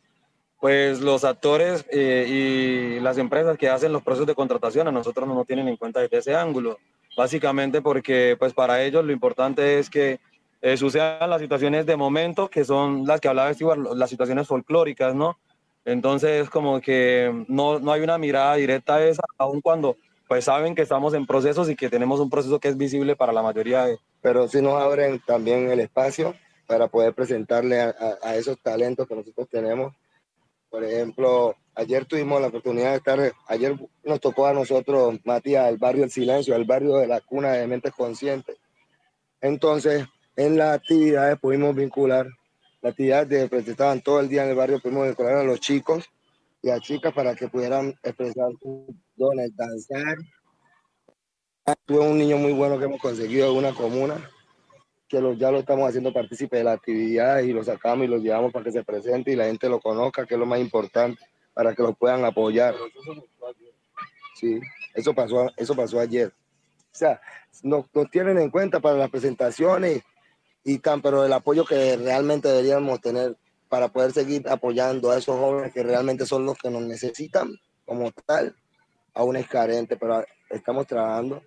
pues 0.61 1.01
los 1.01 1.25
actores 1.25 1.85
eh, 1.91 2.97
y 2.97 3.01
las 3.01 3.19
empresas 3.19 3.59
que 3.59 3.69
hacen 3.69 3.93
los 3.93 4.03
procesos 4.03 4.27
de 4.27 4.35
contratación 4.35 4.89
a 4.89 4.93
nosotros 4.93 5.29
no 5.29 5.35
nos 5.35 5.47
tienen 5.47 5.69
en 5.69 5.77
cuenta 5.77 6.01
desde 6.01 6.19
ese 6.19 6.35
ángulo. 6.35 6.79
Básicamente 7.17 7.81
porque 7.81 8.37
pues 8.39 8.53
para 8.53 8.83
ellos 8.83 9.05
lo 9.05 9.13
importante 9.13 9.79
es 9.79 9.89
que 9.89 10.21
eh, 10.63 10.77
sucedan 10.77 11.29
las 11.29 11.41
situaciones 11.41 11.87
de 11.87 11.97
momento, 11.97 12.49
que 12.49 12.65
son 12.65 13.07
las 13.07 13.21
que 13.21 13.29
hablaba 13.29 13.53
Stewart, 13.53 13.79
las 13.95 14.11
situaciones 14.11 14.47
folclóricas, 14.47 15.15
¿no? 15.15 15.39
Entonces, 15.85 16.49
como 16.49 16.81
que 16.81 17.45
no, 17.49 17.79
no 17.79 17.93
hay 17.93 18.01
una 18.01 18.17
mirada 18.17 18.55
directa 18.57 18.97
a 18.97 19.05
esa, 19.05 19.23
aun 19.37 19.61
cuando 19.61 19.97
pues 20.27 20.47
saben 20.47 20.75
que 20.75 20.83
estamos 20.83 21.13
en 21.15 21.27
procesos 21.27 21.69
y 21.69 21.77
que 21.77 21.91
tenemos 21.91 22.19
un 22.19 22.31
proceso 22.31 22.59
que 22.59 22.69
es 22.69 22.77
visible 22.79 23.15
para 23.15 23.33
la 23.33 23.43
mayoría 23.43 23.85
de... 23.85 23.99
Pero 24.23 24.49
sí 24.49 24.63
nos 24.63 24.81
abren 24.81 25.21
también 25.27 25.71
el 25.71 25.81
espacio 25.81 26.35
para 26.67 26.89
poder 26.89 27.13
presentarle 27.13 27.81
a, 27.83 27.95
a, 28.23 28.35
esos 28.37 28.59
talentos 28.61 29.07
que 29.07 29.15
nosotros 29.15 29.47
tenemos. 29.51 29.93
Por 30.75 30.83
ejemplo, 30.83 31.55
ayer 31.77 32.05
tuvimos 32.05 32.41
la 32.41 32.49
oportunidad 32.49 32.91
de 32.91 32.97
estar, 32.97 33.33
ayer 33.47 33.77
nos 34.03 34.21
tocó 34.21 34.49
a 34.49 34.53
nosotros, 34.53 35.21
Matías, 35.23 35.69
el 35.69 35.79
barrio 35.79 36.03
El 36.03 36.11
Silencio, 36.11 36.57
el 36.57 36.65
barrio 36.65 36.97
de 36.97 37.07
la 37.07 37.21
cuna 37.21 37.53
de 37.53 37.65
mentes 37.69 37.93
conscientes. 37.93 38.57
Entonces, 39.41 40.05
en 40.35 40.57
las 40.57 40.75
actividades 40.75 41.39
pudimos 41.39 41.77
vincular, 41.77 42.27
las 42.83 42.91
actividades 42.91 43.29
de, 43.29 43.49
pues, 43.49 43.69
estaban 43.69 44.01
todo 44.01 44.19
el 44.19 44.29
día 44.29 44.43
en 44.43 44.51
el 44.51 44.57
barrio, 44.57 44.81
pudimos 44.81 45.07
vincular 45.07 45.37
a 45.37 45.45
los 45.45 45.61
chicos 45.61 46.11
y 46.61 46.71
a 46.71 46.81
chicas 46.81 47.15
para 47.15 47.37
que 47.37 47.47
pudieran 47.47 47.95
expresar 48.03 48.51
sus 48.61 48.97
dones, 49.15 49.55
danzar. 49.55 50.17
Tuve 51.85 52.01
un 52.01 52.19
niño 52.19 52.37
muy 52.37 52.53
bueno 52.53 52.81
que 52.81 52.87
hemos 52.87 53.01
conseguido 53.01 53.49
en 53.53 53.59
una 53.59 53.73
comuna, 53.75 54.29
que 55.09 55.21
lo, 55.21 55.35
ya 55.35 55.51
lo 55.51 55.59
estamos 55.59 55.89
haciendo 55.89 56.13
partícipe 56.13 56.57
de 56.57 56.65
la 56.65 56.73
actividad 56.73 57.41
y 57.41 57.53
lo 57.53 57.63
sacamos 57.63 58.05
y 58.05 58.09
lo 58.09 58.19
llevamos 58.19 58.53
para 58.53 58.65
que 58.65 58.73
se 58.73 58.85
presente 58.85 59.33
y 59.33 59.37
la 59.37 59.47
gente 59.47 59.69
lo 59.69 59.81
conozca, 59.81 60.27
que 60.27 60.35
es 60.35 60.41
lo 60.41 60.47
más 60.47 60.61
importante, 60.61 61.23
para 61.53 61.75
que 61.75 61.83
lo 61.83 61.95
puedan 61.95 62.25
apoyar. 62.25 62.75
Sí, 64.35 64.61
eso 64.95 65.15
pasó, 65.15 65.51
eso 65.57 65.75
pasó 65.75 66.01
ayer. 66.01 66.29
O 66.29 66.97
sea, 66.97 67.21
nos, 67.63 67.87
nos 67.95 68.11
tienen 68.11 68.39
en 68.39 68.51
cuenta 68.51 68.81
para 68.81 68.97
las 68.97 69.11
presentaciones 69.11 70.03
y 70.65 70.79
tan, 70.79 71.03
pero 71.03 71.25
el 71.25 71.33
apoyo 71.33 71.65
que 71.65 71.97
realmente 71.97 72.49
deberíamos 72.49 73.01
tener 73.01 73.37
para 73.69 73.89
poder 73.89 74.13
seguir 74.13 74.49
apoyando 74.49 75.11
a 75.11 75.19
esos 75.19 75.37
jóvenes 75.37 75.73
que 75.73 75.83
realmente 75.83 76.27
son 76.27 76.47
los 76.47 76.57
que 76.57 76.71
nos 76.71 76.83
necesitan 76.83 77.51
como 77.85 78.13
tal, 78.13 78.55
aún 79.13 79.37
es 79.37 79.49
carente, 79.49 79.97
pero 79.97 80.25
estamos 80.49 80.87
trabajando 80.87 81.43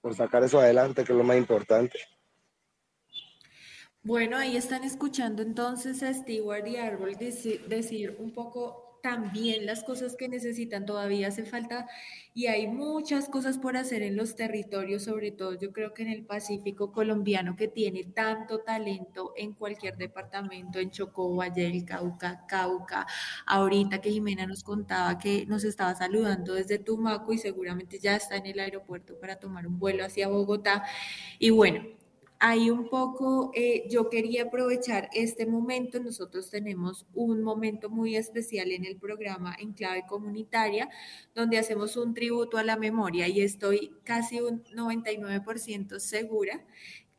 por 0.00 0.14
sacar 0.14 0.44
eso 0.44 0.60
adelante, 0.60 1.04
que 1.04 1.12
es 1.12 1.18
lo 1.18 1.24
más 1.24 1.36
importante. 1.36 1.98
Bueno, 4.04 4.36
ahí 4.36 4.54
están 4.58 4.84
escuchando 4.84 5.42
entonces 5.42 6.02
a 6.02 6.12
Stewart 6.12 6.66
y 6.66 6.76
Árbol 6.76 7.16
decir 7.16 8.16
un 8.18 8.32
poco 8.32 8.98
también 9.02 9.64
las 9.64 9.82
cosas 9.82 10.14
que 10.14 10.28
necesitan 10.28 10.84
todavía 10.84 11.28
hace 11.28 11.46
falta 11.46 11.88
y 12.34 12.48
hay 12.48 12.66
muchas 12.66 13.30
cosas 13.30 13.56
por 13.56 13.78
hacer 13.78 14.02
en 14.02 14.14
los 14.14 14.36
territorios, 14.36 15.04
sobre 15.04 15.30
todo 15.30 15.54
yo 15.58 15.72
creo 15.72 15.94
que 15.94 16.02
en 16.02 16.10
el 16.10 16.26
Pacífico 16.26 16.92
colombiano 16.92 17.56
que 17.56 17.66
tiene 17.68 18.04
tanto 18.04 18.58
talento 18.60 19.32
en 19.36 19.54
cualquier 19.54 19.96
departamento, 19.96 20.80
en 20.80 20.90
Chocó, 20.90 21.34
Valle 21.34 21.62
del 21.62 21.86
Cauca, 21.86 22.44
Cauca, 22.46 23.06
ahorita 23.46 24.02
que 24.02 24.10
Jimena 24.10 24.46
nos 24.46 24.62
contaba 24.62 25.18
que 25.18 25.46
nos 25.46 25.64
estaba 25.64 25.94
saludando 25.94 26.52
desde 26.52 26.78
Tumaco 26.78 27.32
y 27.32 27.38
seguramente 27.38 27.98
ya 27.98 28.16
está 28.16 28.36
en 28.36 28.44
el 28.44 28.60
aeropuerto 28.60 29.18
para 29.18 29.36
tomar 29.36 29.66
un 29.66 29.78
vuelo 29.78 30.04
hacia 30.04 30.28
Bogotá. 30.28 30.84
Y 31.38 31.48
bueno, 31.50 31.84
Ahí 32.40 32.68
un 32.68 32.88
poco 32.88 33.52
eh, 33.54 33.84
yo 33.88 34.10
quería 34.10 34.44
aprovechar 34.44 35.08
este 35.14 35.46
momento. 35.46 36.00
Nosotros 36.00 36.50
tenemos 36.50 37.06
un 37.14 37.42
momento 37.42 37.88
muy 37.88 38.16
especial 38.16 38.70
en 38.72 38.84
el 38.84 38.96
programa 38.96 39.56
en 39.58 39.72
clave 39.72 40.04
comunitaria, 40.06 40.88
donde 41.34 41.58
hacemos 41.58 41.96
un 41.96 42.12
tributo 42.12 42.58
a 42.58 42.64
la 42.64 42.76
memoria 42.76 43.28
y 43.28 43.40
estoy 43.40 43.92
casi 44.04 44.40
un 44.40 44.64
99% 44.64 45.98
segura 45.98 46.64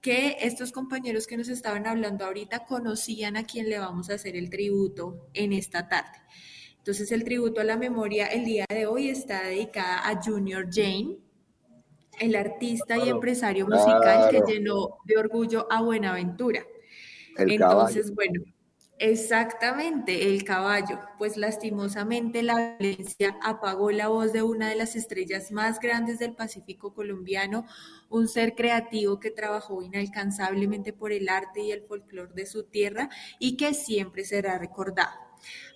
que 0.06 0.38
estos 0.42 0.72
compañeros 0.72 1.26
que 1.26 1.36
nos 1.36 1.50
estaban 1.50 1.88
hablando 1.88 2.26
ahorita 2.26 2.66
conocían 2.66 3.38
a 3.38 3.44
quien 3.44 3.70
le 3.70 3.80
vamos 3.80 4.12
a 4.12 4.14
hacer 4.14 4.36
el 4.36 4.52
tributo 4.52 5.30
en 5.34 5.52
esta 5.52 5.88
tarde. 5.88 6.20
Entonces 6.78 7.12
el 7.12 7.24
tributo 7.24 7.62
a 7.62 7.64
la 7.64 7.78
memoria 7.78 8.28
el 8.28 8.46
día 8.46 8.66
de 8.70 8.86
hoy 8.86 9.10
está 9.10 9.42
dedicada 9.42 10.08
a 10.08 10.22
Junior 10.22 10.68
Jane, 10.72 11.18
el 12.20 12.36
artista 12.36 12.98
y 12.98 13.10
empresario 13.10 13.68
musical 13.68 14.30
que 14.30 14.42
llenó 14.48 14.98
de 15.06 15.18
orgullo 15.18 15.68
a 15.72 15.82
Buenaventura. 15.82 16.66
Entonces, 17.38 18.14
bueno, 18.14 18.44
exactamente, 18.98 20.28
el 20.28 20.44
caballo. 20.44 21.00
Pues 21.18 21.38
lastimosamente 21.38 22.44
la 22.44 22.78
violencia 22.78 23.38
apagó 23.42 23.92
la 23.92 24.08
voz 24.08 24.32
de 24.34 24.42
una 24.42 24.70
de 24.70 24.76
las 24.76 24.96
estrellas 24.96 25.52
más 25.52 25.80
grandes 25.80 26.20
del 26.20 26.34
Pacífico 26.34 26.94
colombiano, 26.94 27.66
un 28.10 28.28
ser 28.28 28.56
creativo 28.56 29.20
que 29.20 29.32
trabajó 29.32 29.82
inalcanzablemente 29.82 30.94
por 30.94 31.12
el 31.12 31.30
arte 31.30 31.62
y 31.62 31.72
el 31.72 31.84
folclore 31.84 32.34
de 32.34 32.46
su 32.46 32.64
tierra 32.64 33.10
y 33.40 33.58
que 33.58 33.74
siempre 33.74 34.24
será 34.24 34.58
recordado. 34.58 35.20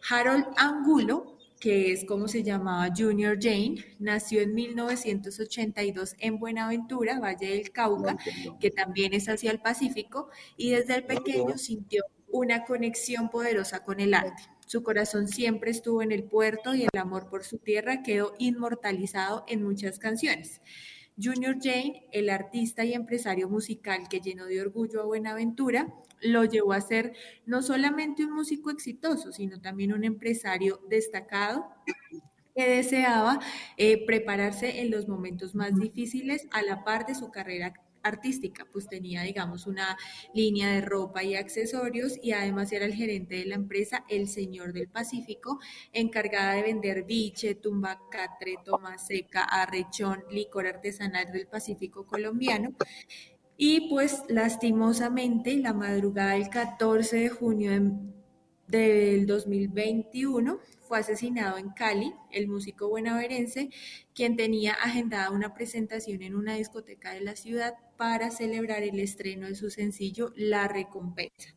Harold 0.10 0.46
Angulo 0.56 1.39
que 1.60 1.92
es 1.92 2.06
como 2.06 2.28
se 2.28 2.44
llamaba 2.44 2.94
Junior 2.96 3.38
Jane, 3.40 3.76
nació 4.00 4.42
en 4.42 4.54
1982 4.54 6.16
en 6.20 6.40
Buenaventura, 6.40 7.20
Valle 7.20 7.50
del 7.50 7.72
Cauca, 7.72 8.18
que 8.60 8.72
también 8.72 9.14
es 9.14 9.28
hacia 9.28 9.52
el 9.52 9.60
Pacífico, 9.60 10.30
y 10.56 10.72
desde 10.72 10.96
el 10.96 11.06
pequeño 11.06 11.58
sintió 11.58 12.04
una 12.32 12.64
conexión 12.64 13.30
poderosa 13.30 13.84
con 13.84 14.00
el 14.00 14.14
arte. 14.14 14.44
Su 14.66 14.84
corazón 14.84 15.28
siempre 15.28 15.72
estuvo 15.72 16.02
en 16.02 16.12
el 16.12 16.24
puerto 16.24 16.76
y 16.76 16.84
el 16.84 17.00
amor 17.00 17.28
por 17.28 17.44
su 17.44 17.58
tierra 17.58 18.04
quedó 18.04 18.34
inmortalizado 18.38 19.44
en 19.48 19.64
muchas 19.64 19.98
canciones. 19.98 20.62
Junior 21.22 21.58
Jane, 21.62 22.08
el 22.12 22.30
artista 22.30 22.86
y 22.86 22.94
empresario 22.94 23.50
musical 23.50 24.08
que 24.10 24.22
llenó 24.22 24.46
de 24.46 24.62
orgullo 24.62 25.02
a 25.02 25.06
Buenaventura, 25.06 25.94
lo 26.22 26.46
llevó 26.46 26.74
a 26.74 26.82
ser 26.82 27.14
no 27.46 27.62
solamente 27.62 28.26
un 28.26 28.34
músico 28.34 28.70
exitoso, 28.70 29.32
sino 29.32 29.62
también 29.62 29.94
un 29.94 30.04
empresario 30.04 30.82
destacado 30.90 31.70
que 32.56 32.70
deseaba 32.70 33.40
eh, 33.78 34.06
prepararse 34.06 34.82
en 34.82 34.92
los 34.92 35.08
momentos 35.08 35.56
más 35.56 35.76
difíciles 35.76 36.48
a 36.52 36.62
la 36.62 36.84
par 36.84 37.06
de 37.06 37.16
su 37.16 37.32
carrera 37.32 37.74
artística, 38.10 38.68
pues 38.72 38.88
tenía, 38.88 39.24
digamos, 39.24 39.66
una 39.66 39.98
línea 40.34 40.72
de 40.72 40.82
ropa 40.82 41.24
y 41.24 41.36
accesorios 41.36 42.20
y 42.22 42.34
además 42.34 42.72
era 42.72 42.86
el 42.86 42.94
gerente 42.94 43.36
de 43.36 43.46
la 43.46 43.56
empresa 43.56 44.06
El 44.10 44.28
Señor 44.28 44.74
del 44.74 44.90
Pacífico, 44.90 45.60
encargada 45.94 46.54
de 46.54 46.64
vender 46.64 47.04
biche, 47.04 47.56
tumbacatre, 47.56 48.56
toma 48.66 48.98
seca, 48.98 49.44
arrechón, 49.44 50.24
licor 50.30 50.68
artesanal 50.68 51.32
del 51.32 51.48
Pacífico 51.48 52.06
colombiano. 52.06 52.74
Y 53.58 53.90
pues 53.90 54.24
lastimosamente, 54.30 55.58
la 55.58 55.74
madrugada 55.74 56.34
del 56.34 56.50
14 56.50 57.18
de 57.18 57.30
junio 57.30 57.72
del 58.68 59.26
2021 59.26 60.60
fue 60.90 60.98
asesinado 60.98 61.60
en 61.60 61.70
Cali 61.70 62.16
el 62.32 62.48
músico 62.48 62.90
buenaverense, 62.90 63.70
quien 64.16 64.36
tenía 64.36 64.74
agendada 64.74 65.30
una 65.30 65.54
presentación 65.54 66.24
en 66.24 66.36
una 66.36 66.56
discoteca 66.56 67.14
de 67.14 67.22
la 67.22 67.36
ciudad 67.36 67.76
para 67.96 68.32
celebrar 68.32 68.82
el 68.82 69.00
estreno 69.00 69.46
de 69.46 69.54
su 69.54 69.70
sencillo 69.70 70.34
La 70.36 70.68
Recompensa. 70.68 71.54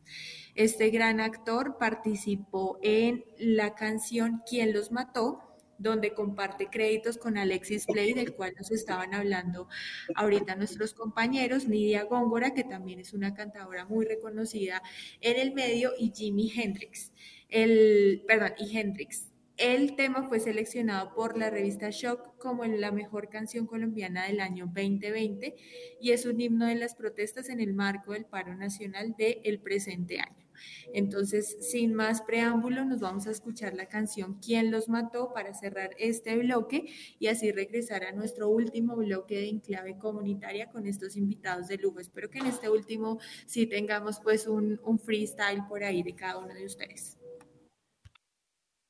Este 0.53 0.91
gran 0.91 1.19
actor 1.19 1.77
participó 1.79 2.77
en 2.83 3.25
la 3.39 3.73
canción 3.73 4.43
¿Quién 4.47 4.71
los 4.71 4.91
mató? 4.91 5.41
donde 5.79 6.13
comparte 6.13 6.67
créditos 6.67 7.17
con 7.17 7.37
Alexis 7.37 7.85
Play, 7.87 8.13
del 8.13 8.33
cual 8.35 8.53
nos 8.57 8.71
estaban 8.71 9.13
hablando 9.13 9.67
ahorita 10.15 10.55
nuestros 10.55 10.93
compañeros, 10.93 11.67
Nidia 11.67 12.03
Góngora, 12.03 12.53
que 12.53 12.63
también 12.63 12.99
es 12.99 13.13
una 13.13 13.33
cantadora 13.33 13.85
muy 13.85 14.05
reconocida 14.05 14.81
en 15.19 15.39
el 15.39 15.53
medio, 15.53 15.91
y 15.97 16.11
Jimi 16.15 16.51
Hendrix. 16.55 17.11
El, 17.53 18.23
perdón, 18.27 18.53
y 18.57 18.75
Hendrix. 18.75 19.31
El 19.57 19.95
tema 19.95 20.27
fue 20.27 20.39
seleccionado 20.39 21.13
por 21.13 21.37
la 21.37 21.51
revista 21.51 21.91
Shock 21.91 22.39
como 22.39 22.65
la 22.65 22.91
mejor 22.91 23.29
canción 23.29 23.67
colombiana 23.67 24.25
del 24.25 24.39
año 24.39 24.65
2020 24.65 25.55
y 26.01 26.11
es 26.11 26.25
un 26.25 26.41
himno 26.41 26.65
de 26.65 26.73
las 26.73 26.95
protestas 26.95 27.49
en 27.49 27.59
el 27.59 27.75
marco 27.75 28.13
del 28.13 28.25
paro 28.25 28.55
nacional 28.55 29.13
del 29.15 29.59
presente 29.59 30.19
año. 30.19 30.47
Entonces, 30.95 31.55
sin 31.59 31.93
más 31.93 32.23
preámbulo, 32.23 32.85
nos 32.85 33.01
vamos 33.01 33.27
a 33.27 33.31
escuchar 33.31 33.75
la 33.75 33.87
canción 33.87 34.39
¿Quién 34.43 34.71
los 34.71 34.89
mató? 34.89 35.31
para 35.31 35.53
cerrar 35.53 35.91
este 35.99 36.35
bloque 36.37 36.87
y 37.19 37.27
así 37.27 37.51
regresar 37.51 38.03
a 38.03 38.13
nuestro 38.13 38.49
último 38.49 38.95
bloque 38.95 39.35
de 39.35 39.49
enclave 39.49 39.99
comunitaria 39.99 40.71
con 40.71 40.87
estos 40.87 41.15
invitados 41.15 41.67
de 41.67 41.77
lujo. 41.77 41.99
Espero 41.99 42.31
que 42.31 42.39
en 42.39 42.47
este 42.47 42.67
último 42.67 43.19
sí 43.45 43.67
tengamos 43.67 44.19
pues 44.21 44.47
un 44.47 44.99
freestyle 45.05 45.61
por 45.69 45.83
ahí 45.83 46.01
de 46.01 46.15
cada 46.15 46.39
uno 46.39 46.55
de 46.55 46.65
ustedes. 46.65 47.19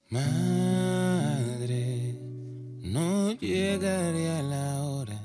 Madre, 0.09 1.83
no 2.81 3.31
llegaré 3.33 4.29
a 4.31 4.43
la 4.43 4.83
hora 4.83 5.21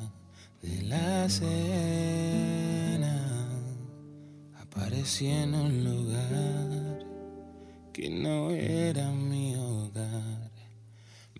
de 0.62 0.82
la 0.82 1.28
cena 1.28 2.48
Aparecí 4.60 5.26
en 5.26 5.54
un 5.54 5.84
lugar 5.84 7.06
que 7.92 8.08
no 8.08 8.50
era 8.50 9.10
mi 9.10 9.56
hogar. 9.56 10.52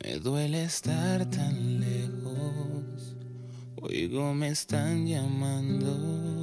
Me 0.03 0.19
duele 0.19 0.65
estar 0.65 1.25
tan 1.31 1.79
lejos. 1.79 3.15
Oigo, 3.81 4.35
me 4.35 4.49
están 4.49 5.07
llamando. 5.07 6.38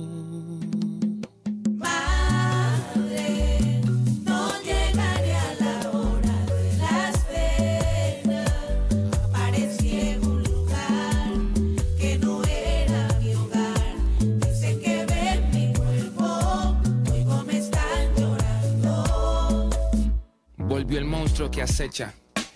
El 20.94 21.06
monstruo 21.06 21.49
que 21.52 21.62
acecha. 21.62 22.14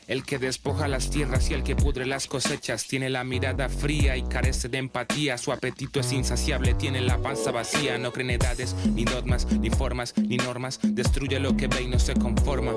El 0.08 0.24
que 0.24 0.40
despoja 0.40 0.88
las 0.88 1.12
tierras 1.12 1.52
y 1.52 1.54
el 1.54 1.62
que 1.62 1.76
pudre 1.76 2.08
las 2.08 2.26
cosechas 2.26 2.88
tiene 2.88 3.12
la 3.12 3.24
mirada 3.24 3.70
fría 3.70 4.18
y 4.18 4.24
carece 4.24 4.68
de 4.68 4.80
empatía. 4.80 5.38
Su 5.38 5.52
apetito 5.52 6.00
es 6.00 6.12
insaciable, 6.14 6.74
tiene 6.74 7.00
la 7.02 7.20
panza 7.20 7.52
vacía. 7.52 8.00
No 8.00 8.12
cree 8.12 8.34
edades, 8.34 8.76
ni 8.96 9.04
dogmas, 9.04 9.46
ni 9.52 9.70
formas, 9.70 10.16
ni 10.18 10.38
normas. 10.38 10.80
Destruye 10.82 11.40
lo 11.40 11.56
que 11.56 11.68
ve 11.68 11.84
y 11.84 11.88
no 11.88 12.00
se 12.00 12.16
conforma. 12.16 12.74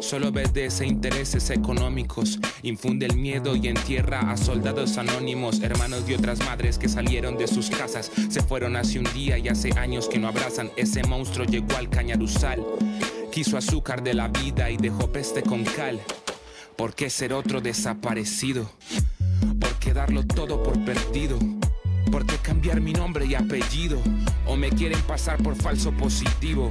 Solo 0.00 0.28
obedece 0.28 0.86
intereses 0.86 1.48
económicos. 1.48 2.38
Infunde 2.62 3.06
el 3.06 3.16
miedo 3.16 3.56
y 3.56 3.68
entierra 3.68 4.30
a 4.30 4.36
soldados 4.36 4.98
anónimos, 4.98 5.62
hermanos 5.62 6.06
de 6.06 6.16
otras 6.16 6.40
madres 6.40 6.76
que 6.76 6.90
salieron 6.90 7.38
de 7.38 7.46
sus 7.46 7.70
casas. 7.70 8.10
Se 8.28 8.42
fueron 8.42 8.76
hace 8.76 8.98
un 8.98 9.10
día 9.14 9.38
y 9.38 9.48
hace 9.48 9.70
años 9.78 10.06
que 10.06 10.18
no 10.18 10.28
abrazan. 10.28 10.70
Ese 10.76 11.02
monstruo 11.04 11.46
llegó 11.46 11.76
al 11.76 11.88
cañaruzal. 11.88 12.62
Quiso 13.34 13.58
azúcar 13.58 14.04
de 14.04 14.14
la 14.14 14.28
vida 14.28 14.70
y 14.70 14.76
dejó 14.76 15.10
peste 15.10 15.42
con 15.42 15.64
cal. 15.64 16.00
¿Por 16.76 16.94
qué 16.94 17.10
ser 17.10 17.32
otro 17.32 17.60
desaparecido? 17.60 18.70
¿Por 19.58 19.74
qué 19.80 19.92
darlo 19.92 20.24
todo 20.24 20.62
por 20.62 20.84
perdido? 20.84 21.40
¿Por 22.12 22.24
qué 22.26 22.36
cambiar 22.36 22.80
mi 22.80 22.92
nombre 22.92 23.26
y 23.26 23.34
apellido? 23.34 23.98
¿O 24.46 24.54
me 24.54 24.70
quieren 24.70 25.00
pasar 25.02 25.42
por 25.42 25.56
falso 25.56 25.90
positivo? 25.90 26.70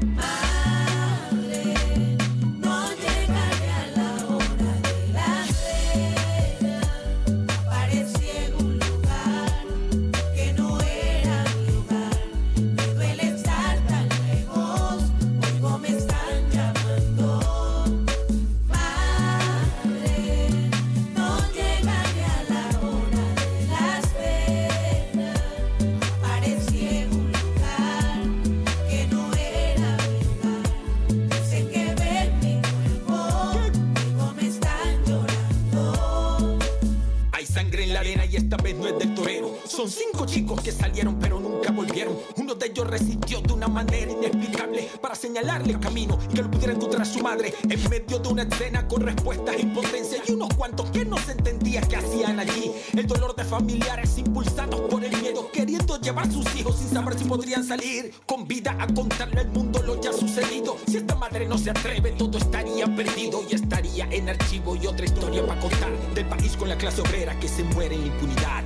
Chicos 40.26 40.62
que 40.62 40.72
salieron 40.72 41.18
pero 41.20 41.40
nunca 41.40 41.72
volvieron. 41.72 42.18
Uno 42.38 42.56
de 42.56 42.68
ellos 42.68 42.88
resistió 42.88 43.42
de 43.42 43.54
una 43.54 43.68
manera 43.68 44.12
inexplicable 44.12 44.90
para 45.02 45.16
señalarle 45.16 45.74
el 45.74 45.80
camino 45.80 46.18
y 46.30 46.36
que 46.36 46.42
lo 46.42 46.52
pudiera 46.52 46.74
encontrar 46.74 47.02
a 47.02 47.06
su 47.06 47.20
madre 47.20 47.54
en 47.70 47.90
medio 47.90 48.20
de 48.20 48.30
una 48.30 48.44
escena 48.44 48.88
con 48.88 49.02
respuestas 49.02 49.56
e 49.56 49.62
impotencia 49.62 50.22
y 50.28 50.32
unos 50.32 50.54
cuantos 50.56 50.90
que 50.92 51.06
no 51.06 51.18
se 51.18 51.34
entendía 51.34 51.82
qué 51.82 51.98
hacían 51.98 52.40
allí. 52.40 52.72
El 52.94 53.08
dolor 53.08 53.36
de 53.36 53.44
familiares 53.44 54.18
impulsados 54.18 54.82
por 54.82 55.04
el 55.04 55.16
miedo, 55.22 55.50
queriendo 55.52 56.00
llevar 56.00 56.32
sus 56.32 56.56
hijos 56.56 56.78
sin 56.78 56.90
saber 56.90 57.18
si 57.18 57.26
podrían 57.26 57.64
salir 57.64 58.14
con 58.26 58.48
vida 58.48 58.76
a 58.80 58.88
contarle 58.94 59.42
al 59.42 59.50
mundo 59.50 59.82
lo 59.84 60.00
ya 60.02 60.14
sucedido. 60.14 60.78
Si 60.88 60.98
esta 60.98 61.16
madre 61.16 61.48
no 61.48 61.58
se 61.58 61.72
atreve, 61.72 62.12
todo 62.12 62.38
estaría 62.38 62.86
perdido 62.96 63.44
y 63.50 63.56
estaría 63.56 64.06
en 64.12 64.30
archivo 64.30 64.76
y 64.76 64.88
otra 64.88 65.06
historia 65.06 65.46
para 65.46 65.60
contar 65.60 65.92
del 66.14 66.26
país 66.26 66.56
con 66.58 66.70
la 66.70 66.78
clase 66.78 67.02
obrera 67.02 67.38
que 67.40 67.48
se 67.48 67.64
muere 67.64 67.96
en 67.96 68.08
impunidad. 68.08 68.64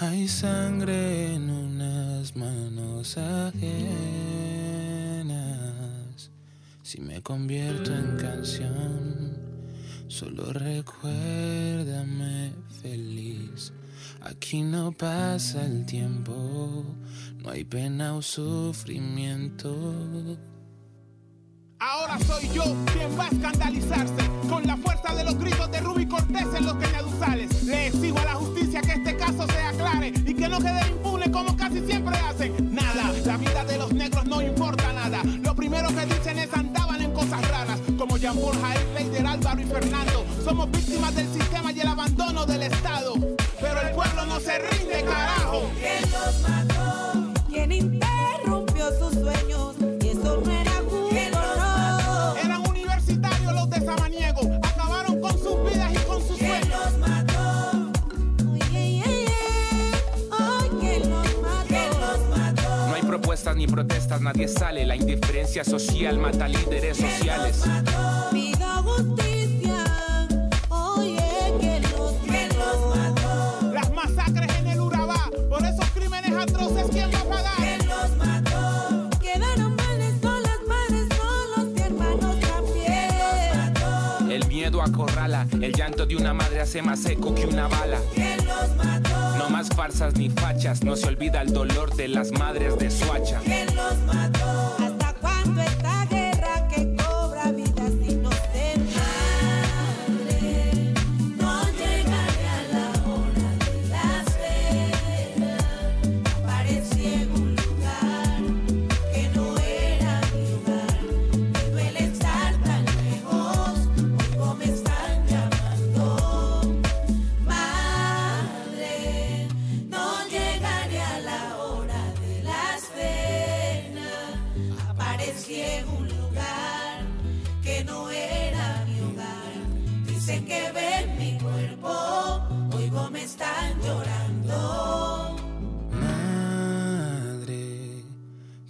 Hay 0.00 0.28
sangre 0.28 1.34
en 1.34 1.50
unas 1.50 2.36
manos 2.36 3.18
ajenas. 3.18 3.50
Si 6.84 7.00
me 7.00 7.20
convierto 7.20 7.92
en 7.92 8.16
canción, 8.16 9.36
solo 10.06 10.52
recuérdame 10.52 12.52
feliz. 12.80 13.72
Aquí 14.20 14.62
no 14.62 14.92
pasa 14.92 15.66
el 15.66 15.84
tiempo, 15.84 16.84
no 17.42 17.50
hay 17.50 17.64
pena 17.64 18.14
o 18.14 18.22
sufrimiento. 18.22 20.38
Ahora 21.80 22.18
soy 22.26 22.48
yo 22.52 22.64
quien 22.92 23.16
va 23.16 23.26
a 23.26 23.28
escandalizarse 23.28 24.28
con 24.48 24.66
la 24.66 24.76
fuerza 24.76 25.14
de 25.14 25.22
los 25.22 25.38
gritos 25.38 25.70
de 25.70 25.80
Ruby 25.80 26.06
Cortés 26.06 26.46
en 26.56 26.66
los 26.66 26.74
cañaduzales. 26.74 27.62
Le 27.62 27.86
exijo 27.86 28.18
a 28.18 28.24
la 28.24 28.34
justicia 28.34 28.80
que 28.80 28.92
este 28.94 29.16
caso 29.16 29.46
se 29.46 29.58
aclare 29.62 30.08
y 30.08 30.34
que 30.34 30.48
no 30.48 30.58
quede 30.58 30.88
impune 30.88 31.30
como 31.30 31.56
casi 31.56 31.86
siempre 31.86 32.16
hacen. 32.16 32.74
Nada, 32.74 33.12
la 33.24 33.36
vida 33.36 33.64
de 33.64 33.78
los 33.78 33.92
negros 33.92 34.26
no 34.26 34.42
importa 34.42 34.92
nada. 34.92 35.22
Lo 35.24 35.54
primero 35.54 35.88
que 35.88 36.06
dicen 36.06 36.40
es 36.40 36.52
andaban 36.52 37.00
en 37.00 37.12
cosas 37.12 37.48
raras, 37.48 37.78
como 37.96 38.16
Jean 38.16 38.36
Paul 38.36 38.56
Jair, 38.60 38.86
Leider, 38.96 39.26
Álvaro 39.26 39.60
y 39.60 39.64
Fernando. 39.64 40.26
Somos 40.44 40.68
víctimas 40.72 41.14
del 41.14 41.32
sistema 41.32 41.70
y 41.70 41.78
el 41.78 41.86
abandono 41.86 42.44
del 42.44 42.64
Estado. 42.64 43.14
Pero 43.60 43.80
el 43.82 43.94
pueblo 43.94 44.26
no 44.26 44.40
se 44.40 44.58
rinde, 44.58 45.04
carajo. 45.04 45.70
¿Quién 45.78 46.10
los 46.10 46.40
mató? 46.42 47.32
¿Quién 47.48 47.70
interrumpió 47.70 48.88
sus 48.98 49.14
sueños? 49.14 49.77
Encuestas 63.48 63.56
ni 63.56 63.66
protestas, 63.66 64.20
nadie 64.20 64.48
sale. 64.48 64.84
La 64.86 64.96
indiferencia 64.96 65.64
social 65.64 66.18
mata 66.18 66.48
líderes 66.48 66.96
sociales. 66.96 67.62
Las 73.72 73.90
masacres 73.92 74.58
en 74.58 74.66
el 74.66 74.80
Urabá, 74.80 75.30
por 75.48 75.64
esos 75.64 75.88
crímenes 75.90 76.32
atroces, 76.32 76.86
¿quién 76.90 77.10
va 77.12 77.20
a 77.20 77.24
pagar? 77.24 77.57
El 85.60 85.72
llanto 85.74 86.06
de 86.06 86.16
una 86.16 86.32
madre 86.32 86.60
hace 86.60 86.80
más 86.80 87.04
eco 87.04 87.34
que 87.34 87.44
una 87.44 87.68
bala. 87.68 88.00
No 89.36 89.50
más 89.50 89.68
farsas 89.68 90.14
ni 90.16 90.30
fachas, 90.30 90.82
no 90.82 90.96
se 90.96 91.06
olvida 91.06 91.42
el 91.42 91.52
dolor 91.52 91.94
de 91.94 92.08
las 92.08 92.32
madres 92.32 92.78
de 92.78 92.90
Suacha. 92.90 93.40
Que 93.40 93.66
los 93.66 93.98
mató. 94.06 94.76
¿Hasta 94.78 95.14
cuándo 95.20 95.60
esta 95.60 96.07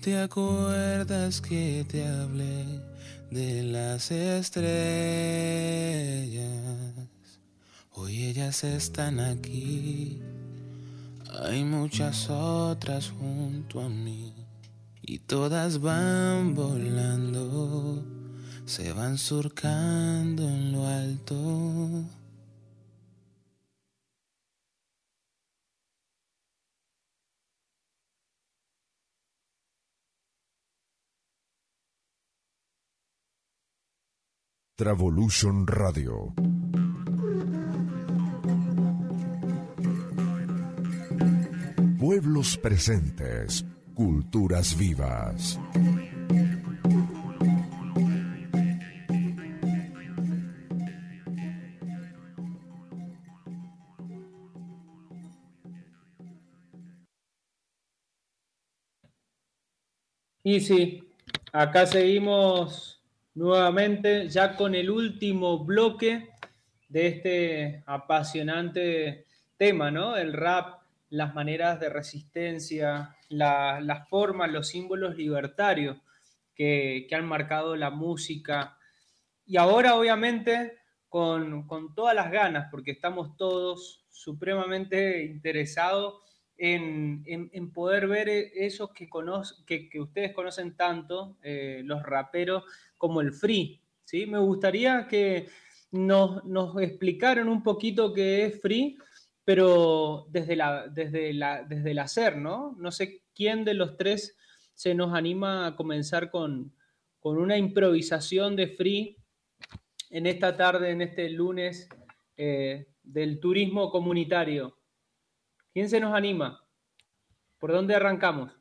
¿te 0.08 0.18
acuerdas 0.18 1.42
que 1.42 1.84
te 1.86 2.02
hablé 2.08 2.80
de 3.30 3.62
las 3.62 4.10
estrellas? 4.10 4.64
Hoy 7.92 8.24
ellas 8.24 8.64
están 8.64 9.20
aquí, 9.20 10.22
hay 11.44 11.62
muchas 11.62 12.30
otras 12.30 13.10
junto 13.10 13.82
a 13.82 13.90
mí 13.90 14.32
y 15.02 15.18
todas 15.18 15.78
van 15.78 16.54
volando, 16.54 18.02
se 18.64 18.94
van 18.94 19.18
surcando 19.18 20.48
en 20.48 20.72
lo 20.72 20.86
alto. 20.86 22.17
Travolution 34.80 35.66
Radio. 35.66 36.32
Pueblos 41.98 42.56
presentes, 42.58 43.66
culturas 43.94 44.78
vivas. 44.78 45.58
Y 60.44 60.60
sí, 60.60 61.02
acá 61.52 61.84
seguimos 61.84 62.97
nuevamente 63.38 64.28
ya 64.28 64.56
con 64.56 64.74
el 64.74 64.90
último 64.90 65.64
bloque 65.64 66.30
de 66.88 67.06
este 67.06 67.82
apasionante 67.86 69.26
tema, 69.56 69.92
¿no? 69.92 70.16
El 70.16 70.32
rap, 70.32 70.80
las 71.10 71.34
maneras 71.36 71.78
de 71.78 71.88
resistencia, 71.88 73.16
la- 73.28 73.80
las 73.80 74.08
formas, 74.08 74.50
los 74.50 74.66
símbolos 74.66 75.16
libertarios 75.16 75.98
que, 76.52 77.06
que 77.08 77.14
han 77.14 77.26
marcado 77.26 77.76
la 77.76 77.90
música. 77.90 78.76
Y 79.46 79.56
ahora, 79.56 79.94
obviamente, 79.94 80.78
con, 81.08 81.64
con 81.68 81.94
todas 81.94 82.16
las 82.16 82.32
ganas, 82.32 82.66
porque 82.72 82.90
estamos 82.90 83.36
todos 83.36 84.04
supremamente 84.10 85.22
interesados 85.24 86.22
en, 86.56 87.22
en- 87.24 87.70
poder 87.72 88.08
ver 88.08 88.28
e- 88.28 88.50
esos 88.66 88.90
que, 88.92 89.08
que, 89.64 89.88
que 89.88 90.00
ustedes 90.00 90.32
conocen 90.34 90.76
tanto, 90.76 91.36
eh, 91.42 91.82
los 91.84 92.02
raperos, 92.02 92.64
como 92.98 93.20
el 93.20 93.32
free. 93.32 93.80
¿sí? 94.04 94.26
Me 94.26 94.38
gustaría 94.38 95.06
que 95.08 95.48
nos, 95.92 96.44
nos 96.44 96.78
explicaran 96.80 97.48
un 97.48 97.62
poquito 97.62 98.12
qué 98.12 98.44
es 98.44 98.60
free, 98.60 98.98
pero 99.44 100.26
desde, 100.28 100.56
la, 100.56 100.88
desde, 100.88 101.32
la, 101.32 101.62
desde 101.62 101.92
el 101.92 101.98
hacer, 102.00 102.36
¿no? 102.36 102.76
No 102.78 102.92
sé 102.92 103.22
quién 103.34 103.64
de 103.64 103.72
los 103.72 103.96
tres 103.96 104.36
se 104.74 104.94
nos 104.94 105.14
anima 105.14 105.66
a 105.66 105.76
comenzar 105.76 106.30
con, 106.30 106.74
con 107.18 107.38
una 107.38 107.56
improvisación 107.56 108.56
de 108.56 108.68
free 108.68 109.16
en 110.10 110.26
esta 110.26 110.56
tarde, 110.56 110.90
en 110.90 111.02
este 111.02 111.28
lunes 111.30 111.88
eh, 112.36 112.88
del 113.02 113.40
turismo 113.40 113.90
comunitario. 113.90 114.78
¿Quién 115.72 115.88
se 115.88 116.00
nos 116.00 116.14
anima? 116.14 116.64
¿Por 117.58 117.72
dónde 117.72 117.94
arrancamos? 117.94 118.57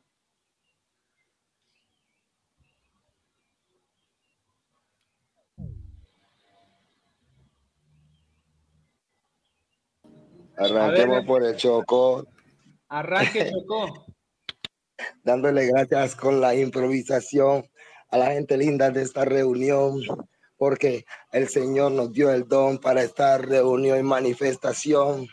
Arranquemos 10.58 11.18
ver. 11.18 11.26
por 11.26 11.44
el 11.44 11.56
Chocó, 11.56 12.26
Arranque, 12.88 13.50
Chocó. 13.52 14.06
dándole 15.22 15.66
gracias 15.66 16.16
con 16.16 16.40
la 16.40 16.54
improvisación 16.54 17.64
a 18.10 18.18
la 18.18 18.26
gente 18.32 18.56
linda 18.56 18.90
de 18.90 19.02
esta 19.02 19.24
reunión, 19.24 20.00
porque 20.56 21.04
el 21.32 21.48
Señor 21.48 21.92
nos 21.92 22.12
dio 22.12 22.30
el 22.30 22.48
don 22.48 22.78
para 22.78 23.02
esta 23.02 23.38
reunión 23.38 23.98
y 23.98 24.02
manifestación 24.02 25.28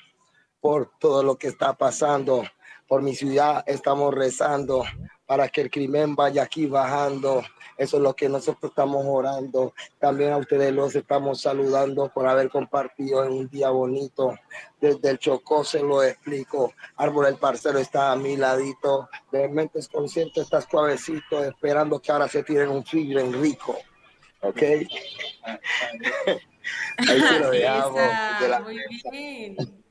por 0.59 0.91
todo 0.99 1.23
lo 1.23 1.37
que 1.37 1.47
está 1.47 1.73
pasando. 1.73 2.43
Por 2.87 3.01
mi 3.01 3.15
ciudad 3.15 3.63
estamos 3.65 4.13
rezando 4.13 4.83
para 5.25 5.49
que 5.49 5.61
el 5.61 5.71
crimen 5.71 6.15
vaya 6.15 6.43
aquí 6.43 6.65
bajando. 6.65 7.43
Eso 7.77 7.97
es 7.97 8.03
lo 8.03 8.15
que 8.15 8.29
nosotros 8.29 8.71
estamos 8.71 9.03
orando. 9.05 9.73
También 9.99 10.31
a 10.31 10.37
ustedes 10.37 10.71
los 10.73 10.95
estamos 10.95 11.41
saludando 11.41 12.09
por 12.09 12.27
haber 12.27 12.49
compartido 12.49 13.25
en 13.25 13.33
un 13.33 13.49
día 13.49 13.69
bonito. 13.69 14.33
Desde 14.79 15.09
el 15.09 15.19
Chocó 15.19 15.63
se 15.63 15.81
lo 15.81 16.03
explico. 16.03 16.73
Árbol 16.95 17.27
el 17.27 17.35
parcero 17.35 17.79
está 17.79 18.11
a 18.11 18.15
mi 18.15 18.37
ladito. 18.37 19.09
De 19.31 19.49
mentes 19.49 19.87
conscientes 19.89 20.43
está 20.43 20.61
suavecito, 20.61 21.43
esperando 21.43 21.99
que 21.99 22.11
ahora 22.11 22.27
se 22.27 22.43
tiren 22.43 22.69
un 22.69 22.85
feeling 22.85 23.33
rico. 23.33 23.77
¿Ok? 24.41 24.61
Ahí 26.97 27.21
se 27.21 27.39
lo 27.39 27.49
dejamos. 27.51 28.01
Muy 28.63 28.79
bien. 29.11 29.84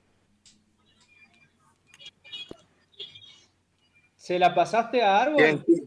¿Se 4.24 4.38
la 4.38 4.54
pasaste 4.54 5.02
a 5.02 5.20
Árbol? 5.20 5.36
Bien, 5.36 5.62
sí. 5.66 5.86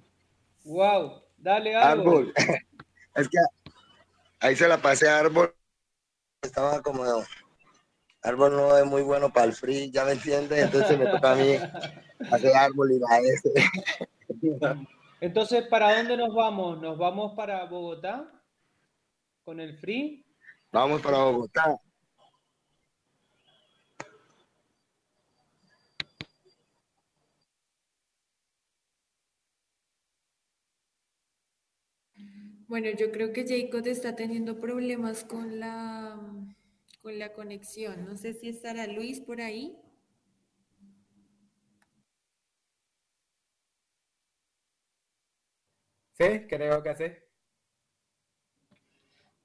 Wow, 0.65 1.23
dale 1.37 1.75
Árbol. 1.75 2.31
Árbol. 2.37 2.61
Es 3.15 3.27
que 3.29 3.39
ahí 4.39 4.55
se 4.55 4.67
la 4.67 4.77
pasé 4.79 5.09
a 5.09 5.17
Árbol. 5.17 5.55
Estaba 6.43 6.83
como. 6.83 7.03
Árbol 8.21 8.55
no 8.55 8.77
es 8.77 8.85
muy 8.85 9.01
bueno 9.01 9.33
para 9.33 9.47
el 9.47 9.53
free, 9.53 9.89
¿ya 9.89 10.05
me 10.05 10.11
entiendes? 10.11 10.65
Entonces 10.65 10.99
me 10.99 11.07
toca 11.07 11.31
a 11.31 11.35
mí 11.35 11.55
hacer 12.31 12.55
Árbol 12.55 12.91
y 12.91 12.99
la 12.99 13.17
S. 13.17 13.53
Entonces, 15.19 15.67
¿para 15.67 15.97
dónde 15.97 16.15
nos 16.15 16.35
vamos? 16.35 16.79
¿Nos 16.79 16.95
vamos 16.95 17.33
para 17.35 17.65
Bogotá 17.65 18.31
con 19.43 19.59
el 19.59 19.79
free? 19.79 20.23
Vamos 20.71 21.01
para 21.01 21.17
Bogotá. 21.23 21.75
Bueno, 32.67 32.89
yo 32.91 33.11
creo 33.11 33.33
que 33.33 33.45
Jacob 33.47 33.87
está 33.87 34.15
teniendo 34.15 34.59
problemas 34.59 35.23
con 35.23 35.59
la, 35.59 36.19
con 37.01 37.17
la 37.17 37.33
conexión. 37.33 38.05
No 38.05 38.15
sé 38.15 38.33
si 38.33 38.49
estará 38.49 38.85
Luis 38.87 39.19
por 39.21 39.41
ahí. 39.41 39.75
Sí, 46.17 46.45
creo 46.49 46.83
que 46.83 46.95
sí. 46.95 47.05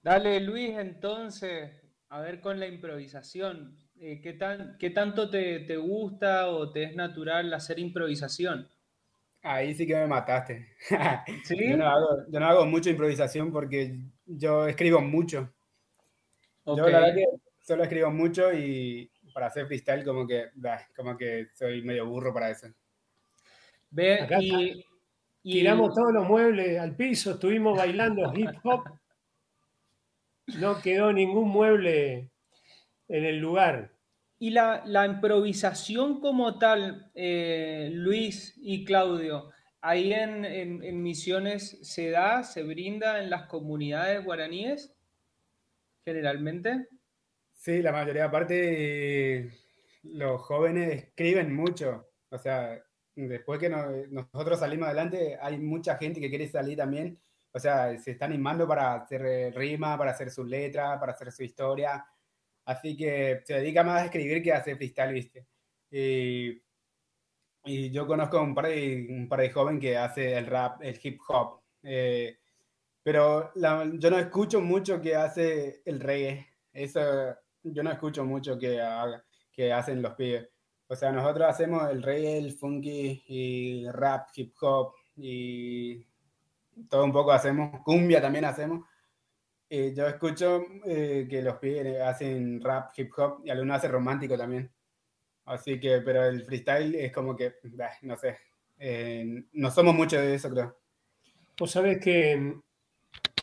Dale, 0.03 0.39
Luis, 0.41 0.77
entonces, 0.77 1.71
a 2.11 2.21
ver 2.21 2.41
con 2.43 2.61
la 2.61 2.67
improvisación. 2.67 3.79
Eh, 3.99 4.21
¿qué, 4.23 4.35
tan, 4.35 4.77
¿Qué 4.79 4.91
tanto 4.91 5.31
te, 5.31 5.61
te 5.61 5.77
gusta 5.79 6.49
o 6.51 6.71
te 6.73 6.83
es 6.85 6.95
natural 6.95 7.53
hacer 7.55 7.79
improvisación? 7.79 8.69
Ahí 9.43 9.75
sí 9.75 9.87
que 9.87 9.95
me 9.95 10.07
mataste. 10.07 10.69
¿Sí? 11.45 11.57
Yo 11.69 11.77
no 11.77 11.89
hago, 11.89 12.09
yo 12.29 12.41
no 12.41 12.47
hago 12.47 12.67
mucha 12.67 12.91
improvisación 12.91 13.51
porque 13.53 13.99
yo 14.25 14.67
escribo 14.67 15.01
mucho. 15.01 15.53
Yo 16.65 16.77
la 16.89 17.01
verdad 17.01 17.15
que 17.17 17.25
solo 17.61 17.83
escribo 17.83 18.11
mucho 18.11 18.53
y 18.53 19.11
para 19.35 19.47
hacer 19.47 19.67
freestyle 19.67 20.05
como 20.05 20.27
que, 20.27 20.51
bah, 20.55 20.87
como 20.95 21.17
que 21.17 21.49
soy 21.55 21.83
medio 21.83 22.07
burro 22.07 22.33
para 22.33 22.51
eso. 22.51 22.69
Ve, 23.91 24.21
Acá 24.21 24.39
y, 24.41 24.85
y- 25.43 25.53
Tiramos 25.55 25.93
todos 25.95 26.13
los 26.13 26.27
muebles 26.29 26.79
al 26.79 26.95
piso, 26.95 27.33
estuvimos 27.33 27.77
bailando 27.77 28.33
hip 28.37 28.51
hop. 28.63 28.85
No 30.59 30.81
quedó 30.81 31.13
ningún 31.13 31.49
mueble 31.49 32.31
en 33.09 33.25
el 33.25 33.39
lugar. 33.39 33.91
Y 34.43 34.51
la, 34.51 34.83
la 34.87 35.07
improvisación 35.07 36.21
como 36.21 36.59
tal, 36.59 37.11
eh, 37.15 37.91
Luis 37.93 38.55
y 38.61 38.85
Claudio, 38.85 39.51
ahí 39.81 40.13
en, 40.13 40.45
en- 40.45 40.83
en 40.83 41.03
Misiones 41.03 41.79
se 41.83 42.11
da, 42.11 42.43
se 42.43 42.65
brinda 42.65 43.23
en 43.23 43.31
las 43.31 43.45
comunidades 43.47 44.25
guaraníes, 44.25 44.97
generalmente. 46.05 46.89
Sí, 47.55 47.81
la 47.83 47.93
mayoría, 47.93 48.25
aparte, 48.25 49.51
los 50.03 50.41
jóvenes 50.43 51.05
escriben 51.05 51.55
mucho. 51.55 52.09
O 52.31 52.39
sea, 52.39 52.83
después 53.15 53.61
que 53.61 53.69
no- 53.69 53.87
nosotros 54.11 54.59
salimos 54.59 54.87
adelante, 54.89 55.39
hay 55.41 55.59
mucha 55.59 55.97
gente 55.97 56.21
que 56.21 56.29
quiere 56.31 56.49
salir 56.49 56.77
también. 56.77 57.19
O 57.53 57.59
sea, 57.61 57.97
se 57.99 58.13
está 58.13 58.25
animando 58.25 58.67
para 58.67 58.95
hacer 58.95 59.55
rima, 59.55 59.97
para 59.99 60.11
hacer 60.13 60.31
su 60.31 60.45
letra, 60.45 60.99
para 60.99 61.13
hacer 61.13 61.31
su 61.31 61.45
historia. 61.45 62.05
Así 62.65 62.97
que 62.97 63.43
se 63.45 63.55
dedica 63.55 63.83
más 63.85 64.03
a 64.03 64.05
escribir 64.07 64.43
que 64.43 64.53
a 64.53 64.59
hacer 64.59 64.77
freestyle, 64.77 65.13
¿viste? 65.15 65.47
Y, 65.91 66.63
y 67.65 67.91
yo 67.91 68.07
conozco 68.07 68.41
un 68.43 68.55
par 68.55 68.67
de, 68.67 69.07
un 69.11 69.29
par 69.29 69.41
de 69.41 69.51
jóvenes 69.51 69.81
que 69.81 69.97
hace 69.97 70.37
el 70.37 70.47
rap, 70.47 70.83
el 70.83 70.99
hip 71.03 71.21
hop. 71.29 71.61
Eh, 71.83 72.39
pero 73.03 73.53
la- 73.57 73.91
yo 73.95 74.11
no 74.11 74.19
escucho 74.19 74.61
mucho 74.61 75.01
que 75.01 75.17
hace 75.17 75.83
el 75.85 76.01
reggae. 76.01 76.47
Eso, 76.73 77.01
yo 77.65 77.83
no 77.83 77.93
escucho 77.93 78.25
mucho 78.25 78.59
que, 78.59 78.81
haga- 78.81 79.25
que 79.53 79.73
hacen 79.73 80.03
los 80.03 80.15
pibes. 80.15 80.49
O 80.89 80.97
sea, 80.97 81.13
nosotros 81.13 81.49
hacemos 81.49 81.91
el 81.91 82.03
reggae, 82.03 82.39
el 82.39 82.53
funky 82.53 83.25
y 83.29 83.89
rap, 83.91 84.29
hip 84.37 84.55
hop 84.63 84.95
y 85.17 86.07
todo 86.89 87.05
un 87.05 87.13
poco 87.13 87.33
hacemos. 87.33 87.81
Cumbia 87.85 88.21
también 88.21 88.45
hacemos. 88.45 88.87
Eh, 89.75 89.95
yo 89.97 90.07
escucho 90.07 90.67
eh, 90.85 91.27
que 91.31 91.41
los 91.41 91.57
pibes 91.57 91.99
hacen 92.03 92.61
rap, 92.61 92.91
hip 92.95 93.11
hop 93.17 93.41
y 93.43 93.49
algunos 93.49 93.79
hacen 93.79 93.91
romántico 93.91 94.37
también. 94.37 94.71
Así 95.47 95.81
que, 95.81 96.03
pero 96.03 96.27
el 96.27 96.45
freestyle 96.45 96.95
es 96.95 97.11
como 97.11 97.35
que, 97.35 97.55
bah, 97.75 97.93
no 98.03 98.15
sé, 98.19 98.37
eh, 98.79 99.47
no 99.51 99.71
somos 99.71 99.95
mucho 99.95 100.21
de 100.21 100.35
eso, 100.35 100.51
creo. 100.51 100.77
Vos 101.59 101.71
sabés 101.71 101.99
que 102.05 102.37
mm, 102.37 102.63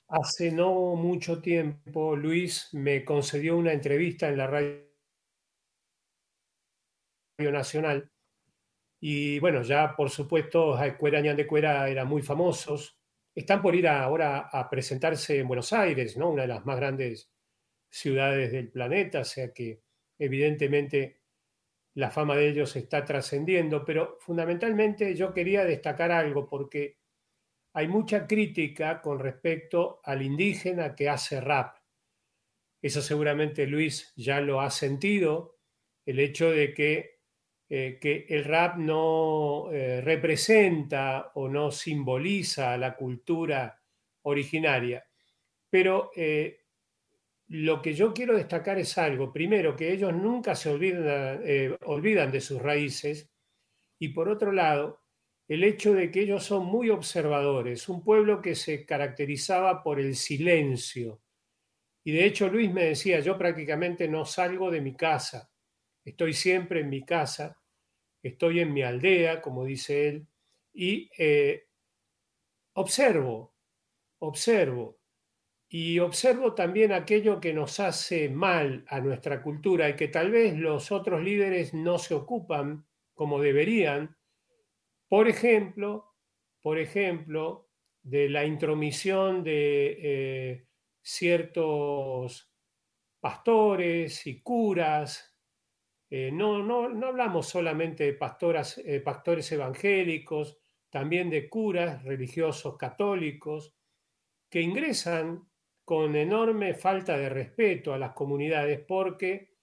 hace 0.10 0.51
no 0.51 0.93
mucho 0.93 1.41
tiempo 1.41 2.15
Luis 2.15 2.69
me 2.73 3.03
concedió 3.03 3.57
una 3.57 3.73
entrevista 3.73 4.30
en 4.30 4.38
la 4.38 4.45
radio 4.45 4.84
nacional 7.39 8.11
y 8.99 9.39
bueno, 9.39 9.64
ya 9.64 9.95
por 9.95 10.11
supuesto 10.11 10.73
Jaecuera 10.73 11.22
Ñandecuera 11.22 11.89
eran 11.89 12.07
muy 12.07 12.22
famosos. 12.22 12.99
Están 13.35 13.61
por 13.61 13.76
ir 13.76 13.88
ahora 13.88 14.49
a 14.51 14.69
presentarse 14.69 15.39
en 15.39 15.47
Buenos 15.47 15.72
Aires, 15.73 16.18
¿no? 16.18 16.30
Una 16.30 16.43
de 16.43 16.47
las 16.49 16.65
más 16.65 16.77
grandes 16.77 17.31
ciudades 17.89 18.51
del 18.51 18.69
planeta, 18.69 19.22
o 19.22 19.26
sea 19.26 19.53
que 19.53 19.81
evidentemente 20.18 21.22
la 21.95 22.11
fama 22.11 22.35
de 22.35 22.49
ellos 22.49 22.76
está 22.76 23.03
trascendiendo, 23.03 23.84
pero 23.84 24.18
fundamentalmente 24.19 25.15
yo 25.15 25.34
quería 25.34 25.65
destacar 25.65 26.11
algo 26.11 26.47
porque 26.47 26.99
hay 27.73 27.88
mucha 27.88 28.27
crítica 28.27 29.01
con 29.01 29.19
respecto 29.19 30.01
al 30.03 30.22
indígena 30.22 30.95
que 30.95 31.10
hace 31.10 31.41
rap. 31.41 31.77
Eso 32.81 33.01
seguramente 33.01 33.68
Luis 33.68 34.14
ya 34.15 34.39
lo 34.39 34.61
ha 34.61 34.69
sentido, 34.69 35.60
el 36.06 36.19
hecho 36.19 36.51
de 36.51 36.73
que, 36.73 37.19
eh, 37.72 38.00
que 38.02 38.26
el 38.28 38.46
rap 38.46 38.78
no 38.78 39.72
eh, 39.72 40.02
representa 40.02 41.32
o 41.36 41.48
no 41.48 41.70
simboliza 41.70 42.76
la 42.78 42.96
cultura 42.96 43.80
originaria. 44.24 45.06
Pero 45.70 46.10
eh, 46.16 46.62
lo 47.50 47.80
que 47.80 47.94
yo 47.94 48.12
quiero 48.12 48.36
destacar 48.36 48.80
es 48.80 48.98
algo. 48.98 49.32
Primero, 49.32 49.76
que 49.76 49.91
ellos 49.94 50.12
nunca 50.14 50.56
se 50.56 50.70
olvidan, 50.70 51.44
olvidan 51.86 52.32
de 52.32 52.41
sus 52.41 52.60
raíces. 52.60 53.30
Y 54.00 54.10
por 54.10 54.30
otro 54.30 54.52
lado, 54.52 55.04
el 55.48 55.64
hecho 55.64 55.94
de 55.94 56.10
que 56.10 56.22
ellos 56.22 56.44
son 56.44 56.66
muy 56.66 56.90
observadores, 56.90 57.88
un 57.88 58.04
pueblo 58.04 58.41
que 58.41 58.56
se 58.56 58.86
caracterizaba 58.86 59.84
por 59.84 60.00
el 60.00 60.16
silencio. 60.16 61.22
Y 62.04 62.14
de 62.14 62.26
hecho 62.26 62.50
Luis 62.50 62.72
me 62.72 62.86
decía, 62.86 63.20
yo 63.20 63.38
prácticamente 63.38 64.08
no 64.08 64.26
salgo 64.26 64.72
de 64.72 64.82
mi 64.82 64.96
casa, 64.96 65.52
estoy 66.06 66.34
siempre 66.34 66.82
en 66.82 66.90
mi 66.90 67.04
casa, 67.04 67.59
estoy 68.24 68.60
en 68.60 68.74
mi 68.74 68.84
aldea, 68.84 69.41
como 69.41 69.66
dice 69.66 70.10
él, 70.10 70.28
y 70.74 71.10
eh, 71.18 71.68
observo, 72.74 73.56
observo, 74.20 75.00
y 75.70 76.00
observo 76.00 76.56
también 76.56 76.91
aquello 76.91 77.40
que 77.40 77.54
nos 77.54 77.80
hace 77.80 78.28
mal 78.30 78.86
a 78.88 79.00
nuestra 79.00 79.44
cultura 79.44 79.90
y 79.90 79.96
que 79.96 80.08
tal 80.08 80.32
vez 80.32 80.58
los 80.58 80.91
otros 80.91 81.22
líderes 81.22 81.76
no 81.76 82.00
se 82.00 82.16
ocupan 82.16 82.88
como 83.14 83.40
deberían, 83.40 84.18
por 85.08 85.28
ejemplo, 85.28 86.16
por 86.62 86.80
ejemplo, 86.80 87.70
de 88.02 88.30
la 88.30 88.46
intromisión 88.46 89.44
de 89.44 89.98
eh, 90.02 90.68
ciertos 91.02 92.52
pastores 93.20 94.26
y 94.26 94.41
curas. 94.41 95.36
Eh, 96.10 96.31
no, 96.31 96.64
no, 96.64 96.90
no 96.90 97.07
hablamos 97.07 97.48
solamente 97.48 98.03
de 98.06 98.14
pastoras, 98.14 98.77
eh, 98.80 98.99
pastores 98.99 99.52
evangélicos, 99.52 100.60
también 100.90 101.30
de 101.30 101.48
curas 101.49 102.03
religiosos 102.03 102.77
católicos 102.77 103.76
que 104.49 104.61
ingresan 104.61 105.48
con 105.86 106.15
enorme 106.15 106.73
falta 106.73 107.18
de 107.18 107.30
respeto 107.30 107.94
a 107.94 107.98
las 107.99 108.14
comunidades 108.14 108.80
porque 108.88 109.53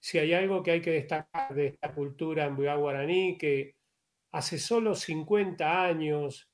si 0.00 0.18
hay 0.18 0.32
algo 0.32 0.62
que 0.62 0.72
hay 0.72 0.80
que 0.80 0.92
destacar 0.92 1.54
de 1.54 1.68
esta 1.68 1.92
cultura 1.92 2.44
en 2.44 2.56
guaraní 2.56 3.36
que 3.38 3.76
hace 4.32 4.58
solo 4.58 4.94
50 4.94 5.84
años 5.84 6.50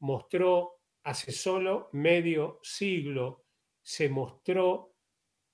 mostró, 0.00 0.80
hace 1.04 1.32
solo 1.32 1.88
medio 1.92 2.58
siglo, 2.62 3.44
se 3.82 4.08
mostró 4.08 4.94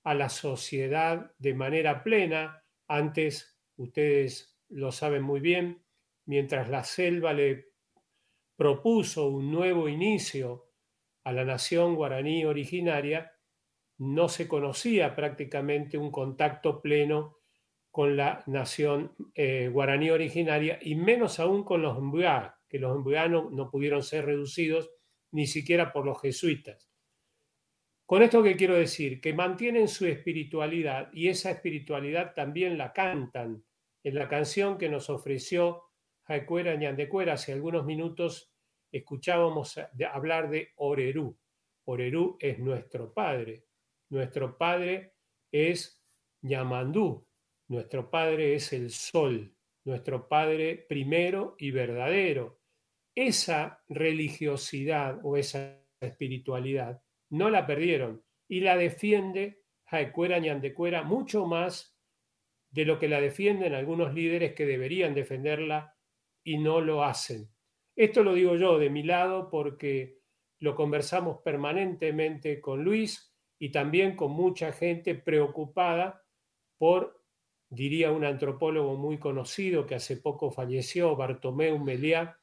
a 0.05 0.13
la 0.13 0.29
sociedad 0.29 1.33
de 1.37 1.53
manera 1.53 2.03
plena. 2.03 2.62
Antes, 2.93 3.59
ustedes 3.77 4.55
lo 4.69 4.91
saben 4.91 5.23
muy 5.23 5.39
bien, 5.39 5.83
mientras 6.25 6.69
la 6.69 6.83
selva 6.83 7.33
le 7.33 7.71
propuso 8.55 9.29
un 9.29 9.51
nuevo 9.51 9.89
inicio 9.89 10.69
a 11.23 11.31
la 11.31 11.43
nación 11.43 11.95
guaraní 11.95 12.45
originaria, 12.45 13.31
no 13.97 14.29
se 14.29 14.47
conocía 14.47 15.15
prácticamente 15.15 15.97
un 15.97 16.11
contacto 16.11 16.83
pleno 16.83 17.39
con 17.89 18.15
la 18.15 18.43
nación 18.45 19.15
eh, 19.33 19.69
guaraní 19.69 20.11
originaria 20.11 20.77
y 20.79 20.93
menos 20.93 21.39
aún 21.39 21.63
con 21.63 21.81
los 21.81 21.99
mbuá, 21.99 22.61
que 22.69 22.77
los 22.77 22.99
mbuá 22.99 23.27
no, 23.27 23.49
no 23.49 23.71
pudieron 23.71 24.03
ser 24.03 24.27
reducidos 24.27 24.91
ni 25.31 25.47
siquiera 25.47 25.91
por 25.91 26.05
los 26.05 26.21
jesuitas. 26.21 26.92
Con 28.05 28.21
esto 28.21 28.43
que 28.43 28.55
quiero 28.55 28.75
decir, 28.75 29.21
que 29.21 29.33
mantienen 29.33 29.87
su 29.87 30.05
espiritualidad 30.05 31.09
y 31.13 31.29
esa 31.29 31.51
espiritualidad 31.51 32.33
también 32.33 32.77
la 32.77 32.91
cantan 32.93 33.63
en 34.03 34.15
la 34.15 34.27
canción 34.27 34.77
que 34.77 34.89
nos 34.89 35.09
ofreció 35.09 35.83
Jaecuera 36.25 36.75
Ñandecuera 36.75 37.33
hace 37.33 37.53
algunos 37.53 37.85
minutos 37.85 38.53
escuchábamos 38.91 39.79
hablar 40.11 40.49
de 40.49 40.71
Orerú. 40.75 41.37
Orerú 41.85 42.37
es 42.39 42.59
nuestro 42.59 43.13
padre. 43.13 43.65
Nuestro 44.09 44.57
padre 44.57 45.15
es 45.51 46.01
Ñamandú. 46.41 47.27
Nuestro 47.67 48.09
padre 48.09 48.55
es 48.55 48.71
el 48.71 48.91
sol. 48.91 49.53
Nuestro 49.85 50.29
padre 50.29 50.85
primero 50.87 51.55
y 51.57 51.71
verdadero. 51.71 52.61
Esa 53.15 53.83
religiosidad 53.89 55.19
o 55.23 55.35
esa 55.35 55.81
espiritualidad 55.99 57.01
no 57.33 57.49
la 57.49 57.65
perdieron 57.65 58.23
y 58.47 58.59
la 58.59 58.77
defiende 58.77 59.63
Jaecuera 59.85 60.37
Ñandecuera 60.37 61.01
mucho 61.01 61.47
más 61.47 61.97
de 62.69 62.85
lo 62.85 62.99
que 62.99 63.07
la 63.07 63.19
defienden 63.19 63.73
algunos 63.73 64.13
líderes 64.13 64.53
que 64.53 64.67
deberían 64.67 65.15
defenderla 65.15 65.97
y 66.43 66.59
no 66.59 66.79
lo 66.79 67.03
hacen. 67.03 67.49
Esto 67.95 68.23
lo 68.23 68.35
digo 68.35 68.55
yo 68.55 68.77
de 68.77 68.91
mi 68.91 69.01
lado 69.01 69.49
porque 69.49 70.19
lo 70.59 70.75
conversamos 70.75 71.41
permanentemente 71.41 72.61
con 72.61 72.83
Luis 72.83 73.33
y 73.57 73.71
también 73.71 74.15
con 74.15 74.31
mucha 74.31 74.71
gente 74.71 75.15
preocupada 75.15 76.23
por, 76.77 77.23
diría 77.67 78.11
un 78.11 78.25
antropólogo 78.25 78.95
muy 78.95 79.17
conocido 79.17 79.87
que 79.87 79.95
hace 79.95 80.17
poco 80.17 80.51
falleció, 80.51 81.15
Bartomeu 81.15 81.79
Meliá, 81.79 82.39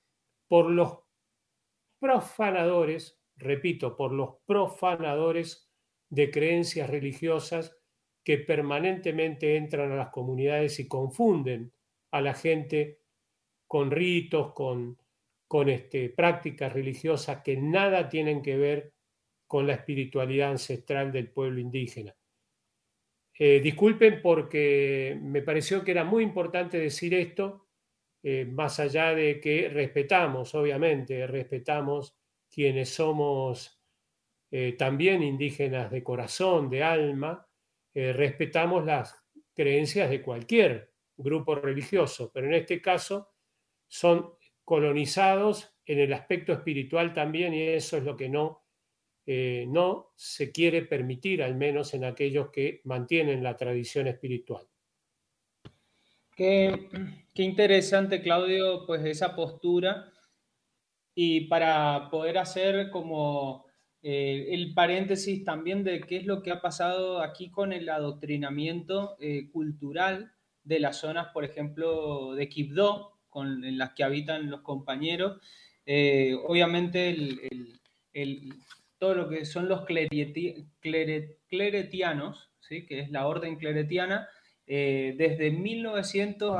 por 0.49 0.69
los 0.69 0.99
profanadores, 2.01 3.20
repito, 3.41 3.97
por 3.97 4.13
los 4.13 4.37
profanadores 4.47 5.71
de 6.09 6.31
creencias 6.31 6.89
religiosas 6.89 7.77
que 8.25 8.39
permanentemente 8.39 9.57
entran 9.57 9.93
a 9.93 9.97
las 9.97 10.11
comunidades 10.11 10.79
y 10.81 10.89
confunden 10.89 11.73
a 12.13 12.21
la 12.21 12.35
gente 12.35 13.01
con 13.67 13.91
ritos, 13.91 14.53
con, 14.53 14.99
con 15.47 15.69
este, 15.69 16.11
prácticas 16.11 16.73
religiosas 16.73 17.43
que 17.43 17.57
nada 17.57 18.09
tienen 18.09 18.43
que 18.43 18.57
ver 18.57 18.93
con 19.47 19.67
la 19.67 19.75
espiritualidad 19.75 20.51
ancestral 20.51 21.11
del 21.11 21.31
pueblo 21.31 21.61
indígena. 21.61 22.15
Eh, 23.37 23.61
disculpen 23.61 24.21
porque 24.21 25.19
me 25.21 25.41
pareció 25.41 25.83
que 25.83 25.93
era 25.93 26.05
muy 26.05 26.23
importante 26.23 26.79
decir 26.79 27.15
esto, 27.15 27.69
eh, 28.23 28.45
más 28.45 28.79
allá 28.81 29.15
de 29.15 29.41
que 29.41 29.69
respetamos, 29.69 30.55
obviamente, 30.55 31.27
respetamos 31.27 32.20
quienes 32.51 32.91
somos 32.91 33.81
eh, 34.51 34.73
también 34.73 35.23
indígenas 35.23 35.91
de 35.91 36.03
corazón, 36.03 36.69
de 36.69 36.83
alma, 36.83 37.47
eh, 37.95 38.13
respetamos 38.13 38.85
las 38.85 39.15
creencias 39.55 40.11
de 40.11 40.23
cualquier 40.23 40.93
grupo 41.17 41.55
religioso, 41.55 42.31
pero 42.33 42.47
en 42.47 42.55
este 42.55 42.81
caso 42.81 43.29
son 43.87 44.35
colonizados 44.65 45.75
en 45.85 46.01
el 46.01 46.13
aspecto 46.13 46.53
espiritual 46.53 47.13
también 47.13 47.55
y 47.55 47.63
eso 47.63 47.97
es 47.97 48.05
lo 48.05 48.17
que 48.17 48.29
no, 48.29 48.65
eh, 49.27 49.67
no 49.69 50.13
se 50.17 50.51
quiere 50.51 50.83
permitir, 50.83 51.43
al 51.43 51.57
menos 51.57 51.95
en 51.95 52.05
aquellos 52.05 52.51
que 52.51 52.81
mantienen 52.85 53.43
la 53.43 53.57
tradición 53.57 54.07
espiritual. 54.07 54.67
Qué, 56.35 56.89
qué 57.35 57.43
interesante, 57.43 58.23
Claudio, 58.23 58.87
pues 58.87 59.05
esa 59.05 59.35
postura. 59.35 60.11
Y 61.23 61.43
para 61.49 62.09
poder 62.09 62.39
hacer 62.39 62.89
como 62.89 63.67
eh, 64.01 64.47
el 64.53 64.73
paréntesis 64.73 65.45
también 65.45 65.85
de 65.85 66.01
qué 66.01 66.17
es 66.17 66.25
lo 66.25 66.43
que 66.43 66.51
ha 66.51 66.63
pasado 66.63 67.21
aquí 67.21 67.51
con 67.51 67.75
el 67.75 67.91
adoctrinamiento 67.91 69.19
eh, 69.21 69.51
cultural 69.51 70.33
de 70.65 70.81
las 70.81 70.97
zonas, 70.97 71.27
por 71.35 71.45
ejemplo, 71.45 72.33
de 72.33 72.49
Quibdó, 72.49 73.19
con, 73.29 73.67
en 73.67 73.77
las 73.77 73.93
que 73.93 74.03
habitan 74.03 74.49
los 74.49 74.63
compañeros. 74.63 75.43
Eh, 75.85 76.35
obviamente, 76.47 77.11
el, 77.11 77.39
el, 78.15 78.55
todo 78.97 79.15
lo 79.15 79.29
que 79.29 79.45
son 79.45 79.69
los 79.69 79.85
clereti, 79.85 80.69
cleret, 80.81 81.37
cleretianos, 81.49 82.51
¿sí? 82.61 82.87
que 82.87 83.01
es 83.01 83.11
la 83.11 83.27
orden 83.27 83.57
cleretiana, 83.57 84.27
desde 84.67 85.51
1900 85.51 86.57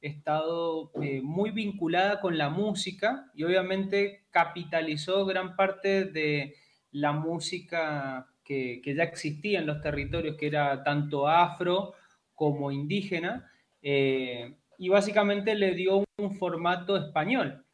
estado 0.00 0.90
eh, 1.02 1.20
muy 1.22 1.50
vinculada 1.50 2.20
con 2.20 2.38
la 2.38 2.50
música 2.50 3.30
y 3.34 3.44
obviamente 3.44 4.26
capitalizó 4.30 5.24
gran 5.26 5.56
parte 5.56 6.04
de 6.04 6.54
la 6.92 7.12
música 7.12 8.28
que, 8.44 8.80
que, 8.82 8.94
ya 8.94 9.02
existía 9.02 9.58
en 9.58 9.66
los 9.66 9.80
territorios, 9.80 10.36
que 10.36 10.46
era 10.46 10.82
tanto 10.84 11.28
afro 11.28 11.94
como 12.34 12.70
indígena, 12.70 13.50
eh, 13.82 14.54
y 14.78 14.88
básicamente 14.88 15.54
le 15.54 15.74
dio 15.74 16.04
un 16.18 16.36
formato 16.36 16.96
español. 16.96 17.64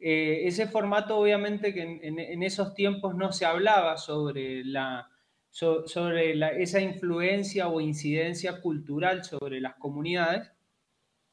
Eh, 0.00 0.42
ese 0.46 0.66
formato 0.68 1.18
obviamente 1.18 1.74
que 1.74 1.82
en, 1.82 2.42
esos 2.42 2.74
tiempos 2.74 3.16
no 3.16 3.32
se 3.32 3.44
hablaba 3.44 3.96
sobre, 3.96 4.64
la, 4.64 5.10
so, 5.50 5.86
sobre 5.88 6.34
la, 6.36 6.50
esa 6.50 6.80
influencia 6.80 7.68
o 7.68 7.80
incidencia 7.80 8.60
cultural 8.60 9.24
sobre 9.24 9.60
las 9.60 9.74
comunidades, 9.74 10.50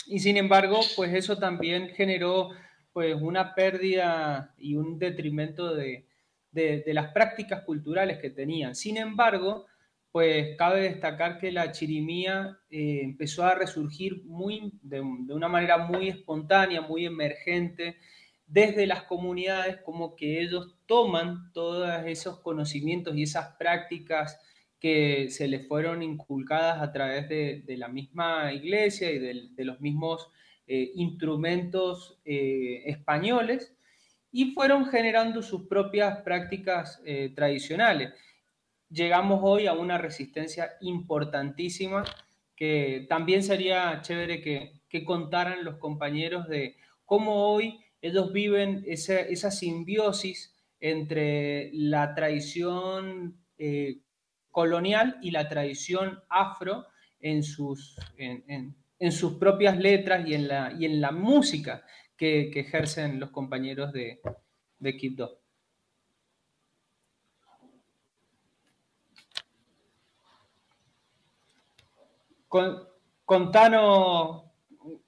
y 0.07 0.19
sin 0.19 0.38
embargo, 0.38 0.80
pues 0.95 1.14
eso 1.14 1.38
también 1.38 1.90
generó 1.90 2.52
pues 2.94 3.15
una 3.19 3.56
pérdida 3.56 4.53
y 4.57 4.76
un 4.76 4.98
detrimento 4.98 5.76
de, 5.76 6.07
de, 6.52 6.94
las 6.94 7.11
prácticas 7.11 7.64
culturales 7.64 8.19
que 8.19 8.30
tenían. 8.30 8.76
Sin 8.76 8.98
embargo, 8.98 9.65
pues 10.11 10.56
cabe 10.57 10.84
destacar 10.84 11.38
que 11.38 11.52
la 11.52 11.73
chirimía 11.73 12.57
eh, 12.69 13.02
empezó 13.03 13.44
a 13.44 13.56
resurgir 13.56 14.23
muy, 14.23 14.72
de, 14.82 15.03
de, 15.26 15.34
una 15.34 15.49
manera 15.49 15.77
muy 15.77 16.07
espontánea, 16.07 16.80
muy 16.80 17.06
emergente, 17.06 17.98
desde 18.48 18.86
las 18.86 19.03
comunidades, 19.03 19.77
como 19.84 20.15
que 20.15 20.41
ellos 20.41 20.76
toman 20.86 21.52
todos 21.52 21.90
esos 22.06 22.40
conocimientos 22.40 23.18
y 23.18 23.23
esas 23.23 23.56
prácticas 23.57 24.40
que 24.86 25.32
se 25.32 25.48
les 25.48 25.68
fueron 25.68 26.03
inculcadas 26.03 26.80
a 26.80 26.91
través 26.91 27.28
de, 27.28 27.76
la 27.76 27.88
misma 27.88 28.53
iglesia 28.53 29.10
y 29.10 29.18
de, 29.18 29.66
los 29.66 29.82
mismos 29.82 30.30
eh, 30.68 30.91
instrumentos 30.94 32.20
eh, 32.24 32.84
españoles 32.86 33.76
y 34.32 34.52
fueron 34.52 34.86
generando 34.86 35.41
sus 35.41 35.66
propias 35.66 36.22
prácticas 36.22 37.02
eh, 37.03 37.34
tradicionales. 37.36 38.14
Llegamos 38.88 39.40
hoy 39.41 39.66
a 39.66 39.74
una 39.74 39.98
resistencia 39.98 40.74
importantísima 40.82 42.06
que 42.56 43.07
también 43.10 43.41
sería 43.41 44.02
chévere 44.03 44.40
que, 44.40 44.82
que 44.88 45.03
contaran 45.03 45.66
los 45.66 45.78
compañeros 45.78 46.48
de 46.48 46.76
cómo 47.06 47.48
hoy 47.48 47.80
ellos 48.03 48.32
viven 48.32 48.84
esa, 48.86 49.20
esa 49.20 49.49
simbiosis 49.49 50.56
entre 50.80 51.72
la 51.74 52.14
tradición 52.14 53.40
colonial 54.56 55.18
y 55.22 55.32
la 55.32 55.49
tradición 55.49 56.23
afro 56.30 56.86
en 57.19 57.44
sus, 57.44 57.98
en, 58.18 58.73
en, 58.99 59.11
sus 59.11 59.34
propias 59.34 59.77
letras 59.77 60.26
y 60.26 60.34
en 60.34 60.48
la, 60.48 60.73
y 60.80 60.86
en 60.86 61.02
la 61.02 61.11
música 61.11 61.84
que, 62.15 62.52
ejercen 62.57 63.19
los 63.19 63.32
compañeros 63.32 63.91
de, 63.91 64.22
de 64.80 64.95
Quibdó. 64.95 65.41
Con, 72.48 72.88
contanos, 73.26 74.45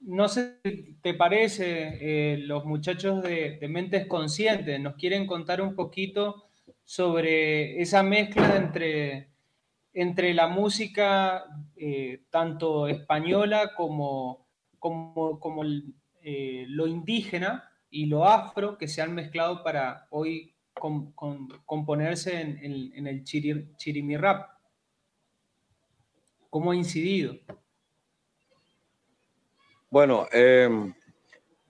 no 0.02 0.28
sé 0.28 0.60
si 0.62 0.96
te 0.96 1.14
parece, 1.14 2.34
eh, 2.34 2.38
los 2.40 2.66
muchachos 2.66 3.24
de, 3.24 3.60
de 3.62 3.68
Mentes 3.70 4.08
Conscientes 4.08 4.78
nos 4.82 4.96
quieren 4.96 5.26
contar 5.26 5.62
un 5.62 5.74
poquito 5.74 6.50
sobre 6.84 7.82
esa 7.82 8.04
mezcla 8.04 8.58
entre 8.58 9.37
entre 10.00 10.32
la 10.36 10.48
música 10.48 11.46
eh, 11.76 12.22
tanto 12.30 12.88
española 12.88 13.74
como, 13.76 14.48
como, 14.78 15.40
como 15.40 15.64
eh, 16.22 16.66
lo 16.68 16.86
indígena 16.86 17.68
y 17.90 18.06
lo 18.06 18.24
afro 18.26 18.78
que 18.78 18.88
se 18.88 19.02
han 19.02 19.16
mezclado 19.16 19.64
para 19.64 20.06
hoy 20.12 20.54
com, 20.76 21.12
com, 21.14 21.48
componerse 21.66 22.40
en, 22.40 23.08
el 23.08 23.24
chirir, 23.24 23.76
chirimirrap. 23.78 24.48
¿Cómo 26.52 26.70
ha 26.70 26.76
incidido? 26.76 27.36
Bueno, 29.90 30.28
eh, 30.32 30.94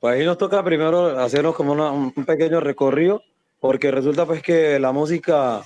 pues 0.01 0.15
ahí 0.15 0.25
nos 0.25 0.37
toca 0.37 0.61
primero 0.65 1.17
hacernos 1.17 1.55
como 1.55 1.71
una, 1.71 1.91
un 1.91 2.11
pequeño 2.11 2.59
recorrido, 2.59 3.23
porque 3.61 3.89
resulta 3.89 4.25
pues 4.25 4.43
que 4.43 4.79
la 4.79 4.91
música 4.91 5.63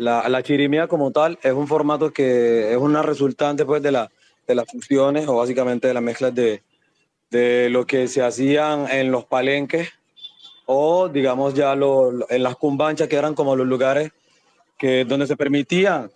la, 0.00 0.26
la, 0.30 0.42
chirimía 0.42 0.88
como 0.88 1.10
tal 1.10 1.38
es 1.42 1.52
un 1.52 1.68
formato 1.68 2.10
que 2.10 2.72
es 2.72 2.78
una 2.78 3.02
resultante 3.02 3.66
pues 3.66 3.82
de, 3.82 3.92
la, 3.92 4.10
de 4.46 4.54
las 4.54 4.66
fusiones 4.66 5.28
o 5.28 5.36
básicamente 5.36 5.88
de 5.88 5.94
las 5.94 6.02
mezclas 6.02 6.34
de, 6.34 6.62
de 7.30 7.68
lo 7.68 7.84
que 7.84 8.08
se 8.08 8.22
hacían 8.22 8.88
en 8.90 9.12
los 9.12 9.26
palenques 9.26 9.90
o 10.64 11.10
digamos 11.10 11.52
ya 11.52 11.74
lo, 11.74 12.26
en 12.30 12.42
las 12.42 12.56
cumbanchas 12.56 13.08
que 13.08 13.16
eran 13.16 13.34
como 13.34 13.54
los 13.54 13.66
lugares 13.66 14.10
que, 14.78 15.04
donde 15.04 15.26
se 15.26 15.36
permitían 15.36 16.10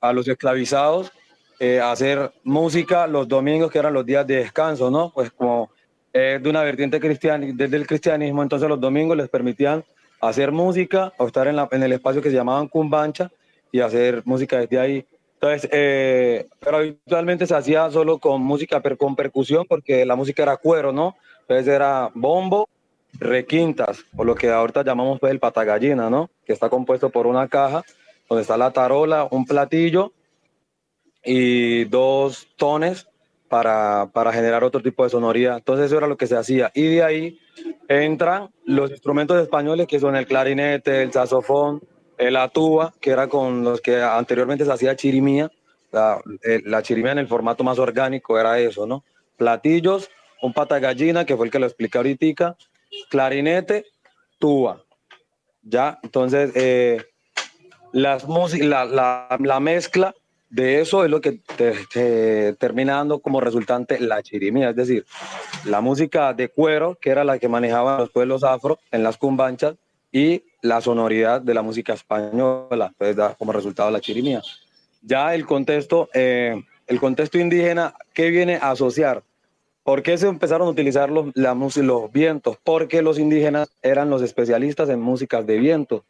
a 0.00 0.14
los 0.14 0.26
esclavizados 0.26 1.12
eh, 1.60 1.78
hacer 1.78 2.32
música 2.42 3.06
los 3.06 3.28
domingos 3.28 3.70
que 3.70 3.78
eran 3.78 3.92
los 3.92 4.06
días 4.06 4.26
de 4.26 4.36
descanso, 4.36 4.90
¿no? 4.90 5.12
Pues 5.14 5.30
como 5.30 5.70
es 6.10 6.36
eh, 6.36 6.38
de 6.42 6.48
una 6.48 6.62
vertiente 6.62 6.98
cristiana, 6.98 7.46
desde 7.52 7.76
el 7.76 7.86
cristianismo, 7.86 8.42
entonces 8.42 8.66
los 8.66 8.80
domingos 8.80 9.14
les 9.14 9.28
permitían 9.28 9.84
hacer 10.20 10.52
música 10.52 11.12
o 11.18 11.26
estar 11.26 11.46
en, 11.48 11.56
la, 11.56 11.68
en 11.70 11.82
el 11.82 11.92
espacio 11.92 12.22
que 12.22 12.30
se 12.30 12.36
llamaban 12.36 12.68
Cumbancha 12.68 13.30
y 13.72 13.80
hacer 13.80 14.22
música 14.24 14.58
desde 14.58 14.78
ahí. 14.78 15.06
Entonces, 15.34 15.68
eh, 15.72 16.46
pero 16.60 16.78
habitualmente 16.78 17.46
se 17.46 17.54
hacía 17.54 17.90
solo 17.90 18.18
con 18.18 18.40
música, 18.42 18.80
per, 18.80 18.96
con 18.96 19.14
percusión, 19.14 19.66
porque 19.68 20.06
la 20.06 20.16
música 20.16 20.42
era 20.42 20.56
cuero, 20.56 20.92
¿no? 20.92 21.16
Entonces 21.42 21.68
era 21.68 22.10
bombo, 22.14 22.68
requintas, 23.18 24.04
o 24.16 24.24
lo 24.24 24.34
que 24.34 24.50
ahorita 24.50 24.82
llamamos 24.82 25.20
pues, 25.20 25.32
el 25.32 25.38
patagallina, 25.38 26.08
¿no? 26.08 26.30
Que 26.46 26.52
está 26.52 26.68
compuesto 26.70 27.10
por 27.10 27.26
una 27.26 27.48
caja 27.48 27.84
donde 28.28 28.42
está 28.42 28.56
la 28.56 28.72
tarola, 28.72 29.28
un 29.30 29.44
platillo 29.44 30.12
y 31.22 31.84
dos 31.84 32.48
tones 32.56 33.06
para, 33.48 34.10
para 34.12 34.32
generar 34.32 34.64
otro 34.64 34.82
tipo 34.82 35.04
de 35.04 35.10
sonoridad. 35.10 35.56
Entonces 35.56 35.86
eso 35.86 35.98
era 35.98 36.06
lo 36.06 36.16
que 36.16 36.26
se 36.26 36.36
hacía. 36.36 36.70
Y 36.74 36.96
de 36.96 37.02
ahí 37.02 37.38
entran 37.88 38.50
los 38.64 38.90
instrumentos 38.90 39.40
españoles 39.40 39.86
que 39.86 40.00
son 40.00 40.16
el 40.16 40.26
clarinete, 40.26 41.02
el 41.02 41.12
saxofón, 41.12 41.80
la 42.18 42.48
tuba, 42.48 42.94
que 43.00 43.10
era 43.10 43.28
con 43.28 43.64
los 43.64 43.80
que 43.80 44.02
anteriormente 44.02 44.64
se 44.64 44.72
hacía 44.72 44.96
chirimía. 44.96 45.50
La, 45.92 46.82
chirimía 46.82 47.12
en 47.12 47.18
el 47.18 47.28
formato 47.28 47.64
más 47.64 47.78
orgánico 47.78 48.38
era 48.38 48.58
eso, 48.58 48.86
¿no? 48.86 49.04
Platillos, 49.36 50.10
un 50.42 50.52
pata 50.52 50.78
gallina, 50.78 51.24
que 51.24 51.36
fue 51.36 51.46
el 51.46 51.52
que 51.52 51.58
lo 51.58 51.66
expliqué 51.66 51.98
ahorita, 51.98 52.56
clarinete, 53.08 53.86
tuba. 54.38 54.82
Ya, 55.62 55.98
entonces, 56.02 56.52
eh, 56.54 57.02
las 57.92 58.26
la, 58.28 58.84
la, 58.84 59.38
la 59.40 59.60
mezcla 59.60 60.14
de 60.48 60.80
eso 60.80 61.04
es 61.04 61.10
lo 61.10 61.20
que 61.20 61.32
te, 61.56 61.74
te 61.92 62.52
termina 62.54 62.94
dando 62.94 63.18
como 63.18 63.40
resultante 63.40 63.98
la 64.00 64.22
chirimía, 64.22 64.70
es 64.70 64.76
decir, 64.76 65.04
la 65.64 65.80
música 65.80 66.32
de 66.32 66.48
cuero, 66.48 66.96
que 67.00 67.10
era 67.10 67.24
la 67.24 67.38
que 67.38 67.48
manejaban 67.48 67.98
los 67.98 68.10
pueblos 68.10 68.44
afro 68.44 68.78
en 68.90 69.02
las 69.02 69.16
cumbanchas, 69.16 69.74
y 70.12 70.44
la 70.62 70.80
sonoridad 70.80 71.42
de 71.42 71.52
la 71.52 71.60
música 71.60 71.92
española, 71.92 72.94
pues 72.96 73.14
da 73.16 73.34
como 73.34 73.52
resultado 73.52 73.90
la 73.90 74.00
chirimía. 74.00 74.40
Ya 75.02 75.34
el 75.34 75.44
contexto, 75.44 76.08
eh, 76.14 76.62
el 76.86 77.00
contexto 77.00 77.38
indígena, 77.38 77.94
¿qué 78.14 78.30
viene 78.30 78.56
a 78.56 78.70
asociar? 78.70 79.22
¿Por 79.82 80.02
qué 80.02 80.16
se 80.16 80.26
empezaron 80.26 80.68
a 80.68 80.70
utilizar 80.70 81.10
los, 81.10 81.26
la, 81.34 81.54
los 81.54 82.12
vientos? 82.12 82.56
Porque 82.64 83.02
los 83.02 83.18
indígenas 83.18 83.68
eran 83.82 84.08
los 84.08 84.22
especialistas 84.22 84.88
en 84.88 85.00
músicas 85.00 85.46
de 85.46 85.58
viento. 85.58 86.04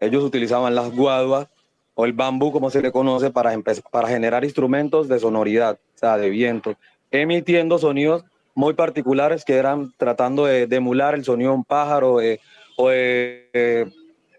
Ellos 0.00 0.24
utilizaban 0.24 0.74
las 0.74 0.90
guaduas 0.90 1.48
o 1.94 2.04
el 2.04 2.12
bambú, 2.12 2.52
como 2.52 2.70
se 2.70 2.82
le 2.82 2.92
conoce, 2.92 3.30
para, 3.30 3.52
para 3.90 4.08
generar 4.08 4.44
instrumentos 4.44 5.08
de 5.08 5.18
sonoridad, 5.18 5.78
o 5.94 5.98
sea, 5.98 6.16
de 6.16 6.30
viento, 6.30 6.76
emitiendo 7.10 7.78
sonidos 7.78 8.24
muy 8.54 8.74
particulares 8.74 9.44
que 9.44 9.54
eran 9.54 9.92
tratando 9.96 10.46
de, 10.46 10.62
emular 10.70 11.14
el 11.14 11.24
sonido 11.24 11.50
de 11.50 11.56
un 11.56 11.64
pájaro 11.64 12.20
eh, 12.20 12.40
o 12.76 12.88
de, 12.88 13.48
eh, 13.52 13.86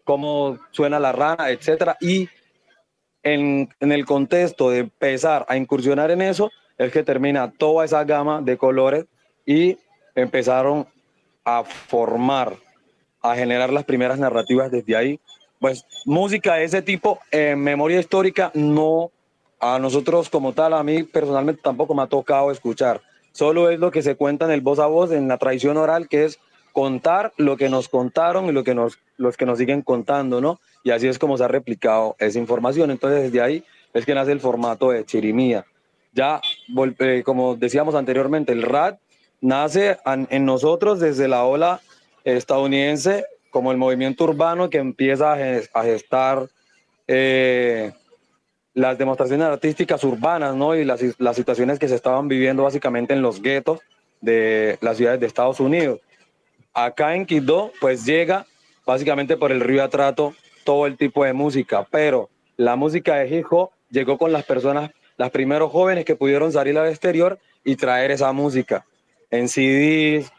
cómo 0.03 0.59
suena 0.71 0.99
la 0.99 1.11
rana, 1.11 1.49
etcétera. 1.49 1.97
Y 1.99 2.29
en, 3.23 3.69
en, 3.79 3.91
el 3.91 4.05
contexto 4.05 4.69
de 4.69 4.79
empezar 4.79 5.45
a 5.47 5.57
incursionar 5.57 6.11
en 6.11 6.21
eso, 6.21 6.51
es 6.77 6.91
que 6.91 7.03
termina 7.03 7.51
toda 7.51 7.85
esa 7.85 8.03
gama 8.03 8.41
de 8.41 8.57
colores 8.57 9.05
y 9.45 9.77
empezaron 10.15 10.87
a 11.45 11.63
formar, 11.63 12.55
a 13.21 13.35
generar 13.35 13.71
las 13.71 13.85
primeras 13.85 14.19
narrativas 14.19 14.71
desde 14.71 14.95
ahí. 14.95 15.19
Pues 15.61 15.85
música 16.05 16.55
de 16.55 16.63
ese 16.63 16.81
tipo, 16.81 17.19
en 17.29 17.59
memoria 17.59 17.99
histórica, 17.99 18.49
no, 18.55 19.11
a 19.59 19.77
nosotros 19.77 20.27
como 20.27 20.53
tal, 20.53 20.73
a 20.73 20.83
mí 20.83 21.03
personalmente 21.03 21.61
tampoco 21.61 21.93
me 21.93 22.01
ha 22.01 22.07
tocado 22.07 22.49
escuchar. 22.49 22.99
Solo 23.31 23.69
es 23.69 23.79
lo 23.79 23.91
que 23.91 24.01
se 24.01 24.15
cuenta 24.15 24.45
en 24.45 24.51
el 24.51 24.61
voz 24.61 24.79
a 24.79 24.87
voz, 24.87 25.11
en 25.11 25.27
la 25.27 25.37
tradición 25.37 25.77
oral, 25.77 26.09
que 26.09 26.25
es 26.25 26.39
contar 26.73 27.31
lo 27.37 27.57
que 27.57 27.69
nos 27.69 27.89
contaron 27.89 28.47
y 28.47 28.53
lo 28.53 28.63
que 28.63 28.73
nos, 28.73 28.97
los 29.17 29.37
que 29.37 29.45
nos 29.45 29.59
siguen 29.59 29.83
contando, 29.83 30.41
¿no? 30.41 30.59
Y 30.83 30.89
así 30.89 31.07
es 31.07 31.19
como 31.19 31.37
se 31.37 31.43
ha 31.43 31.47
replicado 31.47 32.15
esa 32.17 32.39
información. 32.39 32.89
Entonces, 32.89 33.21
desde 33.21 33.41
ahí 33.41 33.63
es 33.93 34.03
que 34.03 34.15
nace 34.15 34.31
el 34.31 34.39
formato 34.39 34.89
de 34.89 35.05
chirimía. 35.05 35.67
Ya, 36.11 36.41
eh, 36.97 37.21
como 37.23 37.55
decíamos 37.55 37.93
anteriormente, 37.93 38.51
el 38.51 38.63
RAD 38.63 38.95
nace 39.41 39.99
en 40.05 40.43
nosotros 40.43 40.99
desde 40.99 41.27
la 41.27 41.43
ola 41.43 41.81
estadounidense 42.23 43.25
como 43.51 43.71
el 43.71 43.77
movimiento 43.77 44.23
urbano 44.23 44.69
que 44.69 44.79
empieza 44.79 45.33
a 45.33 45.83
gestar 45.83 46.47
eh, 47.07 47.91
las 48.73 48.97
demostraciones 48.97 49.45
artísticas 49.45 50.03
urbanas, 50.03 50.55
¿no? 50.55 50.75
Y 50.75 50.85
las, 50.85 51.01
las 51.19 51.35
situaciones 51.35 51.77
que 51.77 51.87
se 51.87 51.95
estaban 51.95 52.27
viviendo 52.27 52.63
básicamente 52.63 53.13
en 53.13 53.21
los 53.21 53.41
guetos 53.41 53.81
de 54.21 54.77
las 54.81 54.97
ciudades 54.97 55.19
de 55.19 55.27
Estados 55.27 55.59
Unidos. 55.59 55.99
Acá 56.73 57.15
en 57.15 57.25
Quito, 57.25 57.71
pues 57.81 58.05
llega 58.05 58.45
básicamente 58.85 59.35
por 59.35 59.51
el 59.51 59.59
río 59.59 59.83
Atrato 59.83 60.33
todo 60.63 60.87
el 60.87 60.97
tipo 60.97 61.25
de 61.25 61.33
música, 61.33 61.85
pero 61.91 62.29
la 62.55 62.75
música 62.75 63.15
de 63.15 63.27
hip 63.27 63.45
hop 63.49 63.71
llegó 63.89 64.17
con 64.17 64.31
las 64.31 64.45
personas, 64.45 64.91
los 65.17 65.29
primeros 65.31 65.71
jóvenes 65.71 66.05
que 66.05 66.15
pudieron 66.15 66.51
salir 66.51 66.77
al 66.77 66.87
exterior 66.87 67.39
y 67.63 67.75
traer 67.75 68.11
esa 68.11 68.31
música 68.31 68.85
en 69.29 69.49
CDs, 69.49 70.31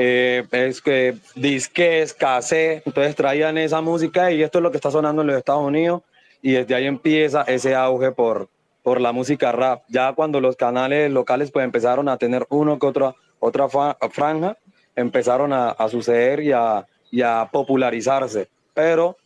eh, 0.00 0.46
es 0.52 0.80
que 0.80 1.16
disques, 1.34 2.14
cassette, 2.14 2.86
entonces 2.86 3.16
traían 3.16 3.58
esa 3.58 3.80
música 3.80 4.30
y 4.30 4.44
esto 4.44 4.58
es 4.58 4.62
lo 4.62 4.70
que 4.70 4.76
está 4.76 4.92
sonando 4.92 5.22
en 5.22 5.26
los 5.26 5.36
Estados 5.36 5.64
Unidos 5.64 6.02
y 6.40 6.52
desde 6.52 6.76
ahí 6.76 6.86
empieza 6.86 7.42
ese 7.42 7.74
auge 7.74 8.12
por, 8.12 8.48
por 8.84 9.00
la 9.00 9.10
música 9.10 9.50
rap. 9.50 9.82
Ya 9.88 10.12
cuando 10.12 10.40
los 10.40 10.54
canales 10.54 11.10
locales 11.10 11.50
pues 11.50 11.64
empezaron 11.64 12.08
a 12.08 12.16
tener 12.16 12.46
uno 12.48 12.78
que 12.78 12.86
otra, 12.86 13.12
otra 13.40 13.68
franja, 13.68 14.56
empezaron 14.94 15.52
a, 15.52 15.74
suceder 15.88 16.44
y 16.44 16.52
a, 16.52 16.86
y 17.10 17.22
a 17.22 17.48
popularizarse, 17.50 18.48
pero 18.74 19.16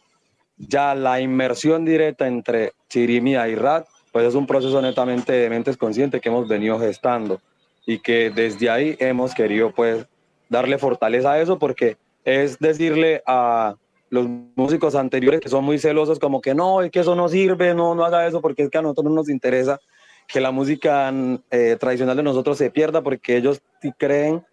ya 0.56 0.94
la 0.94 1.20
inmersión 1.20 1.84
directa 1.84 2.26
entre 2.26 2.72
chirimía 2.88 3.46
y 3.46 3.56
rap, 3.56 3.88
pues 4.10 4.24
es 4.26 4.34
un 4.34 4.46
proceso 4.46 4.80
netamente 4.80 5.34
de 5.34 5.50
mentes 5.50 5.76
conscientes 5.76 6.22
que 6.22 6.30
hemos 6.30 6.48
venido 6.48 6.78
gestando 6.78 7.42
y 7.84 7.98
que 7.98 8.30
desde 8.30 8.70
ahí 8.70 8.96
hemos 8.98 9.34
querido 9.34 9.70
pues 9.70 10.06
darle 10.52 10.78
fortaleza 10.78 11.32
a 11.32 11.40
eso 11.40 11.58
porque 11.58 11.96
es 12.24 12.58
decirle 12.58 13.22
a 13.26 13.74
los 14.10 14.26
músicos 14.54 14.94
anteriores 14.94 15.40
que 15.40 15.48
son 15.48 15.64
muy 15.64 15.78
celosos 15.78 16.18
como 16.18 16.42
que 16.42 16.54
no, 16.54 16.82
es 16.82 16.90
que 16.90 17.00
eso 17.00 17.16
no 17.16 17.28
sirve, 17.28 17.74
no, 17.74 17.94
no 17.94 18.04
haga 18.04 18.26
eso 18.26 18.42
porque 18.42 18.62
es 18.62 18.70
que 18.70 18.78
a 18.78 18.82
nosotros 18.82 19.06
no 19.06 19.14
nos 19.14 19.30
interesa 19.30 19.80
que 20.28 20.40
la 20.40 20.50
música 20.50 21.12
eh, 21.50 21.76
tradicional 21.80 22.16
de 22.16 22.22
nosotros 22.22 22.58
se 22.58 22.70
pierda 22.70 23.02
porque 23.02 23.38
ellos 23.38 23.62
creen 23.96 24.44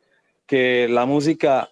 que 0.48 0.88
la 0.90 1.06
música 1.06 1.70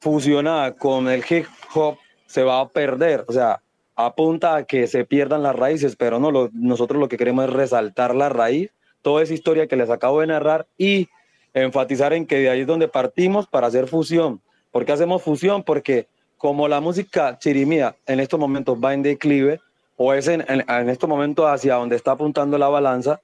fusionada 0.00 0.74
con 0.74 1.08
el 1.08 1.24
hip 1.30 1.46
hop 1.72 1.96
se 2.26 2.42
va 2.42 2.60
a 2.60 2.68
perder, 2.68 3.24
o 3.28 3.32
sea, 3.32 3.62
apunta 3.94 4.56
a 4.56 4.64
que 4.64 4.88
se 4.88 5.04
pierdan 5.04 5.44
las 5.44 5.54
raíces, 5.54 5.94
pero 5.94 6.18
no, 6.18 6.32
lo, 6.32 6.50
nosotros 6.52 6.98
lo 6.98 7.08
que 7.08 7.16
queremos 7.16 7.44
es 7.44 7.52
resaltar 7.52 8.16
la 8.16 8.28
raíz, 8.28 8.70
toda 9.02 9.22
esa 9.22 9.34
historia 9.34 9.68
que 9.68 9.76
les 9.76 9.90
acabo 9.90 10.20
de 10.20 10.26
narrar 10.26 10.66
y 10.76 11.08
enfatizar 11.54 12.12
en 12.12 12.26
que 12.26 12.38
de 12.38 12.50
ahí 12.50 12.60
es 12.60 12.66
donde 12.66 12.88
partimos 12.88 13.46
para 13.46 13.66
hacer 13.66 13.86
fusión. 13.86 14.40
¿Por 14.70 14.84
qué 14.84 14.92
hacemos 14.92 15.22
fusión? 15.22 15.62
Porque 15.62 16.06
como 16.38 16.66
la 16.66 16.80
música 16.80 17.38
chirimía 17.38 17.94
en 18.06 18.20
estos 18.20 18.40
momentos 18.40 18.78
va 18.82 18.94
en 18.94 19.02
declive, 19.02 19.60
o 19.96 20.14
es 20.14 20.26
en, 20.28 20.44
en, 20.48 20.88
estos 20.88 21.08
momentos 21.08 21.46
hacia 21.46 21.74
donde 21.74 21.96
está 21.96 22.12
apuntando 22.12 22.58
la 22.58 22.68
balanza, 22.68 23.20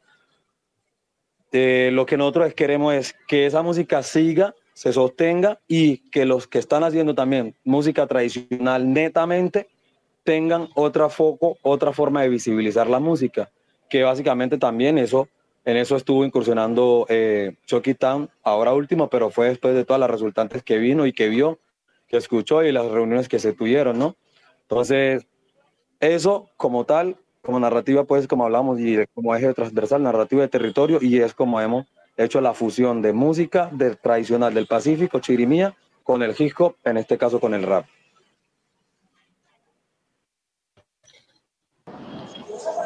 eh, 1.50 1.90
lo 1.92 2.06
que 2.06 2.16
nosotros 2.16 2.52
queremos 2.54 2.94
es 2.94 3.16
que 3.26 3.46
esa 3.46 3.62
música 3.62 4.02
siga, 4.02 4.54
se 4.74 4.92
sostenga 4.92 5.58
y 5.66 5.98
que 6.10 6.26
los 6.26 6.46
que 6.46 6.58
están 6.58 6.84
haciendo 6.84 7.14
también 7.14 7.56
música 7.64 8.06
tradicional 8.06 8.92
netamente 8.92 9.66
tengan 10.22 10.68
otra 10.74 11.08
foco, 11.08 11.56
otra 11.62 11.92
forma 11.92 12.22
de 12.22 12.28
visibilizar 12.28 12.88
la 12.88 13.00
música, 13.00 13.50
que 13.88 14.02
básicamente 14.02 14.58
también 14.58 14.98
eso 14.98 15.28
en 15.68 15.76
eso 15.76 15.96
estuvo 15.96 16.24
incursionando 16.24 17.04
eh, 17.10 17.56
Chucky 17.66 17.92
Town, 17.92 18.30
ahora 18.42 18.72
último, 18.72 19.10
pero 19.10 19.28
fue 19.28 19.50
después 19.50 19.74
de 19.74 19.84
todas 19.84 20.00
las 20.00 20.08
resultantes 20.08 20.62
que 20.62 20.78
vino 20.78 21.04
y 21.04 21.12
que 21.12 21.28
vio, 21.28 21.58
que 22.06 22.16
escuchó 22.16 22.64
y 22.64 22.72
las 22.72 22.86
reuniones 22.86 23.28
que 23.28 23.38
se 23.38 23.52
tuvieron, 23.52 23.98
¿no? 23.98 24.16
Entonces, 24.62 25.26
eso 26.00 26.48
como 26.56 26.86
tal, 26.86 27.18
como 27.42 27.60
narrativa, 27.60 28.04
pues 28.04 28.26
como 28.26 28.46
hablamos, 28.46 28.80
y 28.80 28.96
como 29.12 29.36
eje 29.36 29.52
transversal, 29.52 30.02
narrativa 30.02 30.40
de 30.40 30.48
territorio, 30.48 31.00
y 31.02 31.18
es 31.18 31.34
como 31.34 31.60
hemos 31.60 31.84
hecho 32.16 32.40
la 32.40 32.54
fusión 32.54 33.02
de 33.02 33.12
música 33.12 33.68
de, 33.70 33.94
tradicional 33.94 34.54
del 34.54 34.66
Pacífico, 34.66 35.20
chirimía, 35.20 35.74
con 36.02 36.22
el 36.22 36.34
hip 36.38 36.54
hop, 36.58 36.76
en 36.84 36.96
este 36.96 37.18
caso 37.18 37.40
con 37.40 37.52
el 37.52 37.64
rap. 37.64 37.84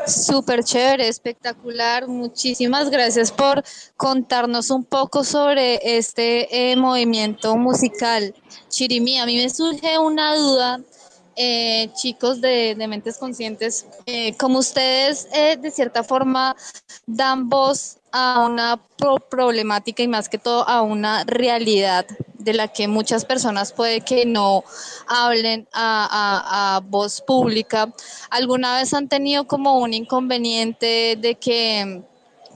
Súper 0.06 0.64
chévere, 0.64 1.08
espectacular. 1.08 2.08
Muchísimas 2.08 2.90
gracias 2.90 3.30
por 3.30 3.62
contarnos 3.96 4.70
un 4.70 4.84
poco 4.84 5.22
sobre 5.22 5.96
este 5.96 6.72
eh, 6.72 6.76
movimiento 6.76 7.56
musical 7.56 8.34
Chirimí. 8.68 9.18
A 9.18 9.26
mí 9.26 9.36
me 9.36 9.48
surge 9.48 9.98
una 9.98 10.34
duda, 10.34 10.80
eh, 11.36 11.90
chicos 11.94 12.40
de, 12.40 12.76
Mentes 12.88 13.18
Conscientes, 13.18 13.86
eh, 14.06 14.36
como 14.36 14.58
ustedes 14.58 15.28
eh, 15.34 15.56
de 15.56 15.70
cierta 15.70 16.02
forma 16.02 16.56
dan 17.06 17.48
voz 17.48 17.98
a 18.12 18.44
una 18.44 18.80
pro 18.98 19.16
problemática 19.16 20.02
y 20.02 20.08
más 20.08 20.28
que 20.28 20.38
todo 20.38 20.68
a 20.68 20.82
una 20.82 21.24
realidad 21.24 22.06
de 22.34 22.52
la 22.52 22.68
que 22.68 22.88
muchas 22.88 23.24
personas 23.24 23.72
puede 23.72 24.02
que 24.02 24.26
no 24.26 24.64
hablen 25.06 25.66
a, 25.72 26.80
voz 26.84 27.20
pública. 27.20 27.92
¿Alguna 28.30 28.76
vez 28.76 28.92
han 28.92 29.08
tenido 29.08 29.46
como 29.46 29.78
un 29.78 29.94
inconveniente 29.94 31.16
de 31.18 31.36
que 31.36 32.02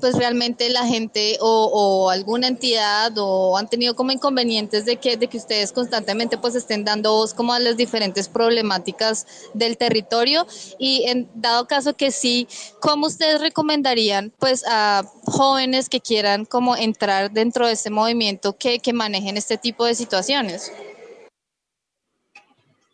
pues 0.01 0.17
realmente 0.17 0.69
la 0.71 0.87
gente 0.87 1.39
o, 1.41 2.11
alguna 2.11 2.49
entidad 2.49 3.13
o 3.17 3.57
han 3.57 3.69
tenido 3.69 3.95
como 3.95 4.13
inconvenientes 4.13 4.85
de 4.85 4.97
que, 4.97 5.17
de 5.17 5.29
que 5.29 5.39
ustedes 5.39 5.73
constantemente 5.73 6.39
pues 6.39 6.55
estén 6.55 6.85
dando 6.85 7.13
voz 7.13 7.35
como 7.35 7.53
a 7.53 7.59
las 7.59 7.77
diferentes 7.77 8.29
problemáticas 8.29 9.27
del 9.55 9.77
territorio 9.77 10.47
y 10.79 11.05
en 11.07 11.29
dado 11.35 11.67
caso 11.67 11.95
que 11.95 12.11
sí, 12.11 12.49
¿cómo 12.81 13.07
ustedes 13.07 13.41
recomendarían 13.41 14.33
pues 14.39 14.65
a 14.69 15.05
jóvenes 15.25 15.89
que 15.89 16.01
quieran 16.01 16.45
como 16.45 16.77
entrar 16.77 17.31
dentro 17.31 17.67
de 17.67 17.73
este 17.73 17.91
movimiento 17.91 18.57
que, 18.57 18.79
que 18.79 18.93
manejen 18.93 19.37
este 19.37 19.57
tipo 19.57 19.85
de 19.85 19.95
situaciones? 19.95 20.73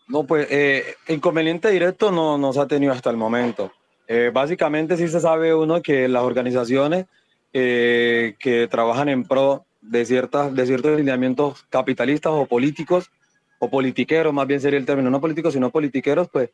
No, 0.08 0.24
pues 0.24 0.46
eh, 0.50 0.94
inconveniente 1.08 1.70
directo 1.70 2.10
no 2.10 2.36
nos 2.36 2.58
ha 2.58 2.66
tenido 2.66 2.92
hasta 2.92 3.10
el 3.10 3.16
momento. 3.16 3.72
Eh, 4.14 4.30
básicamente 4.30 4.98
sí 4.98 5.08
se 5.08 5.20
sabe 5.20 5.54
uno 5.54 5.80
que 5.80 6.06
las 6.06 6.22
organizaciones 6.22 7.06
eh, 7.54 8.34
que 8.38 8.68
trabajan 8.68 9.08
en 9.08 9.24
pro 9.24 9.64
de, 9.80 10.04
ciertas, 10.04 10.54
de 10.54 10.66
ciertos 10.66 10.98
lineamientos 10.98 11.64
capitalistas 11.70 12.30
o 12.34 12.44
políticos, 12.44 13.10
o 13.58 13.70
politiqueros, 13.70 14.34
más 14.34 14.46
bien 14.46 14.60
sería 14.60 14.78
el 14.78 14.84
término, 14.84 15.08
no 15.08 15.18
políticos, 15.18 15.54
sino 15.54 15.70
politiqueros, 15.70 16.28
pues 16.28 16.50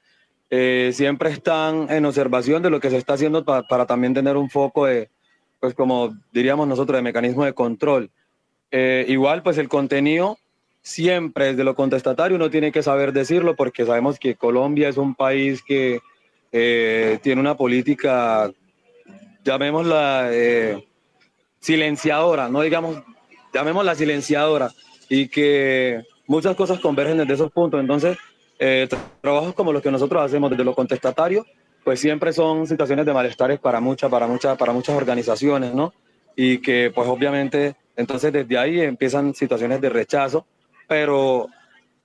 eh, 0.50 0.90
siempre 0.92 1.30
están 1.30 1.90
en 1.90 2.04
observación 2.04 2.62
de 2.62 2.70
lo 2.70 2.78
que 2.78 2.90
se 2.90 2.96
está 2.96 3.14
haciendo 3.14 3.44
pa- 3.44 3.64
para 3.64 3.86
también 3.86 4.14
tener 4.14 4.36
un 4.36 4.50
foco 4.50 4.86
de, 4.86 5.10
pues 5.58 5.74
como 5.74 6.16
diríamos 6.32 6.68
nosotros, 6.68 6.96
de 6.96 7.02
mecanismo 7.02 7.44
de 7.44 7.54
control. 7.54 8.08
Eh, 8.70 9.04
igual, 9.08 9.42
pues 9.42 9.58
el 9.58 9.68
contenido 9.68 10.38
siempre 10.80 11.46
desde 11.46 11.64
lo 11.64 11.74
contestatario 11.74 12.36
uno 12.36 12.50
tiene 12.50 12.70
que 12.70 12.84
saber 12.84 13.12
decirlo 13.12 13.56
porque 13.56 13.84
sabemos 13.84 14.20
que 14.20 14.36
Colombia 14.36 14.88
es 14.88 14.96
un 14.96 15.16
país 15.16 15.60
que 15.66 15.98
eh, 16.52 17.18
tiene 17.22 17.40
una 17.40 17.56
política, 17.56 18.50
llamémosla 19.44 20.28
eh, 20.32 20.86
silenciadora, 21.60 22.48
no 22.48 22.60
digamos, 22.60 23.02
llamémosla 23.52 23.94
silenciadora 23.94 24.70
y 25.08 25.28
que 25.28 26.02
muchas 26.26 26.54
cosas 26.56 26.80
convergen 26.80 27.18
desde 27.18 27.34
esos 27.34 27.50
puntos. 27.50 27.80
Entonces, 27.80 28.16
eh, 28.58 28.86
tra- 28.90 28.98
trabajos 29.20 29.54
como 29.54 29.72
los 29.72 29.82
que 29.82 29.90
nosotros 29.90 30.22
hacemos 30.22 30.50
desde 30.50 30.64
lo 30.64 30.74
contestatario, 30.74 31.46
pues 31.84 32.00
siempre 32.00 32.32
son 32.32 32.66
situaciones 32.66 33.06
de 33.06 33.12
malestares 33.14 33.58
para 33.58 33.80
muchas, 33.80 34.10
para 34.10 34.26
muchas, 34.26 34.58
para 34.58 34.72
muchas 34.72 34.96
organizaciones, 34.96 35.74
¿no? 35.74 35.94
Y 36.36 36.58
que 36.58 36.92
pues 36.94 37.08
obviamente, 37.08 37.76
entonces 37.96 38.32
desde 38.32 38.58
ahí 38.58 38.80
empiezan 38.80 39.34
situaciones 39.34 39.80
de 39.80 39.88
rechazo, 39.88 40.46
pero 40.86 41.48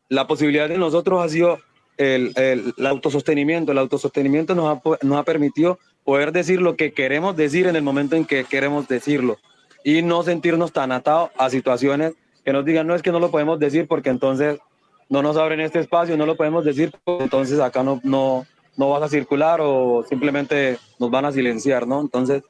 la 0.09 0.25
posibilidad 0.25 0.69
de 0.69 0.77
nosotros 0.77 1.23
ha 1.23 1.29
sido 1.29 1.59
el, 1.97 2.31
el- 2.35 2.73
el 2.77 2.85
autosostenimiento. 2.87 3.71
El 3.71 3.77
autosostenimiento 3.77 4.55
nos 4.55 4.77
ha, 4.77 4.81
nos 5.05 5.17
ha 5.19 5.23
permitido 5.23 5.79
poder 6.03 6.31
decir 6.31 6.61
lo 6.61 6.75
que 6.75 6.91
queremos 6.93 7.35
decir 7.35 7.67
en 7.67 7.75
el 7.75 7.81
momento 7.83 8.15
en 8.15 8.25
que 8.25 8.43
queremos 8.45 8.87
decirlo 8.87 9.37
y 9.83 10.01
no 10.01 10.23
sentirnos 10.23 10.71
tan 10.73 10.91
atados 10.91 11.29
a 11.37 11.49
situaciones 11.49 12.13
que 12.43 12.51
nos 12.53 12.65
digan, 12.65 12.87
no 12.87 12.95
es 12.95 13.01
que 13.01 13.11
no 13.11 13.19
lo 13.19 13.31
podemos 13.31 13.57
decir 13.59 13.87
porque 13.87 14.09
entonces 14.09 14.59
no 15.09 15.21
nos 15.21 15.37
abren 15.37 15.59
este 15.61 15.79
espacio, 15.79 16.17
no 16.17 16.25
lo 16.25 16.35
podemos 16.35 16.65
decir, 16.65 16.91
entonces 17.05 17.59
acá 17.59 17.83
no, 17.83 18.01
no, 18.03 18.45
no 18.75 18.89
vas 18.89 19.03
a 19.03 19.07
circular 19.09 19.59
o 19.61 20.03
simplemente 20.09 20.77
nos 20.99 21.09
van 21.11 21.25
a 21.25 21.31
silenciar, 21.31 21.85
¿no? 21.87 22.01
Entonces, 22.01 22.43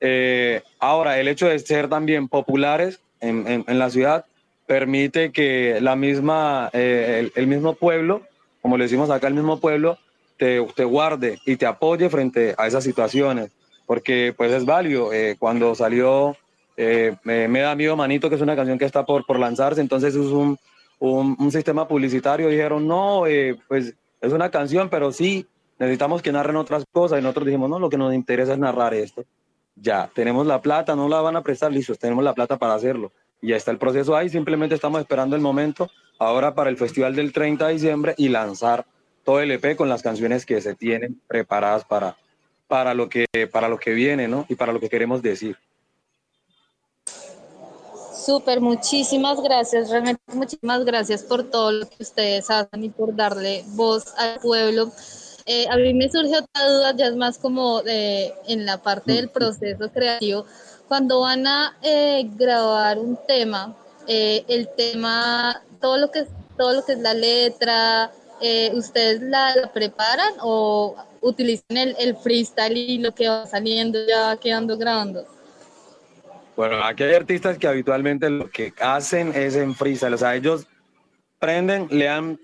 eh, 0.00 0.62
ahora, 0.78 1.18
el 1.20 1.28
hecho 1.28 1.46
de 1.48 1.58
ser 1.58 1.88
también 1.88 2.28
populares 2.28 3.00
en, 3.20 3.46
en- 3.46 3.64
en 3.66 3.78
la 3.78 3.90
ciudad 3.90 4.24
permite 4.66 5.30
que 5.32 5.78
la 5.80 5.94
misma, 5.96 6.70
eh, 6.72 7.18
el, 7.20 7.32
el 7.40 7.46
mismo 7.46 7.74
pueblo, 7.74 8.22
como 8.66 8.78
le 8.78 8.86
decimos 8.86 9.10
acá, 9.10 9.28
el 9.28 9.34
mismo 9.34 9.60
pueblo, 9.60 9.96
te, 10.36 10.58
guarde 10.58 11.38
y 11.46 11.54
te 11.54 11.66
apoye 11.66 12.10
frente 12.10 12.52
a 12.58 12.66
esas 12.66 12.82
situaciones, 12.82 13.52
porque 13.86 14.34
pues 14.36 14.50
es 14.50 14.64
válido. 14.64 15.12
Eh, 15.12 15.36
cuando 15.38 15.72
salió 15.76 16.36
eh, 16.76 17.14
me, 17.22 17.46
me 17.46 17.60
da 17.60 17.76
miedo 17.76 17.94
Manito, 17.94 18.28
que 18.28 18.34
es 18.34 18.40
una 18.40 18.56
canción 18.56 18.76
que 18.76 18.84
está 18.84 19.06
por, 19.06 19.38
lanzarse, 19.38 19.80
entonces 19.80 20.16
es 20.16 20.32
un, 20.32 20.58
un, 20.98 21.52
sistema 21.52 21.86
publicitario, 21.86 22.48
dijeron, 22.48 22.88
no, 22.88 23.28
eh, 23.28 23.56
pues 23.68 23.94
es 24.20 24.32
una 24.32 24.50
canción, 24.50 24.88
pero 24.90 25.12
sí, 25.12 25.46
necesitamos 25.78 26.20
que 26.20 26.32
narren 26.32 26.56
otras 26.56 26.84
cosas, 26.90 27.20
y 27.20 27.22
nosotros 27.22 27.46
dijimos, 27.46 27.70
no, 27.70 27.78
lo 27.78 27.88
que 27.88 27.98
nos 27.98 28.12
interesa 28.12 28.54
es 28.54 28.58
narrar 28.58 28.94
esto. 28.94 29.22
Ya, 29.76 30.10
tenemos 30.12 30.44
la 30.44 30.60
plata, 30.60 30.96
no 30.96 31.08
la 31.08 31.20
van 31.20 31.36
a 31.36 31.42
prestar, 31.42 31.70
listos, 31.70 32.00
tenemos 32.00 32.24
la 32.24 32.34
plata 32.34 32.56
para 32.56 32.74
hacerlo. 32.74 33.12
Y 33.40 33.48
ya 33.48 33.56
está 33.56 33.70
el 33.70 33.78
proceso 33.78 34.16
ahí, 34.16 34.28
simplemente 34.28 34.74
estamos 34.74 35.00
esperando 35.00 35.36
el 35.36 35.42
momento 35.42 35.90
ahora 36.18 36.54
para 36.54 36.70
el 36.70 36.76
festival 36.76 37.14
del 37.14 37.32
30 37.32 37.66
de 37.66 37.72
diciembre 37.74 38.14
y 38.16 38.28
lanzar 38.28 38.86
todo 39.24 39.40
el 39.40 39.50
EP 39.50 39.76
con 39.76 39.88
las 39.88 40.02
canciones 40.02 40.46
que 40.46 40.60
se 40.60 40.74
tienen 40.74 41.20
preparadas 41.26 41.84
para, 41.84 42.16
para, 42.68 42.94
lo, 42.94 43.08
que, 43.08 43.26
para 43.52 43.68
lo 43.68 43.78
que 43.78 43.92
viene, 43.92 44.28
¿no? 44.28 44.46
Y 44.48 44.54
para 44.54 44.72
lo 44.72 44.80
que 44.80 44.88
queremos 44.88 45.20
decir. 45.22 45.56
Súper, 48.26 48.60
muchísimas 48.60 49.40
gracias, 49.40 49.88
realmente 49.90 50.20
muchísimas 50.32 50.84
gracias 50.84 51.22
por 51.22 51.44
todo 51.44 51.70
lo 51.70 51.88
que 51.88 52.02
ustedes 52.02 52.50
hacen 52.50 52.82
y 52.82 52.88
por 52.88 53.14
darle 53.14 53.62
voz 53.68 54.14
al 54.16 54.40
pueblo. 54.40 54.90
Eh, 55.44 55.66
a 55.70 55.76
mí 55.76 55.94
me 55.94 56.10
surge 56.10 56.36
otra 56.36 56.68
duda, 56.68 56.96
ya 56.96 57.06
es 57.06 57.14
más 57.14 57.38
como 57.38 57.82
de, 57.82 58.34
en 58.48 58.66
la 58.66 58.82
parte 58.82 59.12
del 59.12 59.28
proceso 59.28 59.92
creativo. 59.92 60.44
Cuando 60.88 61.20
van 61.20 61.46
a 61.46 61.76
eh, 61.82 62.28
grabar 62.36 62.98
un 62.98 63.18
tema, 63.26 63.74
eh, 64.06 64.44
el 64.48 64.68
tema, 64.76 65.62
todo 65.80 65.98
lo 65.98 66.10
que 66.10 66.20
es, 66.20 66.28
todo 66.56 66.74
lo 66.74 66.84
que 66.84 66.92
es 66.92 67.00
la 67.00 67.14
letra, 67.14 68.10
eh, 68.40 68.70
¿ustedes 68.74 69.20
la, 69.20 69.70
preparan 69.74 70.34
o 70.40 70.94
utilizan 71.20 71.76
el, 71.76 71.96
el 71.98 72.16
freestyle 72.16 72.76
y 72.76 72.98
lo 72.98 73.12
que 73.12 73.28
va 73.28 73.46
saliendo 73.46 73.98
ya 74.06 74.28
va 74.28 74.36
quedando 74.36 74.78
grabando? 74.78 75.26
Bueno, 76.56 76.82
aquí 76.82 77.02
hay 77.02 77.14
artistas 77.14 77.58
que 77.58 77.66
habitualmente 77.66 78.30
lo 78.30 78.48
que 78.48 78.72
hacen 78.80 79.32
es 79.34 79.56
en 79.56 79.74
freestyle, 79.74 80.14
o 80.14 80.18
sea, 80.18 80.36
ellos 80.36 80.66
prenden, 81.38 81.88
le 81.90 82.06
dan 82.06 82.40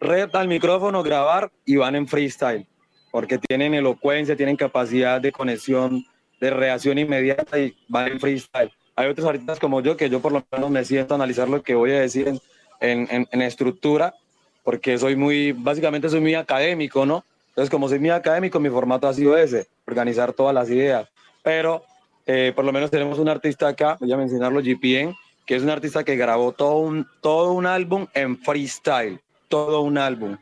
red 0.00 0.28
al 0.34 0.48
micrófono, 0.48 1.02
grabar 1.02 1.50
y 1.64 1.76
van 1.76 1.94
en 1.94 2.06
freestyle, 2.06 2.66
porque 3.10 3.38
tienen 3.38 3.74
elocuencia, 3.74 4.36
tienen 4.36 4.56
capacidad 4.56 5.20
de 5.20 5.32
conexión, 5.32 6.04
de 6.40 6.50
reacción 6.50 6.98
inmediata 6.98 7.58
y 7.58 7.76
van 7.88 8.12
en 8.12 8.20
freestyle. 8.20 8.72
Hay 8.94 9.08
otros 9.08 9.26
artistas 9.26 9.58
como 9.58 9.80
yo 9.80 9.96
que 9.96 10.08
yo 10.08 10.20
por 10.20 10.32
lo 10.32 10.44
menos 10.50 10.70
me 10.70 10.84
siento 10.84 11.14
a 11.14 11.16
analizar 11.16 11.48
lo 11.48 11.62
que 11.62 11.74
voy 11.74 11.92
a 11.92 12.00
decir 12.00 12.40
en, 12.80 13.08
en, 13.30 13.42
estructura, 13.42 14.14
porque 14.62 14.98
soy 14.98 15.16
muy, 15.16 15.52
básicamente 15.52 16.08
soy 16.08 16.20
muy 16.20 16.34
académico, 16.34 17.04
¿no? 17.06 17.24
Entonces, 17.48 17.70
como 17.70 17.88
soy 17.88 17.98
muy 17.98 18.10
académico, 18.10 18.60
mi 18.60 18.68
formato 18.68 19.08
ha 19.08 19.14
sido 19.14 19.36
ese, 19.36 19.66
organizar 19.86 20.32
todas 20.32 20.54
las 20.54 20.68
ideas. 20.70 21.08
Pero 21.42 21.84
eh, 22.26 22.52
por 22.54 22.64
lo 22.64 22.72
menos 22.72 22.90
tenemos 22.90 23.18
un 23.18 23.28
artista 23.28 23.68
acá, 23.68 23.96
voy 24.00 24.12
a 24.12 24.16
mencionarlo, 24.16 24.60
GPN, 24.60 25.14
que 25.46 25.56
es 25.56 25.62
un 25.62 25.70
artista 25.70 26.04
que 26.04 26.16
grabó 26.16 26.52
todo 26.52 26.78
un, 26.78 27.06
todo 27.20 27.52
un 27.52 27.66
álbum 27.66 28.06
en 28.14 28.36
freestyle, 28.38 29.20
todo 29.48 29.82
un 29.82 29.96
álbum. 29.96 30.36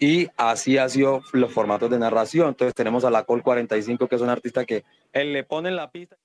Y 0.00 0.28
así 0.38 0.78
ha 0.78 0.88
sido 0.88 1.22
los 1.32 1.52
formatos 1.52 1.90
de 1.90 1.98
narración. 1.98 2.48
Entonces 2.48 2.74
tenemos 2.74 3.04
a 3.04 3.10
la 3.10 3.24
Col 3.24 3.42
45, 3.42 4.08
que 4.08 4.16
es 4.16 4.22
un 4.22 4.30
artista 4.30 4.64
que 4.64 4.82
él 5.12 5.34
le 5.34 5.44
pone 5.44 5.68
en 5.68 5.76
la 5.76 5.90
pista, 5.90 6.16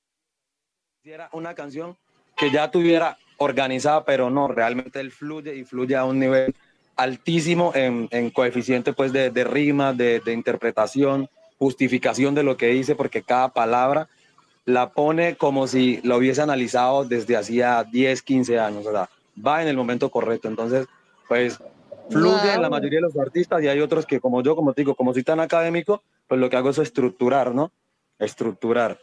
hiciera 1.04 1.30
una 1.34 1.54
canción 1.54 1.98
que 2.38 2.52
ya 2.52 2.72
tuviera 2.72 3.18
organizada, 3.38 4.06
pero 4.06 4.30
no, 4.30 4.48
realmente 4.48 5.02
él 5.02 5.12
fluye 5.12 5.56
y 5.56 5.66
fluye 5.66 5.96
a 5.98 6.06
un 6.06 6.20
nivel 6.20 6.56
altísimo 6.96 7.74
en, 7.76 8.08
en 8.12 8.30
coeficiente 8.30 8.94
pues 8.94 9.12
de, 9.12 9.30
de 9.30 9.44
rima, 9.44 9.92
de, 9.92 10.22
de 10.22 10.32
interpretación, 10.32 11.30
justificación 11.58 12.34
de 12.34 12.44
lo 12.44 12.56
que 12.56 12.68
dice, 12.68 12.96
porque 12.96 13.24
cada 13.24 13.50
palabra 13.50 14.08
la 14.64 14.94
pone 14.94 15.36
como 15.36 15.68
si 15.68 16.00
lo 16.04 16.18
hubiese 16.18 16.42
analizado 16.42 17.04
desde 17.04 17.36
hacía 17.36 17.84
10, 17.84 18.22
15 18.22 18.60
años, 18.60 18.86
o 18.86 18.92
sea, 18.92 19.10
va 19.46 19.62
en 19.62 19.68
el 19.68 19.76
momento 19.76 20.10
correcto. 20.10 20.48
Entonces, 20.48 20.88
pues 21.28 21.60
fluye 22.10 22.54
en 22.54 22.62
la 22.62 22.70
Wow. 22.70 22.78
mayoría 22.78 22.98
de 23.00 23.04
los 23.04 23.18
artistas 23.18 23.62
y 23.64 23.68
hay 23.68 23.80
otros 23.80 24.06
que 24.06 24.20
como 24.20 24.42
yo, 24.42 24.56
como 24.56 24.74
te 24.74 24.82
digo, 24.82 24.96
como 24.96 25.14
soy 25.14 25.24
tan 25.24 25.40
académico, 25.40 26.02
pues 26.28 26.40
lo 26.40 26.50
que 26.50 26.58
hago 26.58 26.70
es 26.70 26.78
estructurar, 26.78 27.54
¿no? 27.54 27.72
Estructurar. 28.20 29.00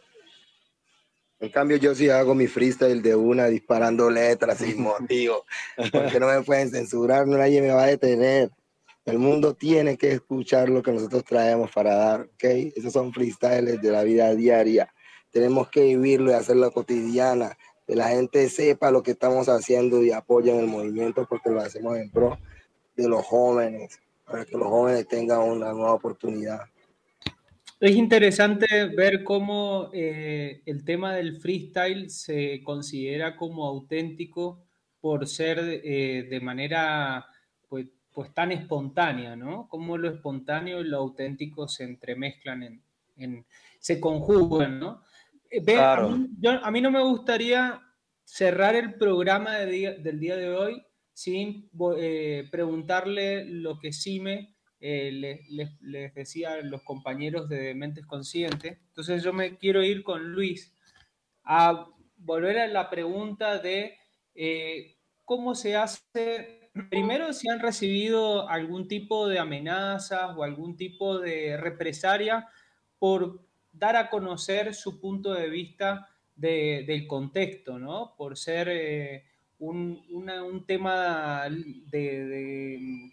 En 1.39 1.49
cambio, 1.49 1.75
yo 1.77 1.93
sí 1.93 2.09
hago 2.09 2.33
mi 2.35 2.47
freestyle 2.47 3.01
de 3.01 3.15
una, 3.15 3.47
disparando 3.47 4.09
letras 4.09 4.59
sin 4.59 4.81
motivo, 4.81 5.45
porque 5.91 6.19
no 6.19 6.27
me 6.27 6.41
pueden 6.41 6.69
censurar, 6.69 7.27
no 7.27 7.37
nadie 7.37 7.61
me 7.61 7.71
va 7.71 7.83
a 7.83 7.87
detener. 7.87 8.49
El 9.05 9.19
mundo 9.19 9.53
tiene 9.53 9.97
que 9.97 10.13
escuchar 10.13 10.69
lo 10.69 10.81
que 10.81 10.93
nosotros 10.93 11.25
traemos 11.25 11.69
para 11.71 11.95
dar, 11.95 12.21
¿ok? 12.21 12.43
Esos 12.75 12.93
son 12.93 13.11
freestyles 13.11 13.81
de 13.81 13.91
la 13.91 14.03
vida 14.03 14.33
diaria. 14.33 14.93
Tenemos 15.31 15.69
que 15.69 15.81
vivirlo 15.81 16.31
y 16.31 16.35
hacerlo 16.35 16.71
cotidiana, 16.71 17.57
que 17.85 17.95
la 17.97 18.07
gente 18.07 18.47
sepa 18.47 18.91
lo 18.91 19.03
que 19.03 19.11
estamos 19.11 19.49
haciendo 19.49 20.01
y 20.01 20.11
apoyen 20.11 20.57
el 20.59 20.67
movimiento 20.67 21.25
porque 21.29 21.49
lo 21.49 21.59
hacemos 21.59 21.97
en 21.97 22.09
pro 22.09 22.37
de 22.95 23.07
los 23.07 23.25
jóvenes, 23.25 23.99
para 24.25 24.45
que 24.45 24.57
los 24.57 24.67
jóvenes 24.67 25.07
tengan 25.07 25.41
una 25.41 25.71
nueva 25.73 25.93
oportunidad. 25.93 26.61
Es 27.79 27.95
interesante 27.95 28.65
ver 28.95 29.23
cómo 29.23 29.89
eh, 29.93 30.61
el 30.65 30.85
tema 30.85 31.15
del 31.15 31.37
freestyle 31.41 32.09
se 32.09 32.61
considera 32.63 33.35
como 33.35 33.65
auténtico 33.65 34.63
por 35.01 35.27
ser 35.27 35.59
eh, 35.61 36.27
de 36.29 36.39
manera 36.39 37.25
pues, 37.67 37.87
pues 38.13 38.33
tan 38.33 38.53
espontánea, 38.53 39.35
¿no? 39.35 39.67
Cómo 39.67 39.97
lo 39.97 40.09
espontáneo 40.09 40.79
y 40.79 40.85
lo 40.85 40.97
auténtico 40.99 41.67
se 41.67 41.83
entremezclan, 41.83 42.63
en, 42.63 42.81
en- 43.17 43.45
se 43.79 43.99
conjugan, 43.99 44.79
¿no? 44.79 45.03
Eh, 45.49 45.59
ve, 45.61 45.73
Claro. 45.73 46.07
a, 46.07 46.09
mí, 46.17 46.29
yo- 46.39 46.63
a 46.65 46.71
mí 46.71 46.79
no 46.79 46.89
me 46.89 47.01
gustaría 47.03 47.81
cerrar 48.23 48.75
el 48.75 48.93
programa 48.93 49.57
de 49.57 49.65
día- 49.65 49.93
del 49.95 50.19
día 50.21 50.37
de 50.37 50.49
hoy 50.55 50.81
sin 51.13 51.69
eh, 51.97 52.47
preguntarle 52.51 53.45
lo 53.45 53.79
que 53.79 53.93
Sime 53.93 54.55
eh, 54.79 55.11
le- 55.11 55.41
les, 55.49 55.69
les 55.81 56.13
decía 56.13 56.53
a 56.53 56.61
los 56.61 56.83
compañeros 56.83 57.47
de 57.49 57.73
Mentes 57.75 58.05
Conscientes. 58.05 58.79
Entonces 58.87 59.23
yo 59.23 59.31
me 59.33 59.57
quiero 59.57 59.83
ir 59.83 60.03
con 60.03 60.31
Luis 60.33 60.73
a 61.43 61.87
volver 62.17 62.57
a 62.59 62.67
la 62.67 62.89
pregunta 62.89 63.59
de 63.59 63.97
eh, 64.35 64.95
cómo 65.25 65.55
se 65.55 65.75
hace, 65.75 66.71
primero 66.89 67.33
si 67.33 67.49
han 67.49 67.59
recibido 67.59 68.49
algún 68.49 68.87
tipo 68.87 69.27
de 69.27 69.39
amenazas 69.39 70.35
o 70.35 70.43
algún 70.43 70.75
tipo 70.75 71.19
de 71.19 71.57
represalia 71.57 72.47
por 72.99 73.45
dar 73.71 73.95
a 73.95 74.09
conocer 74.09 74.73
su 74.73 74.99
punto 74.99 75.33
de 75.33 75.49
vista 75.49 76.07
de- 76.35 76.83
del 76.87 77.07
contexto, 77.07 77.77
¿no? 77.79 78.15
Por 78.17 78.37
ser 78.37 78.67
eh, 78.71 79.25
un, 79.63 80.03
una- 80.09 80.43
un 80.43 80.65
tema 80.65 81.43
de, 81.49 82.25
de- 82.25 83.11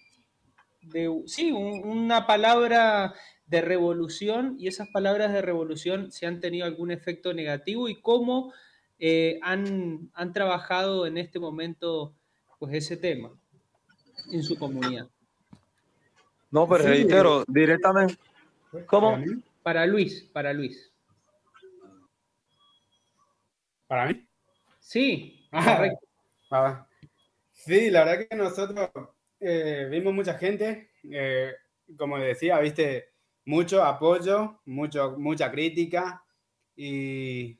de- 0.82 1.22
sí, 1.26 1.52
un- 1.52 1.86
una 1.86 2.26
palabra 2.26 3.14
de 3.46 3.60
revolución 3.60 4.56
y 4.58 4.66
esas 4.66 4.88
palabras 4.88 5.32
de 5.32 5.42
revolución 5.42 6.10
si 6.10 6.26
han 6.26 6.40
tenido 6.40 6.66
algún 6.66 6.90
efecto 6.90 7.32
negativo 7.34 7.88
y 7.88 8.00
cómo 8.00 8.52
eh, 8.98 9.38
han, 9.42 10.10
han 10.12 10.32
trabajado 10.32 11.06
en 11.06 11.18
este 11.18 11.38
momento 11.38 12.14
pues 12.58 12.74
ese 12.74 12.96
tema 12.96 13.30
en 14.30 14.42
su 14.42 14.56
comunidad. 14.58 15.08
No, 16.50 16.68
pero 16.68 16.82
Sí. 16.84 16.90
reitero, 16.90 17.44
directamente. 17.46 18.16
¿Cómo? 18.86 19.18
Para 19.62 19.86
Luis, 19.86 20.24
para 20.32 20.52
Luis. 20.52 20.92
¿Para 23.86 24.06
mí? 24.06 24.26
Sí, 24.80 25.48
Ah, 25.52 25.76
correcto. 25.76 26.06
Ah, 26.50 26.86
sí, 27.52 27.90
la 27.90 28.04
verdad 28.04 28.26
que 28.28 28.36
nosotros 28.36 28.90
eh, 29.40 29.88
vimos 29.90 30.14
mucha 30.14 30.34
gente, 30.38 30.90
eh, 31.10 31.54
como 31.98 32.18
decía, 32.18 32.58
viste, 32.60 33.10
mucho 33.46 33.84
apoyo, 33.84 34.60
mucho, 34.66 35.16
mucha 35.18 35.50
crítica 35.50 36.24
y 36.76 37.58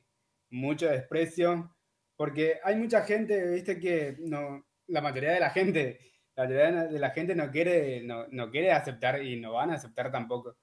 mucho 0.51 0.87
desprecio, 0.89 1.75
porque 2.15 2.59
hay 2.63 2.75
mucha 2.77 3.03
gente, 3.03 3.47
viste, 3.51 3.79
que 3.79 4.17
no, 4.19 4.65
la 4.87 5.01
mayoría 5.01 5.33
de 5.33 5.39
la 5.39 5.49
gente, 5.51 5.99
la 6.35 6.45
mayoría 6.45 6.83
de 6.85 6.99
la 6.99 7.09
gente 7.11 7.35
no 7.35 7.51
quiere, 7.51 8.03
no, 8.03 8.27
no 8.29 8.49
quiere 8.51 8.71
aceptar 8.71 9.23
y 9.23 9.37
no 9.39 9.53
van 9.53 9.71
a 9.71 9.75
aceptar 9.75 10.11
tampoco. 10.11 10.57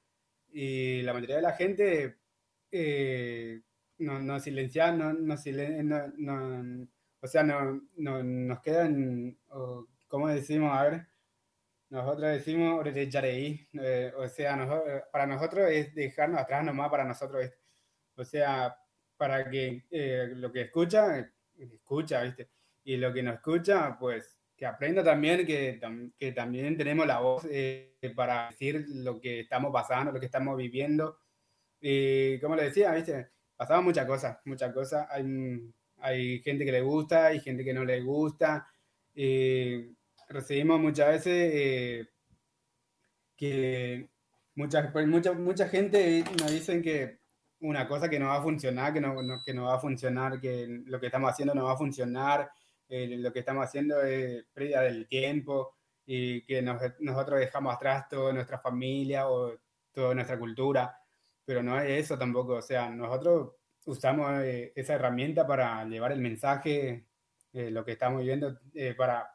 Y 0.52 1.02
la 1.02 1.12
mayoría 1.14 1.36
de 1.36 1.42
la 1.42 1.52
gente 1.52 2.16
eh, 2.72 3.62
no, 3.98 4.18
no 4.20 4.40
silencia, 4.40 4.92
no, 4.92 5.12
no, 5.14 5.36
no- 5.84 6.08
no- 6.18 6.88
o 7.20 7.26
sea, 7.26 7.42
no, 7.42 7.82
no- 7.96 8.22
nos 8.22 8.60
quedan, 8.60 9.38
¿cómo 10.08 10.28
decimos? 10.28 10.72
A 10.76 10.84
ver, 10.84 11.06
nosotros 11.90 12.30
decimos 12.32 12.78
"Orerechareí", 12.80 13.68
eh, 13.74 14.12
o 14.16 14.28
sea, 14.28 14.56
para 15.12 15.26
nosotros 15.26 15.70
es 15.70 15.94
dejarnos 15.94 16.40
atrás 16.40 16.64
nomás 16.64 16.90
para 16.90 17.04
nosotros, 17.04 17.42
¿viste? 17.42 17.58
O 18.16 18.24
sea, 18.24 18.76
para 19.16 19.48
que 19.50 19.84
eh, 19.90 20.28
lo 20.36 20.52
que 20.52 20.62
escucha, 20.62 21.32
escucha, 21.56 22.22
¿viste? 22.22 22.50
Y 22.84 22.96
lo 22.98 23.12
que 23.12 23.22
no 23.22 23.32
escucha, 23.32 23.96
pues 23.98 24.38
que 24.56 24.66
aprenda 24.66 25.04
también 25.04 25.46
que, 25.46 25.80
que 26.18 26.32
también 26.32 26.76
tenemos 26.76 27.06
la 27.06 27.20
voz 27.20 27.46
eh, 27.50 27.96
para 28.16 28.48
decir 28.50 28.84
lo 28.88 29.20
que 29.20 29.40
estamos 29.40 29.72
pasando, 29.72 30.12
lo 30.12 30.20
que 30.20 30.26
estamos 30.26 30.56
viviendo. 30.56 31.18
Y 31.80 32.40
como 32.40 32.56
le 32.56 32.64
decía, 32.64 32.92
¿viste? 32.94 33.30
Pasaban 33.56 33.84
muchas 33.84 34.06
cosas, 34.06 34.38
muchas 34.44 34.72
cosas. 34.72 35.06
Hay, 35.10 35.24
hay 36.00 36.40
gente 36.40 36.64
que 36.64 36.72
le 36.72 36.80
gusta, 36.82 37.26
hay 37.26 37.40
gente 37.40 37.64
que 37.64 37.74
no 37.74 37.84
le 37.84 38.00
gusta. 38.02 38.68
Eh, 39.14 39.92
recibimos 40.28 40.80
muchas 40.80 41.08
veces 41.08 41.50
eh, 41.54 42.08
que 43.36 44.08
mucha, 44.54 44.92
mucha, 45.06 45.32
mucha 45.32 45.68
gente 45.68 46.24
nos 46.40 46.50
dicen 46.50 46.82
que 46.82 47.18
una 47.60 47.88
cosa 47.88 48.08
que 48.08 48.18
no 48.18 48.26
va 48.26 48.36
a 48.38 48.42
funcionar, 48.42 48.92
que 48.92 49.00
no, 49.00 49.22
no- 49.22 49.42
que 49.44 49.54
no 49.54 49.64
va 49.64 49.74
a 49.76 49.80
funcionar, 49.80 50.40
que 50.40 50.66
lo 50.86 51.00
que 51.00 51.06
estamos 51.06 51.30
haciendo 51.30 51.54
no 51.54 51.64
va 51.64 51.72
a 51.72 51.76
funcionar, 51.76 52.50
eh, 52.88 53.06
lo 53.18 53.32
que 53.32 53.40
estamos 53.40 53.64
haciendo 53.64 54.00
es 54.02 54.44
pérdida 54.52 54.82
del 54.82 55.06
tiempo 55.08 55.74
y 56.06 56.42
que 56.44 56.62
nos- 56.62 56.80
nosotros 57.00 57.40
dejamos 57.40 57.74
atrás 57.74 58.08
toda 58.08 58.32
nuestra 58.32 58.58
familia 58.58 59.28
o 59.28 59.52
toda 59.92 60.14
nuestra 60.14 60.38
cultura, 60.38 60.96
pero 61.44 61.62
no 61.62 61.78
es 61.80 62.04
eso 62.04 62.16
tampoco, 62.18 62.54
o 62.54 62.62
sea, 62.62 62.88
nosotros 62.90 63.52
usamos 63.88 64.30
eh, 64.42 64.72
esa 64.76 64.94
herramienta 64.94 65.46
para 65.46 65.84
llevar 65.86 66.12
el 66.12 66.20
mensaje, 66.20 67.06
eh, 67.52 67.70
lo 67.70 67.84
que 67.84 67.92
estamos 67.92 68.20
viviendo, 68.20 68.60
eh, 68.74 68.94
para, 68.94 69.30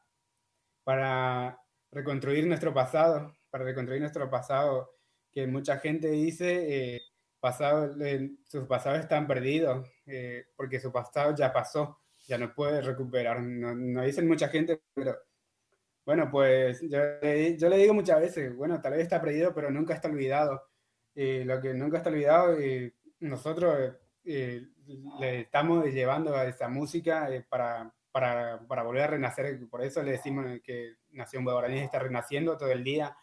para 0.83 1.59
reconstruir 1.91 2.45
nuestro 2.45 2.73
pasado, 2.73 3.35
para 3.49 3.63
reconstruir 3.63 3.99
nuestro 3.99 4.29
pasado, 4.29 4.95
que 5.31 5.47
mucha 5.47 5.79
gente 5.79 6.09
dice, 6.11 6.95
eh, 6.95 7.01
pasado, 7.39 7.95
eh, 8.05 8.31
sus 8.45 8.67
pasados 8.67 8.99
están 8.99 9.25
perdidos, 9.27 9.87
eh, 10.05 10.45
porque 10.55 10.79
su 10.79 10.91
pasado 10.91 11.35
ya 11.35 11.51
pasó, 11.51 11.99
ya 12.27 12.37
no 12.37 12.53
puede 12.53 12.81
recuperar, 12.81 13.41
no, 13.41 13.73
no 13.73 14.03
dicen 14.03 14.27
mucha 14.27 14.49
gente, 14.49 14.81
pero 14.93 15.17
bueno, 16.05 16.29
pues 16.29 16.81
yo, 16.81 16.99
yo 17.57 17.69
le 17.69 17.77
digo 17.77 17.93
muchas 17.93 18.19
veces, 18.19 18.55
bueno, 18.55 18.79
tal 18.81 18.93
vez 18.93 19.01
está 19.03 19.19
perdido, 19.21 19.53
pero 19.53 19.71
nunca 19.71 19.93
está 19.95 20.09
olvidado. 20.09 20.61
Lo 21.15 21.61
que 21.61 21.73
nunca 21.73 21.97
está 21.97 22.09
olvidado, 22.09 22.57
nosotros 23.19 23.95
eh, 24.25 24.67
le 25.19 25.41
estamos 25.41 25.85
llevando 25.85 26.35
a 26.35 26.45
esa 26.45 26.67
música 26.67 27.29
eh, 27.33 27.45
para, 27.47 27.93
para, 28.11 28.59
para 28.67 28.83
volver 28.83 29.03
a 29.03 29.07
renacer, 29.07 29.59
por 29.69 29.83
eso 29.83 30.01
le 30.03 30.11
decimos 30.11 30.45
que 30.63 30.95
Nación 31.11 31.43
Guaraní 31.43 31.79
está 31.79 31.99
renaciendo 31.99 32.57
todo 32.57 32.71
el 32.71 32.83
día, 32.83 33.15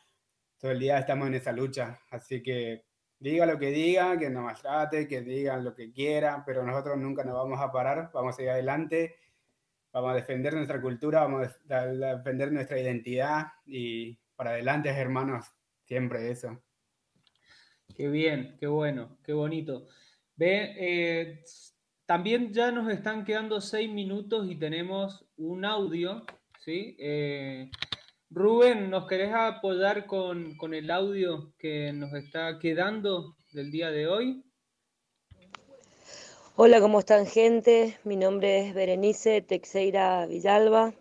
todo 0.58 0.70
el 0.70 0.78
día 0.78 0.98
estamos 0.98 1.28
en 1.28 1.34
esa 1.34 1.52
lucha, 1.52 2.00
así 2.10 2.42
que 2.42 2.84
diga 3.18 3.46
lo 3.46 3.58
que 3.58 3.70
diga, 3.70 4.18
que 4.18 4.30
nos 4.30 4.44
maltrate, 4.44 5.06
que 5.06 5.20
digan 5.20 5.64
lo 5.64 5.74
que 5.74 5.92
quieran, 5.92 6.44
pero 6.44 6.64
nosotros 6.64 6.98
nunca 6.98 7.22
nos 7.22 7.34
vamos 7.34 7.60
a 7.60 7.70
parar, 7.70 8.10
vamos 8.12 8.34
a 8.34 8.36
seguir 8.36 8.50
adelante, 8.50 9.16
vamos 9.92 10.12
a 10.12 10.14
defender 10.14 10.54
nuestra 10.54 10.80
cultura, 10.80 11.20
vamos 11.20 11.48
a 11.68 11.86
defender 11.86 12.50
nuestra 12.52 12.78
identidad 12.78 13.48
y 13.66 14.18
para 14.36 14.50
adelante, 14.50 14.88
hermanos, 14.88 15.46
siempre 15.84 16.30
eso. 16.30 16.62
Qué 17.94 18.08
bien, 18.08 18.56
qué 18.58 18.66
bueno, 18.66 19.18
qué 19.22 19.34
bonito. 19.34 19.86
Ve, 20.40 20.74
eh, 20.78 21.44
también 22.06 22.50
ya 22.50 22.70
nos 22.70 22.90
están 22.90 23.26
quedando 23.26 23.60
seis 23.60 23.90
minutos 23.90 24.50
y 24.50 24.58
tenemos 24.58 25.26
un 25.36 25.66
audio, 25.66 26.24
¿sí? 26.64 26.96
Eh, 26.98 27.70
Rubén, 28.30 28.88
¿nos 28.88 29.06
querés 29.06 29.34
apoyar 29.34 30.06
con, 30.06 30.56
con 30.56 30.72
el 30.72 30.90
audio 30.90 31.52
que 31.58 31.92
nos 31.92 32.14
está 32.14 32.58
quedando 32.58 33.36
del 33.52 33.70
día 33.70 33.90
de 33.90 34.06
hoy? 34.06 34.42
Hola, 36.56 36.80
¿cómo 36.80 37.00
están 37.00 37.26
gente? 37.26 37.98
Mi 38.04 38.16
nombre 38.16 38.66
es 38.66 38.72
Berenice 38.72 39.42
Texeira 39.42 40.24
Villalba. 40.24 40.94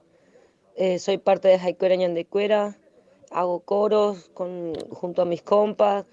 Eh, 0.76 1.00
soy 1.00 1.18
parte 1.18 1.48
de 1.48 1.60
Jaicuera 1.60 1.96
Ñandecuera. 1.96 2.78
Hago 3.32 3.62
coros 3.62 4.28
con, 4.34 4.74
junto 4.90 5.22
a 5.22 5.26
mis 5.26 5.44
compas. 5.44 6.06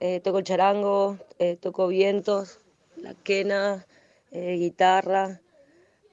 eh, 0.00 0.18
toco 0.18 0.40
charango, 0.40 1.16
toco 1.60 1.86
vientos, 1.86 2.58
la 3.02 3.14
quena, 3.14 3.86
eh, 4.30 4.56
guitarra. 4.56 5.40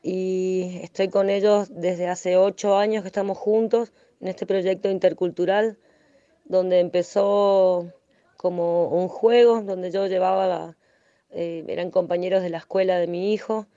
Y 0.04 0.80
estoy 0.84 1.10
con 1.10 1.30
ellos 1.30 1.70
desde 1.72 2.08
hace 2.08 2.38
ocho 2.38 2.78
años 2.78 3.04
que 3.04 3.08
estamos 3.10 3.38
juntos 3.38 3.92
en 4.22 4.28
este 4.30 4.46
proyecto 4.46 4.90
intercultural, 4.90 5.78
donde 6.46 6.80
empezó 6.80 7.94
como 8.38 8.88
un 8.90 9.08
juego, 9.10 9.62
donde 9.62 9.92
yo 9.92 10.08
llevaba 10.08 10.78
eh, 11.32 11.66
eran 11.68 11.92
compañeros 11.92 12.44
de 12.44 12.50
la 12.50 12.60
escuela 12.60 12.98
de 13.00 13.08
mi 13.08 13.34
hijo 13.34 13.68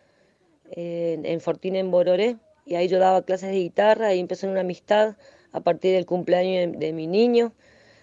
en 0.74 1.40
Fortín 1.40 1.76
en 1.76 1.90
Bororé 1.90 2.36
y 2.64 2.76
ahí 2.76 2.88
yo 2.88 2.98
daba 2.98 3.22
clases 3.22 3.50
de 3.50 3.58
guitarra 3.58 4.14
y 4.14 4.20
empezó 4.20 4.46
una 4.48 4.60
amistad 4.60 5.16
a 5.52 5.60
partir 5.60 5.94
del 5.94 6.06
cumpleaños 6.06 6.72
de, 6.72 6.78
de 6.86 6.92
mi 6.92 7.06
niño 7.06 7.52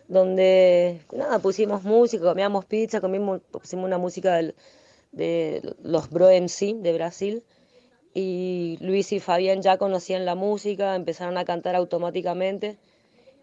donde 0.07 1.02
nada 1.14 1.40
pusimos 1.40 1.84
música 1.84 2.23
comíamos 2.26 2.65
pizza 2.65 3.02
comimos 3.02 3.41
pusimos 3.52 3.86
una 3.86 3.98
música 3.98 4.36
del- 4.36 4.56
de 5.11 5.76
los 5.84 6.10
Bro 6.10 6.27
de 6.27 6.94
Brasil 6.94 7.44
y 8.14 8.77
Luis 8.81 9.11
y 9.11 9.19
Fabián 9.19 9.61
ya 9.61 9.77
conocían 9.77 10.26
la 10.26 10.36
música 10.36 10.95
empezaron 10.95 11.38
a 11.38 11.45
cantar 11.45 11.76
automáticamente 11.76 12.77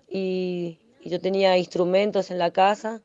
y, 0.08 0.78
yo 1.04 1.20
tenía 1.20 1.56
instrumentos 1.56 2.32
en 2.32 2.38
la 2.38 2.50
casa 2.50 3.00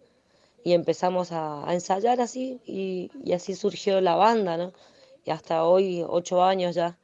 y 0.63 0.73
empezamos 0.73 1.31
a, 1.31 1.69
a 1.69 1.73
ensayar 1.75 2.19
así 2.19 2.59
y, 2.65 3.11
y 3.23 3.33
así 3.33 3.53
surgió 3.53 4.01
la 4.01 4.15
banda, 4.15 4.57
¿no? 4.57 4.73
Y 5.23 5.29
hasta 5.29 5.65
hoy, 5.65 6.03
ocho 6.07 6.41
años 6.43 6.73
ya. 6.73 6.97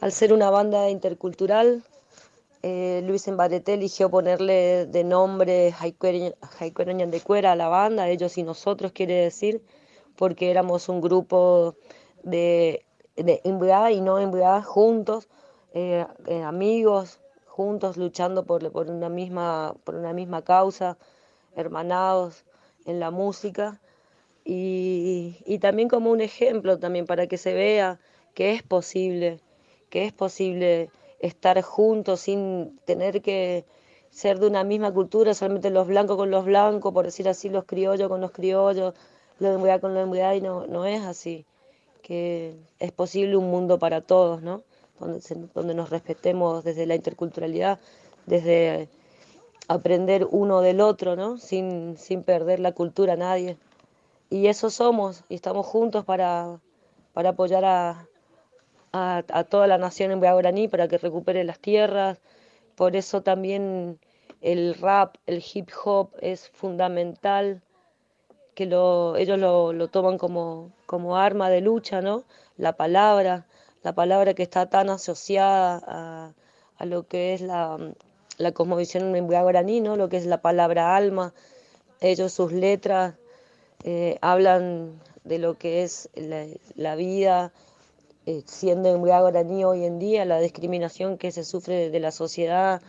Al 0.00 0.10
ser 0.10 0.32
una 0.32 0.50
banda 0.50 0.90
intercultural, 0.90 1.84
eh, 2.62 3.02
Luis 3.04 3.28
Embarete 3.28 3.74
eligió 3.74 4.10
ponerle 4.10 4.86
de 4.86 5.04
nombre 5.04 5.74
Haicuera 5.78 6.92
Ñandecuera 6.92 7.52
a 7.52 7.56
la 7.56 7.68
banda, 7.68 8.08
ellos 8.08 8.38
y 8.38 8.42
nosotros 8.42 8.92
quiere 8.92 9.14
decir, 9.14 9.62
porque 10.16 10.50
éramos 10.50 10.88
un 10.88 11.00
grupo 11.00 11.76
de, 12.22 12.84
de 13.16 13.40
y 13.44 14.00
no 14.00 14.20
Imbuá 14.20 14.62
juntos, 14.62 15.28
eh, 15.74 16.06
eh, 16.26 16.42
amigos, 16.42 17.20
juntos 17.46 17.96
luchando 17.96 18.44
por, 18.44 18.70
por, 18.72 18.90
una 18.90 19.08
misma, 19.08 19.74
por 19.84 19.94
una 19.94 20.12
misma 20.12 20.42
causa, 20.42 20.98
hermanados 21.54 22.44
en 22.84 23.00
la 23.00 23.10
música. 23.10 23.80
Y, 24.44 25.38
y 25.44 25.58
también 25.58 25.88
como 25.88 26.10
un 26.10 26.20
ejemplo 26.20 26.78
también 26.78 27.06
para 27.06 27.26
que 27.26 27.36
se 27.36 27.52
vea 27.52 27.98
que 28.34 28.52
es 28.52 28.62
posible, 28.62 29.40
que 29.90 30.04
es 30.04 30.12
posible 30.12 30.90
estar 31.26 31.60
juntos 31.62 32.20
sin 32.20 32.78
tener 32.84 33.22
que 33.22 33.64
ser 34.10 34.38
de 34.38 34.46
una 34.46 34.64
misma 34.64 34.92
cultura, 34.92 35.34
solamente 35.34 35.70
los 35.70 35.86
blancos 35.86 36.16
con 36.16 36.30
los 36.30 36.44
blancos, 36.44 36.92
por 36.92 37.04
decir 37.04 37.28
así, 37.28 37.48
los 37.48 37.64
criollos 37.64 38.08
con 38.08 38.20
los 38.20 38.30
criollos, 38.30 38.94
los 39.38 39.50
de 39.50 39.58
Mbuya 39.58 39.80
con 39.80 39.94
los 39.94 40.10
de 40.10 40.36
y 40.36 40.40
no, 40.40 40.66
no 40.66 40.86
es 40.86 41.02
así, 41.02 41.44
que 42.02 42.56
es 42.78 42.92
posible 42.92 43.36
un 43.36 43.50
mundo 43.50 43.78
para 43.78 44.00
todos, 44.00 44.42
¿no? 44.42 44.62
Donde, 44.98 45.20
donde 45.54 45.74
nos 45.74 45.90
respetemos 45.90 46.64
desde 46.64 46.86
la 46.86 46.94
interculturalidad, 46.94 47.78
desde 48.24 48.88
aprender 49.68 50.26
uno 50.30 50.62
del 50.62 50.80
otro, 50.80 51.16
¿no? 51.16 51.36
Sin, 51.38 51.98
sin 51.98 52.22
perder 52.22 52.60
la 52.60 52.72
cultura 52.72 53.14
a 53.14 53.16
nadie. 53.16 53.58
Y 54.30 54.46
eso 54.46 54.70
somos, 54.70 55.24
y 55.28 55.34
estamos 55.34 55.66
juntos 55.66 56.04
para, 56.04 56.60
para 57.12 57.30
apoyar 57.30 57.64
a, 57.64 58.08
a, 58.96 59.44
toda 59.44 59.66
la 59.66 59.78
nación 59.78 60.10
en 60.12 60.20
guaraní 60.20 60.68
para 60.68 60.88
que 60.88 60.98
recupere 60.98 61.44
las 61.44 61.58
tierras. 61.58 62.18
Por 62.74 62.96
eso 62.96 63.22
también 63.22 63.98
el 64.40 64.74
rap, 64.74 65.16
el 65.26 65.44
hip 65.52 65.70
hop 65.84 66.10
es 66.20 66.48
fundamental, 66.50 67.62
que 68.54 68.66
lo, 68.66 69.16
ellos 69.16 69.38
lo, 69.38 69.88
toman 69.88 70.18
como, 70.18 70.72
arma 71.16 71.50
de 71.50 71.60
lucha, 71.60 72.00
¿no? 72.00 72.24
La 72.56 72.72
palabra, 72.74 73.46
la 73.82 73.94
palabra 73.94 74.34
que 74.34 74.42
está 74.42 74.66
tan 74.66 74.88
asociada 74.90 76.34
a, 76.78 76.84
lo 76.84 77.06
que 77.06 77.34
es 77.34 77.40
la, 77.40 77.78
la 78.38 78.52
cosmovisión 78.52 79.14
en 79.14 79.26
¿no? 79.82 79.96
Lo 79.96 80.08
que 80.08 80.16
es 80.16 80.26
la 80.26 80.40
palabra 80.40 80.96
alma. 80.96 81.34
Ellos, 82.00 82.32
sus 82.32 82.52
letras, 82.52 83.14
eh, 83.84 84.18
hablan 84.20 85.00
de 85.24 85.38
lo 85.38 85.54
que 85.54 85.82
es 85.82 86.08
la 86.76 86.94
vida, 86.94 87.52
eh, 88.26 88.42
siendo 88.46 88.88
en 88.88 89.00
guaraní 89.00 89.64
hoy 89.64 89.84
en 89.84 89.98
día, 89.98 90.24
la 90.24 90.40
discriminación 90.40 91.16
que 91.16 91.30
se 91.32 91.44
sufre 91.44 91.90
de, 91.90 92.00
la 92.00 92.10
sociedad, 92.10 92.82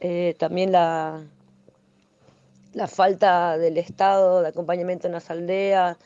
eh, 0.00 0.34
también 0.38 0.72
la, 0.72 1.24
la 2.74 2.86
falta 2.86 3.58
del 3.58 3.76
Estado, 3.76 4.42
de 4.42 4.48
acompañamiento 4.48 5.08
en 5.08 5.14
las 5.14 5.30
aldeas, 5.30 5.96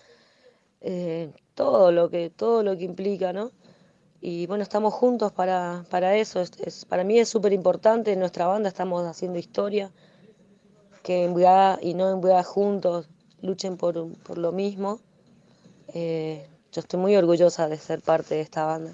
eh, 0.80 1.30
todo 1.54 1.92
lo 1.92 2.08
que, 2.10 2.30
todo 2.30 2.62
lo 2.62 2.76
que 2.76 2.84
implica, 2.84 3.32
¿no? 3.32 3.52
Y 4.22 4.46
bueno, 4.46 4.62
estamos 4.62 4.94
juntos 4.94 5.32
para, 5.32 5.84
para 5.90 6.16
eso. 6.16 6.40
Es, 6.40 6.84
para 6.86 7.04
mí 7.04 7.18
es 7.18 7.28
súper 7.28 7.52
importante, 7.52 8.12
en 8.12 8.20
nuestra 8.20 8.46
banda 8.46 8.68
estamos 8.68 9.04
haciendo 9.06 9.38
historia, 9.38 9.90
que 11.02 11.24
en 11.24 11.34
Buiá 11.34 11.78
y 11.82 11.94
no 11.94 12.10
en 12.10 12.20
Buiá 12.20 12.42
juntos 12.42 13.08
luchen 13.42 13.76
por, 13.76 14.16
por 14.18 14.38
lo 14.38 14.52
mismo. 14.52 15.00
Eh, 15.94 16.46
yo 16.72 16.80
estoy 16.80 16.98
muy 16.98 17.14
orgullosa 17.16 17.68
de 17.68 17.76
ser 17.76 18.00
parte 18.00 18.34
de 18.36 18.40
esta 18.40 18.64
banda. 18.64 18.92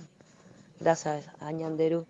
Gracias 0.80 1.26
a 1.38 1.52
Ñanderú. 1.52 2.06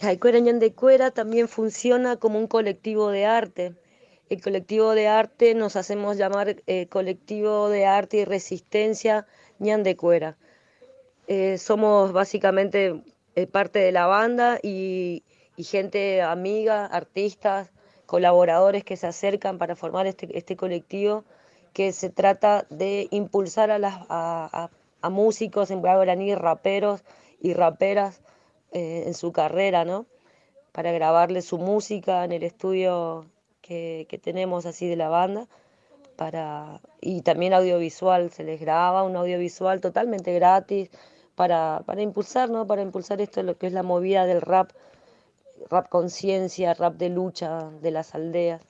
Haicuera 0.00 0.38
Ñandecuera 0.38 1.10
también 1.10 1.48
funciona 1.48 2.16
como 2.16 2.38
un 2.38 2.46
colectivo 2.46 3.10
de 3.10 3.26
arte. 3.26 3.74
El 4.30 4.40
colectivo 4.40 4.94
de 4.94 5.08
arte 5.08 5.54
nos 5.54 5.76
hacemos 5.76 6.16
llamar 6.16 6.56
eh, 6.66 6.86
colectivo 6.86 7.68
de 7.68 7.84
arte 7.84 8.16
y 8.18 8.24
resistencia 8.24 9.26
Ñandecuera. 9.58 10.38
Eh, 11.26 11.58
somos 11.58 12.12
básicamente 12.12 13.02
eh, 13.34 13.46
parte 13.46 13.78
de 13.78 13.92
la 13.92 14.06
banda 14.06 14.58
y, 14.62 15.22
y 15.56 15.64
gente 15.64 16.22
amiga, 16.22 16.86
artistas, 16.86 17.70
colaboradores 18.06 18.84
que 18.84 18.96
se 18.96 19.06
acercan 19.06 19.58
para 19.58 19.76
formar 19.76 20.06
este, 20.06 20.36
este 20.36 20.56
colectivo 20.56 21.24
que 21.74 21.92
se 21.92 22.08
trata 22.10 22.66
de 22.70 23.08
impulsar 23.10 23.70
a, 23.70 23.78
las, 23.78 23.96
a, 24.08 24.48
a- 24.52 24.70
a 25.02 25.10
músicos 25.10 25.70
en 25.70 25.82
guaraní, 25.82 26.34
raperos 26.34 27.04
y 27.40 27.52
raperas 27.52 28.22
eh, 28.72 29.04
en 29.06 29.14
su 29.14 29.32
carrera, 29.32 29.84
¿no? 29.84 30.06
Para 30.72 30.92
grabarle 30.92 31.42
su 31.42 31.58
música 31.58 32.24
en 32.24 32.32
el 32.32 32.42
estudio 32.44 33.26
que, 33.60 34.06
que 34.08 34.18
tenemos 34.18 34.66
así 34.66 34.88
de 34.88 34.96
la 34.96 35.08
banda. 35.10 35.48
Para, 36.16 36.80
y 37.00 37.22
también 37.22 37.54
audiovisual, 37.54 38.30
se 38.30 38.44
les 38.44 38.60
graba 38.60 39.02
un 39.02 39.16
audiovisual 39.16 39.80
totalmente 39.80 40.32
gratis 40.32 40.90
para, 41.34 41.82
para 41.86 42.02
impulsar, 42.02 42.50
¿no? 42.50 42.66
Para 42.66 42.82
impulsar 42.82 43.20
esto, 43.20 43.42
lo 43.42 43.58
que 43.58 43.66
es 43.66 43.72
la 43.72 43.82
movida 43.82 44.24
del 44.26 44.40
rap, 44.40 44.70
rap 45.70 45.88
conciencia, 45.88 46.74
rap 46.74 46.94
de 46.94 47.08
lucha 47.10 47.70
de 47.82 47.90
las 47.90 48.14
aldeas. 48.14 48.62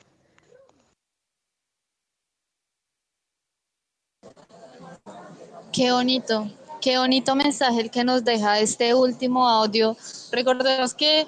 Qué 5.74 5.90
bonito, 5.90 6.48
qué 6.80 6.98
bonito 6.98 7.34
mensaje 7.34 7.80
el 7.80 7.90
que 7.90 8.04
nos 8.04 8.24
deja 8.24 8.60
este 8.60 8.94
último 8.94 9.48
audio. 9.48 9.96
Recordemos 10.30 10.94
que 10.94 11.26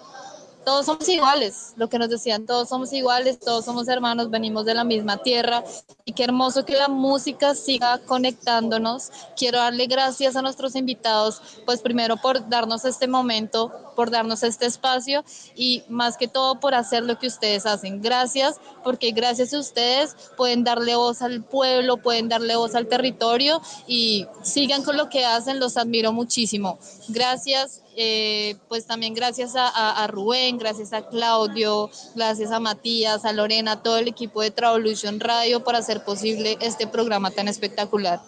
todos 0.66 0.86
somos 0.86 1.08
iguales, 1.08 1.74
lo 1.76 1.88
que 1.88 1.96
nos 1.96 2.08
decían, 2.08 2.44
todos 2.44 2.68
somos 2.68 2.92
iguales, 2.92 3.38
todos 3.38 3.64
somos 3.64 3.86
hermanos, 3.86 4.30
venimos 4.30 4.64
de 4.64 4.74
la 4.74 4.82
misma 4.82 5.18
tierra 5.18 5.62
y 6.04 6.12
qué 6.12 6.24
hermoso 6.24 6.64
que 6.64 6.74
la 6.74 6.88
música 6.88 7.54
siga 7.54 8.00
conectándonos. 8.04 9.12
Quiero 9.36 9.58
darle 9.58 9.86
gracias 9.86 10.34
a 10.34 10.42
nuestros 10.42 10.74
invitados, 10.74 11.40
pues 11.64 11.82
primero 11.82 12.16
por 12.16 12.48
darnos 12.48 12.84
este 12.84 13.06
momento, 13.06 13.72
por 13.94 14.10
darnos 14.10 14.42
este 14.42 14.66
espacio 14.66 15.24
y 15.54 15.84
más 15.88 16.16
que 16.16 16.26
todo 16.26 16.58
por 16.58 16.74
hacer 16.74 17.04
lo 17.04 17.16
que 17.16 17.28
ustedes 17.28 17.64
hacen. 17.64 18.02
Gracias, 18.02 18.56
porque 18.82 19.12
gracias 19.12 19.54
a 19.54 19.60
ustedes 19.60 20.16
pueden 20.36 20.64
darle 20.64 20.96
voz 20.96 21.22
al 21.22 21.44
pueblo, 21.44 21.98
pueden 21.98 22.28
darle 22.28 22.56
voz 22.56 22.74
al 22.74 22.88
territorio 22.88 23.62
y 23.86 24.26
sigan 24.42 24.82
con 24.82 24.96
lo 24.96 25.10
que 25.10 25.24
hacen, 25.24 25.60
los 25.60 25.76
admiro 25.76 26.12
muchísimo. 26.12 26.80
Gracias. 27.08 27.82
Eh, 27.96 28.56
pues 28.68 28.86
también 28.86 29.14
gracias 29.14 29.54
a, 29.56 30.06
Rubén, 30.06 30.58
gracias 30.58 30.92
a 30.92 31.08
Claudio, 31.08 31.90
gracias 32.14 32.52
a 32.52 32.60
Matías, 32.60 33.24
a 33.24 33.32
Lorena, 33.32 33.72
a 33.72 33.82
todo 33.82 33.98
el 33.98 34.08
equipo 34.08 34.42
de 34.42 34.50
Travolution 34.50 35.18
Radio 35.18 35.64
por 35.64 35.74
hacer 35.76 36.04
posible 36.04 36.58
este 36.60 36.86
programa 36.86 37.30
tan 37.30 37.48
espectacular. 37.48 38.20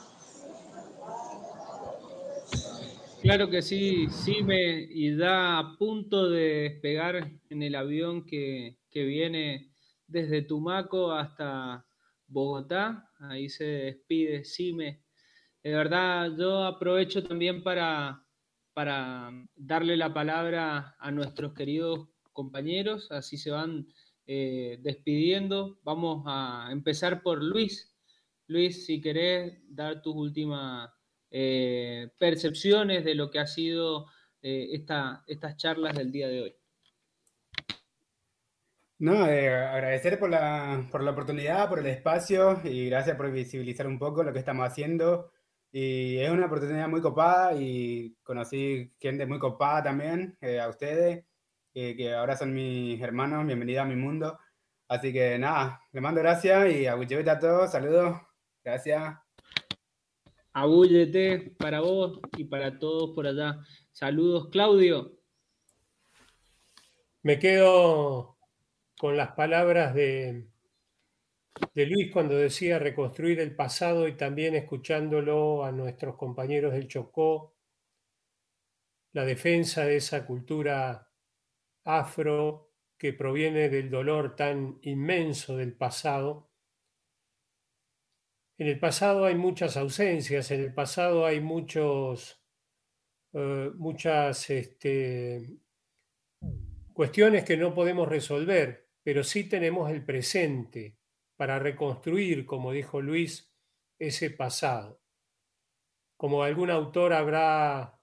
Claro 3.20 3.51
que 3.51 3.62
sí, 3.62 4.07
sí, 4.11 4.43
me, 4.43 4.81
y 4.90 5.16
ya 5.16 5.59
a 5.59 5.77
punto 5.77 6.31
de 6.31 6.70
despegar 6.70 7.31
en 7.51 7.62
el 7.62 7.74
avión 7.74 8.24
que, 8.24 8.78
que 8.90 9.05
viene 9.05 9.73
desde 10.07 10.43
Tumaco 10.43 11.12
hasta 11.12 11.85
Bogotá. 12.27 13.11
Ahí 13.20 13.49
se 13.49 13.65
despide 13.65 14.45
Sime. 14.45 15.03
De 15.62 15.73
verdad, 15.73 16.31
yo 16.39 16.65
aprovecho 16.65 17.23
también 17.23 17.62
para, 17.62 18.24
para 18.78 19.32
darle 19.56 19.96
la 19.96 20.14
palabra 20.14 20.94
a 21.00 21.10
nuestros 21.10 21.52
queridos 21.52 22.10
compañeros, 22.32 23.10
así 23.10 23.36
se 23.36 23.50
van 23.50 23.88
eh, 24.24 24.78
despidiendo. 24.80 25.80
Vamos 25.82 26.22
a 26.28 26.68
empezar 26.70 27.20
por 27.20 27.42
Luis. 27.42 27.92
Luis, 28.46 28.86
si 28.86 29.00
querés 29.00 29.59
dar 29.68 30.00
tus 30.00 30.14
últimas 30.14 30.92
eh, 31.28 32.10
percepciones 32.18 33.05
de 33.05 33.16
lo 33.16 33.32
que 33.32 33.40
ha 33.40 33.48
sido 33.48 34.06
eh, 34.42 34.68
esta, 34.70 35.24
estas 35.26 35.56
charlas 35.56 35.96
del 35.96 36.12
día 36.12 36.28
de 36.28 36.42
hoy. 36.42 36.56
No, 39.00 39.24
agradecer 39.24 40.20
por 40.20 40.30
la, 40.30 40.86
por 40.92 41.02
la 41.02 41.10
oportunidad, 41.10 41.68
por 41.68 41.80
el 41.80 41.86
espacio 41.86 42.60
y 42.62 42.88
gracias 42.90 43.16
por 43.16 43.32
visibilizar 43.32 43.88
un 43.88 43.98
poco 43.98 44.22
lo 44.22 44.32
que 44.32 44.38
estamos 44.38 44.68
haciendo. 44.68 45.32
Y 45.70 46.16
es 46.19 46.31
una 46.31 46.47
oportunidad 46.47 46.89
muy 46.89 47.03
copada 47.03 47.55
y 47.55 48.16
conocí 48.23 48.93
gente 48.99 49.27
muy 49.27 49.39
copada 49.39 49.82
también, 49.82 50.36
eh, 50.40 50.61
a 50.61 50.69
ustedes, 50.69 51.24
eh, 51.74 51.95
que 51.95 52.15
ahora 52.15 52.36
son 52.36 52.55
mis 52.55 53.01
hermanos, 53.03 53.47
bienvenida 53.47 53.82
a 53.82 53.86
mi 53.86 53.97
mundo. 53.97 54.39
Así 54.89 55.12
que 55.12 55.39
nada, 55.39 55.81
les 55.93 56.03
mando 56.03 56.23
gracias 56.23 56.73
y 56.74 56.86
a 56.86 56.95
a 56.95 57.39
todos, 57.39 57.70
saludos, 57.70 58.16
gracias. 58.65 59.15
Abúllete 60.55 61.55
para 61.59 61.81
vos 61.81 62.20
y 62.36 62.45
para 62.45 62.78
todos 62.78 63.15
por 63.15 63.27
allá. 63.27 63.59
Saludos, 63.93 64.49
Claudio. 64.51 65.19
Me 67.23 67.39
quedo 67.39 68.39
con 68.99 69.16
las 69.16 69.32
palabras 69.32 69.95
de, 69.95 70.49
de 71.74 71.86
Luis 71.86 72.10
cuando 72.12 72.36
decía 72.36 72.78
reconstruir 72.78 73.40
el 73.40 73.55
pasado 73.55 74.09
y 74.09 74.16
también 74.16 74.55
escuchándolo 74.55 75.64
a 75.64 75.72
nuestros 75.72 76.16
compañeros 76.16 76.72
del 76.72 76.89
Chocó, 76.89 77.56
la 79.12 79.24
defensa 79.24 79.85
de 79.85 79.97
esa 79.97 80.26
cultura 80.26 81.10
afro 81.85 82.72
que 82.98 83.12
proviene 83.12 83.68
del 83.68 83.90
dolor 83.90 84.36
tan 84.36 84.78
inmenso 84.82 85.56
del 85.56 85.74
pasado. 85.74 86.51
En 88.59 88.66
el 88.66 88.78
pasado 88.78 89.24
hay 89.24 89.36
muchas 89.36 89.76
ausencias, 89.76 90.51
en 90.51 90.60
el 90.60 90.74
pasado 90.74 91.24
hay 91.24 91.40
muchos, 91.40 92.43
eh, 93.32 93.70
muchas 93.76 94.51
este, 94.51 95.60
cuestiones 96.93 97.44
que 97.44 97.56
no 97.56 97.72
podemos 97.72 98.09
resolver, 98.09 98.90
pero 99.02 99.22
sí 99.22 99.48
tenemos 99.48 99.90
el 99.90 100.05
presente 100.05 100.98
para 101.39 101.60
reconstruir, 101.60 102.44
como 102.44 102.73
dijo 102.73 103.01
Luis, 103.01 103.48
ese 103.97 104.31
pasado. 104.31 105.01
Como 106.16 106.43
algún 106.43 106.69
autor 106.69 107.12
habrá 107.12 107.97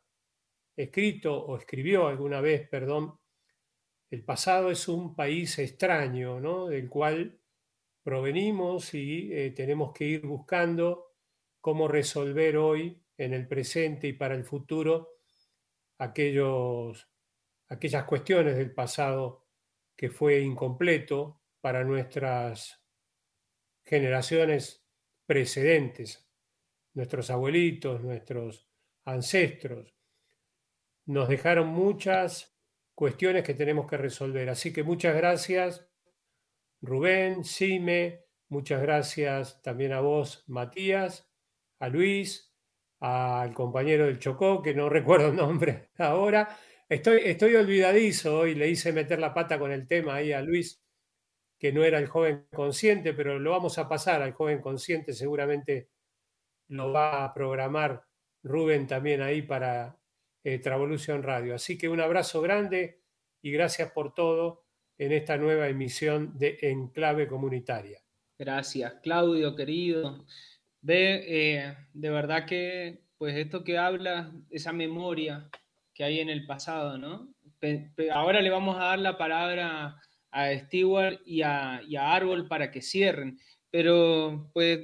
escrito 0.78 1.38
o 1.38 1.58
escribió 1.58 2.08
alguna 2.08 2.40
vez, 2.40 2.66
perdón, 2.70 3.20
el 4.10 4.24
pasado 4.24 4.72
es 4.72 4.88
un 4.88 5.18
país 5.18 5.60
extraño, 5.60 6.40
¿no? 6.40 6.68
Del 6.68 6.88
cual 6.88 7.38
provenimos 8.02 8.94
y 8.94 9.34
eh, 9.34 9.52
tenemos 9.52 9.92
que 9.92 10.06
ir 10.06 10.26
buscando 10.26 11.18
cómo 11.60 11.90
resolver 11.90 12.56
hoy, 12.56 13.04
en 13.18 13.34
el 13.34 13.50
presente 13.50 14.08
y 14.08 14.14
para 14.14 14.36
el 14.36 14.46
futuro, 14.46 15.18
aquellos, 15.98 17.10
aquellas 17.68 18.06
cuestiones 18.06 18.56
del 18.56 18.74
pasado 18.74 19.48
que 19.94 20.10
fue 20.10 20.40
incompleto 20.40 21.42
para 21.60 21.84
nuestras 21.84 22.85
generaciones 23.86 24.86
precedentes, 25.26 26.28
nuestros 26.94 27.30
abuelitos, 27.30 28.02
nuestros 28.02 28.68
ancestros. 29.06 29.96
Nos 31.06 31.30
dejaron 31.30 31.68
muchas 31.68 32.58
cuestiones 32.96 33.44
que 33.44 33.54
tenemos 33.54 33.88
que 33.88 33.98
resolver. 33.98 34.50
Así 34.50 34.74
que 34.74 34.84
muchas 34.84 35.16
gracias, 35.16 35.88
Rubén, 36.82 37.44
Sime, 37.44 38.26
muchas 38.50 38.82
gracias 38.82 39.62
también 39.62 39.94
a 39.94 40.00
vos, 40.00 40.44
Matías, 40.48 41.30
a 41.80 41.90
Luis, 41.90 42.56
al 43.00 43.54
compañero 43.54 44.06
del 44.06 44.20
Chocó, 44.20 44.62
que 44.62 44.74
no 44.74 44.90
recuerdo 44.90 45.30
el 45.30 45.36
nombre 45.36 45.90
ahora. 45.98 46.58
Estoy, 46.88 47.22
estoy 47.24 47.56
olvidadizo 47.56 48.40
hoy, 48.40 48.56
le 48.56 48.70
hice 48.70 48.94
meter 48.94 49.20
la 49.20 49.34
pata 49.34 49.60
con 49.60 49.72
el 49.72 49.88
tema 49.88 50.16
ahí 50.16 50.32
a 50.32 50.42
Luis, 50.42 50.85
que 51.66 51.74
no 51.74 51.84
era 51.84 51.98
el 51.98 52.06
joven 52.06 52.46
consciente, 52.54 53.12
pero 53.16 53.40
lo 53.40 53.50
vamos 53.50 53.80
a 53.80 53.90
pasar 53.90 54.22
al 54.22 54.34
joven 54.34 54.62
consciente, 54.62 55.14
seguramente 55.14 55.90
lo 56.68 56.92
va 56.92 57.26
a 57.26 57.34
programar 57.34 58.04
Rubén 58.44 58.86
también 58.86 59.24
ahí 59.24 59.42
para 59.42 59.98
eh, 60.44 60.60
Travolution 60.60 61.24
Radio. 61.24 61.56
Así 61.56 61.76
que 61.76 61.90
un 61.90 62.02
abrazo 62.02 62.40
grande 62.40 63.02
y 63.42 63.50
gracias 63.50 63.92
por 63.94 64.14
todo 64.14 64.68
en 65.00 65.12
esta 65.12 65.38
nueva 65.38 65.68
emisión 65.68 66.38
de 66.38 66.60
Enclave 66.62 67.28
Comunitaria. 67.28 68.00
Gracias, 68.38 68.94
Claudio, 69.02 69.56
querido. 69.56 70.24
Ve, 70.82 71.24
eh, 71.28 71.78
de 71.94 72.10
verdad 72.12 72.46
que, 72.46 73.06
pues 73.18 73.36
esto 73.36 73.64
que 73.64 73.80
habla, 73.80 74.32
esa 74.52 74.72
memoria 74.72 75.50
que 75.96 76.04
hay 76.04 76.20
en 76.20 76.30
el 76.30 76.46
pasado, 76.46 77.00
¿no? 77.00 77.34
Ahora 78.14 78.40
le 78.42 78.52
vamos 78.52 78.78
a 78.78 78.84
dar 78.84 79.00
la 79.00 79.18
palabra 79.18 80.00
a 80.36 80.54
Stewart 80.60 81.22
y 81.26 81.42
a, 81.44 81.78
a 81.78 82.14
Árbol 82.14 82.48
para 82.48 82.70
que 82.70 82.82
cierren, 82.82 83.40
pero 83.72 84.52
pues 84.54 84.80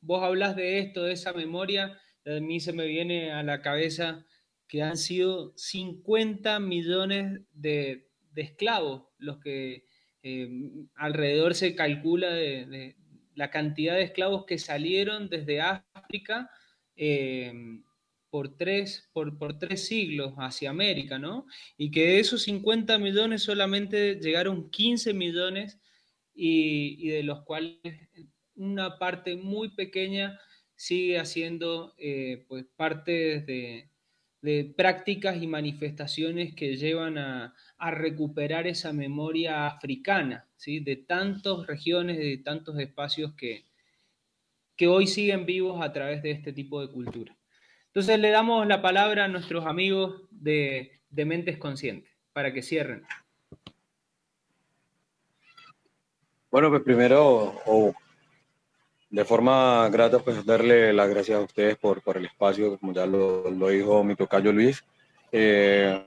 vos 0.00 0.22
hablas 0.22 0.56
de 0.56 0.78
esto, 0.78 1.04
de 1.04 1.12
esa 1.12 1.34
memoria, 1.34 2.00
a 2.24 2.40
mí 2.40 2.60
se 2.60 2.72
me 2.72 2.86
viene 2.86 3.30
a 3.30 3.42
la 3.42 3.60
cabeza 3.60 4.24
que 4.66 4.82
han 4.82 4.96
sido 4.96 5.52
50 5.56 6.58
millones 6.60 7.42
de, 7.52 8.08
esclavos 8.34 9.04
los 9.16 9.38
que 9.38 9.86
eh, 10.22 10.48
alrededor 10.94 11.54
se 11.54 11.74
calcula 11.74 12.28
de, 12.28 12.66
de 12.66 12.96
la 13.34 13.50
cantidad 13.50 13.94
de 13.94 14.02
esclavos 14.02 14.44
que 14.44 14.58
salieron 14.58 15.28
desde 15.28 15.60
África 15.60 16.50
eh, 16.96 17.52
por, 18.36 18.54
tres, 18.54 19.08
por, 19.14 19.38
por 19.38 19.58
tres 19.58 19.86
siglos 19.86 20.34
hacia 20.36 20.68
América, 20.68 21.18
¿no? 21.18 21.46
Y 21.78 21.90
que 21.90 22.02
de 22.02 22.20
esos 22.20 22.42
50 22.42 22.98
millones 22.98 23.42
solamente 23.42 24.16
llegaron 24.16 24.68
15 24.68 25.14
millones 25.14 25.80
y, 26.34 27.08
de 27.08 27.22
los 27.22 27.44
cuales 27.44 27.78
una 28.54 28.98
parte 28.98 29.36
muy 29.36 29.70
pequeña 29.70 30.38
sigue 30.74 31.18
haciendo 31.18 31.94
eh, 31.96 32.44
pues 32.46 32.66
parte 32.76 33.40
de, 33.40 33.90
prácticas 34.76 35.42
y 35.42 35.46
manifestaciones 35.46 36.54
que 36.54 36.76
llevan 36.76 37.16
a, 37.16 37.54
a 37.78 37.90
recuperar 37.90 38.66
esa 38.66 38.92
memoria 38.92 39.66
africana, 39.66 40.46
¿sí? 40.56 40.80
de 40.80 40.96
tantas 40.96 41.66
regiones, 41.66 42.18
de 42.18 42.36
tantos 42.36 42.78
espacios 42.78 43.32
que, 43.32 43.64
que 44.76 44.88
hoy 44.88 45.06
siguen 45.06 45.46
vivos 45.46 45.82
a 45.82 45.90
través 45.90 46.22
de 46.22 46.32
este 46.32 46.52
tipo 46.52 46.82
de 46.82 46.92
cultura. 46.92 47.35
Entonces 47.96 48.20
le 48.20 48.28
damos 48.28 48.66
la 48.66 48.82
palabra 48.82 49.24
a 49.24 49.28
nuestros 49.28 49.64
amigos 49.64 50.20
de, 50.30 51.00
de 51.08 51.24
Mentes 51.24 51.56
Conscientes 51.56 52.12
para 52.34 52.52
que 52.52 52.60
cierren. 52.60 53.06
Bueno, 56.50 56.68
pues 56.68 56.82
primero, 56.82 57.54
o 57.64 57.94
de 59.08 59.24
forma 59.24 59.88
grata, 59.88 60.18
pues 60.18 60.44
darle 60.44 60.92
las 60.92 61.08
gracias 61.08 61.38
a 61.38 61.42
ustedes 61.42 61.78
por, 61.78 62.02
por 62.02 62.18
el 62.18 62.26
espacio, 62.26 62.78
como 62.78 62.92
ya 62.92 63.06
lo, 63.06 63.50
lo 63.50 63.68
dijo 63.68 64.04
mi 64.04 64.14
tocayo 64.14 64.52
Luis. 64.52 64.84
Eh, 65.32 66.06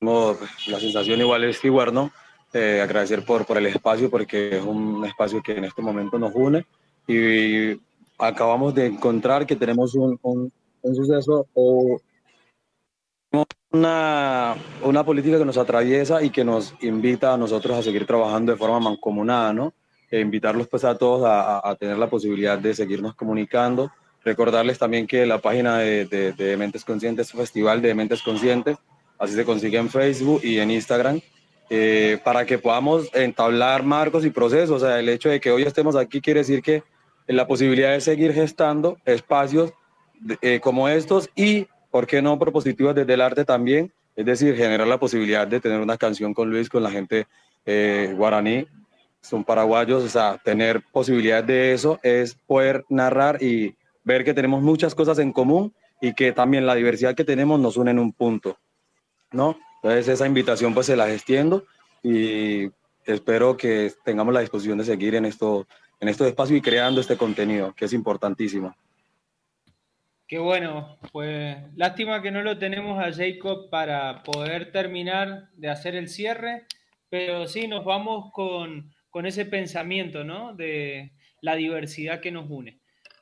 no, 0.00 0.34
la 0.66 0.80
sensación 0.80 1.20
igual 1.20 1.44
es 1.44 1.62
igual, 1.62 1.92
¿no? 1.92 2.10
Eh, 2.54 2.80
agradecer 2.82 3.22
por, 3.22 3.44
por 3.44 3.58
el 3.58 3.66
espacio, 3.66 4.08
porque 4.08 4.56
es 4.56 4.64
un 4.64 5.04
espacio 5.04 5.42
que 5.42 5.58
en 5.58 5.64
este 5.66 5.82
momento 5.82 6.18
nos 6.18 6.34
une 6.34 6.64
y 7.06 7.78
acabamos 8.16 8.74
de 8.74 8.86
encontrar 8.86 9.44
que 9.44 9.56
tenemos 9.56 9.94
un, 9.94 10.18
un, 10.22 10.50
un 10.86 10.94
suceso 10.94 11.46
o 11.54 12.00
una, 13.72 14.54
una 14.82 15.04
política 15.04 15.38
que 15.38 15.44
nos 15.44 15.58
atraviesa 15.58 16.22
y 16.22 16.30
que 16.30 16.44
nos 16.44 16.74
invita 16.80 17.34
a 17.34 17.36
nosotros 17.36 17.76
a 17.76 17.82
seguir 17.82 18.06
trabajando 18.06 18.52
de 18.52 18.58
forma 18.58 18.80
mancomunada, 18.80 19.52
¿no? 19.52 19.74
E 20.10 20.20
invitarlos 20.20 20.68
pues 20.68 20.84
a 20.84 20.96
todos 20.96 21.24
a, 21.24 21.68
a, 21.68 21.74
tener 21.74 21.98
la 21.98 22.08
posibilidad 22.08 22.58
de 22.58 22.74
seguirnos 22.74 23.14
comunicando. 23.14 23.90
Recordarles 24.24 24.78
también 24.78 25.06
que 25.06 25.26
la 25.26 25.38
página 25.38 25.78
de, 25.78 26.06
de, 26.06 26.32
de 26.32 26.56
Mentes 26.56 26.84
Conscientes, 26.84 27.32
Festival 27.32 27.82
de 27.82 27.94
Mentes 27.94 28.22
Conscientes, 28.22 28.78
así 29.18 29.34
se 29.34 29.44
consigue 29.44 29.78
en 29.78 29.90
Facebook 29.90 30.40
y 30.44 30.58
en 30.58 30.70
Instagram, 30.70 31.20
eh, 31.68 32.18
para 32.24 32.46
que 32.46 32.58
podamos 32.58 33.12
entablar 33.14 33.82
marcos 33.82 34.24
y 34.24 34.30
procesos. 34.30 34.82
O 34.82 34.86
sea, 34.86 35.00
el 35.00 35.08
hecho 35.08 35.28
de 35.28 35.40
que 35.40 35.50
hoy 35.50 35.64
estemos 35.64 35.96
aquí 35.96 36.20
quiere 36.20 36.40
decir 36.40 36.62
que 36.62 36.84
la 37.26 37.46
posibilidad 37.46 37.92
de 37.92 38.00
seguir 38.00 38.32
gestando 38.32 38.98
espacios 39.04 39.72
eh, 40.42 40.60
como 40.60 40.88
estos 40.88 41.30
y, 41.34 41.66
¿por 41.90 42.06
qué 42.06 42.22
no, 42.22 42.38
propositivos 42.38 42.94
desde 42.94 43.14
el 43.14 43.20
arte 43.20 43.44
también? 43.44 43.92
Es 44.14 44.24
decir, 44.24 44.56
generar 44.56 44.86
la 44.86 44.98
posibilidad 44.98 45.46
de 45.46 45.60
tener 45.60 45.80
una 45.80 45.98
canción 45.98 46.32
con 46.32 46.50
Luis, 46.50 46.68
con 46.68 46.82
la 46.82 46.90
gente 46.90 47.26
eh, 47.66 48.14
guaraní, 48.16 48.66
son 49.20 49.44
paraguayos, 49.44 50.04
o 50.04 50.08
sea, 50.08 50.38
tener 50.42 50.82
posibilidad 50.92 51.42
de 51.42 51.72
eso 51.72 51.98
es 52.02 52.34
poder 52.46 52.84
narrar 52.88 53.42
y 53.42 53.74
ver 54.04 54.24
que 54.24 54.34
tenemos 54.34 54.62
muchas 54.62 54.94
cosas 54.94 55.18
en 55.18 55.32
común 55.32 55.74
y 56.00 56.14
que 56.14 56.32
también 56.32 56.64
la 56.64 56.74
diversidad 56.74 57.14
que 57.14 57.24
tenemos 57.24 57.58
nos 57.58 57.76
une 57.76 57.90
en 57.90 57.98
un 57.98 58.12
punto, 58.12 58.56
¿no? 59.32 59.58
Entonces 59.82 60.08
esa 60.08 60.26
invitación 60.26 60.74
pues 60.74 60.86
se 60.86 60.96
la 60.96 61.12
extiendo 61.12 61.64
y 62.02 62.70
espero 63.04 63.56
que 63.56 63.92
tengamos 64.04 64.32
la 64.32 64.40
disposición 64.40 64.78
de 64.78 64.84
seguir 64.84 65.14
en, 65.14 65.24
esto, 65.24 65.66
en 66.00 66.08
estos 66.08 66.26
espacios 66.28 66.58
y 66.58 66.62
creando 66.62 67.00
este 67.00 67.16
contenido, 67.16 67.74
que 67.74 67.86
es 67.86 67.92
importantísimo. 67.92 68.74
Qué 70.28 70.40
bueno, 70.40 70.98
pues 71.12 71.56
lástima 71.76 72.20
que 72.20 72.32
no 72.32 72.42
lo 72.42 72.58
tenemos 72.58 72.98
a 72.98 73.12
Jacob 73.12 73.70
para 73.70 74.24
poder 74.24 74.72
terminar 74.72 75.50
de 75.52 75.68
hacer 75.68 75.94
el 75.94 76.08
cierre, 76.08 76.66
pero 77.08 77.46
sí 77.46 77.68
nos 77.68 77.84
vamos 77.84 78.32
con, 78.32 78.92
con 79.08 79.26
ese 79.26 79.44
pensamiento, 79.46 80.24
¿no? 80.24 80.52
De 80.52 81.12
la 81.40 81.54
diversidad 81.54 82.20
que 82.20 82.32
nos 82.32 82.50
une. 82.50 82.80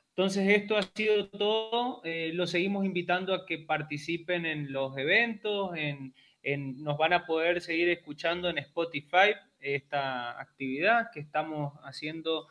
Entonces, 0.09 0.49
esto 0.49 0.77
ha 0.77 0.81
sido 0.81 1.29
todo. 1.29 2.01
Eh, 2.05 2.31
los 2.33 2.49
seguimos 2.49 2.85
invitando 2.85 3.35
a 3.35 3.45
que 3.45 3.59
participen 3.59 4.47
en 4.47 4.71
los 4.71 4.97
eventos, 4.97 5.77
en, 5.77 6.15
en, 6.41 6.81
nos 6.83 6.97
van 6.97 7.13
a 7.13 7.27
poder 7.27 7.61
seguir 7.61 7.89
escuchando 7.89 8.49
en 8.49 8.57
Spotify 8.57 9.35
esta 9.59 10.39
actividad 10.39 11.11
que 11.13 11.19
estamos 11.19 11.73
haciendo 11.83 12.47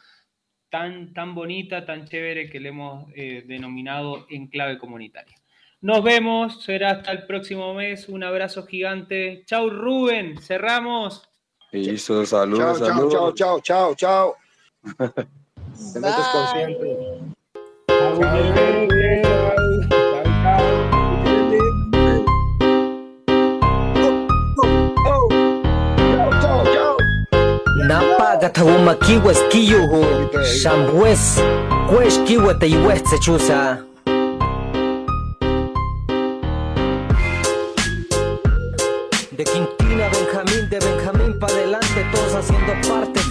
tan, 0.74 1.14
tan 1.14 1.36
bonita, 1.36 1.86
tan 1.86 2.05
chévere 2.05 2.51
que 2.51 2.59
le 2.59 2.70
hemos 2.70 3.09
eh, 3.14 3.44
denominado 3.46 4.26
Enclave 4.28 4.76
Comunitaria. 4.76 5.36
Nos 5.82 6.02
vemos, 6.02 6.64
será 6.64 6.90
hasta 6.90 7.12
el 7.12 7.26
próximo 7.26 7.72
mes. 7.74 8.09
Un 8.09 8.24
abrazo 8.24 8.66
gigante. 8.66 9.44
Chau, 9.46 9.70
Rubén. 9.70 10.36
Cerramos. 10.42 11.22
Listo, 11.70 12.26
saludos, 12.26 12.80
chao, 12.80 12.88
saludos. 12.88 13.12
Chao, 13.12 13.32
chao, 13.60 13.62
chao, 13.94 13.94
chao. 13.94 14.34
Te 15.92 16.01
metes 16.01 16.26
consciente. 16.32 16.96
Oh. 17.90 19.93
Paga 28.55 28.64
uma 28.64 28.94
kiwa 28.94 29.35
skiyuhu 29.35 30.06
Shambwes 30.62 31.40
Kwesh 31.89 32.18
kiwa 32.24 32.55
te 32.55 32.68
iweste 32.68 33.18
chusa. 33.18 33.78
De 39.36 39.44
Quintina, 39.44 39.73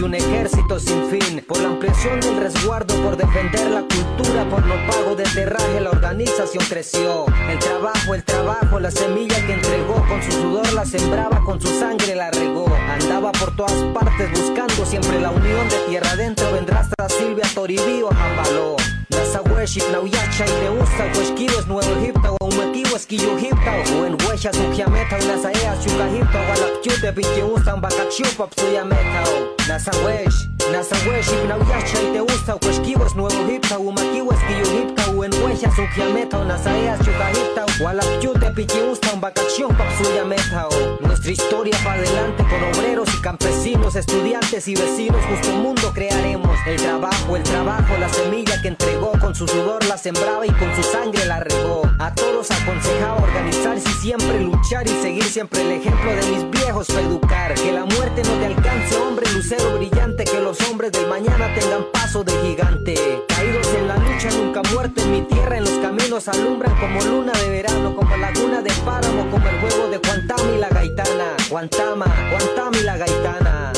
un 0.04 0.16
ejército 0.16 0.80
sin 0.80 1.06
fin. 1.10 1.44
Por 1.48 1.60
la 1.60 1.70
ampliación 1.70 2.20
del 2.20 2.38
resguardo, 2.38 2.96
por 3.02 3.18
defender 3.18 3.70
la 3.70 3.82
cultura, 3.82 4.48
por 4.50 4.66
no 4.66 4.76
pago 4.88 5.16
de 5.16 5.24
terraje, 5.24 5.82
la 5.82 5.92
organización 5.92 6.64
creció. 6.70 7.26
El 7.50 7.60
trabajo, 7.60 8.14
el 8.14 8.24
trabajo, 8.24 8.80
la 8.80 8.92
semilla 8.92 9.36
que 9.46 9.54
entregó, 9.54 9.96
con 10.08 10.22
su 10.22 10.32
sudor 10.32 10.74
la 10.74 10.86
sembraba, 10.86 11.44
con 11.44 11.62
su 11.62 11.68
sangre 11.80 12.16
la 12.16 12.32
regó. 12.32 12.66
Andaba 12.90 13.32
por 13.32 13.56
todas 13.56 13.74
partes 13.94 14.30
buscando 14.32 14.86
siempre 14.86 15.20
la 15.20 15.32
unión 15.32 15.68
de 15.70 15.78
tierra 15.88 16.12
adentro. 16.12 16.52
Vendrá 16.52 16.82
hasta 16.82 17.10
Silvia 17.10 17.46
Toribío, 17.54 18.10
Jambaló. 18.10 18.76
Nasaweship, 19.16 19.84
Nauyacha 19.92 20.46
y 20.46 20.50
te 20.50 20.70
usa, 20.70 21.12
Huesquido 21.16 21.60
es 21.60 21.68
Nuevo 21.68 21.90
Egipto, 22.02 22.36
o 22.40 22.46
Umetivo 22.46 22.96
es 22.96 23.06
Quillo 23.06 23.38
Egipto, 23.38 23.72
o 23.98 24.06
en 24.06 24.18
Huechas, 24.26 24.58
Ujiameta, 24.58 25.18
o 25.18 25.26
Nasaeas, 25.28 25.86
Yuga 25.86 26.08
Egipto, 26.10 26.38
o 26.38 26.54
Alapchute, 26.54 27.14
Pinche 27.14 27.44
usan, 27.44 27.82
Bacachupa, 27.82 28.48
Psuyameta, 28.48 29.24
o. 29.24 29.54
Nasawesh, 29.68 30.50
Nasaweship, 30.72 31.48
Nauyacha 31.48 32.02
y 32.02 32.14
te 32.14 32.22
usa, 32.22 32.56
Huesquido 32.62 33.06
es 33.06 33.16
Nuevo 33.16 33.44
Egipto, 33.48 33.76
o 33.76 33.80
Umetivo 33.80 34.34
es 34.34 34.40
Quillo 34.40 34.64
Egipto, 34.64 35.12
o 35.12 35.24
en 35.24 35.34
Huechas, 35.44 35.78
Ujiameta, 35.78 36.40
o 36.40 36.44
Nasaeas, 36.46 37.00
Yuga 37.06 37.32
Egipto, 37.32 37.66
o 37.84 37.88
Alapchute, 37.88 38.52
Pinche 38.52 38.84
usan, 38.84 39.22
Bacachupa, 39.22 39.86
Psuyameta, 39.98 40.68
o. 40.68 40.98
Nuestra 41.02 41.32
historia 41.32 41.78
para 41.84 42.02
adelante 42.02 42.44
con 42.50 42.64
obreros 42.64 43.10
y 43.14 43.22
campesinos, 43.22 43.96
estudiantes 43.96 44.68
y 44.68 44.76
vecinos, 44.76 45.22
justo 45.26 45.50
mundo 45.56 45.92
crearemos. 45.94 46.58
El 46.66 46.78
trabajo, 46.78 47.36
el 47.36 47.44
trabajo, 47.44 47.98
la 48.00 48.10
semilla 48.10 48.62
que 48.62 48.70
entregó, 48.70 49.03
con 49.12 49.36
su 49.36 49.48
sudor 49.48 49.84
la 49.86 49.98
sembraba 49.98 50.46
y 50.46 50.52
con 50.52 50.74
su 50.76 50.84
sangre 50.84 51.26
la 51.26 51.40
regó. 51.40 51.82
A 52.00 52.14
todos 52.14 52.50
aconsejaba 52.52 53.22
organizarse 53.22 53.90
y 53.90 53.94
siempre 53.94 54.40
luchar 54.40 54.86
y 54.88 55.02
seguir 55.02 55.24
siempre 55.24 55.62
el 55.62 55.72
ejemplo 55.82 56.12
de 56.12 56.26
mis 56.32 56.50
viejos 56.52 56.88
para 56.88 57.02
educar. 57.02 57.54
Que 57.56 57.72
la 57.72 57.86
muerte 57.86 58.24
no 58.24 58.34
te 58.40 58.46
alcance, 58.46 58.98
hombre, 58.98 59.30
lucero 59.34 59.78
brillante, 59.78 60.24
que 60.24 60.40
los 60.40 60.60
hombres 60.70 60.92
del 60.94 61.08
mañana 61.08 61.54
tengan 61.54 61.86
paso 61.92 62.24
de 62.24 62.32
gigante. 62.42 62.96
Caídos 63.28 63.68
en 63.76 63.88
la 63.88 63.98
lucha, 63.98 64.30
nunca 64.32 64.62
muerto 64.74 65.02
en 65.02 65.12
mi 65.12 65.22
tierra, 65.24 65.58
en 65.58 65.66
los 65.66 65.78
caminos 65.80 66.28
alumbran 66.28 66.76
como 66.80 67.02
luna 67.02 67.34
de 67.34 67.50
verano, 67.50 67.96
como 67.96 68.16
laguna 68.16 68.62
de 68.62 68.72
páramo, 68.86 69.30
como 69.30 69.48
el 69.48 69.60
juego 69.60 69.90
de 69.90 69.98
Guantama 69.98 70.52
y 70.56 70.60
la 70.60 70.70
gaitana. 70.70 71.36
Guantama, 71.50 72.06
Guantama 72.32 72.78
y 72.78 72.84
la 72.84 72.98
gaitana. 72.98 73.74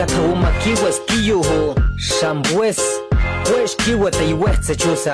Napaga 0.00 0.06
tauma 0.06 0.50
kiwa 0.50 0.92
skiyuhu 0.92 1.74
Shambwes 1.98 2.78
Wesh 3.54 3.76
kiwa 3.76 4.10
te 4.10 4.30
iwetse 4.30 4.76
chusa. 4.76 5.12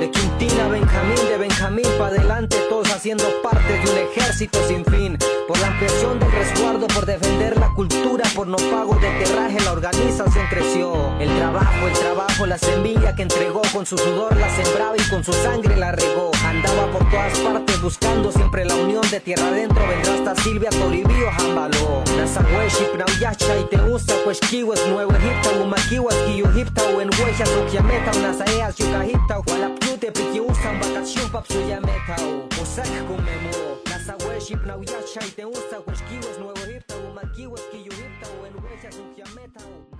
De 0.00 0.08
Quintina 0.08 0.68
Benjamín, 0.68 1.28
de 1.28 1.38
Benjamín 1.38 1.86
pa' 1.98 2.06
adelante 2.06 2.61
Haciendo 3.02 3.42
parte 3.42 3.72
de 3.72 3.90
un 3.90 3.98
ejército 3.98 4.60
sin 4.68 4.84
fin. 4.84 5.18
Por 5.48 5.58
la 5.58 5.66
ampliación 5.66 6.20
del 6.20 6.30
resguardo, 6.30 6.86
por 6.86 7.04
defender 7.04 7.58
la 7.58 7.68
cultura 7.74 8.22
Por 8.36 8.46
no 8.46 8.56
pago 8.58 8.94
de 8.94 9.10
terraje 9.24 9.58
la 9.64 9.72
organización 9.72 10.46
creció. 10.48 10.94
El 11.18 11.28
trabajo, 11.36 11.88
el 11.88 11.94
trabajo, 11.94 12.46
la 12.46 12.58
semilla 12.58 13.12
que 13.16 13.22
entregó 13.22 13.62
Con 13.72 13.86
su 13.86 13.98
sudor 13.98 14.36
la 14.36 14.48
sembraba 14.50 14.94
y 14.96 15.10
con 15.10 15.24
su 15.24 15.32
sangre 15.32 15.76
la 15.76 15.90
regó. 15.90 16.30
Andaba 16.46 16.92
por 16.92 17.10
todas 17.10 17.36
partes 17.40 17.82
buscando 17.82 18.30
siempre 18.30 18.64
la 18.64 18.76
unión 18.76 19.02
de 19.10 19.18
tierra 19.18 19.48
adentro. 19.48 19.84
Vendrá 19.84 20.14
hasta 20.14 20.40
Silvia 20.40 20.70
Toribío, 20.70 21.28
Jambaló. 21.38 22.04
Nasaweship, 22.16 22.94
Nauyacha 22.96 23.58
y 23.58 23.64
te 23.64 23.82
usa 23.82 24.14
Huesquiwes, 24.24 24.86
Nuevo 24.86 25.10
Egipto, 25.16 25.50
Umaquiwas, 25.60 26.14
Kiyu 26.28 26.46
Egipto 26.50 27.00
En 27.00 27.10
Huechas, 27.20 27.50
Ukiameta, 27.66 28.12
Nasaeas, 28.20 28.76
Yuka 28.76 29.04
Egipto 29.04 29.42
Walapyute, 29.48 30.12
Pikiusan, 30.12 30.78
Bakachun, 38.82 39.91